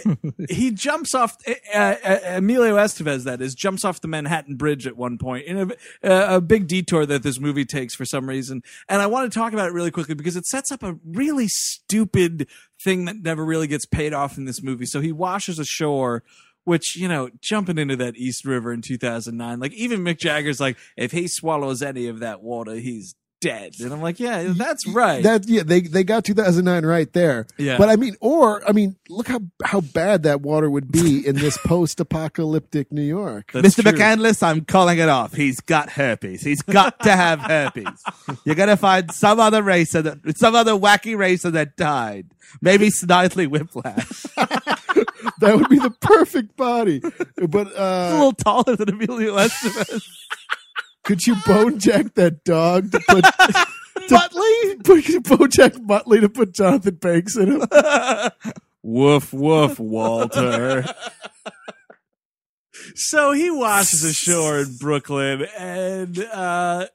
he 0.48 0.72
jumps 0.72 1.14
off 1.14 1.36
uh, 1.72 1.94
Emilio 2.34 2.74
Estevez 2.76 3.22
that 3.24 3.40
is 3.40 3.54
jumps 3.54 3.84
off 3.84 4.00
the 4.00 4.08
Manhattan 4.08 4.56
Bridge 4.56 4.88
at 4.88 4.96
one 4.96 5.18
point 5.18 5.46
in 5.46 5.72
a, 6.02 6.36
a 6.36 6.40
big 6.40 6.66
detour 6.66 7.06
that 7.06 7.22
this 7.22 7.38
movie 7.38 7.64
takes 7.64 7.94
for 7.94 8.04
some 8.04 8.28
reason 8.28 8.60
and 8.88 9.00
I 9.00 9.06
want 9.06 9.32
to 9.32 9.38
talk 9.38 9.52
about 9.52 9.68
it 9.68 9.72
really 9.72 9.92
quickly 9.92 10.16
because 10.16 10.34
it 10.36 10.46
sets 10.46 10.72
up 10.72 10.82
a 10.82 10.96
really 11.06 11.46
stupid 11.46 12.48
thing 12.82 13.04
that 13.04 13.18
never 13.22 13.44
really 13.44 13.68
gets 13.68 13.86
paid 13.86 14.12
off 14.12 14.36
in 14.36 14.46
this 14.46 14.64
movie 14.64 14.86
so 14.86 15.00
he 15.00 15.12
washes 15.12 15.60
ashore 15.60 16.24
which 16.64 16.96
you 16.96 17.08
know 17.08 17.30
jumping 17.40 17.78
into 17.78 17.96
that 17.96 18.16
East 18.16 18.44
River 18.44 18.72
in 18.72 18.82
2009 18.82 19.58
like 19.60 19.72
even 19.72 20.00
Mick 20.00 20.18
Jagger's 20.18 20.60
like 20.60 20.76
if 20.96 21.12
he 21.12 21.28
swallows 21.28 21.82
any 21.82 22.06
of 22.08 22.20
that 22.20 22.42
water 22.42 22.74
he's 22.74 23.14
dead 23.40 23.72
and 23.78 23.92
I'm 23.92 24.02
like 24.02 24.18
yeah 24.18 24.52
that's 24.56 24.84
right 24.88 25.22
That 25.22 25.48
yeah, 25.48 25.62
they 25.62 25.80
they 25.82 26.02
got 26.02 26.24
2009 26.24 26.84
right 26.84 27.12
there. 27.12 27.46
Yeah. 27.56 27.78
But 27.78 27.88
I 27.88 27.94
mean, 27.94 28.16
or 28.20 28.68
I 28.68 28.72
mean, 28.72 28.96
look 29.08 29.28
how 29.28 29.38
how 29.64 29.80
bad 29.80 30.24
that 30.24 30.40
water 30.40 30.68
would 30.68 30.90
be 30.90 31.24
in 31.24 31.36
this 31.36 31.56
post-apocalyptic 31.64 32.90
New 32.90 33.02
York. 33.02 33.52
That's 33.52 33.76
Mr. 33.76 33.82
true. 33.82 33.92
McCandless, 33.92 34.42
I'm 34.42 34.64
calling 34.64 34.98
it 34.98 35.08
off. 35.08 35.34
He's 35.34 35.60
got 35.60 35.90
herpes. 35.90 36.42
He's 36.42 36.62
got 36.62 36.98
to 37.04 37.12
have 37.12 37.38
herpes. 37.38 38.02
You're 38.44 38.56
gonna 38.56 38.76
find 38.76 39.12
some 39.12 39.38
other 39.38 39.62
racer 39.62 40.02
that, 40.02 40.36
some 40.36 40.56
other 40.56 40.72
wacky 40.72 41.16
racer 41.16 41.50
that 41.52 41.76
died. 41.76 42.26
Maybe 42.60 42.88
Snidely 42.88 43.46
Whiplash. 43.46 44.26
that 45.40 45.56
would 45.56 45.68
be 45.68 45.78
the 45.78 45.90
perfect 45.90 46.56
body. 46.56 47.00
But 47.00 47.68
a 47.76 47.82
uh, 47.82 48.10
little 48.12 48.32
taller 48.32 48.76
than 48.76 48.88
Emilio 48.88 49.36
Estevez. 49.36 50.06
could 51.04 51.26
you 51.26 51.36
bone 51.46 51.78
jack 51.78 52.14
that 52.14 52.44
dog 52.44 52.92
to 52.92 53.00
put 53.08 53.24
Muttley? 54.08 54.84
Could 54.84 55.08
you 55.08 55.20
bone 55.20 55.50
jack 55.50 55.74
Muttley 55.74 56.20
to 56.20 56.28
put 56.28 56.52
Jonathan 56.52 56.96
Banks 56.96 57.36
in 57.36 57.60
him? 57.60 57.68
woof 58.82 59.32
woof, 59.32 59.78
Walter. 59.78 60.84
So 62.94 63.32
he 63.32 63.50
washes 63.50 64.04
ashore 64.04 64.60
in 64.60 64.76
Brooklyn 64.76 65.46
and 65.58 66.18
uh 66.18 66.86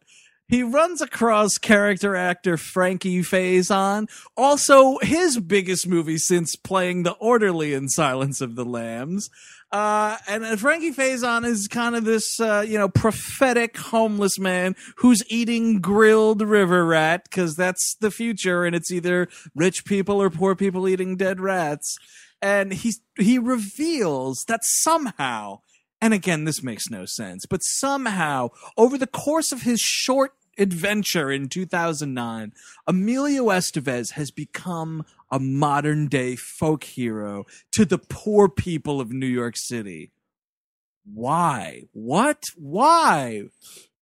he 0.54 0.62
runs 0.62 1.01
across 1.01 1.58
character 1.58 2.16
actor 2.16 2.58
Frankie 2.58 3.22
Faison, 3.22 4.08
also 4.38 4.99
his 4.99 5.39
biggest 5.39 5.88
movie 5.88 6.20
since 6.20 6.56
playing 6.56 7.01
the 7.01 7.14
orderly 7.14 7.74
in 7.74 7.89
Silence 7.89 8.39
of 8.39 8.54
the 8.54 8.64
Lambs. 8.64 9.32
Uh, 9.72 10.16
and 10.28 10.45
uh, 10.45 10.56
Frankie 10.56 10.93
Faison 10.93 11.43
is 11.43 11.68
kind 11.68 11.95
of 11.95 12.06
this, 12.06 12.39
uh, 12.39 12.64
you 12.68 12.78
know, 12.78 12.88
prophetic 12.88 13.76
homeless 13.78 14.38
man 14.38 14.76
who's 14.97 15.24
eating 15.28 15.82
grilled 15.82 16.43
river 16.43 16.86
rat 16.86 17.24
because 17.24 17.56
that's 17.56 17.95
the 17.95 18.12
future, 18.12 18.64
and 18.64 18.76
it's 18.76 18.91
either 18.91 19.30
rich 19.56 19.86
people 19.86 20.22
or 20.22 20.30
poor 20.30 20.54
people 20.54 20.88
eating 20.88 21.18
dead 21.18 21.41
rats. 21.41 21.97
And 22.43 22.74
he 22.74 22.93
he 23.18 23.39
reveals 23.39 24.45
that 24.47 24.60
somehow 24.64 25.62
and 25.99 26.14
again, 26.14 26.43
this 26.43 26.62
makes 26.62 26.89
no 26.89 27.06
sense, 27.06 27.45
but 27.45 27.64
somehow, 27.64 28.49
over 28.76 28.97
the 28.97 29.08
course 29.08 29.54
of 29.54 29.62
his 29.62 29.80
short 29.80 30.34
adventure 30.58 31.32
in 31.32 31.49
2009, 31.49 32.54
Emilio 32.88 33.45
Estevez 33.45 34.12
has 34.12 34.32
become 34.32 35.06
a 35.32 35.39
modern 35.39 36.08
day 36.08 36.36
folk 36.36 36.84
hero 36.84 37.45
to 37.72 37.86
the 37.86 37.97
poor 37.97 38.49
people 38.49 39.01
of 39.01 39.12
New 39.12 39.28
York 39.28 39.58
City. 39.58 40.12
Why? 41.06 41.84
What? 41.91 42.43
Why? 42.56 43.43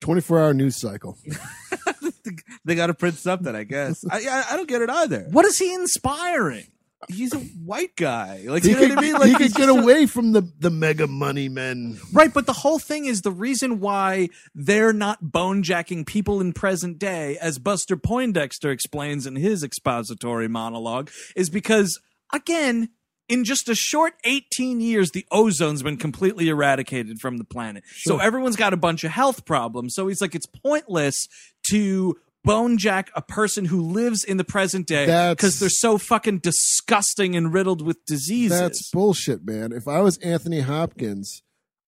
24 0.02 0.39
hour 0.39 0.54
news 0.54 0.76
cycle. 0.76 1.18
they 2.66 2.76
got 2.76 2.88
to 2.88 2.93
print 2.93 3.16
something, 3.16 3.56
I 3.56 3.64
guess. 3.64 4.04
I, 4.12 4.18
I 4.18 4.43
I 4.52 4.58
don't 4.58 4.68
get 4.68 4.82
it 4.82 4.89
either. 4.89 5.28
What 5.32 5.45
is 5.45 5.58
he 5.58 5.74
inspiring? 5.74 6.68
He's 7.10 7.34
a 7.34 7.39
white 7.39 7.95
guy. 7.95 8.43
Like 8.47 8.64
you 8.64 8.76
know 8.76 8.82
what 8.82 8.97
I 8.97 9.02
mean? 9.02 9.14
Like 9.14 9.30
he 9.30 9.36
could 9.36 9.54
get 9.54 9.70
away 9.70 10.06
from 10.06 10.34
the, 10.34 10.41
the 10.60 10.70
mega 10.70 11.08
money 11.08 11.49
men. 11.49 11.99
Right, 12.14 12.34
but 12.34 12.45
the 12.45 12.54
whole 12.54 12.80
thing 12.80 13.06
is 13.06 13.22
the 13.22 13.32
reason 13.32 13.80
why 13.80 14.30
they're 14.54 14.93
not 14.93 15.32
bone 15.32 15.64
jacking 15.64 16.06
people 16.06 16.39
in 16.41 16.54
present 16.54 16.99
day, 16.99 17.38
as 17.39 17.58
Buster 17.60 17.97
Poindexter 17.97 18.72
explains 18.72 19.26
in 19.26 19.36
his 19.36 19.64
expository 19.64 20.47
monologue, 20.47 21.10
is 21.36 21.49
because, 21.49 21.99
again, 22.34 22.89
in 23.28 23.45
just 23.45 23.70
a 23.70 23.76
short 23.76 24.14
18 24.26 24.82
years, 24.82 25.12
the 25.12 25.26
ozone's 25.32 25.82
been 25.82 25.97
completely 25.97 26.49
eradicated 26.49 27.20
from 27.20 27.38
the 27.38 27.45
planet. 27.45 27.84
So 27.95 28.18
everyone's 28.18 28.58
got 28.58 28.74
a 28.74 28.78
bunch 28.78 29.06
of 29.06 29.12
health 29.12 29.45
problems. 29.45 29.95
So 29.95 30.08
he's 30.08 30.22
like, 30.22 30.36
it's 30.36 30.45
pointless 30.45 31.28
to 31.70 32.18
bone 32.43 32.77
jack 32.77 33.11
a 33.15 33.21
person 33.21 33.65
who 33.65 33.81
lives 33.81 34.23
in 34.23 34.37
the 34.37 34.43
present 34.43 34.87
day 34.87 35.31
because 35.31 35.59
they're 35.59 35.69
so 35.69 35.97
fucking 35.97 36.39
disgusting 36.39 37.35
and 37.35 37.53
riddled 37.53 37.81
with 37.81 38.03
diseases. 38.05 38.59
That's 38.59 38.89
bullshit, 38.91 39.45
man. 39.45 39.71
If 39.71 39.87
I 39.87 40.01
was 40.01 40.17
Anthony 40.19 40.61
Hopkins, 40.61 41.43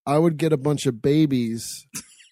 I 0.06 0.18
would 0.18 0.38
get 0.38 0.54
a 0.54 0.58
bunch 0.58 0.86
of 0.86 1.02
babies 1.02 1.88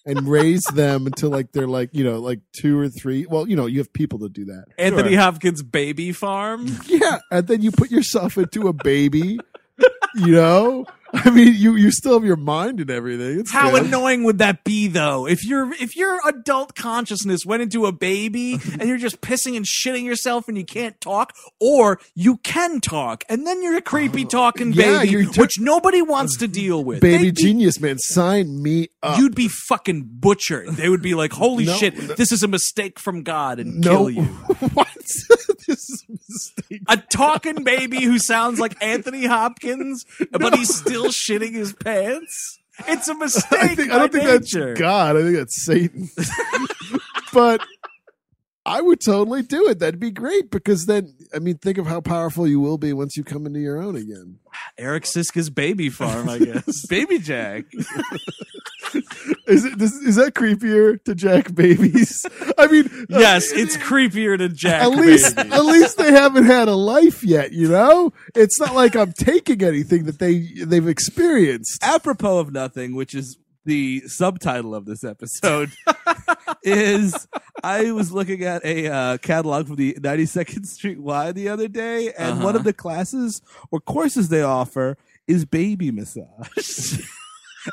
and 0.06 0.28
raise 0.28 0.64
them 0.74 1.06
until 1.06 1.30
like 1.30 1.52
they're 1.52 1.68
like 1.68 1.90
you 1.94 2.04
know 2.04 2.20
like 2.20 2.40
two 2.54 2.78
or 2.80 2.90
three. 2.90 3.26
Well, 3.26 3.48
you 3.48 3.56
know 3.56 3.66
you 3.66 3.80
have 3.80 3.94
people 3.94 4.20
to 4.20 4.30
do 4.30 4.46
that. 4.46 4.66
Anthony 4.78 5.16
Hopkins 5.16 5.64
baby 5.64 6.12
farm. 6.12 6.68
Yeah, 6.88 7.20
and 7.32 7.48
then 7.48 7.62
you 7.62 7.72
put 7.72 7.92
yourself 7.92 8.38
into 8.38 8.68
a 8.68 8.74
baby. 8.74 9.40
You 10.16 10.34
know, 10.34 10.86
I 11.14 11.30
mean, 11.30 11.54
you 11.56 11.76
you 11.76 11.92
still 11.92 12.14
have 12.14 12.26
your 12.26 12.36
mind 12.36 12.80
and 12.80 12.90
everything. 12.90 13.40
It's 13.40 13.52
How 13.52 13.72
good. 13.72 13.86
annoying 13.86 14.24
would 14.26 14.40
that 14.40 14.64
be 14.64 14.88
though? 14.88 15.26
If 15.26 15.46
your 15.46 15.72
if 15.74 15.96
your 15.96 16.20
adult 16.28 16.76
consciousness 16.76 17.46
went 17.46 17.62
into 17.62 17.86
a 17.86 17.92
baby 17.92 18.54
and 18.80 18.84
you're 18.90 18.98
just 18.98 19.22
pissing 19.22 19.56
and 19.56 19.66
shitting 19.66 20.04
yourself 20.04 20.48
and 20.48 20.58
you 20.58 20.66
can't 20.66 21.00
talk, 21.00 21.34
or 21.60 22.00
you 22.16 22.38
can 22.38 22.82
talk 22.82 23.24
and 23.30 23.46
then 23.48 23.62
you're 23.64 23.78
a 23.78 23.82
creepy 23.82 24.26
oh, 24.26 24.30
talking 24.30 24.74
yeah, 24.74 25.04
baby, 25.04 25.26
t- 25.28 25.40
which 25.40 25.60
nobody 25.60 26.02
wants 26.02 26.38
to 26.38 26.48
deal 26.48 26.84
with. 26.84 27.02
baby 27.02 27.32
be- 27.32 27.42
genius 27.42 27.80
man? 27.80 27.98
Sign 27.98 28.62
me 28.62 28.90
up. 29.04 29.18
You'd 29.18 29.36
be 29.36 29.48
fucking 29.48 30.10
butchered. 30.20 30.70
They 30.70 30.90
would 30.90 31.02
be 31.02 31.14
like, 31.14 31.32
"Holy 31.34 31.66
No, 31.66 31.74
shit, 31.74 31.98
no. 31.98 32.16
this 32.16 32.32
is 32.32 32.44
a 32.44 32.48
mistake 32.48 33.00
from 33.00 33.24
God," 33.24 33.60
and 33.60 33.80
no, 33.82 33.92
kill 33.92 34.10
you. 34.10 34.28
this 35.68 35.90
is 35.90 36.06
a 36.08 36.12
mistake. 36.12 36.82
A 36.88 36.98
talking 36.98 37.64
baby 37.64 38.04
who 38.04 38.20
sounds 38.20 38.60
like 38.60 38.76
Anthony 38.84 39.26
Hopkins, 39.26 40.06
but 40.32 40.56
he's 40.56 40.74
still 40.74 41.08
shitting 41.08 41.54
his 41.54 41.74
pants. 41.74 42.60
It's 42.88 43.08
a 43.08 43.16
mistake. 43.16 43.60
I, 43.60 43.76
think, 43.76 43.92
I 43.92 44.00
don't 44.00 44.12
think 44.12 44.26
nature. 44.26 44.68
that's 44.68 44.80
God. 44.80 45.18
I 45.18 45.22
think 45.22 45.36
that's 45.36 45.64
Satan. 45.64 46.10
but 47.34 47.62
I 48.72 48.82
would 48.82 49.02
totally 49.02 49.42
do 49.44 49.68
it. 49.68 49.80
That'd 49.80 50.00
be 50.00 50.12
great 50.12 50.50
because 50.50 50.86
then, 50.86 51.14
I 51.36 51.40
mean, 51.40 51.58
think 51.58 51.78
of 51.78 51.88
how 51.88 52.00
powerful 52.02 52.48
you 52.48 52.60
will 52.60 52.78
be 52.78 52.94
once 52.94 53.18
you 53.18 53.24
come 53.24 53.46
into 53.46 53.60
your 53.60 53.82
own 53.82 53.96
again. 53.98 54.40
Eric 54.78 55.04
Szyszka's 55.04 55.50
baby 55.50 55.90
farm, 55.90 56.30
I 56.30 56.38
guess. 56.46 56.86
Baby 56.88 57.20
Jack. 57.20 57.66
Is 59.48 59.66
it 59.66 59.82
is, 59.82 59.94
is 59.96 60.16
that 60.16 60.34
creepier 60.34 61.02
to 61.06 61.16
Jack 61.16 61.54
babies? 61.54 62.26
I 62.58 62.68
mean, 62.68 62.86
uh, 63.12 63.20
yes, 63.20 63.52
it's 63.52 63.76
creepier 63.78 64.38
to 64.38 64.48
Jack. 64.50 64.82
at 64.84 64.92
least 64.92 65.36
baby. 65.36 65.52
at 65.52 65.66
least 65.66 65.98
they 65.98 66.12
haven't 66.12 66.46
had 66.46 66.68
a 66.68 66.76
life 66.76 67.24
yet. 67.24 67.52
You 67.52 67.68
know, 67.70 68.14
it's 68.36 68.60
not 68.60 68.76
like 68.76 68.96
I'm 68.96 69.12
taking 69.14 69.62
anything 69.64 70.06
that 70.06 70.20
they 70.20 70.40
they've 70.64 70.88
experienced. 70.88 71.84
Apropos 71.84 72.40
of 72.40 72.52
nothing, 72.54 72.96
which 72.96 73.14
is 73.14 73.38
the 73.66 74.02
subtitle 74.08 74.74
of 74.76 74.86
this 74.86 75.04
episode, 75.04 75.72
is 76.64 77.28
I 77.64 77.92
was 77.92 78.12
looking 78.12 78.44
at 78.44 78.64
a 78.66 78.88
uh, 78.92 79.18
catalog 79.18 79.68
from 79.68 79.76
the 79.76 79.94
92nd 80.00 80.66
Street 80.66 81.00
Y 81.00 81.32
the 81.32 81.50
other 81.50 81.68
day, 81.68 82.12
and 82.14 82.38
one 82.40 82.50
Uh-huh. 82.50 82.58
of 82.60 82.64
the 82.64 82.74
classes 82.74 83.42
or 83.72 83.80
courses 83.80 84.30
they 84.30 84.42
offer 84.42 84.98
is 85.28 85.46
baby 85.46 85.92
massage. 85.92 87.00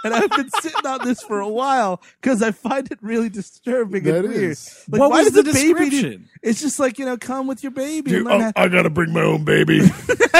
and 0.05 0.14
I've 0.14 0.30
been 0.30 0.51
sitting 0.61 0.86
on 0.86 1.05
this 1.05 1.22
for 1.22 1.41
a 1.41 1.49
while 1.49 2.01
because 2.20 2.43
I 2.43 2.51
find 2.51 2.91
it 2.91 2.99
really 3.03 3.28
disturbing 3.28 4.05
That 4.05 4.24
and 4.24 4.28
weird. 4.28 4.51
is. 4.53 4.84
Like, 4.89 5.01
What 5.01 5.11
why 5.11 5.22
was 5.22 5.32
does 5.32 5.45
the 5.45 5.51
a 5.51 5.55
baby 5.55 5.80
need- 5.80 5.91
description? 5.91 6.28
it's 6.43 6.61
just 6.61 6.78
like 6.78 6.99
you 6.99 7.05
know, 7.07 7.16
come 7.16 7.47
with 7.47 7.62
your 7.62 7.72
baby. 7.72 8.14
and 8.16 8.26
oh, 8.28 8.30
learn 8.30 8.41
how- 8.41 8.53
I 8.57 8.68
gotta 8.68 8.91
bring 8.91 9.12
my 9.12 9.22
own 9.22 9.45
baby. 9.45 9.80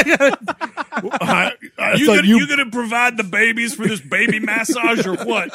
I, 1.01 1.53
I 1.78 1.94
You 1.94 2.07
thought 2.07 2.16
gonna, 2.16 2.26
you- 2.28 2.38
you 2.40 2.49
gonna 2.49 2.70
provide 2.70 3.16
the 3.16 3.24
babies 3.24 3.74
for 3.74 3.86
this 3.86 4.01
baby 4.01 4.40
massage 4.40 5.07
or 5.07 5.14
what? 5.16 5.51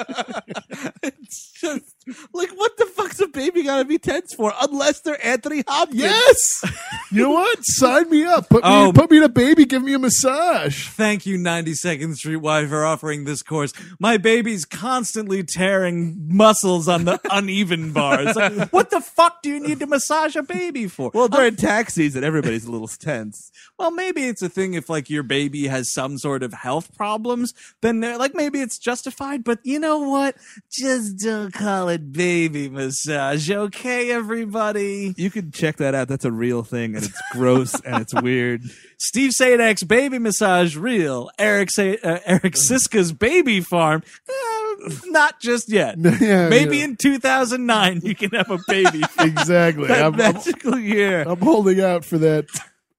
it's 1.04 1.52
just 1.54 1.93
like 2.34 2.50
what 2.52 2.78
the 2.78 2.86
fuck's 2.86 3.20
a 3.20 3.28
baby 3.28 3.64
gotta 3.64 3.86
be 3.86 3.98
tense 3.98 4.34
for 4.34 4.54
unless 4.62 5.02
they're 5.02 5.24
Anthony 5.26 5.64
Hopkins? 5.68 6.00
Yes. 6.02 6.64
You 7.12 7.24
know 7.24 7.32
what? 7.32 7.60
Sign 7.64 8.10
me 8.10 8.24
up. 8.26 8.50
Put 8.50 8.64
me 8.64 8.70
Oh. 8.72 8.92
put 8.94 9.12
me 9.12 9.18
in 9.18 9.24
a 9.24 9.30
baby. 9.30 9.66
Give 9.66 9.84
me 9.84 9.94
a 9.94 10.00
massage. 10.00 10.88
Thank 10.90 11.26
you, 11.26 11.38
92nd 11.38 12.16
Street 12.16 12.38
Y, 12.38 12.66
for 12.66 12.84
offering 12.86 13.26
this 13.26 13.44
course. 13.44 13.72
My 14.00 14.18
baby's 14.18 14.66
constantly 14.66 15.44
tearing 15.44 16.18
muscles 16.28 16.88
on 16.88 17.06
the 17.06 17.20
uneven 17.32 17.92
bars. 17.92 18.36
Like, 18.36 18.72
what 18.74 18.90
the 18.90 19.00
fuck 19.02 19.42
do 19.44 19.50
you 19.50 19.60
need 19.60 19.80
to 19.82 19.88
massage 19.88 20.36
a 20.36 20.42
baby 20.44 20.88
for? 20.88 21.12
Well, 21.14 21.28
during 21.28 21.50
um, 21.54 21.56
tax 21.58 21.94
season, 21.94 22.24
everybody's 22.24 22.66
a 22.66 22.72
little 22.72 22.88
tense. 22.88 23.52
Well, 23.78 23.92
maybe 23.92 24.24
it's 24.24 24.42
a 24.42 24.50
thing 24.50 24.74
if 24.74 24.90
like 24.90 25.10
your 25.10 25.24
baby 25.24 25.68
has 25.68 25.92
some 25.94 26.18
sort 26.18 26.42
of 26.42 26.54
health 26.54 26.96
problems, 26.98 27.54
then 27.82 28.00
they're 28.00 28.18
like 28.18 28.34
maybe 28.34 28.60
it's 28.60 28.78
justified. 28.80 29.44
But 29.44 29.60
you 29.64 29.80
know 29.80 30.00
what? 30.00 30.36
Just 30.72 31.20
don't 31.20 31.54
call 31.54 31.90
it 31.90 31.93
baby 31.98 32.70
massage, 32.70 33.50
okay, 33.50 34.12
everybody? 34.12 35.14
You 35.18 35.30
can 35.32 35.52
check 35.52 35.78
that 35.78 35.96
out. 35.96 36.08
That's 36.08 36.26
a 36.26 36.32
real 36.32 36.64
thing, 36.64 36.96
and 36.96 37.06
it's 37.06 37.22
gross 37.32 37.80
and 37.82 38.02
it's 38.02 38.14
weird. 38.14 38.62
Steve 39.00 39.32
Sajdak's 39.32 39.84
baby 39.84 40.20
massage 40.20 40.76
real. 40.78 41.30
Eric 41.38 41.72
Sa- 41.72 41.96
uh, 42.04 42.20
Eric 42.26 42.54
Szyszka's 42.54 43.12
baby 43.12 43.60
farm. 43.62 44.04
eh, 44.30 44.90
not 45.06 45.40
just 45.42 45.72
yet. 45.72 45.98
Yeah, 46.22 46.48
Maybe 46.50 46.78
yeah. 46.80 46.86
in 46.86 46.96
2009 46.96 48.02
you 48.04 48.16
can 48.16 48.30
have 48.32 48.50
a 48.50 48.60
baby. 48.68 49.02
Exactly. 49.20 49.88
That 49.88 50.00
I'm, 50.06 50.14
I'm, 50.14 50.18
magical 50.34 50.78
year. 50.78 51.24
I'm 51.28 51.40
holding 51.40 51.82
out 51.82 52.06
for 52.06 52.18
that 52.20 52.46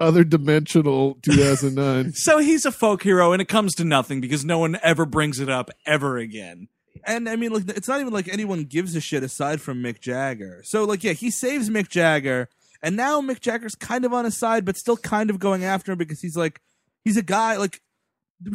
other 0.01 0.25
dimensional 0.25 1.15
2009. 1.23 2.13
so 2.13 2.39
he's 2.39 2.67
a 2.67 2.73
folk 2.73 3.03
hero, 3.03 3.33
and 3.33 3.41
it 3.41 3.49
comes 3.49 3.75
to 3.77 3.85
nothing 3.85 4.21
because 4.21 4.45
no 4.45 4.59
one 4.59 4.79
ever 4.83 5.07
brings 5.07 5.39
it 5.41 5.49
up 5.49 5.71
ever 5.87 6.19
again. 6.19 6.69
And 7.07 7.29
I 7.29 7.37
mean, 7.37 7.53
like, 7.53 7.69
it's 7.69 7.89
not 7.89 8.01
even 8.01 8.13
like 8.13 8.29
anyone 8.29 8.65
gives 8.65 8.95
a 8.97 9.01
shit 9.01 9.23
aside 9.23 9.61
from 9.61 9.83
Mick 9.83 10.01
Jagger. 10.01 10.63
So, 10.65 10.85
like, 10.85 11.05
yeah, 11.05 11.13
he 11.13 11.31
saves 11.31 11.71
Mick 11.71 11.89
Jagger, 11.89 12.49
and 12.83 12.97
now 12.97 13.21
Mick 13.21 13.41
Jagger's 13.41 13.75
kind 13.75 14.05
of 14.05 14.13
on 14.13 14.25
his 14.25 14.37
side, 14.37 14.65
but 14.65 14.77
still 14.77 14.97
kind 14.97 15.31
of 15.31 15.39
going 15.39 15.65
after 15.65 15.93
him 15.93 15.99
because 15.99 16.21
he's 16.21 16.37
like, 16.37 16.61
he's 17.05 17.17
a 17.17 17.23
guy 17.23 17.57
like. 17.57 17.81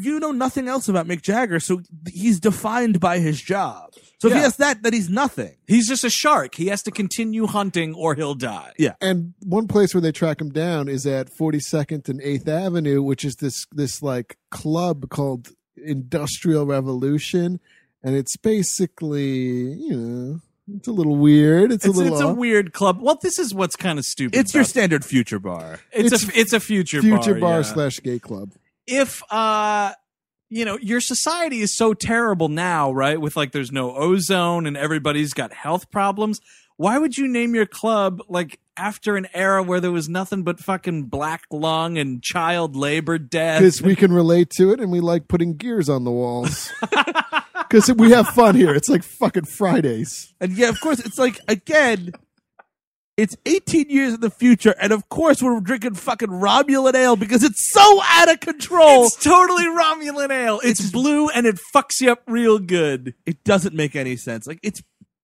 You 0.01 0.19
know 0.19 0.33
nothing 0.33 0.67
else 0.67 0.87
about 0.87 1.07
Mick 1.07 1.21
Jagger, 1.21 1.59
so 1.59 1.81
he's 2.07 2.39
defined 2.39 2.99
by 2.99 3.17
his 3.19 3.41
job. 3.41 3.93
So 4.19 4.27
if 4.27 4.33
he 4.33 4.39
has 4.41 4.57
that, 4.57 4.83
that 4.83 4.93
he's 4.93 5.09
nothing. 5.09 5.55
He's 5.67 5.87
just 5.87 6.03
a 6.03 6.09
shark. 6.09 6.53
He 6.53 6.67
has 6.67 6.83
to 6.83 6.91
continue 6.91 7.47
hunting 7.47 7.95
or 7.95 8.13
he'll 8.13 8.35
die. 8.35 8.73
Yeah. 8.77 8.95
And 9.01 9.33
one 9.39 9.67
place 9.67 9.95
where 9.95 10.01
they 10.01 10.11
track 10.11 10.41
him 10.41 10.49
down 10.49 10.89
is 10.89 11.07
at 11.07 11.31
42nd 11.31 12.09
and 12.09 12.21
8th 12.21 12.47
Avenue, 12.47 13.01
which 13.01 13.23
is 13.23 13.37
this 13.37 13.65
this 13.71 14.03
like 14.03 14.37
club 14.51 15.09
called 15.09 15.51
Industrial 15.77 16.65
Revolution, 16.65 17.61
and 18.03 18.15
it's 18.15 18.37
basically 18.37 19.73
you 19.73 19.95
know 19.95 20.41
it's 20.75 20.87
a 20.87 20.91
little 20.91 21.15
weird. 21.15 21.71
It's, 21.71 21.85
It's, 21.85 21.95
a 21.95 21.97
little 21.97 22.13
it's 22.13 22.23
a 22.23 22.33
weird 22.33 22.73
club. 22.73 23.01
Well, 23.01 23.17
this 23.21 23.39
is 23.39 23.53
what's 23.53 23.75
kind 23.75 23.97
of 23.97 24.05
stupid. 24.05 24.37
It's 24.37 24.53
your 24.53 24.63
standard 24.63 25.03
future 25.03 25.39
bar. 25.39 25.79
It's, 25.91 26.13
it's 26.13 26.23
a 26.23 26.39
it's 26.39 26.53
a 26.53 26.59
future 26.59 27.01
bar. 27.01 27.09
future 27.09 27.33
bar, 27.33 27.41
bar 27.41 27.57
yeah. 27.57 27.63
slash 27.63 27.99
gay 28.01 28.19
club. 28.19 28.51
if 28.85 29.23
uh 29.31 29.93
you 30.49 30.65
know 30.65 30.77
your 30.81 31.01
society 31.01 31.61
is 31.61 31.75
so 31.75 31.93
terrible 31.93 32.49
now 32.49 32.91
right 32.91 33.19
with 33.21 33.35
like 33.35 33.51
there's 33.51 33.71
no 33.71 33.95
ozone 33.95 34.65
and 34.65 34.75
everybody's 34.75 35.33
got 35.33 35.53
health 35.53 35.91
problems 35.91 36.41
why 36.77 36.97
would 36.97 37.17
you 37.17 37.27
name 37.27 37.53
your 37.53 37.65
club 37.65 38.21
like 38.29 38.57
after 38.77 39.17
an 39.17 39.27
era 39.33 39.61
where 39.61 39.81
there 39.81 39.91
was 39.91 40.07
nothing 40.07 40.43
but 40.43 40.59
fucking 40.59 41.03
black 41.03 41.43
lung 41.51 41.97
and 41.97 42.23
child 42.23 42.75
labor 42.75 43.17
death 43.17 43.59
Because 43.59 43.81
we 43.81 43.95
can 43.97 44.13
relate 44.13 44.49
to 44.51 44.71
it, 44.71 44.79
and 44.79 44.89
we 44.89 45.01
like 45.01 45.27
putting 45.27 45.57
gears 45.57 45.89
on 45.89 46.05
the 46.05 46.11
walls. 46.11 46.71
Because 47.69 47.93
we 47.93 48.11
have 48.11 48.27
fun 48.29 48.55
here. 48.55 48.73
It's 48.73 48.89
like 48.89 49.03
fucking 49.03 49.45
Fridays. 49.45 50.33
And 50.41 50.53
yeah, 50.53 50.69
of 50.69 50.79
course, 50.81 50.99
it's 50.99 51.19
like 51.19 51.39
again, 51.47 52.11
it's 53.15 53.35
18 53.45 53.89
years 53.89 54.13
in 54.13 54.21
the 54.21 54.29
future, 54.29 54.73
and 54.81 54.91
of 54.93 55.09
course 55.09 55.41
we're 55.41 55.59
drinking 55.59 55.95
fucking 55.95 56.29
Romulan 56.29 56.95
ale 56.95 57.15
because 57.15 57.43
it's 57.43 57.71
so 57.71 58.01
out 58.03 58.31
of 58.31 58.39
control. 58.39 59.05
it's 59.05 59.21
totally 59.21 59.65
romulan 59.65 60.31
ale 60.31 60.59
it's, 60.63 60.89
blue 60.89 61.27
and 61.29 61.45
it 61.45 61.59
fucks 61.75 61.99
you 61.99 62.11
up 62.11 62.21
real 62.27 62.59
good 62.59 63.13
it 63.25 63.43
doesn't 63.43 63.75
make 63.75 63.95
any 63.95 64.15
sense. 64.15 64.47
Like 64.47 64.59
it's 64.63 64.81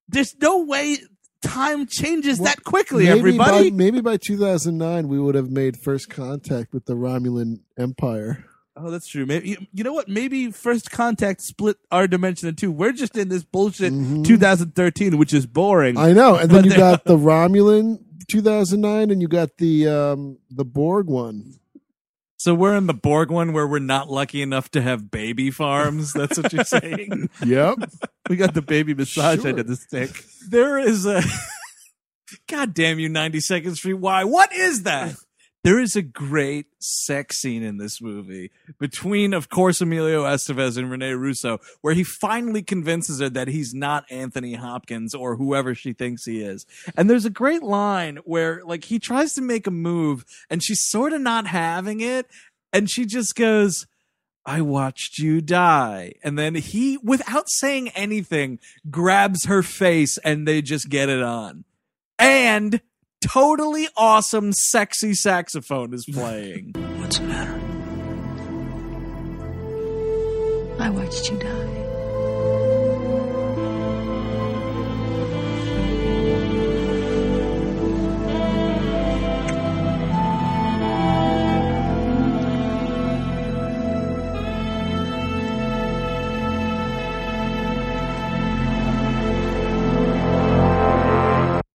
there's 0.10 0.36
no 0.42 0.64
way 0.64 0.98
time 1.42 1.86
changes 1.88 2.40
Well, 2.40 2.46
that 2.46 2.64
quickly. 2.64 3.06
maybe 3.06 3.20
everybody, 3.20 3.70
By, 3.70 3.76
maybe 3.76 4.02
by 4.02 4.18
2009, 4.18 5.08
we 5.08 5.20
would 5.20 5.36
have 5.36 5.50
made 5.50 5.78
first 5.78 6.10
contact 6.10 6.74
with 6.74 6.86
the 6.86 6.94
Romulan 6.96 7.62
Empire. 7.78 8.46
Oh, 8.78 8.90
that's 8.92 9.08
true. 9.08 9.26
Maybe 9.26 9.50
you, 9.50 9.58
you 9.74 9.84
know 9.84 9.94
what? 9.94 10.08
Maybe 10.08 10.52
First 10.52 10.92
Contact 10.92 11.42
split 11.42 11.78
our 11.92 12.08
dimension 12.08 12.50
in 12.50 12.56
two. 12.56 12.72
We're 12.72 12.92
just 12.92 13.18
in 13.18 13.30
this 13.30 13.44
bullshit 13.44 13.92
2013, 13.92 15.18
which 15.18 15.34
is 15.34 15.46
boring. 15.46 15.96
Mm-hmm. 15.96 16.04
I 16.06 16.14
know. 16.14 16.36
And 16.36 16.50
then 16.52 16.66
you 16.66 16.76
got 16.78 17.06
the 17.06 17.18
Romulan 17.18 18.00
2009, 18.28 19.12
and 19.12 19.22
you 19.22 19.28
got 19.28 19.58
the 19.58 19.88
um, 19.88 20.38
the 20.50 20.66
Borg 20.66 21.08
one. 21.08 21.54
so 22.38 22.54
we're 22.54 22.76
in 22.76 22.86
the 22.88 22.94
borg 22.94 23.32
one 23.32 23.54
where 23.54 23.66
we're 23.68 23.80
not 23.80 24.10
lucky 24.10 24.42
enough 24.42 24.70
to 24.72 24.82
have 24.82 25.10
baby 25.10 25.50
farms 25.52 26.12
that's 26.14 26.38
what 26.38 26.52
you're 26.54 26.64
saying 26.66 27.30
Yep. 27.46 27.78
we 28.30 28.36
got 28.36 28.54
the 28.54 28.62
baby 28.62 28.94
massage 28.94 29.40
Sure. 29.42 29.50
end 29.50 29.60
of 29.60 29.68
the 29.68 29.76
stick. 29.76 30.12
there 30.50 30.78
is 30.78 31.06
a 31.08 31.24
god 32.50 32.74
damn 32.74 33.00
you 33.00 33.10
92nd 33.10 33.76
street 33.76 33.94
why 33.94 34.26
what 34.26 34.52
is 34.54 34.84
that 34.84 35.16
there 35.66 35.80
is 35.80 35.96
a 35.96 36.02
great 36.04 36.68
sex 36.80 37.40
scene 37.40 37.64
in 37.64 37.78
this 37.78 38.00
movie 38.00 38.52
between 38.80 39.34
of 39.34 39.50
course 39.50 39.82
emilio 39.82 40.24
estevez 40.24 40.78
and 40.78 40.92
rene 40.92 41.12
russo 41.12 41.60
where 41.82 41.96
he 41.96 42.04
finally 42.04 42.62
convinces 42.62 43.20
her 43.20 43.30
that 43.30 43.48
he's 43.48 43.74
not 43.74 44.06
anthony 44.12 44.54
hopkins 44.54 45.16
or 45.16 45.36
whoever 45.38 45.74
she 45.74 45.92
thinks 45.92 46.26
he 46.26 46.42
is 46.42 46.66
and 46.96 47.10
there's 47.10 47.26
a 47.26 47.32
great 47.32 47.64
line 47.64 48.18
where 48.26 48.62
like 48.64 48.86
he 48.86 49.00
tries 49.00 49.34
to 49.34 49.42
make 49.42 49.66
a 49.66 49.72
move 49.72 50.24
and 50.52 50.62
she's 50.62 50.86
sort 50.86 51.14
of 51.14 51.22
not 51.22 51.48
having 51.48 52.00
it 52.00 52.28
and 52.72 52.90
she 52.90 53.06
just 53.06 53.36
goes 53.36 53.88
I 54.48 54.62
watched 54.62 55.18
you 55.18 55.42
die. 55.42 56.14
And 56.24 56.38
then 56.38 56.54
he, 56.54 57.00
without 57.02 57.50
saying 57.50 57.90
anything, 57.90 58.60
grabs 58.92 59.46
her 59.46 59.64
face 59.64 60.20
and 60.20 60.48
they 60.48 60.62
just 60.62 60.88
get 60.88 61.10
it 61.10 61.24
on. 61.24 61.66
And 62.20 62.80
totally 63.26 63.88
awesome, 63.98 64.54
sexy 64.54 65.14
saxophone 65.14 65.94
is 65.94 66.06
playing. 66.12 66.74
What's 67.00 67.20
the 67.20 67.26
matter? 67.26 67.62
I 70.80 70.90
watched 70.90 71.32
you 71.32 71.40
die. 71.40 71.85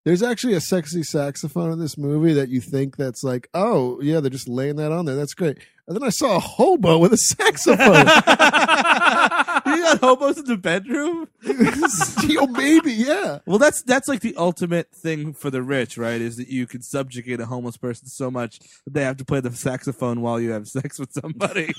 There's 0.05 0.22
actually 0.22 0.55
a 0.55 0.60
sexy 0.60 1.02
saxophone 1.02 1.72
in 1.72 1.78
this 1.78 1.98
movie 1.98 2.32
that 2.32 2.48
you 2.48 2.60
think 2.60 2.97
that's 2.97 3.22
like, 3.22 3.48
oh 3.52 4.01
yeah, 4.01 4.20
they're 4.20 4.31
just 4.31 4.48
laying 4.48 4.77
that 4.77 4.93
on 4.93 5.05
there. 5.05 5.16
That's 5.16 5.35
great. 5.35 5.59
And 5.86 5.97
then 5.97 6.02
I 6.02 6.10
saw 6.10 6.36
a 6.36 6.40
hobo 6.40 6.98
with 6.98 7.12
a 7.12 7.16
saxophone. 7.16 8.06
you 9.66 9.82
got 9.82 10.01
hobos 10.01 10.39
in 10.39 10.44
the 10.44 10.56
bedroom? 10.56 11.28
Yo, 12.28 12.47
maybe, 12.47 12.93
yeah. 12.93 13.40
Well, 13.47 13.59
that's 13.59 13.82
that's 13.82 14.09
like 14.09 14.20
the 14.20 14.35
ultimate 14.36 14.93
thing 14.93 15.32
for 15.32 15.51
the 15.51 15.62
rich, 15.62 15.98
right? 15.98 16.20
Is 16.20 16.36
that 16.36 16.48
you 16.48 16.66
can 16.66 16.82
subjugate 16.82 17.40
a 17.40 17.47
homeless 17.47 17.77
person 17.77 18.09
so 18.09 18.31
much 18.31 18.59
that 18.85 18.94
they 18.94 19.02
have 19.02 19.16
to 19.18 19.24
play 19.24 19.40
the 19.40 19.51
saxophone 19.52 20.20
while 20.20 20.40
you 20.40 20.51
have 20.52 20.68
sex 20.68 20.98
with 20.98 21.12
somebody. 21.12 21.72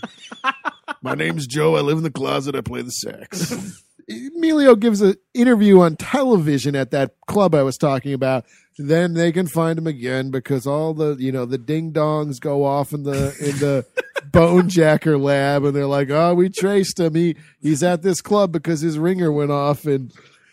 My 1.01 1.15
name's 1.15 1.47
Joe. 1.47 1.75
I 1.75 1.81
live 1.81 1.97
in 1.97 2.03
the 2.03 2.11
closet. 2.11 2.55
I 2.55 2.61
play 2.61 2.81
the 2.81 2.91
sax. 2.91 3.83
Emilio 4.35 4.75
gives 4.75 5.01
an 5.01 5.15
interview 5.33 5.79
on 5.81 5.95
television 5.95 6.75
at 6.75 6.91
that 6.91 7.15
club 7.27 7.55
I 7.55 7.63
was 7.63 7.77
talking 7.77 8.13
about. 8.13 8.45
Then 8.77 9.13
they 9.13 9.31
can 9.31 9.47
find 9.47 9.77
him 9.77 9.87
again 9.87 10.31
because 10.31 10.65
all 10.65 10.93
the 10.93 11.15
you 11.19 11.31
know 11.31 11.45
the 11.45 11.57
ding 11.57 11.91
dongs 11.91 12.39
go 12.39 12.63
off 12.63 12.93
in 12.93 13.03
the 13.03 13.35
in 13.39 13.59
the 13.59 13.85
bone 14.31 14.69
jacker 14.69 15.17
lab, 15.17 15.63
and 15.65 15.75
they're 15.75 15.85
like, 15.85 16.09
"Oh, 16.09 16.33
we 16.33 16.49
traced 16.49 16.99
him. 16.99 17.15
He 17.15 17.35
he's 17.61 17.83
at 17.83 18.01
this 18.01 18.21
club 18.21 18.51
because 18.51 18.81
his 18.81 18.97
ringer 18.97 19.31
went 19.31 19.51
off." 19.51 19.85
And 19.85 20.11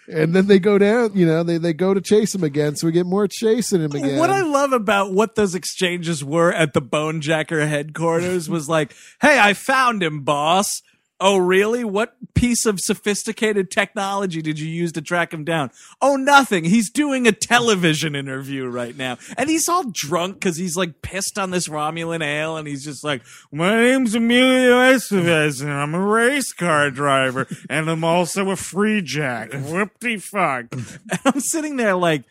and 0.09 0.35
then 0.35 0.47
they 0.47 0.59
go 0.59 0.79
down. 0.79 1.13
You 1.15 1.27
know, 1.27 1.43
they 1.43 1.59
they 1.59 1.73
go 1.73 1.95
to 1.95 2.01
chase 2.01 2.35
him 2.35 2.45
again, 2.45 2.77
so 2.77 2.87
we 2.87 2.93
get 2.93 3.07
more 3.07 3.29
chasing 3.29 3.83
him 3.83 3.93
again. 3.93 4.19
What 4.19 4.31
I 4.31 4.43
love 4.43 4.73
about 4.73 5.13
what 5.13 5.35
those 5.35 5.55
exchanges 5.55 6.25
were 6.25 6.53
at 6.53 6.73
the 6.73 6.81
bone 6.81 7.21
jacker 7.21 7.67
headquarters 7.67 8.49
was 8.49 8.69
like, 8.69 8.95
"Hey, 9.21 9.39
I 9.39 9.55
found 9.55 10.03
him, 10.03 10.23
boss." 10.23 10.83
Oh, 11.21 11.39
really? 11.39 11.83
What 11.83 12.15
piece 12.35 12.65
of 12.65 12.79
sophisticated 12.79 13.73
technology 13.73 14.41
did 14.41 14.61
you 14.61 14.69
use 14.69 14.93
to 14.93 15.03
track 15.03 15.35
him 15.35 15.45
down? 15.45 15.71
Oh, 16.01 16.15
nothing. 16.15 16.65
He's 16.65 16.91
doing 16.91 17.27
a 17.27 17.33
television 17.33 18.15
interview 18.15 18.67
right 18.67 18.97
now. 18.97 19.19
And 19.37 19.51
he's 19.51 19.69
all 19.69 19.85
drunk 19.93 20.35
because 20.35 20.57
he's 20.57 20.77
like 20.77 21.03
pissed 21.03 21.37
on 21.37 21.51
this 21.51 21.67
Romulan 21.67 22.23
ale. 22.23 22.57
And 22.57 22.69
he's 22.69 22.85
just 22.85 23.03
like, 23.03 23.23
my 23.51 23.77
name's 23.77 24.15
Emilio 24.15 24.75
Estevez 24.75 25.61
and 25.61 25.73
I'm 25.73 25.95
a 25.95 26.07
race 26.07 26.53
car 26.53 26.91
driver. 26.91 27.49
And 27.69 27.91
I'm 27.91 28.05
also 28.05 28.51
a 28.51 28.57
free 28.57 29.03
jack. 29.03 29.51
Whoopty 29.51 30.23
fuck. 30.23 30.67
And 30.73 31.21
I'm 31.25 31.41
sitting 31.41 31.77
there 31.77 31.97
like, 31.97 32.23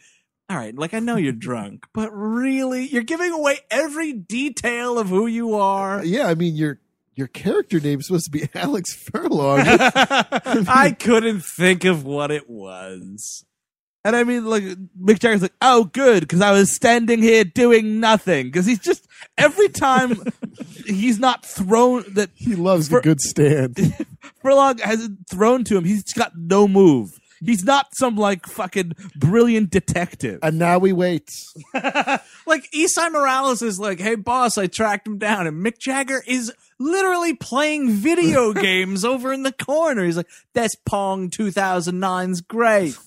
all 0.49 0.55
right, 0.55 0.73
like 0.73 0.93
I 0.93 0.99
know 0.99 1.18
you're 1.18 1.34
drunk, 1.34 1.85
but 1.93 2.09
really, 2.14 2.88
you're 2.88 3.03
giving 3.03 3.34
away 3.34 3.59
every 3.69 4.14
detail 4.14 4.97
of 4.97 5.09
who 5.09 5.27
you 5.27 5.55
are. 5.55 6.01
yeah, 6.05 6.27
I 6.27 6.35
mean 6.35 6.55
your 6.55 6.80
your 7.18 7.27
character 7.27 7.80
name 7.80 7.99
is 7.99 8.06
supposed 8.06 8.26
to 8.26 8.31
be 8.31 8.48
Alex 8.56 8.94
Furlong. 8.94 9.61
I 9.65 10.95
couldn't 10.98 11.44
think 11.44 11.84
of 11.84 12.06
what 12.06 12.31
it 12.31 12.49
was. 12.49 13.44
And 14.06 14.15
I 14.15 14.23
mean, 14.23 14.45
like 14.45 14.64
Mick 14.64 15.19
Jagger's 15.19 15.41
like, 15.41 15.56
"Oh, 15.61 15.85
good," 15.85 16.22
because 16.22 16.39
I 16.39 16.52
was 16.52 16.73
standing 16.73 17.22
here 17.22 17.44
doing 17.44 17.99
nothing. 17.99 18.45
Because 18.45 18.65
he's 18.65 18.80
just 18.80 19.06
every 19.38 19.68
time 19.68 20.23
he's 20.85 21.19
not 21.19 21.45
thrown 21.45 22.06
that 22.14 22.30
he 22.35 22.56
loves 22.56 22.94
a 22.94 23.02
good 23.02 23.19
stand. 23.19 23.94
Furlong 24.41 24.77
hasn't 24.77 25.27
thrown 25.30 25.65
to 25.65 25.76
him. 25.76 25.84
He's 25.84 26.14
got 26.14 26.34
no 26.38 26.69
move. 26.69 27.19
He's 27.43 27.64
not 27.64 27.88
some 27.93 28.15
like 28.15 28.45
fucking 28.47 28.93
brilliant 29.15 29.69
detective. 29.69 30.39
and 30.43 30.57
now 30.57 30.77
we 30.80 30.93
wait. 30.93 31.30
Like 32.47 32.72
Esai 32.72 33.11
Morales 33.11 33.61
is 33.61 33.77
like, 33.77 33.99
"Hey, 33.99 34.15
boss, 34.15 34.57
I 34.57 34.68
tracked 34.68 35.05
him 35.05 35.18
down," 35.18 35.47
and 35.47 35.65
Mick 35.65 35.80
Jagger 35.80 36.23
is 36.26 36.53
literally 36.80 37.34
playing 37.34 37.91
video 37.91 38.53
games 38.68 39.03
over 39.03 39.34
in 39.34 39.43
the 39.43 39.51
corner. 39.51 40.05
He's 40.05 40.15
like, 40.15 40.30
"That's 40.53 40.73
Pong 40.76 41.30
2009's 41.30 42.39
great." 42.41 42.97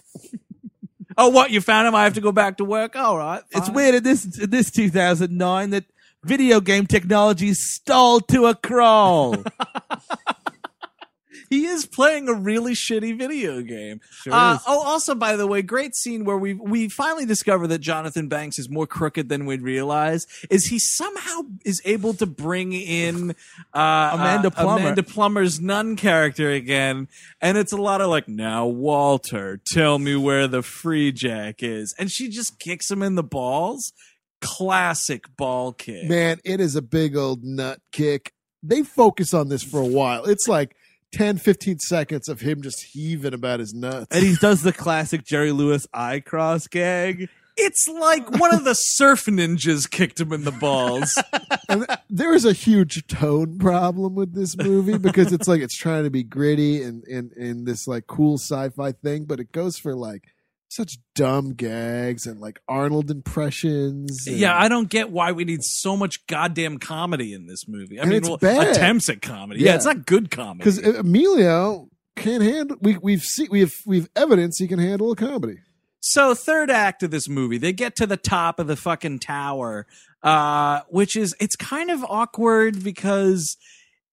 oh, 1.16 1.28
what 1.30 1.50
you 1.50 1.62
found 1.62 1.88
him? 1.88 1.94
I 1.94 2.04
have 2.04 2.14
to 2.14 2.20
go 2.20 2.32
back 2.32 2.58
to 2.58 2.64
work. 2.66 2.96
All 2.96 3.16
right, 3.16 3.42
It's 3.52 3.70
weird 3.70 3.94
in 3.94 4.02
this 4.02 4.38
in 4.38 4.50
this 4.50 4.70
2009 4.70 5.70
that 5.70 5.84
video 6.22 6.60
game 6.60 6.86
technology 6.86 7.54
stalled 7.54 8.28
to 8.28 8.44
a 8.44 8.54
crawl. 8.54 9.36
He 11.50 11.66
is 11.66 11.84
playing 11.84 12.28
a 12.28 12.32
really 12.32 12.74
shitty 12.74 13.18
video 13.18 13.60
game. 13.60 14.00
Sure 14.22 14.32
Uh, 14.32 14.58
oh, 14.68 14.82
also, 14.82 15.16
by 15.16 15.34
the 15.34 15.48
way, 15.48 15.62
great 15.62 15.96
scene 15.96 16.24
where 16.24 16.38
we 16.38 16.54
we 16.54 16.88
finally 16.88 17.26
discover 17.26 17.66
that 17.66 17.80
Jonathan 17.80 18.28
Banks 18.28 18.56
is 18.60 18.70
more 18.70 18.86
crooked 18.86 19.28
than 19.28 19.46
we'd 19.46 19.60
realize. 19.60 20.28
Is 20.48 20.66
he 20.66 20.78
somehow 20.78 21.40
is 21.64 21.82
able 21.84 22.14
to 22.14 22.26
bring 22.26 22.72
in 22.72 23.32
uh, 23.74 24.10
Amanda 24.12 24.48
uh, 24.48 24.50
Plummer. 24.50 24.80
Amanda 24.80 25.02
Plummer's 25.02 25.60
nun 25.60 25.96
character 25.96 26.50
again, 26.50 27.08
and 27.40 27.58
it's 27.58 27.72
a 27.72 27.76
lot 27.76 28.00
of 28.00 28.08
like, 28.10 28.28
now 28.28 28.66
Walter, 28.66 29.60
tell 29.66 29.98
me 29.98 30.14
where 30.14 30.46
the 30.46 30.62
free 30.62 31.10
jack 31.10 31.64
is, 31.64 31.92
and 31.98 32.12
she 32.12 32.28
just 32.28 32.60
kicks 32.60 32.88
him 32.88 33.02
in 33.02 33.16
the 33.16 33.24
balls. 33.24 33.92
Classic 34.40 35.24
ball 35.36 35.72
kick. 35.72 36.08
Man, 36.08 36.38
it 36.44 36.60
is 36.60 36.76
a 36.76 36.80
big 36.80 37.16
old 37.16 37.42
nut 37.42 37.80
kick. 37.90 38.32
They 38.62 38.82
focus 38.82 39.34
on 39.34 39.48
this 39.48 39.62
for 39.62 39.80
a 39.80 39.86
while. 39.86 40.24
It's 40.24 40.46
like 40.46 40.76
10, 41.12 41.38
15 41.38 41.78
seconds 41.80 42.28
of 42.28 42.40
him 42.40 42.62
just 42.62 42.82
heaving 42.82 43.34
about 43.34 43.60
his 43.60 43.74
nuts. 43.74 44.06
and 44.10 44.24
he 44.24 44.36
does 44.36 44.62
the 44.62 44.72
classic 44.72 45.24
Jerry 45.24 45.52
Lewis 45.52 45.86
eye 45.92 46.20
cross 46.20 46.66
gag. 46.66 47.28
It's 47.56 47.88
like 47.88 48.30
one 48.38 48.54
of 48.54 48.64
the 48.64 48.74
surf 48.78 49.26
ninjas 49.26 49.90
kicked 49.90 50.20
him 50.20 50.32
in 50.32 50.44
the 50.44 50.52
balls. 50.52 51.22
and 51.68 51.86
there 52.08 52.32
is 52.32 52.44
a 52.44 52.52
huge 52.52 53.06
tone 53.06 53.58
problem 53.58 54.14
with 54.14 54.34
this 54.34 54.56
movie 54.56 54.98
because 54.98 55.32
it's 55.32 55.48
like 55.48 55.60
it's 55.60 55.76
trying 55.76 56.04
to 56.04 56.10
be 56.10 56.22
gritty 56.22 56.82
and 56.82 57.04
and 57.04 57.32
and 57.32 57.66
this 57.66 57.86
like 57.86 58.06
cool 58.06 58.38
sci-fi 58.38 58.92
thing, 58.92 59.24
but 59.24 59.40
it 59.40 59.52
goes 59.52 59.78
for 59.78 59.94
like 59.94 60.28
such 60.70 60.98
dumb 61.16 61.52
gags 61.54 62.26
and 62.26 62.40
like 62.40 62.60
Arnold 62.68 63.10
impressions. 63.10 64.26
and- 64.26 64.36
Yeah, 64.36 64.56
I 64.56 64.68
don't 64.68 64.88
get 64.88 65.10
why 65.10 65.32
we 65.32 65.44
need 65.44 65.62
so 65.64 65.96
much 65.96 66.26
goddamn 66.28 66.78
comedy 66.78 67.32
in 67.34 67.46
this 67.46 67.66
movie. 67.68 68.00
I 68.00 68.04
mean, 68.04 68.22
well, 68.22 68.36
bad. 68.36 68.68
attempts 68.68 69.08
at 69.08 69.20
comedy. 69.20 69.60
Yeah. 69.60 69.70
Yeah. 69.70 69.74
it's 69.76 69.84
not 69.84 70.06
good 70.06 70.30
comedy. 70.30 70.58
because 70.58 70.78
Emilio 70.78 71.88
can't 72.16 72.42
handle. 72.42 72.76
We 72.80 72.96
we've 72.98 73.22
seen 73.22 73.48
we 73.50 73.60
have 73.60 73.74
we've 73.84 74.08
evidence 74.14 74.58
he 74.58 74.68
can 74.68 74.78
handle 74.78 75.10
a 75.10 75.16
comedy. 75.16 75.58
So, 76.02 76.34
third 76.34 76.70
act 76.70 77.02
of 77.02 77.10
this 77.10 77.28
movie, 77.28 77.58
they 77.58 77.72
get 77.74 77.94
to 77.96 78.06
the 78.06 78.16
top 78.16 78.58
of 78.58 78.66
the 78.66 78.76
fucking 78.76 79.18
tower, 79.18 79.86
uh, 80.22 80.80
which 80.88 81.14
is 81.14 81.34
it's 81.40 81.56
kind 81.56 81.90
of 81.90 82.02
awkward 82.08 82.82
because 82.82 83.56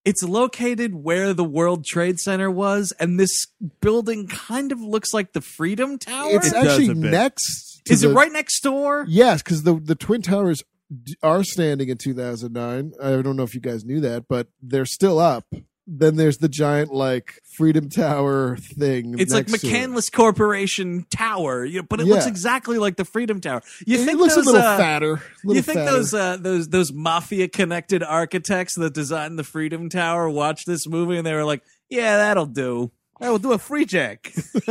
it's 0.07 0.23
located 0.23 0.95
where 0.95 1.33
the 1.33 1.43
World 1.43 1.85
Trade 1.85 2.19
Center 2.19 2.49
was, 2.49 2.93
and 2.99 3.19
this 3.19 3.47
building 3.81 4.27
kind 4.27 4.71
of 4.71 4.79
looks 4.79 5.13
like 5.13 5.33
the 5.33 5.41
Freedom 5.41 5.97
Tower. 5.99 6.29
It's 6.31 6.47
It 6.47 6.53
does 6.53 6.67
actually 6.67 6.89
a 6.91 6.95
bit. 6.95 7.11
next. 7.11 7.81
to 7.85 7.93
is 7.93 8.01
the- 8.01 8.09
it 8.11 8.13
right 8.13 8.31
next 8.31 8.61
door? 8.61 9.05
Yes, 9.07 9.41
because 9.43 9.63
the 9.63 9.75
the 9.79 9.95
twin 9.95 10.21
towers 10.21 10.63
d- 11.03 11.15
are 11.21 11.43
standing 11.43 11.89
in 11.89 11.97
2009. 11.97 12.93
I 13.01 13.21
don't 13.21 13.35
know 13.35 13.43
if 13.43 13.53
you 13.53 13.61
guys 13.61 13.83
knew 13.85 13.99
that, 14.01 14.25
but 14.27 14.47
they're 14.61 14.85
still 14.85 15.19
up. 15.19 15.45
Then 15.89 16.17
there's 16.17 16.39
the 16.39 16.49
giant 16.49 16.93
like 16.93 17.41
Freedom 17.45 17.87
Tower 17.87 18.57
thing. 18.57 19.17
It's 19.19 19.33
like 19.33 19.47
next 19.47 19.61
to 19.61 19.67
it. 19.67 19.71
McCandless 19.71 20.11
Corporation 20.11 21.05
Tower, 21.09 21.63
you 21.63 21.79
know, 21.79 21.87
but 21.89 22.01
it 22.01 22.05
looks 22.07 22.25
exactly 22.25 22.77
like 22.77 22.97
the 22.97 23.05
Freedom 23.05 23.39
Tower. 23.39 23.61
You 23.85 24.01
It 24.01 24.05
think 24.05 24.19
looks 24.19 24.33
a 24.33 24.37
those, 24.37 24.45
little 24.47 24.61
uh, 24.61 24.77
fatter. 24.77 25.21
you 25.45 25.61
think 25.61 25.77
fatter. 25.79 25.91
those 25.91 26.13
uh, 26.13 26.35
those 26.37 26.67
those 26.67 26.91
mafia 26.91 27.47
connected 27.47 28.03
architects 28.03 28.75
that 28.75 28.93
designed 28.93 29.39
the 29.39 29.45
Freedom 29.45 29.87
Tower 29.87 30.29
watched 30.29 30.67
this 30.67 30.87
movie 30.87 31.17
and 31.17 31.25
they 31.25 31.33
were 31.33 31.45
like, 31.45 31.63
"Yeah, 31.89 32.17
that'll 32.17 32.47
do. 32.47 32.91
I 33.21 33.29
will 33.29 33.39
do 33.39 33.53
a 33.53 33.57
free 33.57 33.85
jack. 33.85 34.33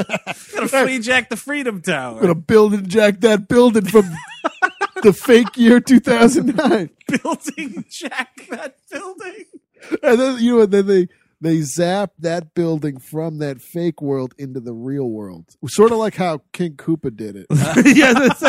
Gonna 0.55 0.69
free 0.85 0.99
jack 0.99 1.31
the 1.31 1.37
Freedom 1.37 1.81
Tower, 1.81 2.17
I'm 2.17 2.21
gonna 2.23 2.35
build 2.35 2.75
and 2.75 2.89
jack 2.89 3.21
that 3.21 3.49
building 3.49 3.87
from 3.87 4.05
the 5.03 5.15
fake 5.15 5.57
year 5.57 5.81
2009. 5.81 6.91
building 7.09 7.85
jack 7.89 8.47
that 8.51 8.77
building." 8.91 9.45
And 10.03 10.21
then 10.21 10.39
you 10.39 10.59
know? 10.59 10.67
Then 10.67 10.87
they 10.87 11.09
they 11.41 11.61
zap 11.61 12.13
that 12.19 12.55
building 12.55 12.99
from 12.99 13.39
that 13.39 13.61
fake 13.61 14.01
world 14.01 14.35
into 14.39 14.61
the 14.61 14.73
real 14.73 15.09
world, 15.09 15.45
sort 15.67 15.93
of 15.93 15.99
like 15.99 16.15
how 16.15 16.43
King 16.53 16.75
Koopa 16.75 17.15
did 17.15 17.37
it. 17.37 17.47
yeah, 17.97 18.15
I 18.17 18.21
was 18.21 18.43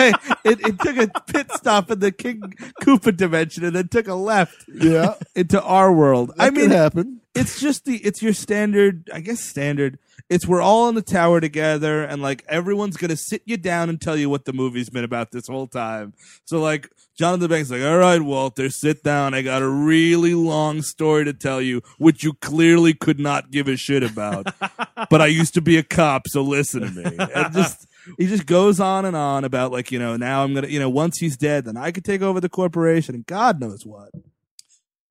it, 0.44 0.60
it 0.62 0.80
took 0.80 0.98
a 0.98 1.22
pit 1.32 1.52
stop 1.54 1.92
in 1.92 2.00
the 2.00 2.12
King 2.12 2.42
Koopa 2.82 3.16
dimension 3.16 3.66
and 3.66 3.76
then 3.76 3.88
took 3.90 4.08
a 4.08 4.16
left 4.16 4.66
yeah, 4.74 5.16
into 5.36 5.62
our 5.62 5.92
world. 5.92 6.32
I 6.40 6.46
that 6.46 6.54
mean, 6.54 6.70
could 6.70 6.76
happen. 6.76 7.22
It's 7.38 7.60
just 7.60 7.86
the 7.86 7.98
it's 7.98 8.22
your 8.22 8.34
standard 8.34 9.10
i 9.14 9.20
guess 9.20 9.40
standard. 9.40 10.00
It's 10.30 10.46
we're 10.46 10.62
all 10.62 10.90
in 10.90 10.96
the 10.96 11.02
tower 11.02 11.40
together 11.40 12.04
and 12.04 12.22
like 12.22 12.44
everyone's 12.50 12.98
gonna 12.98 13.16
sit 13.16 13.44
you 13.46 13.56
down 13.56 13.88
and 13.90 14.02
tell 14.02 14.18
you 14.18 14.30
what 14.30 14.44
the 14.46 14.52
movie's 14.52 14.90
been 14.90 15.06
about 15.06 15.32
this 15.32 15.48
whole 15.48 15.68
time. 15.68 16.14
So 16.46 16.60
like 16.60 16.90
jonathan 17.18 17.50
banks 17.50 17.72
like 17.72 17.82
all 17.82 17.98
right 17.98 18.22
walter 18.22 18.70
sit 18.70 19.04
down. 19.04 19.34
I 19.34 19.42
got 19.42 19.62
a 19.62 19.70
really 19.70 20.34
long 20.34 20.82
story 20.82 21.26
to 21.26 21.34
tell 21.34 21.62
you 21.62 21.82
which 21.98 22.24
you 22.24 22.34
clearly 22.34 22.94
could 22.94 23.20
not 23.20 23.52
give 23.52 23.68
a 23.68 23.78
shit 23.78 24.04
about. 24.04 24.48
But 25.10 25.22
i 25.22 25.28
used 25.28 25.54
to 25.54 25.62
be 25.62 25.78
a 25.78 25.84
cop 25.84 26.28
so 26.28 26.42
listen 26.42 26.82
to 26.82 26.90
me. 26.90 27.18
And 27.34 27.54
just 27.54 27.88
he 28.18 28.28
just 28.28 28.46
goes 28.46 28.80
on 28.80 29.06
and 29.06 29.16
on 29.16 29.44
about 29.46 29.72
like 29.72 29.92
you 29.92 30.00
know 30.00 30.18
now 30.18 30.44
i'm 30.44 30.54
gonna 30.54 30.68
you 30.68 30.80
know 30.80 30.90
once 30.90 31.20
he's 31.20 31.38
dead 31.38 31.66
then 31.66 31.78
i 31.78 31.92
could 31.92 32.04
take 32.04 32.22
over 32.22 32.42
the 32.42 32.50
corporation 32.50 33.16
and 33.16 33.26
god 33.26 33.60
knows 33.62 33.86
what 33.86 34.10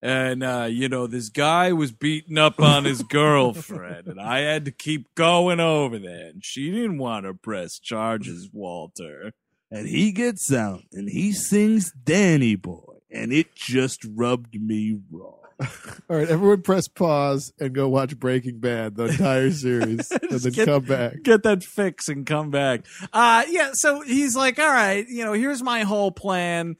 and 0.01 0.43
uh, 0.43 0.67
you 0.69 0.87
know 0.89 1.07
this 1.07 1.29
guy 1.29 1.73
was 1.73 1.91
beating 1.91 2.37
up 2.37 2.59
on 2.59 2.85
his 2.85 3.01
girlfriend 3.03 4.07
and 4.07 4.19
i 4.21 4.39
had 4.39 4.65
to 4.65 4.71
keep 4.71 5.13
going 5.15 5.59
over 5.59 5.97
there 5.97 6.27
and 6.27 6.43
she 6.45 6.69
didn't 6.71 6.97
want 6.99 7.25
to 7.25 7.33
press 7.33 7.79
charges 7.79 8.49
walter. 8.53 9.31
And 9.69 9.85
he 9.87 10.13
gets 10.13 10.53
out 10.53 10.83
and 10.93 11.09
he 11.09 11.33
sings 11.33 11.91
danny 12.03 12.55
boy 12.55 12.93
and 13.11 13.33
it 13.33 13.53
just 13.55 14.05
rubbed 14.15 14.55
me 14.61 14.97
raw. 15.11 15.33
All 16.09 16.15
right, 16.17 16.29
everyone 16.29 16.61
press 16.61 16.87
pause 16.87 17.51
and 17.59 17.73
go 17.73 17.89
watch 17.89 18.17
Breaking 18.17 18.59
Bad, 18.59 18.95
the 18.95 19.05
entire 19.05 19.49
series, 19.51 20.09
and 20.29 20.39
then 20.39 20.51
get- 20.53 20.67
come 20.67 20.83
back. 20.83 21.23
get 21.23 21.43
that 21.43 21.63
fix 21.63 22.07
and 22.09 22.25
come 22.25 22.49
back. 22.51 22.85
Uh 23.11 23.43
yeah 23.49 23.71
so 23.73 24.01
he's 24.01 24.35
like 24.37 24.57
all 24.59 24.71
right 24.71 25.05
you 25.09 25.25
know 25.25 25.33
here's 25.33 25.63
my 25.63 25.81
whole 25.81 26.11
plan 26.11 26.75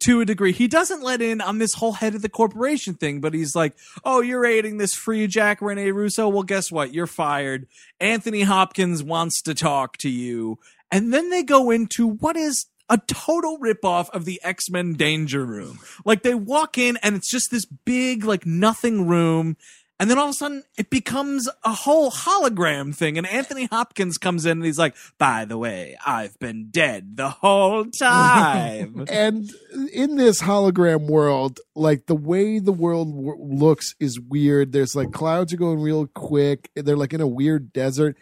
to 0.00 0.20
a 0.20 0.24
degree. 0.24 0.52
He 0.52 0.68
doesn't 0.68 1.02
let 1.02 1.22
in 1.22 1.40
on 1.40 1.58
this 1.58 1.74
whole 1.74 1.92
head 1.92 2.14
of 2.14 2.22
the 2.22 2.28
corporation 2.28 2.94
thing 2.94 3.20
but 3.20 3.34
he's 3.34 3.54
like 3.54 3.74
oh 4.04 4.20
you're 4.20 4.44
aiding 4.44 4.78
this 4.78 4.94
free 4.94 5.26
jack 5.26 5.60
rene 5.62 5.90
russo? 5.90 6.28
Well 6.28 6.42
guess 6.42 6.70
what? 6.70 6.92
You're 6.94 7.06
fired. 7.06 7.66
Anthony 8.00 8.42
hopkins 8.42 9.02
wants 9.02 9.42
to 9.42 9.54
talk 9.54 9.96
to 9.98 10.08
you. 10.08 10.58
And 10.90 11.12
then 11.12 11.30
they 11.30 11.42
go 11.42 11.70
into 11.70 12.06
what 12.06 12.36
is 12.36 12.66
a 12.88 12.98
total 13.06 13.58
ripoff 13.58 14.08
of 14.10 14.24
the 14.24 14.40
X-Men 14.42 14.94
Danger 14.94 15.44
Room. 15.44 15.80
Like 16.04 16.22
they 16.22 16.34
walk 16.34 16.78
in 16.78 16.96
and 17.02 17.16
it's 17.16 17.30
just 17.30 17.50
this 17.50 17.64
big, 17.64 18.24
like 18.24 18.46
nothing 18.46 19.06
room. 19.06 19.56
And 19.98 20.10
then 20.10 20.18
all 20.18 20.26
of 20.26 20.30
a 20.30 20.34
sudden 20.34 20.62
it 20.76 20.90
becomes 20.90 21.48
a 21.64 21.72
whole 21.72 22.10
hologram 22.10 22.94
thing. 22.94 23.16
And 23.16 23.26
Anthony 23.26 23.66
Hopkins 23.66 24.18
comes 24.18 24.44
in 24.44 24.58
and 24.58 24.64
he's 24.64 24.78
like, 24.78 24.94
by 25.18 25.44
the 25.44 25.56
way, 25.56 25.96
I've 26.04 26.38
been 26.38 26.68
dead 26.70 27.16
the 27.16 27.30
whole 27.30 27.86
time. 27.86 29.06
and 29.10 29.50
in 29.92 30.16
this 30.16 30.42
hologram 30.42 31.08
world, 31.08 31.60
like 31.74 32.06
the 32.06 32.14
way 32.14 32.58
the 32.58 32.72
world 32.72 33.14
w- 33.14 33.36
looks 33.40 33.94
is 33.98 34.20
weird. 34.20 34.72
There's 34.72 34.94
like 34.94 35.12
clouds 35.12 35.52
are 35.52 35.58
going 35.58 35.80
real 35.80 36.06
quick. 36.06 36.70
They're 36.74 36.96
like 36.96 37.14
in 37.14 37.20
a 37.20 37.26
weird 37.26 37.72
desert. 37.72 38.16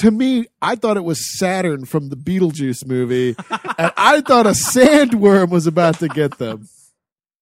To 0.00 0.10
me, 0.10 0.44
I 0.60 0.74
thought 0.74 0.98
it 0.98 1.04
was 1.04 1.38
Saturn 1.38 1.86
from 1.86 2.10
the 2.10 2.16
Beetlejuice 2.16 2.86
movie, 2.86 3.34
and 3.78 3.92
I 3.96 4.20
thought 4.20 4.46
a 4.46 4.50
sandworm 4.50 5.48
was 5.48 5.66
about 5.66 6.00
to 6.00 6.08
get 6.08 6.36
them. 6.36 6.68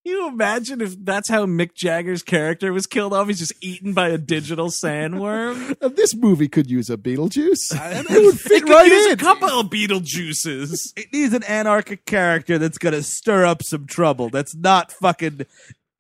You 0.05 0.29
imagine 0.29 0.81
if 0.81 1.03
that's 1.05 1.29
how 1.29 1.47
Mick 1.47 1.75
Jagger's 1.75 2.23
character 2.23 2.73
was 2.73 2.87
killed 2.87 3.13
off? 3.13 3.27
He's 3.29 3.39
just 3.39 3.55
eaten 3.61 3.93
by 3.95 4.09
a 4.11 4.19
digital 4.19 4.69
sandworm. 4.69 5.77
This 5.97 6.15
movie 6.15 6.49
could 6.49 6.71
use 6.71 6.91
a 6.91 6.97
Beetlejuice. 6.97 7.73
it 7.73 8.25
would 8.25 8.39
fit 8.41 8.53
It 8.53 8.63
could 8.65 8.71
right 8.73 8.87
use 8.87 9.07
in. 9.07 9.13
a 9.13 9.17
couple 9.17 9.49
of 9.49 9.67
Beetlejuices. 9.69 10.93
it 10.97 11.13
needs 11.13 11.33
an 11.35 11.43
anarchic 11.45 12.05
character 12.05 12.59
that's 12.59 12.79
gonna 12.79 13.03
stir 13.03 13.45
up 13.47 13.63
some 13.63 13.87
trouble 13.87 14.29
that's 14.29 14.55
not 14.55 14.93
fucking 14.93 15.47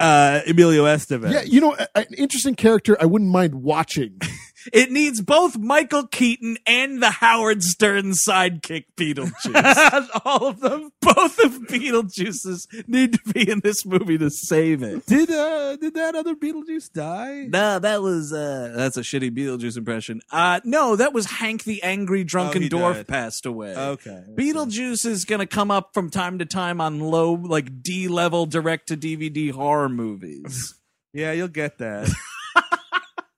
uh 0.00 0.40
emilio 0.46 0.84
estevez 0.84 1.32
Yeah, 1.32 1.42
you 1.42 1.60
know, 1.60 1.76
an 1.94 2.06
interesting 2.18 2.54
character 2.56 2.96
I 3.00 3.06
wouldn't 3.06 3.30
mind 3.30 3.54
watching. 3.62 4.20
It 4.72 4.90
needs 4.90 5.20
both 5.20 5.56
Michael 5.58 6.06
Keaton 6.06 6.56
and 6.66 7.02
the 7.02 7.10
Howard 7.10 7.62
Stern 7.62 8.12
sidekick 8.12 8.84
Beetlejuice. 8.96 10.08
all 10.24 10.46
of 10.48 10.60
them 10.60 10.90
both 11.00 11.38
of 11.38 11.52
Beetlejuices 11.68 12.66
need 12.88 13.12
to 13.14 13.32
be 13.32 13.48
in 13.50 13.60
this 13.60 13.84
movie 13.86 14.18
to 14.18 14.30
save 14.30 14.82
it. 14.82 15.04
did 15.06 15.30
uh 15.30 15.76
did 15.76 15.94
that 15.94 16.14
other 16.14 16.34
beetlejuice 16.34 16.90
die 16.92 17.46
No, 17.48 17.78
that 17.78 18.02
was 18.02 18.32
uh 18.32 18.72
that's 18.76 18.96
a 18.96 19.00
shitty 19.02 19.30
Beetlejuice 19.36 19.76
impression. 19.76 20.20
Uh 20.30 20.60
no, 20.64 20.96
that 20.96 21.12
was 21.12 21.26
Hank 21.26 21.64
the 21.64 21.82
Angry 21.82 22.24
Drunken 22.24 22.64
Oh, 22.64 22.68
Dwarf 22.68 22.94
died. 22.94 23.08
passed 23.08 23.46
away. 23.46 23.74
okay 23.76 24.22
Beetlejuice 24.34 25.04
is 25.06 25.24
gonna 25.24 25.46
come 25.46 25.70
up 25.70 25.90
from 25.94 26.10
time 26.10 26.38
to 26.38 26.44
time 26.46 26.80
on 26.80 27.00
low, 27.00 27.32
like 27.34 27.82
D 27.82 28.08
level 28.08 28.46
direct 28.46 28.88
to 28.88 28.96
DVD 28.96 29.50
horror 29.52 29.88
movies. 29.88 30.74
yeah 31.12 31.32
you'll 31.32 31.48
get 31.48 31.78
that 31.78 32.10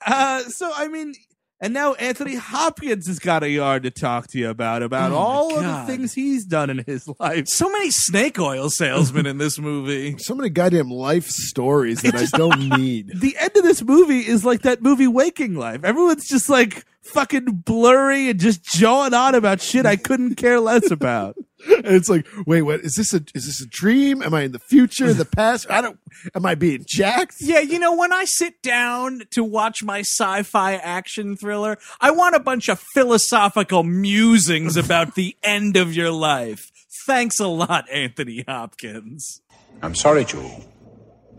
uh 0.07 0.41
so 0.45 0.71
i 0.75 0.89
mean 0.89 1.13
and 1.59 1.73
now 1.73 1.95
Anthony 1.95 2.35
Hopkins 2.35 3.07
has 3.07 3.19
got 3.19 3.43
a 3.43 3.49
yard 3.49 3.85
to 3.85 3.91
talk 3.91 4.27
to 4.29 4.39
you 4.39 4.51
about 4.51 4.83
about 4.83 5.13
Oh 5.13 5.17
all 5.17 5.57
of 5.59 5.65
the 5.65 5.85
things 5.87 6.13
he's 6.13 6.45
done 6.45 6.69
in 6.69 6.85
his 6.87 7.09
life. 7.19 7.49
so 7.49 7.71
many 7.71 7.91
snake 7.91 8.39
oil 8.39 8.69
salesmen 8.69 9.25
in 9.25 9.39
this 9.39 9.59
movie. 9.59 10.17
So 10.27 10.35
many 10.35 10.51
goddamn 10.51 10.91
life 10.91 11.29
stories 11.29 12.03
that 12.03 12.15
I 12.15 12.27
don't 12.37 12.69
need. 12.79 13.11
The 13.21 13.37
end 13.39 13.53
of 13.57 13.63
this 13.63 13.83
movie 13.83 14.21
is 14.21 14.45
like 14.45 14.63
that 14.63 14.83
movie 14.83 15.07
Waking 15.07 15.55
Life. 15.55 15.83
Everyone's 15.83 16.29
just 16.29 16.51
like 16.51 16.85
fucking 17.01 17.63
blurry 17.65 18.29
and 18.29 18.39
just 18.39 18.63
jawing 18.63 19.15
on 19.15 19.35
about 19.35 19.63
shit 19.63 19.87
I 19.87 19.97
couldn't 19.97 20.35
care 20.35 20.61
less 20.61 20.91
about. 20.91 21.37
And 21.69 21.95
it's 21.95 22.09
like, 22.09 22.27
wait, 22.47 22.63
what 22.63 22.81
is 22.81 22.95
this? 22.95 23.13
A 23.15 23.23
is 23.35 23.47
this 23.47 23.61
a 23.61 23.67
dream? 23.67 24.23
Am 24.23 24.35
I 24.35 24.43
in 24.43 24.53
the 24.53 24.59
future, 24.59 25.13
the 25.13 25.25
past? 25.25 25.67
I 25.71 25.81
don't. 25.81 25.99
Am 26.35 26.47
I 26.47 26.55
being 26.55 26.85
jacked? 26.87 27.37
Yeah, 27.41 27.61
you 27.61 27.79
know, 27.79 27.97
when 27.97 28.13
I 28.13 28.25
sit 28.25 28.63
down 28.63 29.23
to 29.33 29.45
watch 29.45 29.83
my 29.83 30.01
sci 30.01 30.43
fi 30.43 30.75
action 30.75 31.37
thriller, 31.37 31.79
I 32.01 32.11
want 32.11 32.35
a 32.35 32.41
bunch 32.41 32.69
of 32.69 32.79
philosophical 32.79 33.83
musings 33.83 34.77
about 34.77 35.15
the 35.15 35.37
end 35.43 35.77
of 35.77 35.95
your 35.95 36.11
life. 36.11 36.71
Thanks 37.07 37.39
a 37.39 37.49
lot, 37.49 37.89
Anthony 37.91 38.45
Hopkins. 38.49 39.43
I'm 39.83 39.95
sorry, 39.95 40.25
Joe. 40.25 40.65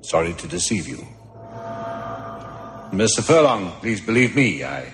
Sorry 0.02 0.34
to 0.34 0.48
deceive 0.48 0.88
you. 0.88 1.06
Mr. 2.91 3.22
Furlong, 3.22 3.72
please 3.82 3.99
believe 3.99 4.36
me, 4.36 4.64
I 4.64 4.86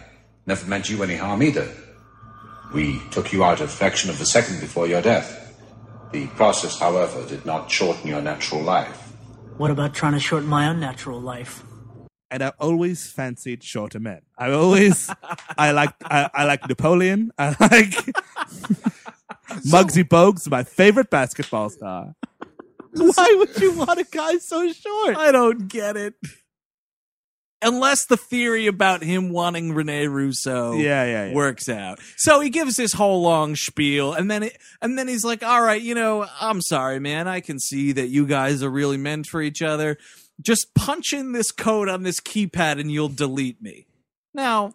never 0.48 0.66
meant 0.66 0.90
you 0.90 1.04
any 1.04 1.16
harm 1.16 1.44
either. 1.44 1.70
We 2.74 3.00
took 3.12 3.32
you 3.32 3.44
out 3.44 3.62
a 3.62 3.68
fraction 3.68 4.10
of 4.10 4.20
a 4.20 4.26
second 4.26 4.60
before 4.60 4.88
your 4.88 5.02
death. 5.02 5.40
The 6.12 6.28
process, 6.28 6.80
however, 6.80 7.24
did 7.28 7.46
not 7.46 7.70
shorten 7.70 8.08
your 8.08 8.22
natural 8.22 8.62
life. 8.62 9.14
What 9.58 9.70
about 9.70 9.94
trying 9.94 10.14
to 10.14 10.20
shorten 10.20 10.50
my 10.50 10.66
unnatural 10.66 11.22
life? 11.22 11.64
And 12.32 12.44
I 12.44 12.52
always 12.60 13.12
fancied 13.12 13.64
shorter 13.64 14.00
men. 14.00 14.22
I 14.40 14.52
always, 14.52 15.08
I 15.56 15.72
like, 15.72 15.94
I, 16.04 16.30
I 16.34 16.46
like 16.46 16.68
Napoleon. 16.68 17.32
I 17.38 17.50
like 17.50 17.92
Muggsy 19.70 20.04
Bogues, 20.04 20.50
my 20.50 20.64
favorite 20.64 21.12
basketball 21.12 21.70
star. 21.70 22.16
Why 22.96 23.36
would 23.38 23.60
you 23.60 23.74
want 23.74 24.00
a 24.00 24.06
guy 24.10 24.40
so 24.40 24.72
short? 24.72 25.16
I 25.16 25.32
don't 25.32 25.68
get 25.68 25.96
it. 25.96 26.16
Unless 27.64 28.06
the 28.06 28.18
theory 28.18 28.68
about 28.68 29.02
him 29.04 29.30
wanting 29.30 29.74
Rene 29.74 30.08
Russo 30.08 30.74
Yeah, 30.74 31.06
yeah, 31.06 31.26
yeah. 31.28 31.34
works 31.34 31.70
out. 31.70 32.00
So 32.18 32.40
he 32.40 32.50
gives 32.50 32.76
this 32.76 32.94
whole 32.94 33.22
long 33.22 33.56
spiel 33.56 34.14
and 34.14 34.30
then 34.30 34.44
it, 34.44 34.58
and 34.82 34.98
then 34.98 35.08
he's 35.08 35.24
like, 35.24 35.44
"All 35.44 35.62
right, 35.62 35.82
you 35.82 35.96
know, 35.96 36.26
I'm 36.40 36.62
sorry, 36.62 37.00
man. 37.00 37.28
I 37.28 37.40
can 37.40 37.60
see 37.60 37.92
that 37.94 38.08
you 38.08 38.26
guys 38.26 38.62
are 38.64 38.70
really 38.70 38.98
meant 38.98 39.28
for 39.28 39.42
each 39.42 39.62
other. 39.62 39.98
Just 40.42 40.74
punch 40.74 41.14
in 41.14 41.32
this 41.32 41.52
code 41.52 41.88
on 41.90 42.04
this 42.04 42.20
keypad 42.20 42.80
and 42.80 42.92
you'll 42.92 43.10
delete 43.10 43.62
me." 43.62 43.88
Now, 44.34 44.74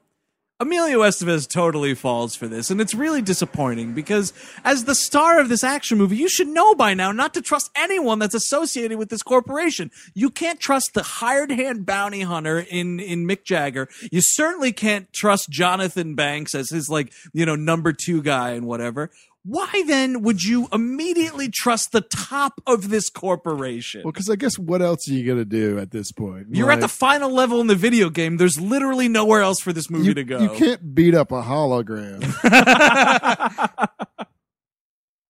Emilio 0.60 1.02
Estevez 1.02 1.48
totally 1.48 1.94
falls 1.94 2.35
for 2.35 2.48
this, 2.48 2.68
and 2.68 2.80
it's 2.80 2.93
really 2.93 3.22
disappointing 3.22 3.94
because 3.94 4.32
as 4.64 4.86
the 4.86 4.94
star 4.97 5.39
of 5.39 5.48
this 5.48 5.62
action 5.62 5.97
movie, 5.97 6.16
you 6.16 6.28
should 6.28 6.48
know 6.48 6.74
by 6.74 6.94
now 6.94 7.12
not 7.12 7.32
to 7.35 7.40
trust 7.40 7.70
anyone 7.76 8.18
that's 8.18 8.35
associated 8.35 8.98
with 8.98 9.09
this 9.09 9.22
corporation. 9.22 9.93
You 10.14 10.30
can't 10.30 10.59
trust 10.59 10.94
the 10.94 11.05
hired 11.05 11.52
hand 11.52 11.86
bounty 11.86 12.22
hunter 12.22 12.59
in, 12.59 12.98
in 12.98 13.24
Mick 13.24 13.44
Jagger. 13.44 13.89
You 14.10 14.20
certainly 14.20 14.72
can't 14.72 15.12
trust 15.12 15.48
Jonathan 15.48 16.16
Banks 16.16 16.56
as 16.56 16.70
his 16.70 16.89
like, 16.90 17.12
you 17.32 17.47
know, 17.47 17.55
number 17.55 17.93
two 17.93 18.20
guy 18.20 18.51
and 18.51 18.66
whatever. 18.66 19.12
Why 19.48 19.82
then 19.86 20.20
would 20.22 20.44
you 20.44 20.68
immediately 20.74 21.48
trust 21.48 21.92
the 21.92 22.02
top 22.02 22.60
of 22.66 22.90
this 22.90 23.08
corporation? 23.08 24.02
Well, 24.04 24.12
because 24.12 24.28
I 24.28 24.36
guess 24.36 24.58
what 24.58 24.82
else 24.82 25.08
are 25.08 25.14
you 25.14 25.26
gonna 25.26 25.46
do 25.46 25.78
at 25.78 25.90
this 25.90 26.12
point? 26.12 26.48
You're 26.50 26.70
at 26.70 26.80
the 26.80 26.88
final 26.88 27.32
level 27.32 27.62
in 27.62 27.66
the 27.66 27.74
video 27.74 28.10
game. 28.10 28.36
There's 28.36 28.60
literally 28.60 29.08
nowhere 29.08 29.40
else 29.40 29.60
for 29.60 29.72
this 29.72 29.88
movie 29.88 30.08
you, 30.08 30.14
to 30.14 30.24
go. 30.24 30.38
you 30.40 30.50
can't 30.50 30.94
beat 30.94 31.14
up 31.14 31.32
a 31.32 31.40
hologram. 31.40 32.22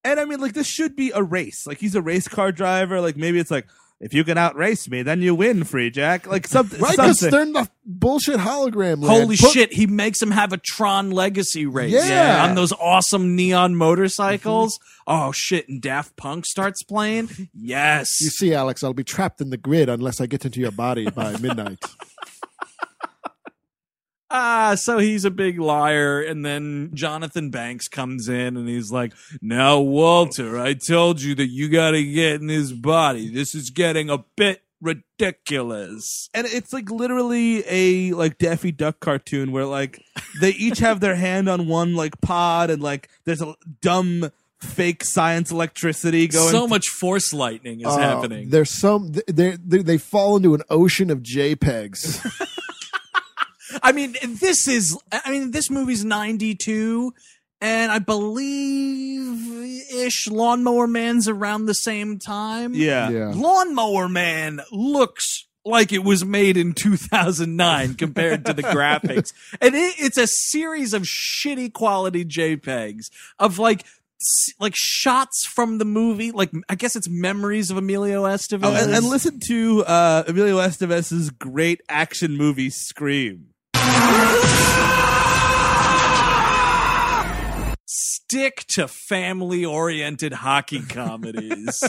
And 0.04 0.18
I 0.18 0.24
mean, 0.24 0.40
like, 0.40 0.54
this 0.54 0.66
should 0.66 0.96
be 0.96 1.10
a 1.14 1.22
race. 1.22 1.66
Like, 1.66 1.78
he's 1.78 1.94
a 1.94 2.00
race 2.00 2.28
car 2.28 2.50
driver. 2.50 2.98
Like, 3.00 3.18
maybe 3.18 3.38
it's 3.38 3.50
like, 3.50 3.66
if 4.00 4.14
you 4.14 4.22
can 4.24 4.38
outrace 4.38 4.88
me, 4.88 5.02
then 5.02 5.22
you 5.22 5.34
win, 5.34 5.64
Free 5.64 5.90
Jack. 5.90 6.26
Like, 6.26 6.46
something. 6.46 6.80
right? 6.80 6.92
Because 6.92 7.18
something. 7.20 7.30
they're 7.30 7.42
in 7.42 7.52
the 7.52 7.68
bullshit 7.84 8.36
hologram. 8.38 9.02
land. 9.02 9.04
Holy 9.04 9.36
Put- 9.36 9.50
shit, 9.52 9.72
he 9.72 9.86
makes 9.86 10.22
him 10.22 10.30
have 10.30 10.52
a 10.52 10.56
Tron 10.58 11.10
Legacy 11.10 11.66
race. 11.66 11.92
Yeah. 11.92 12.44
On 12.48 12.54
those 12.54 12.72
awesome 12.72 13.34
neon 13.34 13.74
motorcycles. 13.74 14.78
Oh 15.06 15.32
shit, 15.32 15.68
and 15.68 15.80
Daft 15.80 16.16
Punk 16.16 16.46
starts 16.46 16.82
playing? 16.82 17.28
Yes. 17.60 18.20
You 18.20 18.30
see, 18.30 18.54
Alex, 18.54 18.84
I'll 18.84 18.92
be 18.94 19.04
trapped 19.04 19.40
in 19.40 19.50
the 19.50 19.56
grid 19.56 19.88
unless 19.88 20.20
I 20.20 20.26
get 20.26 20.44
into 20.44 20.60
your 20.60 20.70
body 20.70 21.10
by 21.10 21.32
midnight. 21.40 21.82
Ah, 24.38 24.74
so 24.76 24.98
he's 24.98 25.24
a 25.24 25.30
big 25.30 25.58
liar. 25.58 26.20
And 26.22 26.44
then 26.44 26.90
Jonathan 26.94 27.50
Banks 27.50 27.88
comes 27.88 28.28
in 28.28 28.56
and 28.56 28.68
he's 28.68 28.92
like, 28.92 29.12
now, 29.42 29.80
Walter, 29.80 30.58
I 30.58 30.74
told 30.74 31.20
you 31.20 31.34
that 31.34 31.48
you 31.48 31.68
got 31.68 31.90
to 31.92 32.04
get 32.04 32.40
in 32.40 32.48
his 32.48 32.72
body. 32.72 33.28
This 33.28 33.54
is 33.54 33.70
getting 33.70 34.10
a 34.10 34.24
bit 34.36 34.62
ridiculous. 34.80 36.28
and 36.34 36.46
it's 36.46 36.72
like 36.72 36.90
literally 36.90 37.64
a 37.68 38.12
like 38.14 38.38
Daffy 38.38 38.72
Duck 38.72 39.00
cartoon 39.00 39.50
where 39.52 39.66
like 39.66 40.00
they 40.40 40.50
each 40.50 40.78
have 40.78 41.00
their 41.00 41.16
hand 41.16 41.48
on 41.48 41.66
one 41.66 41.94
like 41.94 42.20
pod 42.20 42.70
and 42.70 42.82
like 42.82 43.08
there's 43.24 43.42
a 43.42 43.54
dumb 43.82 44.30
fake 44.60 45.04
science 45.04 45.50
electricity 45.50 46.26
going. 46.28 46.50
so 46.50 46.66
much 46.66 46.88
force 46.88 47.32
lightning 47.32 47.80
is 47.80 47.86
Uh, 47.86 47.98
happening. 47.98 48.50
There's 48.50 48.70
some 48.70 49.12
they 49.28 49.56
they 49.56 49.78
they 49.82 49.98
fall 49.98 50.36
into 50.36 50.54
an 50.54 50.62
ocean 50.70 51.10
of 51.10 51.18
JPEGs. 51.22 52.46
I 53.82 53.92
mean, 53.92 54.16
this 54.22 54.68
is, 54.68 54.98
I 55.12 55.30
mean, 55.30 55.50
this 55.50 55.70
movie's 55.70 56.04
92. 56.04 57.12
And 57.60 57.90
I 57.90 57.98
believe 57.98 59.92
ish 59.92 60.28
Lawnmower 60.28 60.86
Man's 60.86 61.28
around 61.28 61.66
the 61.66 61.74
same 61.74 62.18
time. 62.18 62.72
Yeah. 62.74 63.10
Yeah. 63.10 63.32
Lawnmower 63.34 64.08
Man 64.08 64.60
looks 64.70 65.46
like 65.64 65.92
it 65.92 66.04
was 66.04 66.24
made 66.24 66.56
in 66.56 66.72
2009 66.72 67.94
compared 67.94 68.46
to 68.46 68.52
the 68.52 68.62
graphics. 68.74 69.32
And 69.60 69.74
it, 69.74 69.94
it's 69.98 70.16
a 70.16 70.26
series 70.26 70.94
of 70.94 71.02
shitty 71.02 71.72
quality 71.72 72.24
JPEGs 72.24 73.10
of 73.38 73.58
like, 73.58 73.84
like 74.58 74.74
shots 74.76 75.46
from 75.46 75.78
the 75.78 75.84
movie, 75.84 76.32
like 76.32 76.50
I 76.68 76.74
guess 76.74 76.96
it's 76.96 77.08
memories 77.08 77.70
of 77.70 77.76
Emilio 77.76 78.24
Estevez. 78.24 78.64
Oh, 78.64 78.74
and, 78.74 78.92
and 78.92 79.04
listen 79.04 79.40
to 79.48 79.84
uh, 79.84 80.24
Emilio 80.26 80.56
Estevez's 80.58 81.30
great 81.30 81.80
action 81.88 82.36
movie 82.36 82.70
Scream. 82.70 83.48
Stick 88.28 88.64
to 88.68 88.86
family 88.86 89.64
oriented 89.64 90.34
hockey 90.34 90.82
comedies. 90.82 91.82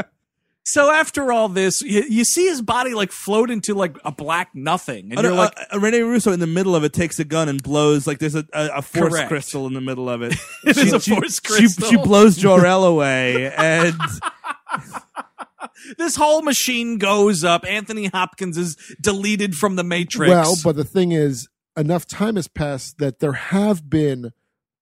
so 0.64 0.90
after 0.92 1.32
all 1.32 1.48
this, 1.48 1.82
you, 1.82 2.04
you 2.08 2.24
see 2.24 2.46
his 2.46 2.62
body 2.62 2.94
like 2.94 3.10
float 3.10 3.50
into 3.50 3.74
like 3.74 3.98
a 4.04 4.12
black 4.12 4.54
nothing, 4.54 5.10
and 5.10 5.20
you're 5.20 5.32
no, 5.32 5.36
like, 5.36 5.58
uh, 5.74 5.80
Rene 5.80 6.00
Russo 6.02 6.30
in 6.30 6.38
the 6.38 6.46
middle 6.46 6.76
of 6.76 6.84
it 6.84 6.92
takes 6.92 7.18
a 7.18 7.24
gun 7.24 7.48
and 7.48 7.60
blows 7.60 8.06
like 8.06 8.20
there's 8.20 8.36
a, 8.36 8.46
a, 8.52 8.66
a 8.76 8.82
force 8.82 9.12
Correct. 9.12 9.28
crystal 9.28 9.66
in 9.66 9.74
the 9.74 9.80
middle 9.80 10.08
of 10.08 10.22
it. 10.22 10.34
It 10.64 10.76
is 10.76 10.92
a 10.92 11.00
she, 11.00 11.14
force 11.16 11.40
she- 11.42 11.52
crystal. 11.52 11.88
She, 11.88 11.96
blows 11.96 12.36
Jor-El 12.36 12.84
away, 12.84 13.52
and 13.52 13.94
this 15.98 16.16
whole 16.16 16.42
machine 16.42 16.98
goes 16.98 17.44
up. 17.44 17.64
Anthony 17.66 18.06
Hopkins 18.06 18.56
is 18.56 18.76
deleted 19.00 19.54
from 19.54 19.76
the 19.76 19.84
Matrix. 19.84 20.30
well, 20.30 20.54
but 20.62 20.76
the 20.76 20.84
thing 20.84 21.12
is, 21.12 21.48
enough 21.76 22.06
time 22.06 22.36
has 22.36 22.48
passed 22.48 22.98
that 22.98 23.20
there 23.20 23.32
have 23.32 23.88
been 23.88 24.32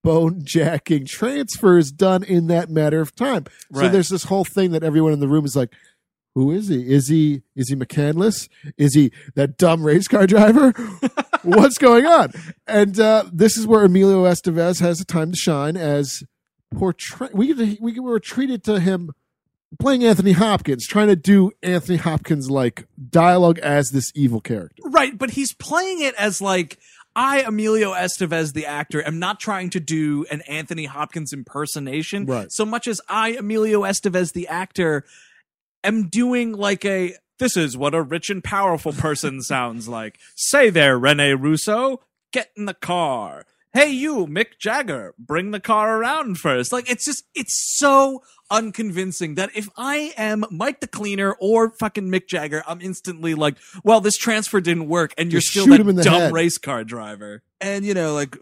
bone 0.02 0.40
jacking 0.42 1.06
transfers 1.06 1.92
done 1.92 2.22
in 2.22 2.46
that 2.46 2.70
matter 2.70 3.00
of 3.00 3.14
time. 3.14 3.44
So 3.74 3.88
there's 3.88 4.08
this 4.08 4.24
whole 4.24 4.44
thing 4.44 4.70
that 4.72 4.82
everyone 4.82 5.12
in 5.12 5.20
the 5.20 5.28
room 5.28 5.44
is 5.44 5.54
like, 5.54 5.74
who 6.34 6.52
is 6.52 6.68
he? 6.68 6.92
Is 6.92 7.08
he 7.08 7.42
is 7.56 7.68
he 7.68 7.76
McCandless? 7.76 8.48
Is 8.78 8.94
he 8.94 9.12
that 9.34 9.58
dumb 9.58 9.82
race 9.82 10.06
car 10.06 10.26
driver? 10.26 10.70
What's 11.42 11.76
going 11.76 12.06
on? 12.06 12.32
And 12.66 12.98
uh, 13.00 13.24
this 13.32 13.56
is 13.56 13.66
where 13.66 13.84
Emilio 13.84 14.24
Estevez 14.24 14.80
has 14.80 15.00
a 15.00 15.04
time 15.04 15.32
to 15.32 15.36
shine 15.36 15.76
as 15.76 16.22
portray. 16.72 17.28
We 17.32 17.78
we 17.80 17.98
were 17.98 18.20
treated 18.20 18.62
to 18.64 18.78
him 18.78 19.10
playing 19.78 20.04
Anthony 20.04 20.32
Hopkins, 20.32 20.86
trying 20.86 21.08
to 21.08 21.16
do 21.16 21.52
Anthony 21.62 21.98
Hopkins 21.98 22.50
like 22.50 22.86
dialogue 23.10 23.58
as 23.60 23.90
this 23.90 24.12
evil 24.14 24.40
character. 24.40 24.82
Right, 24.84 25.16
but 25.16 25.30
he's 25.30 25.52
playing 25.54 26.00
it 26.02 26.14
as 26.16 26.40
like 26.40 26.78
I, 27.16 27.40
Emilio 27.40 27.92
Estevez, 27.92 28.52
the 28.52 28.66
actor, 28.66 29.02
am 29.06 29.18
not 29.18 29.40
trying 29.40 29.70
to 29.70 29.80
do 29.80 30.24
an 30.30 30.42
Anthony 30.42 30.84
Hopkins 30.84 31.32
impersonation 31.32 32.26
Right. 32.26 32.52
so 32.52 32.64
much 32.64 32.86
as 32.86 33.00
I, 33.08 33.30
Emilio 33.30 33.82
Estevez, 33.82 34.32
the 34.32 34.48
actor, 34.48 35.04
am 35.82 36.08
doing 36.08 36.52
like 36.52 36.84
a 36.84 37.14
this 37.38 37.56
is 37.56 37.74
what 37.76 37.94
a 37.94 38.02
rich 38.02 38.28
and 38.28 38.44
powerful 38.44 38.92
person 38.92 39.40
sounds 39.42 39.88
like. 39.88 40.18
Say 40.36 40.68
there, 40.70 40.98
Rene 40.98 41.32
Russo, 41.34 42.00
get 42.32 42.50
in 42.56 42.66
the 42.66 42.74
car. 42.74 43.44
Hey, 43.72 43.90
you, 43.90 44.26
Mick 44.26 44.58
Jagger, 44.58 45.14
bring 45.18 45.52
the 45.52 45.60
car 45.60 45.98
around 45.98 46.38
first. 46.38 46.72
Like, 46.72 46.90
it's 46.90 47.04
just, 47.04 47.24
it's 47.36 47.76
so 47.78 48.22
unconvincing 48.50 49.36
that 49.36 49.50
if 49.54 49.68
I 49.76 50.12
am 50.16 50.44
Mike 50.50 50.80
the 50.80 50.88
Cleaner 50.88 51.36
or 51.40 51.70
fucking 51.78 52.08
Mick 52.10 52.26
Jagger, 52.26 52.64
I'm 52.66 52.80
instantly 52.80 53.34
like, 53.34 53.56
well, 53.84 54.00
this 54.00 54.16
transfer 54.16 54.60
didn't 54.60 54.88
work 54.88 55.14
and 55.16 55.30
you're 55.30 55.40
Just 55.40 55.52
still 55.52 55.66
shoot 55.66 55.84
that 55.84 55.92
the 55.92 56.02
dumb 56.02 56.20
head. 56.20 56.32
race 56.32 56.58
car 56.58 56.82
driver. 56.82 57.42
and 57.60 57.84
you 57.84 57.94
know 57.94 58.14
like 58.14 58.36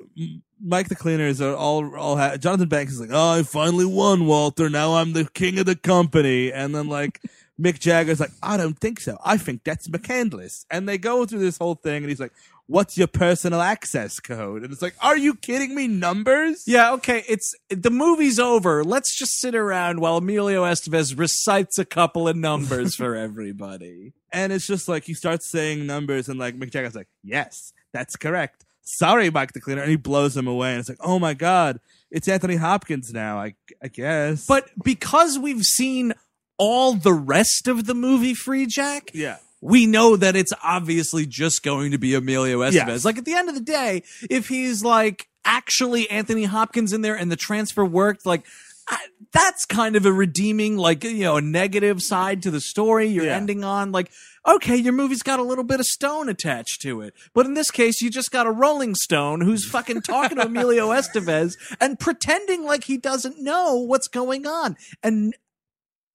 Mike 0.60 0.88
the 0.88 0.96
Cleaner 0.96 1.26
is 1.26 1.40
all 1.42 1.94
all 1.96 2.16
ha- 2.16 2.36
Jonathan 2.36 2.68
Banks 2.68 2.94
is 2.94 3.00
like 3.00 3.10
oh 3.12 3.38
I 3.38 3.42
finally 3.42 3.84
won 3.84 4.26
Walter 4.26 4.68
now 4.70 4.94
I'm 4.94 5.12
the 5.12 5.24
king 5.34 5.58
of 5.58 5.66
the 5.66 5.76
company 5.76 6.52
and 6.52 6.74
then 6.74 6.88
like 6.88 7.20
Mick 7.60 7.78
Jagger's 7.80 8.20
like 8.20 8.30
I 8.42 8.56
don't 8.56 8.78
think 8.78 9.00
so 9.00 9.18
I 9.24 9.36
think 9.36 9.62
that's 9.64 9.88
McCandless 9.88 10.64
and 10.70 10.88
they 10.88 10.98
go 10.98 11.26
through 11.26 11.40
this 11.40 11.58
whole 11.58 11.74
thing 11.74 11.96
and 11.98 12.08
he's 12.08 12.20
like 12.20 12.32
what's 12.68 12.96
your 12.98 13.06
personal 13.06 13.60
access 13.62 14.20
code 14.20 14.62
and 14.62 14.70
it's 14.72 14.82
like 14.82 14.94
are 15.00 15.16
you 15.16 15.34
kidding 15.34 15.74
me 15.74 15.88
numbers 15.88 16.64
Yeah, 16.66 16.92
okay. 16.92 17.24
It's 17.26 17.54
the 17.70 17.90
movie's 17.90 18.38
over. 18.38 18.84
Let's 18.84 19.18
just 19.18 19.40
sit 19.40 19.54
around 19.54 20.00
while 20.00 20.18
Emilio 20.18 20.64
Estevez 20.64 21.18
recites 21.18 21.78
a 21.78 21.84
couple 21.86 22.28
of 22.28 22.36
numbers 22.36 22.94
for 22.94 23.16
everybody. 23.26 24.12
and 24.32 24.52
it's 24.52 24.66
just 24.66 24.86
like 24.86 25.04
he 25.04 25.14
starts 25.14 25.50
saying 25.50 25.86
numbers 25.86 26.28
and 26.28 26.38
like 26.38 26.56
Mick 26.56 26.70
Jagger's 26.70 26.94
like 26.94 27.08
yes 27.24 27.72
that's 27.94 28.16
correct 28.16 28.64
sorry 28.82 29.30
Mike 29.30 29.52
the 29.54 29.60
Cleaner 29.60 29.80
and 29.82 29.90
he 29.90 29.96
blows 29.96 30.36
him 30.36 30.46
away 30.46 30.70
and 30.72 30.80
it's 30.80 30.88
like 30.90 30.98
oh 31.00 31.18
my 31.18 31.32
god 31.34 31.80
it's 32.10 32.28
Anthony 32.28 32.56
Hopkins 32.56 33.12
now 33.14 33.38
I 33.38 33.54
I 33.82 33.88
guess 33.88 34.46
But 34.46 34.68
because 34.84 35.38
we've 35.38 35.64
seen 35.64 36.12
all 36.58 36.92
the 36.94 37.12
rest 37.14 37.66
of 37.68 37.86
the 37.86 37.94
movie 37.94 38.34
Free 38.34 38.66
Jack, 38.66 39.10
yeah 39.14 39.38
we 39.60 39.86
know 39.86 40.16
that 40.16 40.36
it's 40.36 40.52
obviously 40.62 41.26
just 41.26 41.62
going 41.62 41.90
to 41.92 41.98
be 41.98 42.14
Emilio 42.14 42.60
Estevez. 42.60 42.72
Yes. 42.72 43.04
Like 43.04 43.18
at 43.18 43.24
the 43.24 43.34
end 43.34 43.48
of 43.48 43.54
the 43.54 43.60
day, 43.60 44.02
if 44.30 44.48
he's 44.48 44.84
like 44.84 45.28
actually 45.44 46.08
Anthony 46.10 46.44
Hopkins 46.44 46.92
in 46.92 47.00
there 47.02 47.16
and 47.16 47.30
the 47.32 47.36
transfer 47.36 47.84
worked, 47.84 48.24
like 48.26 48.44
I, 48.90 48.98
that's 49.32 49.64
kind 49.66 49.96
of 49.96 50.06
a 50.06 50.12
redeeming, 50.12 50.76
like 50.76 51.04
you 51.04 51.20
know, 51.24 51.36
a 51.36 51.42
negative 51.42 52.00
side 52.02 52.42
to 52.42 52.50
the 52.50 52.60
story. 52.60 53.06
You're 53.08 53.26
Yeah. 53.26 53.36
ending 53.36 53.62
on 53.64 53.92
like, 53.92 54.10
okay, 54.46 54.76
your 54.76 54.94
movie's 54.94 55.22
got 55.22 55.38
a 55.38 55.42
little 55.42 55.64
bit 55.64 55.78
of 55.80 55.84
stone 55.86 56.28
attached 56.30 56.80
to 56.82 57.02
it, 57.02 57.12
but 57.34 57.44
in 57.44 57.52
this 57.54 57.70
case, 57.70 58.00
you 58.00 58.08
just 58.10 58.30
got 58.30 58.46
a 58.46 58.50
Rolling 58.50 58.94
Stone 58.94 59.42
who's 59.42 59.64
fucking 59.70 60.02
talking 60.02 60.38
to 60.38 60.46
Emilio 60.46 60.88
Estevez 60.88 61.56
and 61.80 61.98
pretending 62.00 62.64
like 62.64 62.84
he 62.84 62.96
doesn't 62.96 63.42
know 63.42 63.74
what's 63.76 64.08
going 64.08 64.46
on, 64.46 64.76
and 65.02 65.34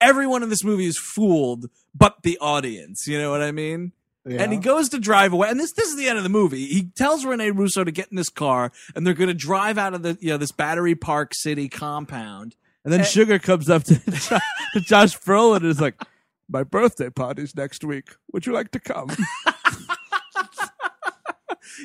everyone 0.04 0.42
in 0.42 0.48
this 0.50 0.62
movie 0.64 0.86
is 0.86 0.98
fooled 0.98 1.70
but 1.94 2.22
the 2.22 2.38
audience. 2.38 3.06
You 3.06 3.18
know 3.18 3.30
what 3.30 3.42
I 3.42 3.52
mean? 3.52 3.92
And 4.26 4.52
he 4.52 4.58
goes 4.58 4.88
to 4.88 4.98
drive 4.98 5.32
away. 5.34 5.48
And 5.50 5.60
this 5.60 5.72
this 5.72 5.88
is 5.88 5.96
the 5.96 6.08
end 6.08 6.16
of 6.16 6.24
the 6.24 6.30
movie. 6.30 6.66
He 6.66 6.84
tells 6.84 7.24
Rene 7.26 7.50
Russo 7.50 7.84
to 7.84 7.90
get 7.92 8.08
in 8.10 8.16
this 8.16 8.30
car 8.30 8.72
and 8.94 9.06
they're 9.06 9.12
gonna 9.14 9.34
drive 9.34 9.76
out 9.76 9.92
of 9.94 10.02
the 10.02 10.16
you 10.20 10.30
know 10.30 10.38
this 10.38 10.52
Battery 10.52 10.94
Park 10.94 11.34
City 11.34 11.68
compound. 11.68 12.56
And 12.84 12.92
then 12.92 13.00
Eh. 13.00 13.04
Sugar 13.04 13.38
comes 13.38 13.68
up 13.70 13.84
to, 13.84 13.94
to 14.74 14.80
Josh 14.80 15.18
Brolin 15.18 15.56
and 15.58 15.66
is 15.66 15.80
like, 15.80 16.00
"My 16.48 16.62
birthday 16.64 17.10
party's 17.10 17.54
next 17.54 17.84
week. 17.84 18.10
Would 18.32 18.46
you 18.46 18.52
like 18.52 18.70
to 18.72 18.80
come?" 18.80 19.08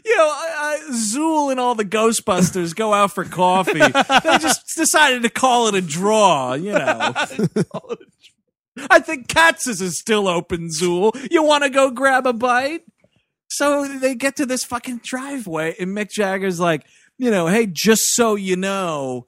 You 0.05 0.17
know, 0.17 0.29
uh, 0.57 0.77
Zuul 0.91 1.51
and 1.51 1.59
all 1.59 1.75
the 1.75 1.85
Ghostbusters 1.85 2.75
go 2.75 2.93
out 2.93 3.11
for 3.13 3.25
coffee. 3.25 3.79
they 3.79 4.37
just 4.37 4.75
decided 4.75 5.23
to 5.23 5.29
call 5.29 5.67
it 5.67 5.75
a 5.75 5.81
draw, 5.81 6.53
you 6.53 6.73
know. 6.73 7.13
I 8.89 8.99
think 8.99 9.27
Katz's 9.27 9.81
is 9.81 9.99
still 9.99 10.27
open, 10.27 10.69
Zuul. 10.69 11.11
You 11.31 11.43
want 11.43 11.63
to 11.63 11.69
go 11.69 11.91
grab 11.91 12.25
a 12.25 12.33
bite? 12.33 12.83
So 13.47 13.87
they 13.87 14.15
get 14.15 14.35
to 14.37 14.45
this 14.45 14.63
fucking 14.63 15.01
driveway, 15.03 15.75
and 15.79 15.95
Mick 15.95 16.11
Jagger's 16.11 16.59
like, 16.59 16.85
you 17.17 17.31
know, 17.31 17.47
hey, 17.47 17.65
just 17.65 18.13
so 18.15 18.35
you 18.35 18.55
know, 18.55 19.27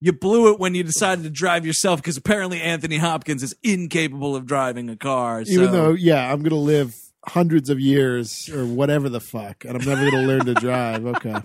you 0.00 0.12
blew 0.12 0.52
it 0.52 0.58
when 0.58 0.74
you 0.74 0.82
decided 0.82 1.24
to 1.24 1.30
drive 1.30 1.66
yourself 1.66 2.00
because 2.00 2.16
apparently 2.16 2.60
Anthony 2.60 2.96
Hopkins 2.96 3.42
is 3.42 3.54
incapable 3.62 4.34
of 4.34 4.46
driving 4.46 4.88
a 4.88 4.96
car. 4.96 5.42
Even 5.42 5.70
though, 5.72 5.92
yeah, 5.92 6.32
I'm 6.32 6.42
gonna 6.42 6.56
live 6.56 6.96
hundreds 7.28 7.70
of 7.70 7.78
years 7.80 8.48
or 8.48 8.66
whatever 8.66 9.08
the 9.08 9.20
fuck, 9.20 9.64
and 9.64 9.76
I'm 9.76 9.84
never 9.86 10.10
gonna 10.10 10.26
learn 10.26 10.46
to 10.46 10.54
drive. 10.54 11.06
Okay. 11.06 11.36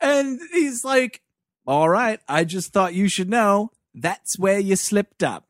And 0.00 0.38
he's 0.52 0.84
like, 0.84 1.20
All 1.66 1.88
right, 1.88 2.20
I 2.28 2.44
just 2.44 2.72
thought 2.72 2.94
you 2.94 3.08
should 3.08 3.28
know 3.28 3.72
that's 3.92 4.38
where 4.38 4.58
you 4.60 4.76
slipped 4.76 5.22
up. 5.24 5.48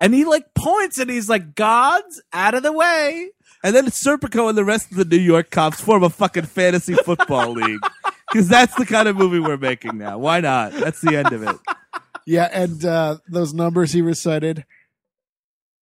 And 0.00 0.14
he 0.14 0.24
like 0.24 0.54
points 0.54 0.98
and 0.98 1.10
he's 1.10 1.28
like, 1.28 1.54
God's 1.56 2.22
out 2.32 2.54
of 2.54 2.62
the 2.62 2.72
way. 2.72 3.30
and 3.64 3.74
then 3.74 3.86
Serpico 3.86 4.48
and 4.48 4.56
the 4.56 4.64
rest 4.64 4.92
of 4.92 4.96
the 4.96 5.04
New 5.04 5.16
York 5.18 5.50
cops 5.50 5.80
form 5.80 6.04
a 6.04 6.08
fucking 6.10 6.44
fantasy 6.44 6.94
football 6.94 7.50
league 7.60 7.80
because 8.30 8.48
that's 8.48 8.74
the 8.76 8.86
kind 8.86 9.08
of 9.08 9.16
movie 9.16 9.40
we're 9.40 9.56
making 9.56 9.98
now. 9.98 10.18
Why 10.18 10.38
not? 10.40 10.72
That's 10.72 11.00
the 11.00 11.16
end 11.16 11.32
of 11.32 11.42
it. 11.42 11.56
Yeah, 12.26 12.48
and 12.52 12.84
uh, 12.84 13.16
those 13.28 13.52
numbers 13.52 13.92
he 13.92 14.02
recited, 14.02 14.64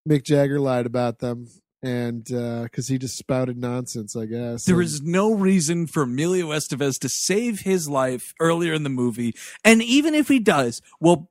Mick 0.08 0.24
Jagger 0.24 0.58
lied 0.60 0.86
about 0.86 1.18
them. 1.18 1.48
And 1.82 2.32
uh, 2.32 2.62
because 2.62 2.88
he 2.88 2.98
just 2.98 3.16
spouted 3.16 3.56
nonsense, 3.56 4.14
I 4.14 4.26
guess. 4.26 4.64
There 4.64 4.76
And- 4.76 4.84
is 4.84 5.02
no 5.02 5.32
reason 5.32 5.86
for 5.86 6.02
Emilio 6.02 6.48
Estevez 6.48 6.98
to 7.00 7.08
save 7.08 7.60
his 7.60 7.88
life 7.88 8.34
earlier 8.40 8.72
in 8.72 8.82
the 8.82 8.90
movie. 8.90 9.34
And 9.64 9.82
even 9.82 10.14
if 10.14 10.28
he 10.28 10.38
does, 10.38 10.80
well, 11.00 11.28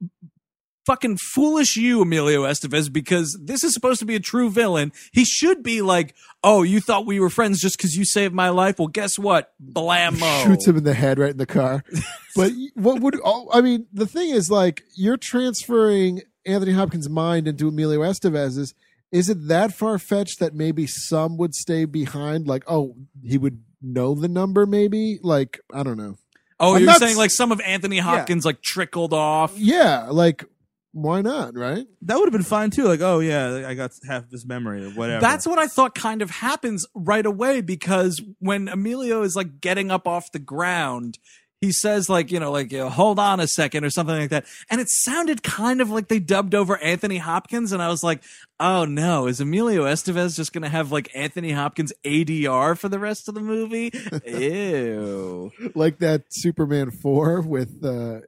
fucking 0.85 1.17
foolish 1.17 1.77
you, 1.77 2.01
Emilio 2.01 2.43
Estevez, 2.43 2.91
because 2.91 3.37
this 3.41 3.63
is 3.63 3.73
supposed 3.73 3.99
to 3.99 4.05
be 4.05 4.15
a 4.15 4.19
true 4.19 4.49
villain. 4.49 4.91
He 5.11 5.23
should 5.25 5.63
be 5.63 5.81
like, 5.81 6.15
oh, 6.43 6.63
you 6.63 6.81
thought 6.81 7.05
we 7.05 7.19
were 7.19 7.29
friends 7.29 7.61
just 7.61 7.77
because 7.77 7.95
you 7.95 8.03
saved 8.03 8.33
my 8.33 8.49
life? 8.49 8.79
Well, 8.79 8.87
guess 8.87 9.17
what? 9.17 9.53
Blammo. 9.63 10.43
shoots 10.43 10.67
him 10.67 10.77
in 10.77 10.83
the 10.83 10.93
head 10.93 11.19
right 11.19 11.31
in 11.31 11.37
the 11.37 11.45
car. 11.45 11.83
but 12.35 12.51
what 12.73 12.99
would 13.01 13.15
oh, 13.23 13.47
I 13.53 13.61
mean? 13.61 13.85
The 13.93 14.07
thing 14.07 14.31
is, 14.31 14.49
like, 14.49 14.83
you're 14.95 15.17
transferring 15.17 16.23
Anthony 16.45 16.73
Hopkins' 16.73 17.09
mind 17.09 17.47
into 17.47 17.67
Emilio 17.67 18.01
Estevez's. 18.01 18.73
Is 19.11 19.29
it 19.29 19.47
that 19.47 19.73
far 19.73 19.99
fetched 19.99 20.39
that 20.39 20.53
maybe 20.53 20.87
some 20.87 21.37
would 21.37 21.53
stay 21.53 21.85
behind? 21.85 22.47
Like, 22.47 22.63
oh, 22.67 22.95
he 23.23 23.37
would 23.37 23.61
know 23.81 24.15
the 24.15 24.27
number, 24.29 24.65
maybe. 24.65 25.19
Like, 25.21 25.59
I 25.73 25.83
don't 25.83 25.97
know. 25.97 26.17
Oh, 26.59 26.75
I'm 26.75 26.81
you're 26.81 26.91
not 26.91 26.99
saying 26.99 27.17
like 27.17 27.31
some 27.31 27.51
of 27.51 27.59
Anthony 27.61 27.97
Hopkins 27.97 28.45
like 28.45 28.61
trickled 28.61 29.13
off? 29.13 29.57
Yeah, 29.57 30.07
like, 30.11 30.45
why 30.93 31.21
not? 31.21 31.57
Right? 31.57 31.87
That 32.03 32.17
would 32.17 32.25
have 32.25 32.33
been 32.33 32.43
fine 32.43 32.69
too. 32.69 32.83
Like, 32.83 33.01
oh 33.01 33.19
yeah, 33.19 33.65
I 33.67 33.73
got 33.73 33.91
half 34.07 34.29
his 34.29 34.45
memory 34.45 34.85
or 34.85 34.91
whatever. 34.91 35.21
That's 35.21 35.47
what 35.47 35.57
I 35.57 35.67
thought 35.67 35.95
kind 35.95 36.21
of 36.21 36.29
happens 36.29 36.85
right 36.93 37.25
away 37.25 37.61
because 37.61 38.21
when 38.39 38.67
Emilio 38.67 39.23
is 39.23 39.35
like 39.35 39.59
getting 39.59 39.89
up 39.89 40.07
off 40.07 40.31
the 40.31 40.39
ground, 40.39 41.17
he 41.61 41.71
says 41.71 42.09
like, 42.09 42.31
you 42.31 42.39
know, 42.39 42.51
like, 42.51 42.71
you 42.71 42.79
know, 42.79 42.89
hold 42.89 43.19
on 43.19 43.39
a 43.39 43.47
second 43.47 43.85
or 43.85 43.91
something 43.91 44.17
like 44.17 44.31
that. 44.31 44.45
And 44.71 44.81
it 44.81 44.89
sounded 44.89 45.43
kind 45.43 45.79
of 45.79 45.91
like 45.91 46.07
they 46.07 46.17
dubbed 46.19 46.55
over 46.55 46.75
Anthony 46.79 47.17
Hopkins. 47.17 47.71
And 47.71 47.81
I 47.83 47.87
was 47.87 48.03
like, 48.03 48.23
oh 48.59 48.85
no, 48.85 49.27
is 49.27 49.39
Emilio 49.39 49.83
Estevez 49.85 50.35
just 50.35 50.53
going 50.53 50.63
to 50.63 50.69
have 50.69 50.91
like 50.91 51.11
Anthony 51.15 51.51
Hopkins 51.51 51.93
ADR 52.03 52.75
for 52.77 52.89
the 52.89 52.97
rest 52.97 53.29
of 53.29 53.35
the 53.35 53.41
movie? 53.41 53.91
Ew. 54.25 55.51
Like 55.75 55.99
that 55.99 56.23
Superman 56.29 56.89
four 56.91 57.41
with 57.41 57.83
uh 57.85 58.21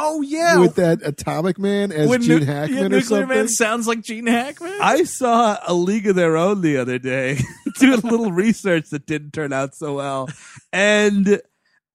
Oh 0.00 0.20
yeah. 0.22 0.58
with 0.60 0.76
that 0.76 1.00
Atomic 1.04 1.58
Man 1.58 1.90
as 1.90 2.08
When 2.08 2.22
Gene 2.22 2.38
Nu- 2.38 2.44
Hackman 2.46 2.78
yeah, 2.78 2.84
or 2.84 2.88
Nuclear 2.88 3.02
something. 3.02 3.28
Man 3.28 3.48
sounds 3.48 3.88
like 3.88 4.00
Gene 4.02 4.28
Hackman. 4.28 4.78
I 4.80 5.02
saw 5.02 5.58
a 5.66 5.74
League 5.74 6.06
of 6.06 6.14
Their 6.14 6.36
Own 6.36 6.60
the 6.60 6.76
other 6.76 7.00
day, 7.00 7.40
doing 7.80 7.98
a 7.98 8.06
little 8.06 8.30
research 8.30 8.90
that 8.90 9.06
didn't 9.06 9.32
turn 9.32 9.52
out 9.52 9.74
so 9.74 9.94
well, 9.94 10.28
and 10.72 11.40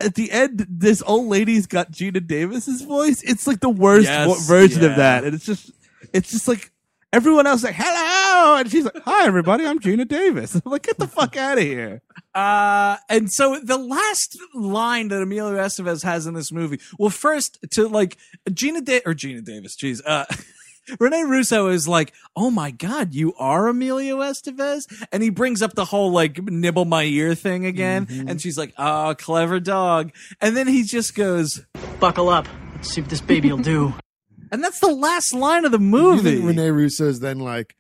at 0.03 0.15
the 0.15 0.31
end, 0.31 0.65
this 0.69 1.01
old 1.05 1.27
lady's 1.27 1.67
got 1.67 1.91
Geena 1.91 2.25
Davis's 2.25 2.81
voice. 2.81 3.21
It's 3.23 3.47
like 3.47 3.59
the 3.59 3.69
worst 3.69 4.05
Yes, 4.07 4.27
wo- 4.27 4.35
version 4.55 4.81
yeah. 4.84 4.89
of 4.89 4.95
that, 4.97 5.23
and 5.23 5.34
it's 5.34 5.45
just, 5.45 5.71
it's 6.13 6.31
just 6.31 6.47
like 6.47 6.71
everyone 7.11 7.45
else 7.45 7.63
like 7.63 7.75
hello, 7.77 8.57
and 8.57 8.71
she's 8.71 8.85
like, 8.85 8.97
"Hi, 9.05 9.25
everybody, 9.27 9.65
I'm 9.65 9.80
Geena 9.80 10.07
Davis." 10.07 10.55
I'm 10.65 10.71
like, 10.71 10.84
get 10.84 10.97
the 10.97 11.07
fuck 11.07 11.38
out 11.38 11.57
of 11.57 11.63
here. 11.63 12.01
Uh, 12.35 12.97
and 13.09 13.31
so 13.31 13.59
the 13.59 13.77
last 13.77 14.38
line 14.55 15.09
that 15.09 15.21
Emilio 15.21 15.55
Estevez 15.57 16.03
has 16.03 16.25
in 16.25 16.34
this 16.34 16.51
movie, 16.51 16.80
well, 16.97 17.09
first 17.11 17.59
to 17.71 17.88
like 17.88 18.17
Gina 18.51 18.81
da- 18.81 19.01
or 19.05 19.13
Geena 19.13 19.43
Davis, 19.43 19.75
jeez, 19.75 20.01
uh, 20.05 20.25
Rene 20.99 21.23
Russo 21.23 21.68
is 21.68 21.88
like, 21.88 22.14
"Oh 22.35 22.51
my 22.51 22.72
God, 22.72 23.14
you 23.14 23.34
are 23.39 23.68
Emilio 23.68 24.18
Estevez," 24.19 24.85
and 25.11 25.23
he 25.23 25.30
brings 25.30 25.61
up 25.61 25.73
the 25.73 25.85
whole 25.85 26.11
like 26.11 26.41
nibble 26.43 26.85
my 26.85 27.03
ear 27.03 27.35
thing 27.35 27.65
again, 27.65 28.07
and 28.27 28.41
she's 28.41 28.57
like, 28.57 28.73
"Oh, 28.77 29.15
clever 29.18 29.60
dog," 29.60 30.11
and 30.41 30.55
then 30.57 30.68
he 30.68 30.84
just 30.84 31.15
goes, 31.15 31.61
Buckle 31.99 32.30
up. 32.30 32.47
Let's 32.76 32.93
see 32.93 33.01
what 33.01 33.10
this 33.10 33.22
baby 33.22 33.49
will 33.49 33.60
do. 33.60 33.93
and 34.51 34.61
that's 34.64 34.80
the 34.80 34.93
last 34.93 35.34
line 35.34 35.64
of 35.65 35.72
the 35.72 35.80
You 35.80 35.85
movie. 35.85 36.41
think 36.41 36.45
Rene 36.45 36.69
is 36.85 37.19
then 37.22 37.39
like, 37.39 37.76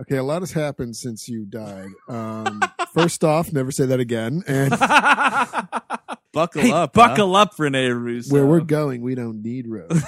okay, 0.00 0.16
a 0.18 0.22
lot 0.22 0.42
has 0.42 0.52
happened 0.52 0.94
since 0.94 1.28
you 1.28 1.44
died. 1.46 1.88
Um, 2.08 2.60
first 2.94 3.24
off, 3.24 3.52
never 3.52 3.72
say 3.72 3.86
that 3.86 3.98
again. 3.98 4.44
And 4.46 4.70
Buckle 6.32 6.62
Hey, 6.62 6.70
up, 6.70 6.94
huh? 6.94 7.08
buckle 7.08 7.34
up, 7.34 7.58
Rene 7.58 7.88
Russo. 7.88 8.32
where 8.32 8.46
we're 8.46 8.60
going, 8.60 9.00
we 9.02 9.14
don't 9.16 9.42
need 9.42 9.66
roads. 9.66 10.00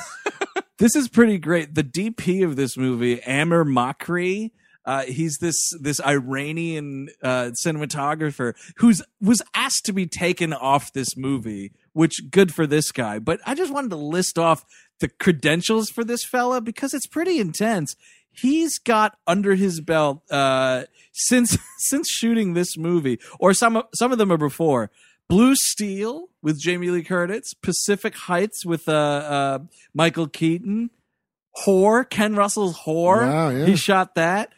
This 0.79 0.95
is 0.95 1.09
pretty 1.09 1.39
great. 1.39 1.75
The 1.75 1.83
DP 1.83 2.45
of 2.45 2.55
this 2.55 2.77
movie, 2.77 3.21
Amir 3.25 3.65
Mokri, 3.65 4.53
uh, 4.85 5.03
he's 5.03 5.39
this 5.39 5.73
this 5.81 6.01
Iranian 6.01 7.09
uh, 7.23 7.51
cinematographer 7.63 8.55
who's 8.77 9.03
was 9.21 9.43
asked 9.55 9.85
to 9.87 9.93
be 9.93 10.07
taken 10.07 10.53
off 10.53 10.93
this 10.93 11.17
movie, 11.17 11.73
which 11.93 12.31
good 12.31 12.55
for 12.55 12.67
this 12.67 12.93
guy. 12.93 13.19
But 13.19 13.41
I 13.45 13.55
just 13.55 13.73
wanted 13.73 13.91
to 13.91 13.97
list 13.97 14.39
off 14.39 14.65
the 15.01 15.09
credentials 15.09 15.91
for 15.91 16.05
this 16.05 16.25
fella 16.25 16.61
because 16.61 16.95
it's 16.95 17.07
pretty 17.07 17.39
intense. 17.39 17.97
He's 18.31 18.79
got 18.79 19.19
under 19.27 19.57
his 19.57 19.81
belt 19.81 20.23
uh, 20.31 20.85
since 21.13 21.59
since 21.79 22.09
shooting 22.09 22.55
this 22.55 22.79
movie, 22.79 23.19
or 23.41 23.53
some 23.53 23.83
some 23.95 24.13
of 24.13 24.19
them 24.19 24.33
are 24.33 24.39
before. 24.39 24.91
Blue 25.29 25.55
Steel 25.55 26.29
with 26.43 26.59
Jamie 26.59 26.91
Lee 26.91 27.03
Curtis, 27.03 27.53
Pacific 27.55 28.15
Heights 28.15 28.65
with 28.65 28.89
uh, 28.89 28.93
uh, 28.93 29.59
Michael 29.95 30.27
Keaton, 30.27 30.91
Whore, 31.65 32.09
Ken 32.09 32.35
Russell's 32.35 32.79
Whore. 32.81 33.27
Wow, 33.27 33.51
yeah. 33.51 33.67
He 33.67 33.77
shot 33.77 34.15
that. 34.15 34.53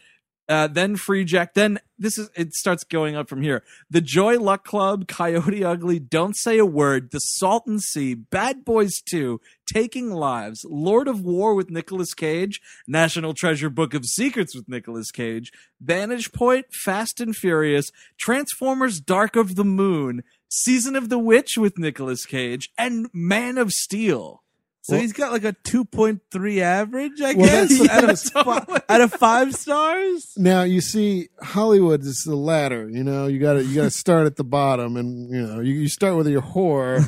Uh, 0.48 0.66
then 0.66 0.96
Free 0.96 1.24
Jack. 1.24 1.54
Then 1.54 1.78
this 1.96 2.18
is 2.18 2.28
it 2.34 2.52
starts 2.54 2.82
going 2.82 3.14
up 3.14 3.28
from 3.28 3.40
here. 3.40 3.62
The 3.88 4.00
Joy 4.00 4.36
Luck 4.40 4.64
Club, 4.64 5.06
Coyote 5.06 5.62
Ugly, 5.64 6.00
Don't 6.00 6.36
Say 6.36 6.58
a 6.58 6.66
Word, 6.66 7.12
The 7.12 7.20
Salton 7.20 7.78
Sea, 7.78 8.14
Bad 8.14 8.64
Boys 8.64 9.00
2, 9.08 9.40
Taking 9.72 10.10
Lives, 10.10 10.66
Lord 10.68 11.06
of 11.06 11.20
War 11.20 11.54
with 11.54 11.70
Nicolas 11.70 12.14
Cage, 12.14 12.60
National 12.88 13.32
Treasure 13.32 13.70
Book 13.70 13.94
of 13.94 14.04
Secrets 14.04 14.56
with 14.56 14.68
Nicolas 14.68 15.12
Cage, 15.12 15.52
Vantage 15.80 16.32
Point, 16.32 16.66
Fast 16.72 17.20
and 17.20 17.36
Furious, 17.36 17.92
Transformers 18.18 18.98
Dark 18.98 19.36
of 19.36 19.54
the 19.54 19.64
Moon, 19.64 20.24
Season 20.50 20.96
of 20.96 21.08
the 21.08 21.18
Witch 21.18 21.56
with 21.56 21.78
Nicolas 21.78 22.26
Cage, 22.26 22.70
and 22.76 23.08
Man 23.14 23.56
of 23.56 23.70
Steel. 23.70 24.42
So 24.82 24.96
he's 24.96 25.12
got 25.12 25.30
like 25.30 25.44
a 25.44 25.52
2.3 25.52 26.60
average, 26.62 27.20
I 27.20 27.34
Well, 27.34 27.46
guess, 27.46 27.78
that's- 27.78 28.34
out, 28.34 28.46
of, 28.48 28.66
fi- 28.66 28.82
out 28.88 29.00
of 29.02 29.12
five 29.12 29.54
stars. 29.54 30.32
now 30.36 30.62
you 30.64 30.80
see, 30.80 31.28
Hollywood 31.40 32.00
is 32.02 32.24
the 32.24 32.34
ladder. 32.34 32.88
You 32.90 33.04
know, 33.04 33.26
you 33.28 33.38
got 33.38 33.52
to 33.52 33.64
you 33.64 33.74
got 33.76 33.82
to 33.84 33.90
start 33.90 34.26
at 34.26 34.34
the 34.36 34.42
bottom, 34.42 34.96
and 34.96 35.30
you 35.30 35.42
know, 35.46 35.60
you, 35.60 35.74
you 35.74 35.88
start 35.88 36.16
with 36.16 36.26
your 36.26 36.42
whore, 36.42 36.98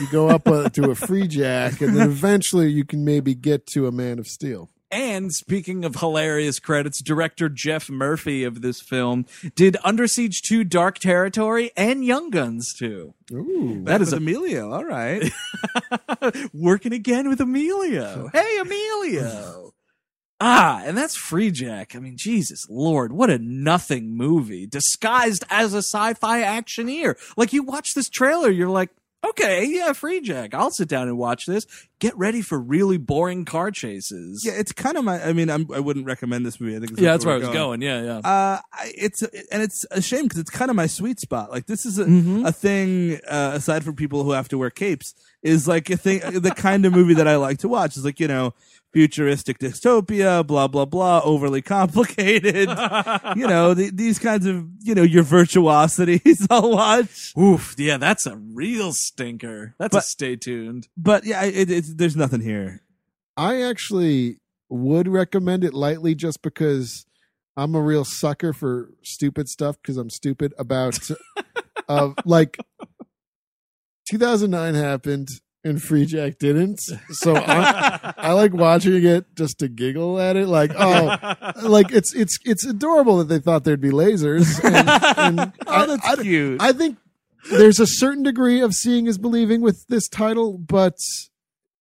you 0.00 0.06
go 0.10 0.28
up 0.28 0.46
uh, 0.48 0.68
to 0.70 0.90
a 0.90 0.94
free 0.94 1.28
jack, 1.28 1.80
and 1.80 1.96
then 1.96 2.10
eventually 2.10 2.68
you 2.68 2.84
can 2.84 3.04
maybe 3.04 3.34
get 3.34 3.66
to 3.68 3.86
a 3.86 3.92
Man 3.92 4.18
of 4.18 4.26
Steel. 4.26 4.68
And 4.92 5.32
speaking 5.32 5.84
of 5.84 5.96
hilarious 5.96 6.58
credits, 6.58 7.00
director 7.00 7.48
Geoff 7.48 7.88
Murphy 7.88 8.42
of 8.42 8.60
this 8.60 8.80
film 8.80 9.24
did 9.54 9.76
Under 9.84 10.08
Siege 10.08 10.42
2 10.42 10.64
Dark 10.64 10.98
Territory 10.98 11.70
and 11.76 12.04
Young 12.04 12.30
Guns 12.30 12.74
2. 12.74 13.14
Ooh, 13.32 13.82
That 13.84 14.00
is 14.00 14.12
Emilio. 14.12 14.72
All 14.72 14.84
right. 14.84 15.30
working 16.52 16.92
again 16.92 17.28
with 17.28 17.40
Emilio. 17.40 18.28
Hey, 18.32 18.58
Emilio. 18.60 19.72
Ah, 20.42 20.80
and 20.86 20.96
that's 20.96 21.16
Free 21.16 21.50
Jack. 21.50 21.94
I 21.94 21.98
mean, 21.98 22.16
Jesus 22.16 22.66
Lord, 22.70 23.12
what 23.12 23.28
a 23.28 23.36
nothing 23.36 24.16
movie 24.16 24.66
disguised 24.66 25.44
as 25.50 25.74
a 25.74 25.82
sci-fi 25.82 26.40
actioneer. 26.40 27.16
Like 27.36 27.52
you 27.52 27.62
watch 27.62 27.92
this 27.92 28.08
trailer, 28.08 28.48
you're 28.48 28.70
like, 28.70 28.88
okay, 29.26 29.64
yeah, 29.66 29.92
Free 29.92 30.20
Jack. 30.20 30.54
I'll 30.54 30.70
sit 30.70 30.88
down 30.88 31.08
and 31.08 31.16
watch 31.18 31.46
this. 31.46 31.66
Get 31.98 32.16
ready 32.16 32.40
for 32.40 32.58
really 32.58 32.96
boring 32.96 33.44
car 33.44 33.70
chases. 33.70 34.42
Yeah, 34.44 34.52
it's 34.52 34.72
kind 34.72 34.96
of 34.96 35.04
my. 35.04 35.22
I 35.22 35.32
mean, 35.32 35.50
I'm, 35.50 35.66
I 35.72 35.80
wouldn't 35.80 36.06
recommend 36.06 36.46
this 36.46 36.60
movie. 36.60 36.76
I 36.76 36.78
think 36.80 36.98
yeah, 36.98 37.12
that's 37.12 37.24
where 37.26 37.34
I 37.34 37.38
was 37.38 37.48
going. 37.48 37.82
Yeah, 37.82 38.02
yeah. 38.02 38.18
Uh, 38.18 38.58
it's 38.96 39.22
and 39.22 39.62
it's 39.62 39.84
a 39.90 40.00
shame 40.00 40.24
because 40.24 40.38
it's 40.38 40.50
kind 40.50 40.70
of 40.70 40.76
my 40.76 40.86
sweet 40.86 41.20
spot. 41.20 41.50
Like 41.50 41.66
this 41.66 41.84
is 41.84 41.98
a, 41.98 42.04
Mhm. 42.06 42.46
a 42.46 42.52
thing 42.52 43.20
uh, 43.28 43.52
aside 43.54 43.84
from 43.84 43.96
people 43.96 44.24
who 44.24 44.30
have 44.32 44.48
to 44.48 44.58
wear 44.58 44.70
capes 44.70 45.14
is 45.42 45.68
like 45.68 45.90
a 45.90 45.96
thing. 45.96 46.20
the 46.40 46.50
kind 46.52 46.86
of 46.86 46.92
movie 46.94 47.14
that 47.14 47.28
I 47.28 47.36
like 47.36 47.58
to 47.58 47.68
watch 47.68 47.96
is 47.96 48.04
like 48.04 48.18
you 48.20 48.28
know 48.28 48.54
futuristic 48.92 49.58
dystopia, 49.58 50.46
blah 50.46 50.68
blah 50.68 50.84
blah, 50.84 51.20
overly 51.24 51.62
complicated. 51.62 52.68
you 53.36 53.46
know 53.46 53.74
the, 53.74 53.90
these 53.92 54.18
kinds 54.18 54.46
of 54.46 54.66
you 54.80 54.94
know 54.94 55.02
your 55.02 55.24
virtuosities. 55.24 56.46
I'll 56.50 56.70
watch. 56.70 57.32
Oof, 57.38 57.74
yeah, 57.78 57.96
that's 57.96 58.26
a 58.26 58.36
real 58.36 58.92
stinker. 58.92 59.74
That's 59.78 59.96
a 59.96 60.02
stay 60.02 60.36
tuned. 60.36 60.88
But 60.96 61.24
yeah, 61.24 61.44
it, 61.44 61.70
it's 61.70 61.94
there's 61.94 62.16
nothing 62.16 62.40
here. 62.40 62.82
I 63.36 63.62
actually 63.62 64.38
would 64.68 65.08
recommend 65.08 65.64
it 65.64 65.74
lightly 65.74 66.14
just 66.14 66.42
because 66.42 67.06
I'm 67.56 67.74
a 67.74 67.80
real 67.80 68.04
sucker 68.04 68.52
for 68.52 68.90
stupid 69.02 69.48
stuff 69.48 69.76
because 69.80 69.96
I'm 69.96 70.10
stupid 70.10 70.54
about 70.58 70.98
uh, 71.88 72.10
like 72.24 72.58
2009 74.08 74.74
happened 74.74 75.28
and 75.64 75.82
Free 75.82 76.06
Jack 76.06 76.38
didn't. 76.38 76.80
So 77.10 77.36
I, 77.36 78.14
I 78.16 78.32
like 78.32 78.52
watching 78.52 79.04
it 79.04 79.26
just 79.36 79.58
to 79.58 79.68
giggle 79.68 80.18
at 80.18 80.36
it. 80.36 80.46
Like, 80.46 80.72
oh, 80.78 81.34
like 81.62 81.92
it's 81.92 82.14
it's 82.14 82.38
it's 82.44 82.64
adorable 82.64 83.18
that 83.18 83.28
they 83.28 83.38
thought 83.38 83.64
there'd 83.64 83.80
be 83.80 83.90
lasers. 83.90 84.62
And, 84.64 85.38
and 85.40 85.52
Oh, 85.66 85.86
that's 85.86 86.06
I, 86.06 86.22
cute. 86.22 86.62
I 86.62 86.72
think 86.72 86.98
there's 87.50 87.80
a 87.80 87.86
certain 87.86 88.22
degree 88.22 88.60
of 88.60 88.74
seeing 88.74 89.06
is 89.06 89.18
believing 89.18 89.60
with 89.60 89.86
this 89.88 90.08
title, 90.08 90.58
but 90.58 90.94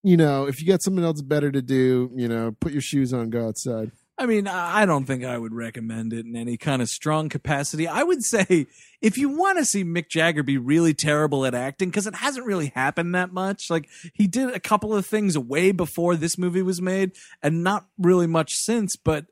you 0.04 0.16
know, 0.18 0.46
if 0.46 0.62
you 0.62 0.68
got 0.68 0.82
something 0.82 1.04
else 1.04 1.22
better 1.22 1.52
to 1.52 1.62
do, 1.62 2.12
you 2.16 2.28
know, 2.28 2.56
put 2.60 2.72
your 2.72 2.82
shoes 2.82 3.14
on, 3.14 3.30
go 3.30 3.48
outside. 3.48 3.92
I 4.20 4.26
mean, 4.26 4.48
I 4.50 4.86
don't 4.86 5.06
think 5.06 5.24
I 5.24 5.38
would 5.38 5.54
recommend 5.54 6.12
it 6.12 6.26
in 6.26 6.36
any 6.36 6.58
kind 6.58 6.82
of 6.82 6.90
strong 6.90 7.30
capacity. 7.30 7.88
I 7.88 8.04
would 8.04 8.22
say 8.22 8.68
if 9.02 9.18
you 9.18 9.30
want 9.30 9.60
to 9.60 9.66
see 9.66 9.86
Mick 9.86 10.10
Jagger 10.10 10.44
be 10.44 10.58
really 10.58 10.94
terrible 10.94 11.46
at 11.46 11.56
acting, 11.56 11.90
because 11.90 12.06
it 12.06 12.16
hasn't 12.16 12.46
really 12.46 12.74
happened 12.76 13.16
that 13.16 13.32
much. 13.32 13.70
Like 13.70 13.88
he 14.14 14.28
did 14.28 14.54
a 14.54 14.60
couple 14.60 14.94
of 14.94 15.06
things 15.06 15.38
way 15.38 15.72
before 15.72 16.18
this 16.18 16.38
movie 16.38 16.62
was 16.62 16.82
made, 16.82 17.14
and 17.42 17.64
not 17.64 17.88
really 17.98 18.28
much 18.28 18.58
since. 18.58 18.98
But 18.98 19.28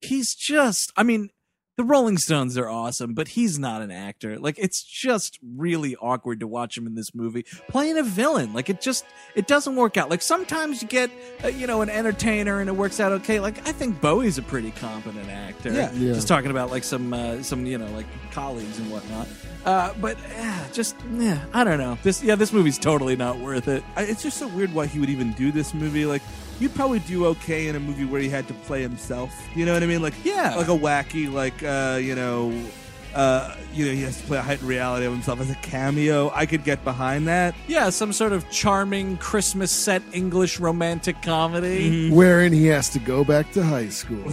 he's 0.00 0.36
just, 0.36 0.92
I 0.96 1.02
mean, 1.02 1.30
the 1.76 1.84
Rolling 1.84 2.18
Stones 2.18 2.56
are 2.56 2.68
awesome, 2.68 3.14
but 3.14 3.28
he's 3.28 3.58
not 3.58 3.82
an 3.82 3.90
actor. 3.90 4.38
Like 4.38 4.58
it's 4.58 4.82
just 4.82 5.38
really 5.42 5.96
awkward 5.96 6.40
to 6.40 6.46
watch 6.46 6.78
him 6.78 6.86
in 6.86 6.94
this 6.94 7.14
movie 7.14 7.44
playing 7.68 7.98
a 7.98 8.02
villain. 8.02 8.52
Like 8.52 8.70
it 8.70 8.80
just 8.80 9.04
it 9.34 9.46
doesn't 9.46 9.74
work 9.74 9.96
out. 9.96 10.08
Like 10.08 10.22
sometimes 10.22 10.82
you 10.82 10.88
get 10.88 11.10
uh, 11.42 11.48
you 11.48 11.66
know 11.66 11.82
an 11.82 11.90
entertainer 11.90 12.60
and 12.60 12.68
it 12.68 12.74
works 12.74 13.00
out 13.00 13.12
okay. 13.12 13.40
Like 13.40 13.66
I 13.66 13.72
think 13.72 14.00
Bowie's 14.00 14.38
a 14.38 14.42
pretty 14.42 14.70
competent 14.72 15.28
actor. 15.28 15.72
Yeah. 15.72 15.92
Yeah. 15.92 16.14
Just 16.14 16.28
talking 16.28 16.50
about 16.50 16.70
like 16.70 16.84
some 16.84 17.12
uh, 17.12 17.42
some 17.42 17.66
you 17.66 17.78
know 17.78 17.90
like 17.90 18.06
colleagues 18.30 18.78
and 18.78 18.90
whatnot. 18.90 19.26
Uh, 19.64 19.94
but 20.00 20.18
yeah, 20.28 20.66
just 20.72 20.94
yeah, 21.14 21.42
I 21.54 21.64
don't 21.64 21.78
know. 21.78 21.98
This 22.02 22.22
yeah, 22.22 22.34
this 22.34 22.52
movie's 22.52 22.78
totally 22.78 23.16
not 23.16 23.38
worth 23.38 23.66
it. 23.66 23.82
I, 23.96 24.02
it's 24.02 24.22
just 24.22 24.36
so 24.36 24.46
weird 24.48 24.72
why 24.74 24.86
he 24.86 24.98
would 25.00 25.08
even 25.08 25.32
do 25.32 25.50
this 25.50 25.72
movie. 25.72 26.04
Like, 26.04 26.22
you'd 26.60 26.74
probably 26.74 27.00
do 27.00 27.26
okay 27.26 27.68
in 27.68 27.76
a 27.76 27.80
movie 27.80 28.04
where 28.04 28.20
he 28.20 28.28
had 28.28 28.46
to 28.48 28.54
play 28.54 28.82
himself. 28.82 29.32
You 29.54 29.64
know 29.66 29.72
what 29.74 29.82
I 29.82 29.86
mean? 29.86 30.02
Like, 30.02 30.14
Yeah. 30.24 30.54
like 30.56 30.68
a 30.68 30.70
wacky, 30.78 31.32
like, 31.32 31.62
uh, 31.62 31.98
you 32.00 32.14
know, 32.14 32.52
uh, 33.14 33.54
you 33.72 33.86
know, 33.86 33.92
he 33.92 34.02
has 34.02 34.16
to 34.20 34.24
play 34.26 34.38
a 34.38 34.42
heightened 34.42 34.68
reality 34.68 35.06
of 35.06 35.12
himself 35.12 35.40
as 35.40 35.48
a 35.50 35.54
cameo. 35.56 36.32
I 36.34 36.46
could 36.46 36.64
get 36.64 36.82
behind 36.84 37.28
that. 37.28 37.54
Yeah, 37.68 37.90
some 37.90 38.12
sort 38.12 38.32
of 38.32 38.48
charming 38.50 39.16
Christmas 39.18 39.70
set 39.70 40.02
English 40.12 40.58
romantic 40.58 41.22
comedy. 41.22 42.10
Wherein 42.10 42.52
he 42.52 42.66
has 42.66 42.88
to 42.90 42.98
go 42.98 43.22
back 43.24 43.52
to 43.52 43.62
high 43.62 43.88
school. 43.88 44.24